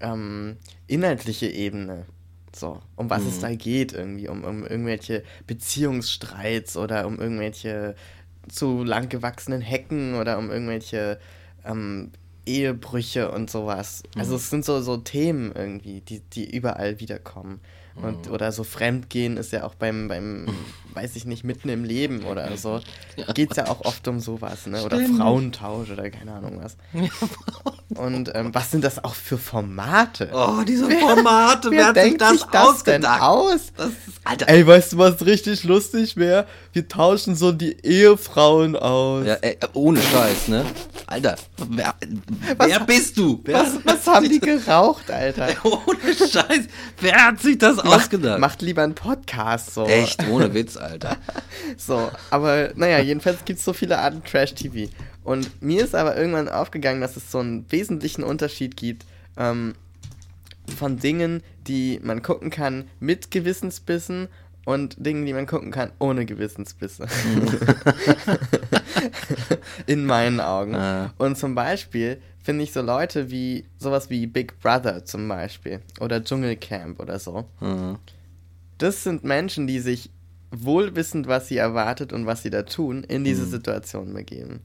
ähm, 0.00 0.56
inhaltliche 0.86 1.46
Ebene. 1.46 2.06
So, 2.54 2.82
um 2.96 3.08
was 3.08 3.22
mhm. 3.22 3.28
es 3.28 3.38
da 3.40 3.54
geht 3.54 3.92
irgendwie, 3.92 4.28
um, 4.28 4.44
um 4.44 4.66
irgendwelche 4.66 5.24
Beziehungsstreits 5.46 6.76
oder 6.76 7.06
um 7.06 7.18
irgendwelche 7.18 7.94
zu 8.48 8.84
lang 8.84 9.08
gewachsenen 9.08 9.62
Hecken 9.62 10.14
oder 10.16 10.38
um 10.38 10.50
irgendwelche 10.50 11.18
ähm, 11.64 12.12
Ehebrüche 12.46 13.30
und 13.30 13.50
sowas. 13.50 14.02
Also 14.16 14.32
mhm. 14.32 14.36
Es 14.36 14.50
sind 14.50 14.64
so, 14.64 14.80
so 14.82 14.96
Themen 14.96 15.52
irgendwie, 15.54 16.00
die, 16.00 16.20
die 16.20 16.54
überall 16.54 17.00
wiederkommen. 17.00 17.60
Und, 17.94 18.26
mhm. 18.26 18.32
Oder 18.32 18.52
so 18.52 18.64
Fremdgehen 18.64 19.36
ist 19.36 19.52
ja 19.52 19.64
auch 19.64 19.74
beim, 19.74 20.08
beim, 20.08 20.46
weiß 20.94 21.14
ich 21.16 21.26
nicht, 21.26 21.44
mitten 21.44 21.68
im 21.68 21.84
Leben 21.84 22.24
oder 22.24 22.56
so. 22.56 22.80
Ja. 23.16 23.32
Geht 23.32 23.50
es 23.50 23.58
ja 23.58 23.68
auch 23.68 23.82
oft 23.82 24.08
um 24.08 24.18
sowas, 24.18 24.66
ne? 24.66 24.82
Oder 24.82 24.98
Frauentausch 25.00 25.90
oder 25.90 26.08
keine 26.10 26.32
Ahnung 26.32 26.60
was. 26.62 26.76
Und 27.98 28.34
ähm, 28.34 28.54
was 28.54 28.70
sind 28.70 28.84
das 28.84 29.04
auch 29.04 29.14
für 29.14 29.36
Formate? 29.36 30.30
Oh, 30.32 30.62
diese 30.66 30.90
Formate, 31.00 31.70
wer, 31.70 31.78
wer 31.78 31.86
hat 31.88 31.96
sich 31.96 32.16
das, 32.16 32.30
sich 32.30 32.42
das 32.44 32.68
ausgedacht? 32.68 33.14
Denn 33.14 33.22
aus? 33.22 33.72
Das 33.76 33.88
ist, 33.88 34.20
Alter. 34.24 34.48
Ey, 34.48 34.66
weißt 34.66 34.94
du, 34.94 34.98
was 34.98 35.26
richtig 35.26 35.64
lustig 35.64 36.16
wäre? 36.16 36.46
Wir 36.72 36.88
tauschen 36.88 37.36
so 37.36 37.52
die 37.52 37.76
Ehefrauen 37.84 38.76
aus. 38.76 39.26
Ja, 39.26 39.34
ey, 39.34 39.58
ohne 39.74 40.00
Scheiß, 40.00 40.48
ne? 40.48 40.64
Alter, 41.12 41.36
wer, 41.68 41.94
wer 42.56 42.80
bist 42.86 43.18
du? 43.18 43.38
Wer 43.44 43.56
was, 43.56 43.84
was 43.84 44.06
haben 44.06 44.30
die 44.30 44.40
geraucht, 44.40 45.10
Alter? 45.10 45.48
ohne 45.62 46.14
Scheiß, 46.14 46.68
wer 47.02 47.26
hat 47.26 47.38
sich 47.38 47.58
das 47.58 47.76
macht, 47.76 47.86
ausgedacht? 47.86 48.38
Macht 48.40 48.62
lieber 48.62 48.82
einen 48.82 48.94
Podcast 48.94 49.74
so. 49.74 49.84
Echt, 49.84 50.26
ohne 50.26 50.54
Witz, 50.54 50.78
Alter. 50.78 51.18
so, 51.76 52.10
aber 52.30 52.70
naja, 52.76 52.98
jedenfalls 53.00 53.44
gibt 53.44 53.58
es 53.58 53.64
so 53.66 53.74
viele 53.74 53.98
Arten 53.98 54.24
Trash-TV. 54.24 54.90
Und 55.22 55.62
mir 55.62 55.84
ist 55.84 55.94
aber 55.94 56.16
irgendwann 56.16 56.48
aufgegangen, 56.48 57.02
dass 57.02 57.18
es 57.18 57.30
so 57.30 57.40
einen 57.40 57.70
wesentlichen 57.70 58.22
Unterschied 58.22 58.78
gibt 58.78 59.04
ähm, 59.36 59.74
von 60.78 60.96
Dingen, 60.98 61.42
die 61.66 62.00
man 62.02 62.22
gucken 62.22 62.48
kann 62.48 62.88
mit 63.00 63.30
Gewissensbissen 63.30 64.28
und 64.64 64.96
Dingen, 64.98 65.26
die 65.26 65.32
man 65.34 65.46
gucken 65.46 65.72
kann 65.72 65.92
ohne 65.98 66.24
Gewissensbisse. 66.24 67.06
In 69.86 70.04
meinen 70.06 70.40
Augen. 70.40 70.74
Ah. 70.74 71.12
Und 71.18 71.36
zum 71.36 71.54
Beispiel 71.54 72.20
finde 72.42 72.64
ich 72.64 72.72
so 72.72 72.82
Leute 72.82 73.30
wie 73.30 73.66
sowas 73.78 74.10
wie 74.10 74.26
Big 74.26 74.58
Brother 74.60 75.04
zum 75.04 75.28
Beispiel 75.28 75.80
oder 76.00 76.22
Dschungelcamp 76.22 77.00
oder 77.00 77.18
so. 77.18 77.48
Mhm. 77.60 77.98
Das 78.78 79.04
sind 79.04 79.24
Menschen, 79.24 79.66
die 79.66 79.78
sich 79.78 80.10
wohlwissend, 80.50 81.28
was 81.28 81.48
sie 81.48 81.56
erwartet 81.56 82.12
und 82.12 82.26
was 82.26 82.42
sie 82.42 82.50
da 82.50 82.62
tun, 82.62 83.04
in 83.04 83.24
diese 83.24 83.44
mhm. 83.46 83.50
Situation 83.50 84.12
begeben. 84.12 84.60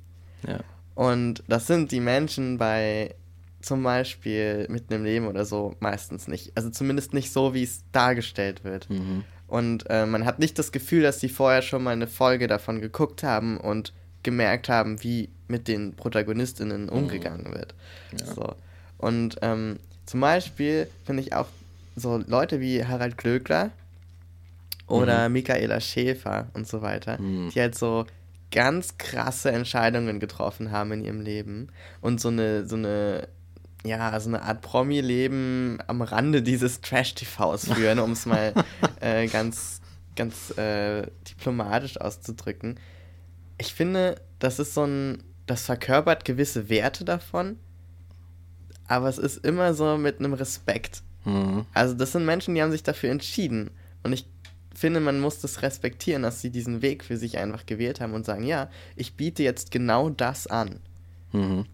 Ja. 0.47 0.59
Und 0.95 1.43
das 1.47 1.67
sind 1.67 1.91
die 1.91 1.99
Menschen 1.99 2.57
bei 2.57 3.15
zum 3.61 3.83
Beispiel 3.83 4.65
mitten 4.69 4.93
im 4.93 5.03
Leben 5.03 5.27
oder 5.27 5.45
so 5.45 5.75
meistens 5.79 6.27
nicht. 6.27 6.51
Also 6.55 6.69
zumindest 6.69 7.13
nicht 7.13 7.31
so, 7.31 7.53
wie 7.53 7.63
es 7.63 7.83
dargestellt 7.91 8.63
wird. 8.63 8.89
Mhm. 8.89 9.23
Und 9.47 9.85
äh, 9.89 10.05
man 10.05 10.25
hat 10.25 10.39
nicht 10.39 10.59
das 10.59 10.71
Gefühl, 10.71 11.03
dass 11.03 11.19
die 11.19 11.29
vorher 11.29 11.61
schon 11.61 11.83
mal 11.83 11.91
eine 11.91 12.07
Folge 12.07 12.47
davon 12.47 12.81
geguckt 12.81 13.23
haben 13.23 13.57
und 13.57 13.93
gemerkt 14.27 14.67
haben, 14.67 15.01
wie 15.03 15.29
mit 15.47 15.69
den 15.69 15.95
Protagonistinnen 15.95 16.87
mhm. 16.87 16.89
umgegangen 16.89 17.53
wird. 17.53 17.73
Ja. 18.19 18.33
So. 18.33 18.55
Und 18.97 19.37
ähm, 19.41 19.79
zum 20.05 20.19
Beispiel 20.19 20.89
finde 21.05 21.23
ich 21.23 21.33
auch 21.33 21.47
so 21.95 22.21
Leute 22.27 22.59
wie 22.59 22.83
Harald 22.83 23.17
Glöckler 23.17 23.71
oder 24.85 25.29
mhm. 25.29 25.33
Michaela 25.33 25.79
Schäfer 25.79 26.49
und 26.53 26.67
so 26.67 26.81
weiter, 26.81 27.21
mhm. 27.21 27.51
die 27.51 27.61
halt 27.61 27.75
so 27.75 28.05
ganz 28.51 28.97
krasse 28.97 29.49
Entscheidungen 29.51 30.19
getroffen 30.19 30.71
haben 30.71 30.91
in 30.91 31.05
ihrem 31.05 31.21
Leben 31.21 31.69
und 32.01 32.19
so 32.19 32.27
eine, 32.27 32.67
so 32.67 32.75
eine, 32.75 33.29
ja, 33.85 34.19
so 34.19 34.27
eine 34.27 34.41
Art 34.41 34.61
Promi-Leben 34.61 35.79
am 35.87 36.01
Rande 36.01 36.41
dieses 36.41 36.81
Trash-TVs 36.81 37.71
führen, 37.73 37.99
um 37.99 38.11
es 38.11 38.25
mal 38.25 38.53
äh, 38.99 39.27
ganz, 39.27 39.79
ganz 40.17 40.57
äh, 40.57 41.03
diplomatisch 41.29 41.95
auszudrücken. 42.01 42.77
Ich 43.57 43.73
finde, 43.73 44.21
das 44.39 44.59
ist 44.59 44.73
so 44.73 44.83
ein, 44.83 45.23
das 45.45 45.65
verkörpert 45.65 46.25
gewisse 46.25 46.69
Werte 46.69 47.05
davon, 47.05 47.57
aber 48.87 49.09
es 49.09 49.17
ist 49.17 49.45
immer 49.45 49.73
so 49.73 49.97
mit 49.97 50.19
einem 50.19 50.33
Respekt. 50.33 51.01
Mhm. 51.25 51.65
Also 51.73 51.93
das 51.93 52.11
sind 52.11 52.25
Menschen, 52.25 52.55
die 52.55 52.61
haben 52.61 52.71
sich 52.71 52.83
dafür 52.83 53.11
entschieden 53.11 53.71
und 54.03 54.13
ich 54.13 54.25
finde, 54.73 54.99
man 54.99 55.19
muss 55.19 55.39
das 55.39 55.63
respektieren, 55.63 56.21
dass 56.21 56.41
sie 56.41 56.51
diesen 56.51 56.83
Weg 56.83 57.03
für 57.03 57.17
sich 57.17 57.37
einfach 57.39 57.65
gewählt 57.65 57.99
haben 57.99 58.13
und 58.13 58.25
sagen, 58.25 58.43
ja, 58.43 58.69
ich 58.95 59.15
biete 59.15 59.41
jetzt 59.41 59.71
genau 59.71 60.09
das 60.09 60.45
an. 60.45 60.79
Mhm. 61.31 61.65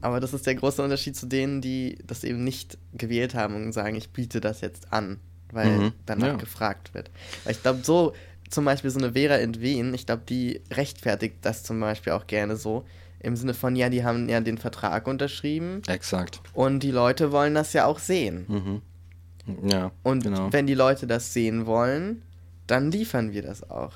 Aber 0.00 0.20
das 0.20 0.32
ist 0.32 0.46
der 0.46 0.54
große 0.54 0.82
Unterschied 0.82 1.16
zu 1.16 1.26
denen, 1.26 1.60
die 1.60 1.98
das 2.06 2.24
eben 2.24 2.42
nicht 2.42 2.78
gewählt 2.94 3.34
haben 3.34 3.54
und 3.54 3.72
sagen, 3.72 3.96
ich 3.96 4.10
biete 4.10 4.40
das 4.40 4.60
jetzt 4.60 4.92
an, 4.92 5.18
weil 5.52 5.70
mhm. 5.70 5.92
danach 6.06 6.28
ja. 6.28 6.36
gefragt 6.36 6.94
wird. 6.94 7.10
Weil 7.44 7.52
ich 7.52 7.62
glaube, 7.62 7.80
so 7.82 8.14
zum 8.48 8.64
Beispiel 8.64 8.90
so 8.90 8.98
eine 8.98 9.12
Vera 9.12 9.36
Entwen, 9.36 9.94
ich 9.94 10.06
glaube, 10.06 10.22
die 10.28 10.60
rechtfertigt 10.72 11.36
das 11.42 11.62
zum 11.62 11.80
Beispiel 11.80 12.12
auch 12.12 12.26
gerne 12.26 12.56
so. 12.56 12.84
Im 13.20 13.34
Sinne 13.34 13.54
von, 13.54 13.74
ja, 13.74 13.88
die 13.88 14.04
haben 14.04 14.28
ja 14.28 14.40
den 14.40 14.58
Vertrag 14.58 15.06
unterschrieben. 15.08 15.82
Exakt. 15.88 16.40
Und 16.52 16.80
die 16.80 16.92
Leute 16.92 17.32
wollen 17.32 17.54
das 17.54 17.72
ja 17.72 17.86
auch 17.86 17.98
sehen. 17.98 18.44
Mhm. 18.48 19.68
Ja. 19.68 19.90
Und 20.02 20.22
genau. 20.22 20.52
wenn 20.52 20.66
die 20.66 20.74
Leute 20.74 21.06
das 21.06 21.32
sehen 21.32 21.66
wollen, 21.66 22.22
dann 22.66 22.90
liefern 22.90 23.32
wir 23.32 23.42
das 23.42 23.68
auch. 23.68 23.94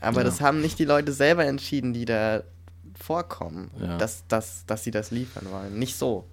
Aber 0.00 0.20
ja. 0.20 0.24
das 0.24 0.40
haben 0.40 0.60
nicht 0.60 0.78
die 0.78 0.84
Leute 0.84 1.12
selber 1.12 1.44
entschieden, 1.46 1.92
die 1.92 2.04
da 2.04 2.42
vorkommen, 2.94 3.70
ja. 3.80 3.98
dass, 3.98 4.26
dass, 4.28 4.64
dass 4.66 4.84
sie 4.84 4.90
das 4.90 5.10
liefern 5.10 5.46
wollen. 5.50 5.78
Nicht 5.78 5.96
so. 5.96 6.26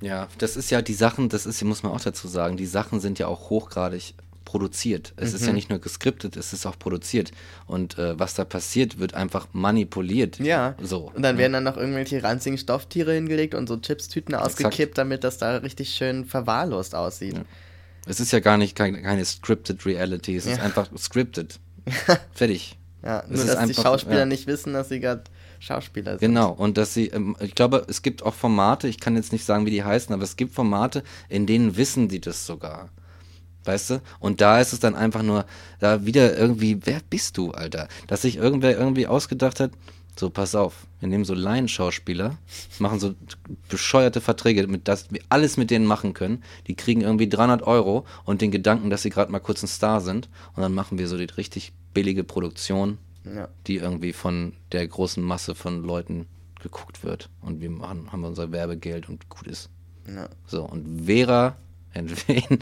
Ja, 0.00 0.28
das 0.38 0.56
ist 0.56 0.70
ja 0.70 0.82
die 0.82 0.94
Sachen, 0.94 1.28
das 1.28 1.46
ist, 1.46 1.62
muss 1.64 1.82
man 1.82 1.92
auch 1.92 2.00
dazu 2.00 2.28
sagen, 2.28 2.56
die 2.56 2.66
Sachen 2.66 3.00
sind 3.00 3.18
ja 3.18 3.26
auch 3.26 3.50
hochgradig 3.50 4.14
produziert. 4.44 5.12
Es 5.16 5.30
mhm. 5.30 5.36
ist 5.36 5.42
ja 5.42 5.48
mhm. 5.48 5.54
nicht 5.54 5.70
nur 5.70 5.78
geskriptet, 5.78 6.36
es 6.36 6.52
ist 6.52 6.66
auch 6.66 6.78
produziert. 6.78 7.32
Und 7.66 7.98
äh, 7.98 8.18
was 8.18 8.34
da 8.34 8.44
passiert, 8.44 8.98
wird 8.98 9.14
einfach 9.14 9.48
manipuliert. 9.52 10.38
Ja. 10.38 10.74
So. 10.82 11.10
Und 11.14 11.22
dann 11.22 11.36
ja. 11.36 11.42
werden 11.42 11.52
dann 11.54 11.64
noch 11.64 11.76
irgendwelche 11.76 12.22
ranzigen 12.22 12.58
Stofftiere 12.58 13.12
hingelegt 13.14 13.54
und 13.54 13.68
so 13.68 13.76
Chipstüten 13.76 14.34
ausgekippt, 14.34 14.74
Exakt. 14.74 14.98
damit 14.98 15.24
das 15.24 15.38
da 15.38 15.56
richtig 15.58 15.90
schön 15.90 16.24
verwahrlost 16.24 16.94
aussieht. 16.94 17.34
Ja. 17.34 17.44
Es 18.06 18.20
ist 18.20 18.32
ja 18.32 18.40
gar 18.40 18.58
nicht 18.58 18.76
keine, 18.76 19.00
keine 19.02 19.24
scripted 19.24 19.86
Reality, 19.86 20.36
es 20.36 20.44
ja. 20.44 20.52
ist 20.52 20.60
einfach 20.60 20.88
scripted. 20.96 21.58
Fertig. 22.32 22.78
Ja, 23.02 23.22
nur 23.28 23.44
dass 23.44 23.56
einfach, 23.56 23.74
die 23.74 23.82
Schauspieler 23.82 24.24
nicht 24.24 24.46
wissen, 24.46 24.72
dass 24.72 24.88
sie 24.88 25.00
gerade 25.00 25.24
Schauspieler 25.60 26.12
sind. 26.12 26.20
Genau, 26.20 26.50
und 26.50 26.78
dass 26.78 26.94
sie, 26.94 27.08
ähm, 27.08 27.36
ich 27.40 27.54
glaube, 27.54 27.84
es 27.88 28.02
gibt 28.02 28.22
auch 28.22 28.34
Formate, 28.34 28.88
ich 28.88 28.98
kann 28.98 29.16
jetzt 29.16 29.32
nicht 29.32 29.44
sagen, 29.44 29.66
wie 29.66 29.70
die 29.70 29.84
heißen, 29.84 30.14
aber 30.14 30.22
es 30.22 30.36
gibt 30.36 30.54
Formate, 30.54 31.02
in 31.28 31.46
denen 31.46 31.76
wissen 31.76 32.08
die 32.08 32.20
das 32.20 32.46
sogar. 32.46 32.90
Weißt 33.64 33.90
du? 33.90 34.02
Und 34.20 34.40
da 34.40 34.60
ist 34.60 34.72
es 34.72 34.80
dann 34.80 34.94
einfach 34.94 35.22
nur, 35.22 35.46
da 35.80 36.04
wieder 36.04 36.36
irgendwie, 36.36 36.78
wer 36.84 37.00
bist 37.08 37.36
du, 37.38 37.52
Alter? 37.52 37.88
Dass 38.06 38.22
sich 38.22 38.36
irgendwer 38.36 38.78
irgendwie 38.78 39.06
ausgedacht 39.06 39.60
hat, 39.60 39.70
so, 40.16 40.30
pass 40.30 40.54
auf, 40.54 40.86
wir 41.00 41.08
nehmen 41.08 41.24
so 41.24 41.34
Laienschauspieler, 41.34 42.36
machen 42.78 43.00
so 43.00 43.14
bescheuerte 43.68 44.20
Verträge, 44.20 44.66
mit 44.68 44.86
das 44.86 45.10
wir 45.10 45.20
alles 45.28 45.56
mit 45.56 45.70
denen 45.70 45.86
machen 45.86 46.14
können. 46.14 46.44
Die 46.68 46.76
kriegen 46.76 47.00
irgendwie 47.00 47.28
300 47.28 47.62
Euro 47.62 48.06
und 48.24 48.40
den 48.40 48.52
Gedanken, 48.52 48.90
dass 48.90 49.02
sie 49.02 49.10
gerade 49.10 49.32
mal 49.32 49.40
kurz 49.40 49.62
ein 49.62 49.68
Star 49.68 50.00
sind. 50.00 50.28
Und 50.54 50.62
dann 50.62 50.72
machen 50.72 50.98
wir 50.98 51.08
so 51.08 51.16
die 51.16 51.24
richtig 51.24 51.72
billige 51.94 52.22
Produktion, 52.22 52.98
ja. 53.24 53.48
die 53.66 53.76
irgendwie 53.76 54.12
von 54.12 54.52
der 54.70 54.86
großen 54.86 55.22
Masse 55.22 55.56
von 55.56 55.82
Leuten 55.82 56.26
geguckt 56.62 57.02
wird. 57.02 57.28
Und 57.40 57.60
wir 57.60 57.70
machen, 57.70 58.12
haben 58.12 58.24
unser 58.24 58.52
Werbegeld 58.52 59.08
und 59.08 59.28
gut 59.28 59.48
ist. 59.48 59.68
Ja. 60.06 60.28
So, 60.46 60.64
und 60.64 61.06
Vera 61.06 61.56
Entwen 61.94 62.58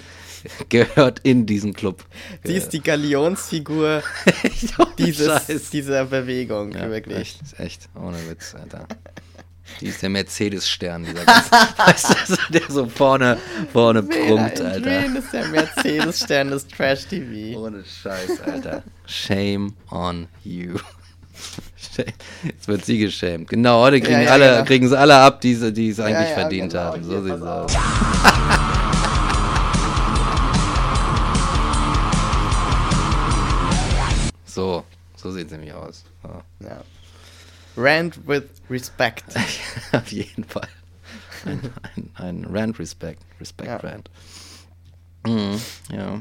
gehört 0.69 1.21
in 1.23 1.47
diesen 1.47 1.73
Club. 1.73 2.05
Sie 2.45 2.55
ist 2.55 2.71
die 2.71 2.81
Galionsfigur 2.81 4.03
dieses, 4.99 5.71
dieser 5.71 6.05
Bewegung, 6.05 6.73
ja, 6.73 6.91
wirklich. 6.91 7.19
Echt, 7.19 7.41
echt, 7.59 7.89
ohne 7.95 8.19
Witz, 8.29 8.55
Alter. 8.55 8.87
Die 9.81 9.87
ist 9.87 10.03
der 10.03 10.11
Mercedes-Stern, 10.11 11.05
dieser 11.05 11.25
ganze, 11.25 11.51
weißt 11.77 12.11
du, 12.11 12.53
der 12.53 12.63
so 12.69 12.87
vorne, 12.87 13.39
vorne 13.73 14.03
prunkt, 14.03 14.61
Alter. 14.61 14.85
Wen 14.85 15.17
ist 15.17 15.33
der 15.33 15.49
Mercedes-Stern 15.49 16.51
des 16.51 16.67
Trash-TV? 16.69 17.59
Ohne 17.59 17.85
Scheiß, 17.85 18.41
Alter. 18.43 18.83
Shame 19.07 19.73
on 19.91 20.29
you. 20.45 20.79
Jetzt 22.45 22.69
wird 22.69 22.85
sie 22.85 22.99
geschämt. 22.99 23.49
Genau, 23.49 23.81
heute 23.83 24.01
kriegen, 24.01 24.13
ja, 24.13 24.23
ja, 24.23 24.31
alle, 24.31 24.51
genau. 24.53 24.65
kriegen 24.65 24.89
sie 24.89 24.99
alle 24.99 25.17
ab, 25.17 25.41
die, 25.41 25.73
die 25.73 25.91
es 25.91 26.01
eigentlich 26.01 26.29
ja, 26.29 26.35
verdient 26.35 26.73
genau, 26.73 26.85
haben. 26.85 27.05
So 27.05 27.23
sieht 27.23 27.35
es 27.35 27.43
aus. 27.43 27.73
So, 34.53 34.85
so 35.16 35.33
sieht 35.33 35.47
es 35.47 35.53
nämlich 35.53 35.73
aus. 35.73 36.05
Ja. 36.23 36.45
ja. 36.61 36.85
Rand 37.74 38.27
with 38.29 38.45
Respect. 38.69 39.24
Auf 39.93 40.12
jeden 40.12 40.45
Fall. 40.45 40.69
Ein, 41.47 41.73
ein, 41.83 42.11
ein 42.16 42.45
Rand 42.45 42.79
Respect. 42.79 43.23
Respect 43.41 43.69
ja. 43.69 43.77
Rand. 43.77 44.11
Mhm, 45.27 45.61
ja. 45.91 46.20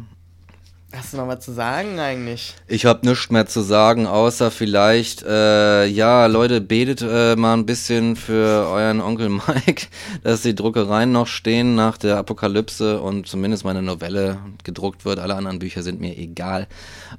Hast 0.93 1.13
du 1.13 1.17
noch 1.17 1.27
was 1.27 1.39
zu 1.39 1.53
sagen 1.53 1.99
eigentlich? 1.99 2.53
Ich 2.67 2.85
habe 2.85 3.07
nichts 3.07 3.29
mehr 3.29 3.45
zu 3.45 3.61
sagen, 3.61 4.07
außer 4.07 4.51
vielleicht, 4.51 5.23
äh, 5.23 5.85
ja, 5.85 6.25
Leute, 6.25 6.59
betet 6.59 7.01
äh, 7.01 7.37
mal 7.37 7.53
ein 7.53 7.65
bisschen 7.65 8.17
für 8.17 8.67
euren 8.67 8.99
Onkel 8.99 9.29
Mike, 9.29 9.87
dass 10.23 10.41
die 10.41 10.53
Druckereien 10.53 11.13
noch 11.13 11.27
stehen 11.27 11.75
nach 11.75 11.97
der 11.97 12.17
Apokalypse 12.17 12.99
und 12.99 13.25
zumindest 13.25 13.63
meine 13.63 13.81
Novelle 13.81 14.39
gedruckt 14.65 15.05
wird. 15.05 15.19
Alle 15.19 15.35
anderen 15.35 15.59
Bücher 15.59 15.81
sind 15.81 16.01
mir 16.01 16.17
egal. 16.17 16.67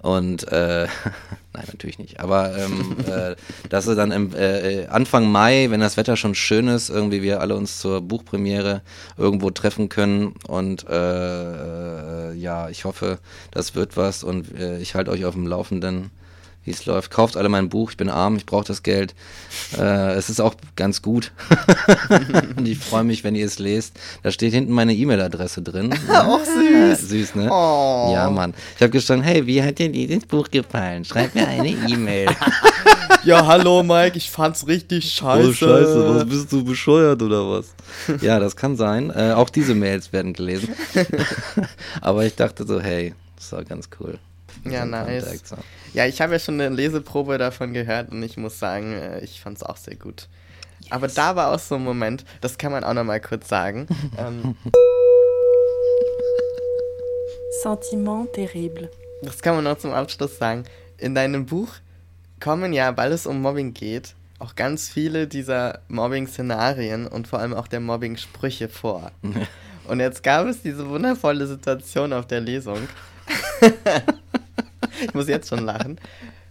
Und 0.02 0.46
äh, 0.52 0.86
nein, 1.54 1.64
natürlich 1.66 1.98
nicht. 1.98 2.20
Aber 2.20 2.54
ähm, 2.54 2.96
äh, 3.06 3.36
dass 3.70 3.86
sie 3.86 3.96
dann 3.96 4.12
im, 4.12 4.34
äh, 4.34 4.86
Anfang 4.88 5.32
Mai, 5.32 5.68
wenn 5.70 5.80
das 5.80 5.96
Wetter 5.96 6.16
schon 6.16 6.34
schön 6.34 6.68
ist, 6.68 6.90
irgendwie 6.90 7.22
wir 7.22 7.40
alle 7.40 7.56
uns 7.56 7.78
zur 7.78 8.02
Buchpremiere 8.02 8.82
irgendwo 9.16 9.50
treffen 9.50 9.88
können. 9.88 10.34
Und 10.46 10.86
äh, 10.90 12.32
äh, 12.32 12.34
ja, 12.34 12.68
ich 12.68 12.84
hoffe, 12.84 13.18
das 13.62 13.76
wird 13.76 13.96
was 13.96 14.24
und 14.24 14.58
äh, 14.58 14.78
ich 14.78 14.96
halte 14.96 15.12
euch 15.12 15.24
auf 15.24 15.34
dem 15.34 15.46
Laufenden 15.46 16.10
wie 16.64 16.70
es 16.70 16.86
läuft. 16.86 17.10
Kauft 17.10 17.36
alle 17.36 17.48
mein 17.48 17.68
Buch, 17.68 17.90
ich 17.90 17.96
bin 17.96 18.08
arm, 18.08 18.36
ich 18.36 18.46
brauche 18.46 18.64
das 18.64 18.82
Geld. 18.82 19.14
Äh, 19.76 20.12
es 20.14 20.30
ist 20.30 20.40
auch 20.40 20.54
ganz 20.76 21.02
gut. 21.02 21.32
und 22.56 22.66
ich 22.68 22.78
freue 22.78 23.04
mich, 23.04 23.24
wenn 23.24 23.34
ihr 23.34 23.46
es 23.46 23.58
lest. 23.58 23.98
Da 24.22 24.30
steht 24.30 24.52
hinten 24.52 24.72
meine 24.72 24.94
E-Mail-Adresse 24.94 25.62
drin. 25.62 25.92
Auch 26.08 26.40
süß. 26.44 27.08
Süß, 27.08 27.34
ne? 27.34 27.48
Oh. 27.50 28.10
Ja, 28.12 28.30
Mann. 28.30 28.54
Ich 28.76 28.82
habe 28.82 28.90
gestanden, 28.90 29.26
hey, 29.26 29.46
wie 29.46 29.62
hat 29.62 29.78
dir 29.78 29.90
dieses 29.90 30.24
Buch 30.26 30.48
gefallen? 30.50 31.04
Schreib 31.04 31.34
mir 31.34 31.48
eine 31.48 31.68
E-Mail. 31.68 32.28
Ja, 33.24 33.46
hallo 33.46 33.84
Mike, 33.84 34.16
ich 34.16 34.32
fand's 34.32 34.66
richtig 34.66 35.12
scheiße. 35.12 35.48
Oh, 35.48 35.52
scheiße, 35.52 36.14
was 36.16 36.24
bist 36.24 36.50
du 36.50 36.64
bescheuert 36.64 37.22
oder 37.22 37.48
was? 37.48 37.66
Ja, 38.20 38.40
das 38.40 38.56
kann 38.56 38.76
sein. 38.76 39.10
Äh, 39.10 39.34
auch 39.34 39.48
diese 39.48 39.76
Mails 39.76 40.12
werden 40.12 40.32
gelesen. 40.32 40.70
Aber 42.00 42.26
ich 42.26 42.34
dachte 42.34 42.66
so, 42.66 42.80
hey, 42.80 43.14
das 43.52 43.58
war 43.58 43.64
ganz 43.64 43.90
cool. 44.00 44.18
Ja, 44.64 44.84
nice. 44.84 45.24
Kontakt, 45.24 45.46
so. 45.46 45.56
Ja, 45.92 46.06
ich 46.06 46.20
habe 46.20 46.32
ja 46.32 46.38
schon 46.38 46.60
eine 46.60 46.74
Leseprobe 46.74 47.36
davon 47.38 47.72
gehört 47.72 48.10
und 48.10 48.22
ich 48.22 48.36
muss 48.36 48.58
sagen, 48.58 48.92
äh, 48.92 49.20
ich 49.20 49.40
fand's 49.40 49.62
auch 49.62 49.76
sehr 49.76 49.96
gut. 49.96 50.28
Aber 50.90 51.08
da 51.08 51.36
war 51.36 51.52
auch 51.52 51.58
so 51.58 51.76
ein 51.76 51.84
Moment, 51.84 52.24
das 52.40 52.58
kann 52.58 52.72
man 52.72 52.82
auch 52.82 52.94
noch 52.94 53.04
mal 53.04 53.20
kurz 53.20 53.48
sagen. 53.48 53.86
ähm, 54.18 54.56
Sentiment 57.62 58.32
terrible. 58.32 58.90
das 59.22 59.42
kann 59.42 59.54
man 59.54 59.64
noch 59.64 59.78
zum 59.78 59.92
Abschluss 59.92 60.38
sagen. 60.38 60.64
In 60.96 61.14
deinem 61.14 61.46
Buch 61.46 61.74
kommen 62.40 62.72
ja, 62.72 62.96
weil 62.96 63.12
es 63.12 63.26
um 63.26 63.40
Mobbing 63.42 63.74
geht, 63.74 64.14
auch 64.38 64.54
ganz 64.54 64.88
viele 64.88 65.28
dieser 65.28 65.80
Mobbing-Szenarien 65.88 67.06
und 67.06 67.28
vor 67.28 67.38
allem 67.38 67.54
auch 67.54 67.68
der 67.68 67.80
Mobbing-Sprüche 67.80 68.68
vor. 68.68 69.12
Und 69.88 69.98
jetzt 69.98 70.22
gab 70.22 70.46
es 70.46 70.62
diese 70.62 70.88
wundervolle 70.88 71.44
Situation 71.48 72.12
auf 72.12 72.26
der 72.28 72.40
Lesung. 72.40 72.88
ich 75.02 75.14
muss 75.14 75.28
jetzt 75.28 75.48
schon 75.48 75.64
lachen, 75.64 75.98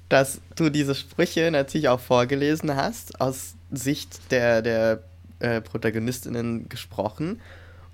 dass 0.09 0.41
du 0.55 0.69
diese 0.69 0.95
Sprüche 0.95 1.49
natürlich 1.51 1.89
auch 1.89 1.99
vorgelesen 1.99 2.75
hast, 2.75 3.19
aus 3.21 3.53
Sicht 3.71 4.31
der, 4.31 4.61
der 4.61 5.03
äh, 5.39 5.61
Protagonistinnen 5.61 6.69
gesprochen. 6.69 7.41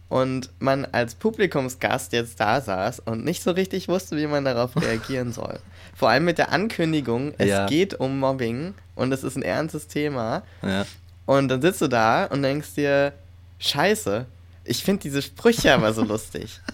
Und 0.10 0.50
man 0.60 0.86
als 0.86 1.16
Publikumsgast 1.16 2.14
jetzt 2.14 2.40
da 2.40 2.62
saß 2.62 3.02
und 3.02 3.26
nicht 3.26 3.44
so 3.44 3.52
richtig 3.52 3.90
wusste, 3.90 4.16
wie 4.16 4.26
man 4.28 4.46
darauf 4.46 4.76
reagieren 4.82 5.34
soll. 5.34 5.60
Vor 5.96 6.10
allem 6.10 6.24
mit 6.24 6.38
der 6.38 6.52
Ankündigung, 6.54 7.34
es 7.38 7.50
Ja. 7.50 7.66
geht 7.66 7.94
um 8.00 8.18
Mobbing 8.20 8.74
und 8.96 9.12
es 9.12 9.24
ist 9.24 9.36
ein 9.36 9.42
ernstes 9.44 9.88
Thema. 9.88 10.44
Ja. 10.62 10.86
Und 11.26 11.50
dann 11.50 11.62
sitzt 11.62 11.82
du 11.82 11.88
da 11.90 12.24
und 12.26 12.42
denkst 12.42 12.76
dir, 12.76 13.12
scheiße, 13.60 14.26
ich 14.64 14.82
finde 14.84 15.02
diese 15.04 15.22
Sprüche 15.22 15.74
aber 15.74 15.92
so 15.94 16.04
lustig. 16.04 16.62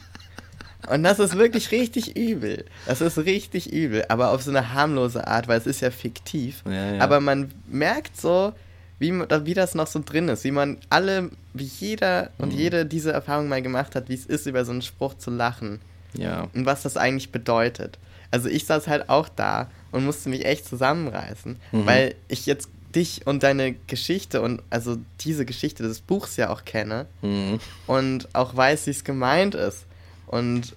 Und 0.89 1.03
das 1.03 1.19
ist 1.19 1.37
wirklich 1.37 1.71
richtig 1.71 2.15
übel. 2.17 2.65
Das 2.85 3.01
ist 3.01 3.17
richtig 3.19 3.71
übel, 3.71 4.03
aber 4.09 4.31
auf 4.31 4.41
so 4.43 4.49
eine 4.51 4.73
harmlose 4.73 5.27
Art, 5.27 5.47
weil 5.47 5.57
es 5.57 5.65
ist 5.67 5.81
ja 5.81 5.91
fiktiv. 5.91 6.61
Ja, 6.65 6.93
ja. 6.95 7.01
Aber 7.01 7.19
man 7.19 7.51
merkt 7.67 8.19
so, 8.19 8.53
wie, 8.99 9.11
wie 9.13 9.53
das 9.53 9.75
noch 9.75 9.87
so 9.87 10.01
drin 10.05 10.29
ist, 10.29 10.43
wie 10.43 10.51
man 10.51 10.77
alle, 10.89 11.29
wie 11.53 11.63
jeder 11.79 12.31
und 12.37 12.53
Mhm. 12.53 12.57
jede 12.59 12.85
diese 12.85 13.11
Erfahrung 13.11 13.47
mal 13.49 13.61
gemacht 13.61 13.95
hat, 13.95 14.09
wie 14.09 14.13
es 14.13 14.25
ist, 14.25 14.45
über 14.45 14.65
so 14.65 14.71
einen 14.71 14.81
Spruch 14.81 15.13
zu 15.15 15.31
lachen 15.31 15.79
Ja. 16.13 16.47
und 16.53 16.65
was 16.65 16.83
das 16.83 16.97
eigentlich 16.97 17.31
bedeutet. 17.31 17.97
Also 18.31 18.49
ich 18.49 18.65
saß 18.65 18.87
halt 18.87 19.09
auch 19.09 19.29
da 19.29 19.69
und 19.91 20.05
musste 20.05 20.29
mich 20.29 20.45
echt 20.45 20.65
zusammenreißen, 20.67 21.57
Mhm. 21.71 21.85
weil 21.85 22.15
ich 22.27 22.45
jetzt 22.45 22.69
dich 22.95 23.25
und 23.25 23.41
deine 23.43 23.73
Geschichte 23.87 24.41
und 24.41 24.61
also 24.69 24.97
diese 25.21 25.45
Geschichte 25.45 25.81
des 25.83 25.99
Buchs 26.01 26.37
ja 26.37 26.49
auch 26.51 26.63
kenne 26.63 27.07
Mhm. 27.21 27.59
und 27.87 28.27
auch 28.33 28.55
weiß, 28.55 28.85
wie 28.87 28.91
es 28.91 29.03
gemeint 29.03 29.55
ist. 29.55 29.85
Und 30.33 30.73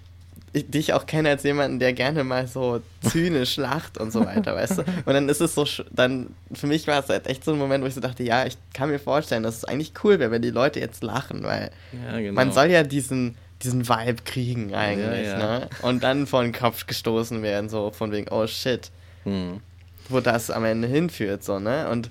ich 0.52 0.70
dich 0.70 0.92
auch 0.94 1.04
kenne 1.06 1.28
als 1.30 1.42
jemanden, 1.42 1.78
der 1.78 1.92
gerne 1.92 2.24
mal 2.24 2.46
so 2.46 2.80
zynisch 3.02 3.56
lacht 3.68 3.98
und 3.98 4.10
so 4.10 4.24
weiter, 4.24 4.54
weißt 4.54 4.78
du? 4.78 4.82
Und 5.04 5.12
dann 5.12 5.28
ist 5.28 5.40
es 5.40 5.54
so, 5.54 5.66
dann, 5.90 6.28
für 6.54 6.66
mich 6.66 6.86
war 6.86 7.00
es 7.02 7.08
halt 7.08 7.26
echt 7.26 7.44
so 7.44 7.52
ein 7.52 7.58
Moment, 7.58 7.84
wo 7.84 7.88
ich 7.88 7.94
so 7.94 8.00
dachte, 8.00 8.22
ja, 8.22 8.46
ich 8.46 8.56
kann 8.72 8.88
mir 8.90 8.98
vorstellen, 8.98 9.42
dass 9.42 9.56
es 9.58 9.64
eigentlich 9.64 9.92
cool 10.02 10.18
wäre, 10.18 10.30
wenn 10.30 10.42
die 10.42 10.50
Leute 10.50 10.80
jetzt 10.80 11.02
lachen, 11.02 11.42
weil 11.42 11.70
Ja, 12.10 12.18
genau. 12.18 12.32
man 12.32 12.52
soll 12.52 12.70
ja 12.70 12.82
diesen, 12.84 13.36
diesen 13.62 13.86
Vibe 13.88 14.22
kriegen 14.24 14.74
eigentlich, 14.74 15.26
Ja, 15.26 15.38
ja. 15.38 15.58
ne? 15.58 15.68
Und 15.82 16.02
dann 16.02 16.26
vor 16.26 16.42
den 16.42 16.52
Kopf 16.52 16.86
gestoßen 16.86 17.42
werden, 17.42 17.68
so 17.68 17.90
von 17.90 18.10
wegen, 18.12 18.28
oh 18.30 18.46
shit, 18.46 18.90
Mhm. 19.26 19.60
wo 20.08 20.20
das 20.20 20.50
am 20.50 20.64
Ende 20.64 20.88
hinführt, 20.88 21.44
so, 21.44 21.58
ne? 21.58 21.88
Und 21.90 22.10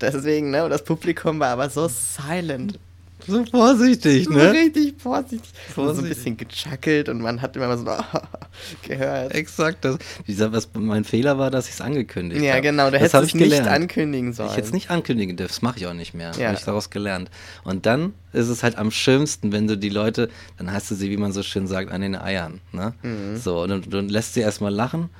deswegen, 0.00 0.50
ne, 0.50 0.64
und 0.64 0.70
das 0.70 0.82
Publikum 0.84 1.38
war 1.38 1.50
aber 1.50 1.68
so 1.70 1.86
silent. 1.88 2.78
So 3.26 3.44
vorsichtig, 3.46 4.24
So 4.24 4.32
ne? 4.32 4.52
richtig 4.52 4.94
vorsichtig. 5.00 5.50
Und 5.68 5.74
so 5.74 5.80
ein 5.82 5.86
Vorsichtig. 5.86 6.08
bisschen 6.16 6.36
gechackelt 6.36 7.08
und 7.08 7.20
man 7.20 7.40
hat 7.42 7.56
immer 7.56 7.76
so 7.78 7.84
gehört. 8.86 9.34
Exakt. 9.34 9.84
Das, 9.84 9.98
gesagt, 10.26 10.52
was 10.52 10.68
mein 10.74 11.04
Fehler 11.04 11.38
war, 11.38 11.50
dass 11.50 11.66
ich 11.68 11.74
es 11.74 11.80
angekündigt 11.80 12.42
Ja, 12.42 12.52
habe. 12.52 12.62
genau, 12.62 12.90
da 12.90 12.98
hättest 12.98 13.14
du 13.14 13.18
es 13.18 13.28
ich 13.28 13.34
nicht 13.34 13.60
ankündigen 13.66 14.32
sollen. 14.32 14.50
Ich 14.50 14.56
jetzt 14.56 14.72
nicht 14.72 14.90
ankündigen 14.90 15.36
dürfen, 15.36 15.50
das 15.52 15.62
mache 15.62 15.78
ich 15.78 15.86
auch 15.86 15.94
nicht 15.94 16.14
mehr. 16.14 16.32
Ja. 16.38 16.48
Habe 16.48 16.58
ich 16.58 16.64
daraus 16.64 16.90
gelernt. 16.90 17.30
Und 17.64 17.86
dann 17.86 18.14
ist 18.32 18.48
es 18.48 18.62
halt 18.62 18.76
am 18.78 18.90
schönsten, 18.90 19.52
wenn 19.52 19.66
du 19.66 19.76
die 19.76 19.88
Leute, 19.88 20.28
dann 20.58 20.72
hast 20.72 20.90
du 20.90 20.94
sie, 20.94 21.10
wie 21.10 21.16
man 21.16 21.32
so 21.32 21.42
schön 21.42 21.66
sagt, 21.66 21.90
an 21.90 22.00
den 22.00 22.14
Eiern. 22.16 22.60
Ne? 22.72 22.94
Mhm. 23.02 23.36
So, 23.36 23.62
und 23.62 23.92
du 23.92 24.00
lässt 24.00 24.34
sie 24.34 24.40
erstmal 24.40 24.72
lachen 24.72 25.10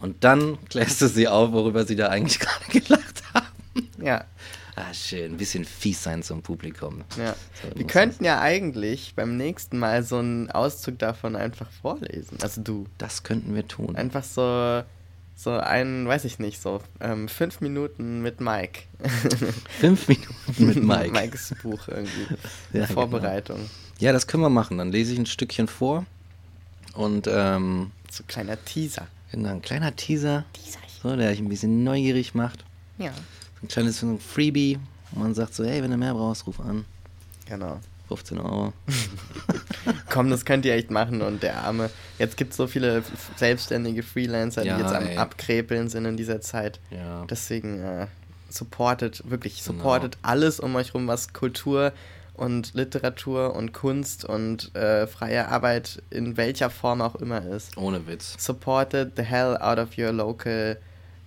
und 0.00 0.22
dann 0.24 0.58
klärst 0.68 1.00
du 1.02 1.08
sie 1.08 1.28
auf, 1.28 1.52
worüber 1.52 1.84
sie 1.84 1.96
da 1.96 2.08
eigentlich 2.08 2.38
gerade 2.40 2.64
gelacht 2.80 3.22
haben. 3.34 3.46
Ja, 4.02 4.24
Ah, 4.76 4.92
schön. 4.94 5.32
Ein 5.32 5.36
bisschen 5.36 5.64
fies 5.64 6.02
sein 6.02 6.22
zum 6.22 6.42
Publikum. 6.42 7.02
ja. 7.18 7.34
So 7.62 7.76
Wir 7.78 7.86
könnten 7.86 8.24
ja 8.24 8.40
eigentlich 8.40 9.14
beim 9.14 9.36
nächsten 9.36 9.78
Mal 9.78 10.02
so 10.02 10.18
einen 10.18 10.50
Auszug 10.50 10.98
davon 10.98 11.36
einfach 11.36 11.70
vorlesen. 11.70 12.38
Also 12.42 12.62
du. 12.62 12.86
Das 12.98 13.22
könnten 13.22 13.54
wir 13.54 13.66
tun. 13.68 13.96
Einfach 13.96 14.24
so, 14.24 14.82
so 15.36 15.50
ein, 15.50 16.06
weiß 16.06 16.24
ich 16.24 16.38
nicht, 16.38 16.60
so 16.62 16.80
ähm, 17.00 17.28
fünf 17.28 17.60
Minuten 17.60 18.22
mit 18.22 18.40
Mike. 18.40 18.82
Fünf 19.80 20.08
Minuten 20.08 20.66
mit 20.66 20.76
Mike. 20.82 21.10
Mikes 21.12 21.54
Buch 21.62 21.88
irgendwie. 21.88 22.26
Ja, 22.72 22.86
Vorbereitung. 22.86 23.68
Ja, 23.98 24.12
das 24.12 24.26
können 24.26 24.42
wir 24.42 24.50
machen. 24.50 24.78
Dann 24.78 24.92
lese 24.92 25.12
ich 25.12 25.18
ein 25.18 25.26
Stückchen 25.26 25.66
vor. 25.68 26.06
Und 26.94 27.28
ähm, 27.30 27.90
So 28.10 28.24
kleiner 28.26 28.62
Teaser. 28.64 29.06
genau, 29.30 29.50
ein 29.50 29.62
kleiner 29.62 29.94
Teaser, 29.94 30.44
Teaser. 30.52 30.78
so, 31.02 31.14
der 31.16 31.30
euch 31.30 31.38
ein 31.38 31.48
bisschen 31.48 31.84
neugierig 31.84 32.34
macht. 32.34 32.64
Ja. 32.98 33.12
Ein 33.62 33.68
kleines 33.68 34.00
so 34.00 34.06
ein 34.06 34.20
Freebie. 34.20 34.78
wo 35.12 35.20
man 35.20 35.34
sagt 35.34 35.54
so, 35.54 35.64
hey, 35.64 35.82
wenn 35.82 35.90
du 35.90 35.96
mehr 35.96 36.14
brauchst, 36.14 36.46
ruf 36.46 36.60
an. 36.60 36.84
Genau. 37.46 37.80
15 38.08 38.38
Euro. 38.38 38.72
Komm, 40.10 40.30
das 40.30 40.44
könnt 40.44 40.64
ihr 40.64 40.74
echt 40.74 40.90
machen 40.90 41.22
und 41.22 41.42
der 41.42 41.58
Arme. 41.62 41.90
Jetzt 42.18 42.36
gibt 42.36 42.50
es 42.50 42.56
so 42.56 42.66
viele 42.66 43.02
selbstständige 43.36 44.02
Freelancer, 44.02 44.64
Ja, 44.64 44.76
die 44.76 44.82
jetzt 44.82 44.92
am 44.92 45.06
ey. 45.06 45.16
Abkrepeln 45.16 45.88
sind 45.88 46.04
in 46.06 46.16
dieser 46.16 46.40
Zeit. 46.40 46.80
Ja. 46.90 47.24
Deswegen 47.30 47.80
äh, 47.80 48.06
supportet, 48.48 49.22
wirklich 49.30 49.62
Genau. 49.64 49.78
supportet 49.78 50.18
alles 50.22 50.58
um 50.58 50.74
euch 50.74 50.92
rum, 50.94 51.06
was 51.06 51.32
Kultur 51.32 51.92
und 52.34 52.74
Literatur 52.74 53.54
und 53.54 53.72
Kunst 53.72 54.24
und 54.24 54.74
äh, 54.74 55.06
freie 55.06 55.46
Arbeit 55.48 56.02
in 56.10 56.36
welcher 56.36 56.70
Form 56.70 57.00
auch 57.02 57.14
immer 57.16 57.44
ist. 57.46 57.76
Ohne 57.76 58.06
Witz. 58.08 58.34
Supported 58.38 59.12
the 59.16 59.22
hell 59.22 59.56
out 59.56 59.78
of 59.78 59.96
your 59.98 60.10
local 60.12 60.78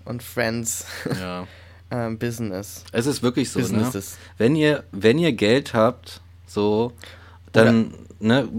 und 0.06 0.22
friends 0.22 0.86
Ja. 1.20 1.48
ähm, 1.94 2.18
business. 2.18 2.84
Es 2.92 3.06
ist 3.06 3.22
wirklich 3.22 3.52
so, 3.52 3.60
ne? 3.60 3.90
Wenn 4.38 4.56
ihr, 4.56 4.84
wenn 4.92 5.20
ihr 5.20 5.32
Geld 5.32 5.74
habt, 5.74 6.22
so, 6.48 6.92
dann 7.52 7.94
ne, 8.20 8.50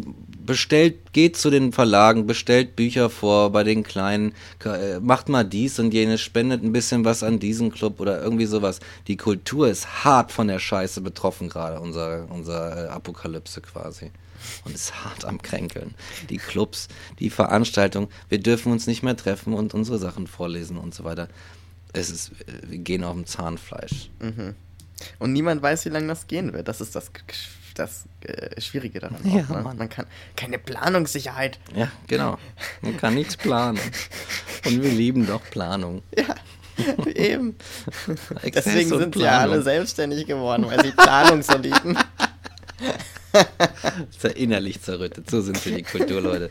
bestellt, 0.47 1.13
geht 1.13 1.37
zu 1.37 1.51
den 1.51 1.73
Verlagen, 1.73 2.27
bestellt 2.27 2.77
Bücher 2.77 3.11
vor 3.11 3.51
bei 3.51 3.65
den 3.65 3.83
Kleinen, 3.83 4.35
äh, 4.65 5.01
macht 5.01 5.29
mal 5.29 5.45
dies 5.45 5.79
und 5.79 5.93
jenes, 5.93 6.21
spendet 6.21 6.63
ein 6.63 6.73
bisschen 6.73 7.05
was 7.05 7.23
an 7.23 7.41
diesen 7.41 7.73
Club 7.73 7.99
oder 8.01 8.23
irgendwie 8.23 8.47
sowas. 8.47 8.79
Die 9.09 9.17
Kultur 9.17 9.69
ist 9.69 10.05
hart 10.05 10.31
von 10.31 10.47
der 10.47 10.61
Scheiße 10.61 11.01
betroffen 11.01 11.49
gerade, 11.49 11.81
unser, 11.81 12.31
unser 12.31 12.87
äh, 12.87 12.89
Apokalypse 12.89 13.61
quasi. 13.63 14.11
Und 14.65 14.75
ist 14.75 15.05
hart 15.05 15.25
am 15.25 15.41
Kränkeln. 15.41 15.95
Die 16.29 16.37
Clubs, 16.37 16.89
die 17.19 17.31
Veranstaltungen, 17.31 18.09
wir 18.29 18.39
dürfen 18.39 18.73
uns 18.73 18.87
nicht 18.87 19.03
mehr 19.03 19.17
treffen 19.17 19.55
und 19.55 19.73
unsere 19.73 19.99
Sachen 19.99 20.27
vorlesen 20.27 20.77
und 20.77 20.95
so 20.95 21.03
weiter. 21.05 21.29
Es 21.95 22.11
ist, 22.11 22.33
äh, 22.47 22.69
wir 22.69 22.79
gehen 22.79 23.05
auf 23.05 23.15
dem 23.15 23.27
Zahnfleisch. 23.27 24.11
Und 25.19 25.33
niemand 25.33 25.63
weiß, 25.63 25.87
wie 25.87 25.91
lange 25.91 26.09
das 26.09 26.27
gehen 26.27 26.53
wird. 26.53 26.69
Das 26.69 26.81
ist 26.81 26.95
das, 26.95 27.11
das 27.75 28.05
äh, 28.23 28.61
Schwierige 28.61 29.01
daran. 29.01 29.19
Ja, 29.25 29.45
auch, 29.45 29.49
ne? 29.49 29.75
Man 29.77 29.89
kann 29.89 30.07
keine 30.37 30.59
Planungssicherheit. 30.59 31.59
Ja, 31.75 31.91
genau. 32.07 32.39
Man 32.83 32.97
kann 32.97 33.15
nichts 33.15 33.37
planen. 33.37 33.81
Und 34.67 34.83
wir 34.83 34.91
lieben 34.91 35.27
doch 35.27 35.43
Planung. 35.51 36.03
Ja, 36.77 37.07
eben. 37.07 37.55
Deswegen 38.43 38.89
sind 38.89 39.15
sie 39.15 39.21
ja 39.23 39.39
alle 39.39 39.63
selbstständig 39.63 40.27
geworden, 40.27 40.67
weil 40.67 40.83
sie 40.83 40.91
Planung 40.91 41.41
so 41.41 41.57
lieben. 41.57 41.97
Ist 44.11 44.25
ja 44.25 44.31
innerlich 44.31 44.83
zerrüttet. 44.83 45.31
So 45.31 45.41
sind 45.41 45.65
wir 45.65 45.77
die 45.77 45.85
Kulturleute. 45.85 46.51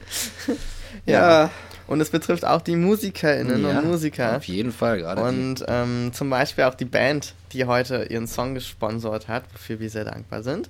Ja. 1.05 1.51
Und 1.87 2.01
es 2.01 2.09
betrifft 2.09 2.45
auch 2.45 2.61
die 2.61 2.75
MusikerInnen 2.75 3.63
Ja, 3.63 3.79
und 3.79 3.87
Musiker. 3.87 4.37
Auf 4.37 4.45
jeden 4.45 4.71
Fall, 4.71 4.99
gerade. 4.99 5.21
Und 5.21 5.65
ähm, 5.67 6.11
zum 6.13 6.29
Beispiel 6.29 6.63
auch 6.63 6.75
die 6.75 6.85
Band, 6.85 7.33
die 7.51 7.65
heute 7.65 8.05
ihren 8.09 8.27
Song 8.27 8.53
gesponsert 8.53 9.27
hat, 9.27 9.43
wofür 9.53 9.79
wir 9.79 9.89
sehr 9.89 10.05
dankbar 10.05 10.43
sind. 10.43 10.69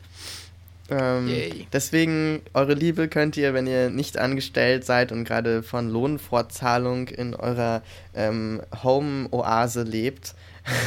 Ähm, 0.90 1.30
deswegen, 1.72 2.42
eure 2.54 2.74
Liebe 2.74 3.08
könnt 3.08 3.38
ihr, 3.38 3.54
wenn 3.54 3.68
ihr 3.68 3.90
nicht 3.90 4.18
angestellt 4.18 4.86
seid 4.86 5.12
und 5.12 5.24
gerade 5.24 5.64
von 5.64 5.90
Lohnfortzahlung 5.90 7.08
in 7.08 7.36
eurer 7.36 7.82
ähm, 8.14 8.62
Home-Oase 8.84 9.84
lebt, 9.84 10.36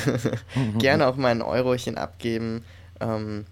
gerne 0.79 1.07
auch 1.07 1.17
mal 1.17 1.29
ein 1.29 1.43
Eurochen 1.43 1.97
abgeben 1.97 2.63
ähm, 3.01 3.47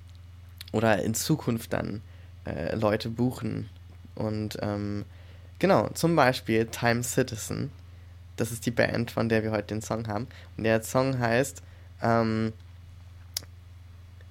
oder 0.73 1.03
in 1.03 1.15
Zukunft 1.15 1.73
dann 1.73 2.03
äh, 2.45 2.75
Leute 2.77 3.09
buchen. 3.09 3.69
Und 4.15 4.59
ähm, 4.61 5.05
genau, 5.59 5.89
zum 5.95 6.17
Beispiel 6.17 6.67
Time 6.67 7.03
Citizen. 7.03 7.71
Das 8.37 8.51
ist 8.51 8.67
die 8.67 8.71
Band, 8.73 9.11
von 9.11 9.29
der 9.29 9.43
wir 9.43 9.53
heute 9.53 9.69
den 9.75 9.83
Song 9.83 10.09
haben. 10.09 10.27
Und 10.57 10.65
der 10.65 10.83
Song 10.83 11.19
heißt 11.19 11.63
ähm, 12.03 12.53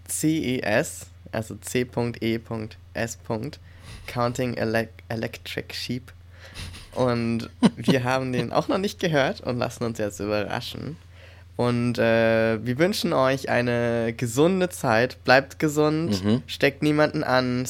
CES, 0.10 1.08
also 1.32 1.56
C.E.S. 1.56 3.18
Counting 4.08 4.54
Elec 4.56 4.90
Electric 5.10 5.74
Sheep. 5.74 6.12
Und 6.94 7.50
wir 7.78 8.04
haben 8.04 8.34
den 8.34 8.52
auch 8.52 8.68
noch 8.68 8.78
nicht 8.78 9.00
gehört 9.00 9.41
und 9.41 9.58
lassen 9.58 9.84
uns 9.86 9.98
jetzt 9.98 10.20
überraschen. 10.20 10.98
Und 11.56 11.98
äh, 12.00 12.64
wir 12.66 12.78
wünschen 12.80 13.14
euch 13.14 13.48
eine 13.50 14.14
gesunde 14.16 14.70
Zeit. 14.70 15.24
Bleibt 15.24 15.60
gesund, 15.60 16.24
Mhm. 16.24 16.44
steckt 16.48 16.82
niemanden 16.84 17.24
an, 17.24 17.68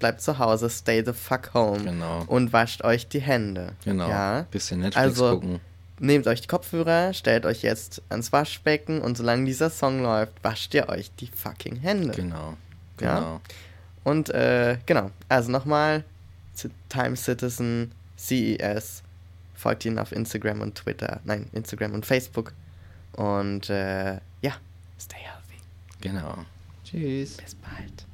bleibt 0.00 0.20
zu 0.20 0.38
Hause, 0.38 0.68
stay 0.68 1.04
the 1.04 1.12
fuck 1.12 1.54
home. 1.54 1.84
Genau. 1.84 2.24
Und 2.26 2.52
wascht 2.52 2.82
euch 2.82 3.08
die 3.08 3.20
Hände. 3.20 3.74
Genau. 3.84 4.08
Ja? 4.08 4.46
Bisschen 4.50 4.80
Netflix 4.80 4.96
Also, 4.96 5.34
gucken. 5.34 5.60
Nehmt 6.02 6.26
euch 6.26 6.40
die 6.40 6.48
Kopfhörer, 6.48 7.12
stellt 7.12 7.44
euch 7.44 7.62
jetzt 7.62 8.02
ans 8.08 8.32
Waschbecken 8.32 9.02
und 9.02 9.18
solange 9.18 9.44
dieser 9.44 9.68
Song 9.68 10.02
läuft, 10.02 10.32
wascht 10.42 10.72
ihr 10.74 10.88
euch 10.88 11.10
die 11.20 11.26
fucking 11.26 11.76
Hände. 11.76 12.14
Genau. 12.14 12.56
Ja? 13.00 13.18
Genau. 13.18 13.40
Und 14.02 14.30
äh, 14.30 14.78
genau, 14.86 15.10
also 15.28 15.50
nochmal, 15.50 16.04
Time 16.88 17.16
Citizen, 17.16 17.92
CES, 18.16 19.02
folgt 19.54 19.84
ihnen 19.84 19.98
auf 19.98 20.12
Instagram 20.12 20.62
und 20.62 20.74
Twitter, 20.74 21.20
nein, 21.24 21.48
Instagram 21.52 21.92
und 21.92 22.06
Facebook. 22.06 22.54
Und 23.12 23.68
äh, 23.68 24.14
ja, 24.40 24.54
stay 24.98 25.18
healthy. 25.18 25.60
Genau. 26.00 26.46
Tschüss. 26.84 27.36
Bis 27.36 27.54
bald. 27.56 28.06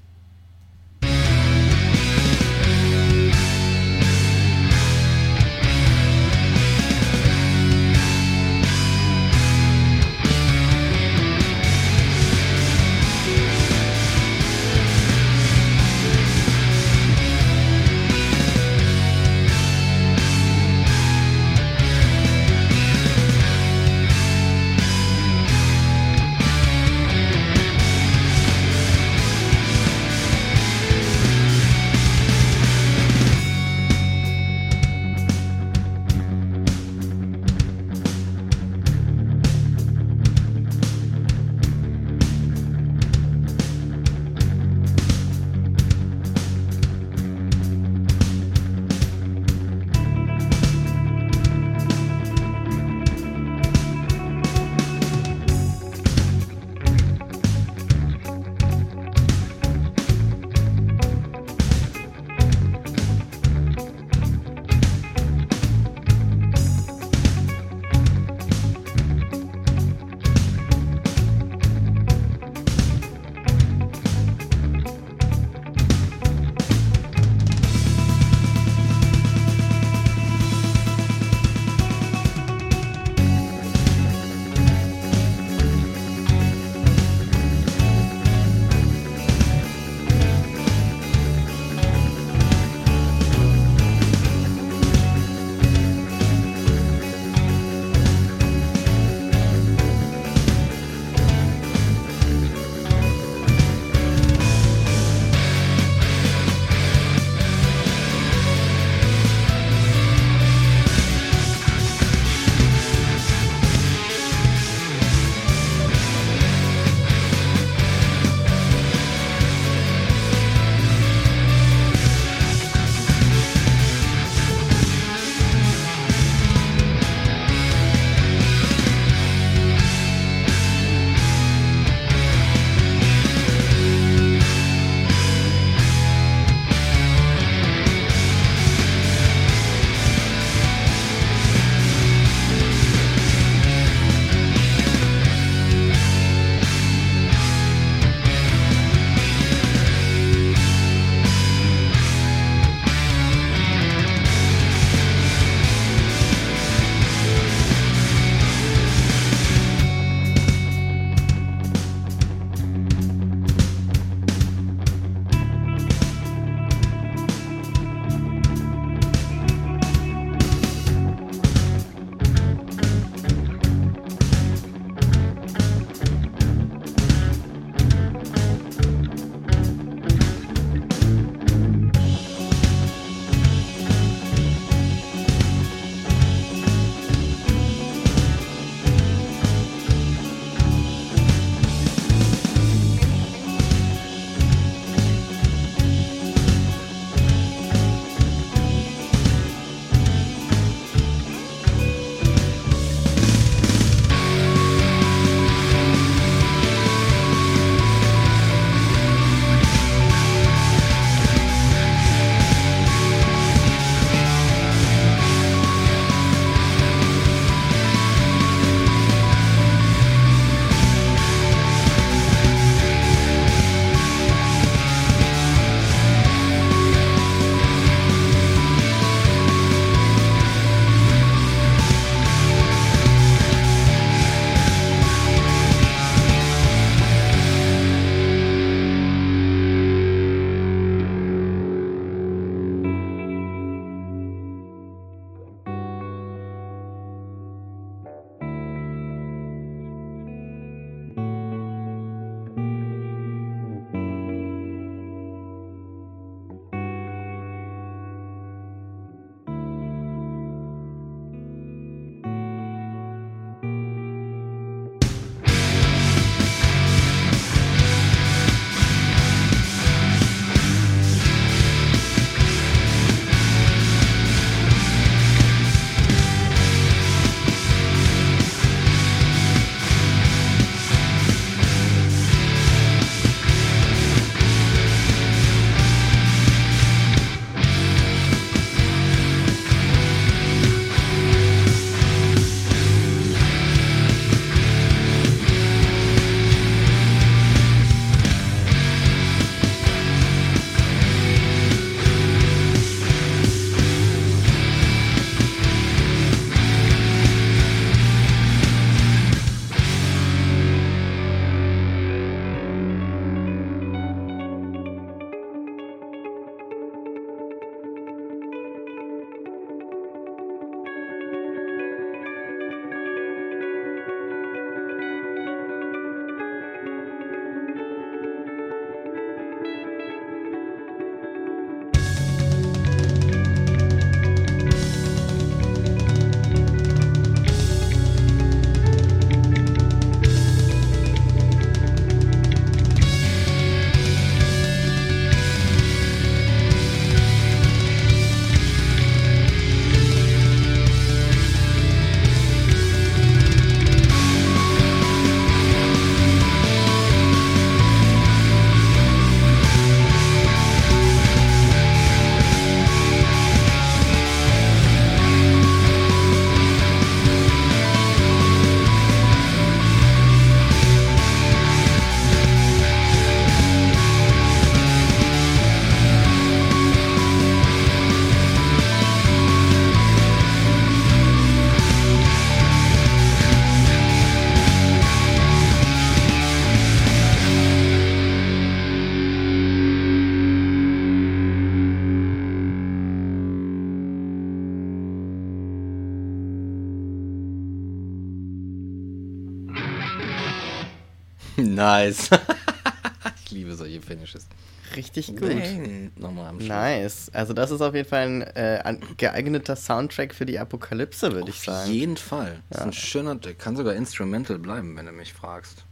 Nice. 401.97 402.31
ich 403.45 403.51
liebe 403.51 403.75
solche 403.75 404.01
Finishes. 404.01 404.47
Richtig 404.95 405.29
gut. 405.29 405.49
Bang. 405.49 406.13
Nochmal 406.17 406.49
am 406.49 406.59
Schluss. 406.59 406.69
Nice. 406.69 407.31
Also 407.33 407.53
das 407.53 407.71
ist 407.71 407.81
auf 407.81 407.95
jeden 407.95 408.09
Fall 408.09 408.27
ein 408.27 408.43
äh, 408.43 408.99
geeigneter 409.17 409.77
Soundtrack 409.77 410.35
für 410.35 410.47
die 410.47 410.59
Apokalypse, 410.59 411.33
würde 411.33 411.51
ich 411.51 411.57
Auf 411.57 411.65
sagen. 411.65 411.91
jeden 411.93 412.17
Fall. 412.17 412.61
Das 412.71 412.81
ist 412.81 412.85
ein 412.87 412.93
schöner, 412.93 413.35
der 413.35 413.55
kann 413.55 413.77
sogar 413.77 413.95
instrumental 413.95 414.59
bleiben, 414.59 414.97
wenn 414.97 415.07
du 415.07 415.13
mich 415.13 415.33
fragst. 415.33 415.85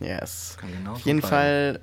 Yes. 0.00 0.56
Kann 0.58 0.70
genau 0.72 0.92
Auf 0.92 1.00
jeden 1.00 1.20
bleiben. 1.20 1.30
Fall, 1.30 1.80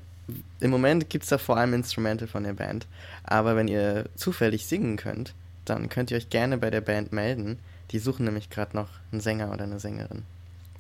im 0.60 0.72
Moment 0.72 1.10
gibt 1.10 1.24
es 1.24 1.30
da 1.30 1.38
vor 1.38 1.58
allem 1.58 1.74
Instrumental 1.74 2.28
von 2.28 2.44
der 2.44 2.54
Band. 2.54 2.88
Aber 3.24 3.56
wenn 3.56 3.68
ihr 3.68 4.10
zufällig 4.16 4.66
singen 4.66 4.98
könnt, 4.98 5.34
dann 5.66 5.90
könnt 5.90 6.12
ihr 6.12 6.18
euch 6.18 6.30
gerne 6.30 6.58
bei 6.58 6.70
der 6.70 6.82
Band 6.82 7.14
melden. 7.14 7.60
Die 7.92 8.00
suchen 8.00 8.26
nämlich 8.26 8.50
gerade 8.50 8.76
noch 8.76 8.90
einen 9.12 9.22
Sänger 9.22 9.52
oder 9.52 9.64
eine 9.64 9.80
Sängerin. 9.80 10.24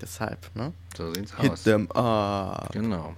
Deshalb, 0.02 0.49
ne? 0.56 0.73
So 0.98 1.14
sieht's 1.14 1.36
Hit 1.38 1.52
aus. 1.52 1.64
them 1.64 1.90
up. 1.91 2.72
Genau. 2.73 3.15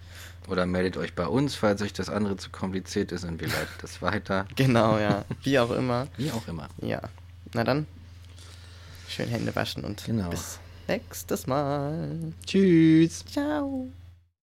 Oder 0.50 0.66
meldet 0.66 0.98
euch 0.98 1.16
bei 1.16 1.26
uns, 1.26 1.56
falls 1.56 1.82
euch 1.82 1.94
das 1.94 2.10
andere 2.10 2.36
zu 2.36 2.50
kompliziert 2.50 3.12
ist 3.14 3.24
und 3.24 3.40
wir 3.40 3.48
leiten 3.48 3.74
das 3.82 4.02
weiter. 4.02 4.46
Genau, 4.56 4.98
ja. 5.00 5.24
Wie 5.44 5.58
auch 5.60 5.72
immer. 5.72 6.08
Wie 6.18 6.32
auch 6.32 6.46
immer. 6.48 6.68
Ja. 6.82 7.02
Na 7.54 7.64
dann, 7.64 7.88
schön 9.08 9.30
Hände 9.30 9.56
waschen 9.56 9.86
und 9.86 10.04
Genau. 10.06 10.30
bis 10.30 10.60
nächstes 10.88 11.48
Mal. 11.48 12.34
Tschüss. 12.46 13.24
Ciao. 13.26 13.88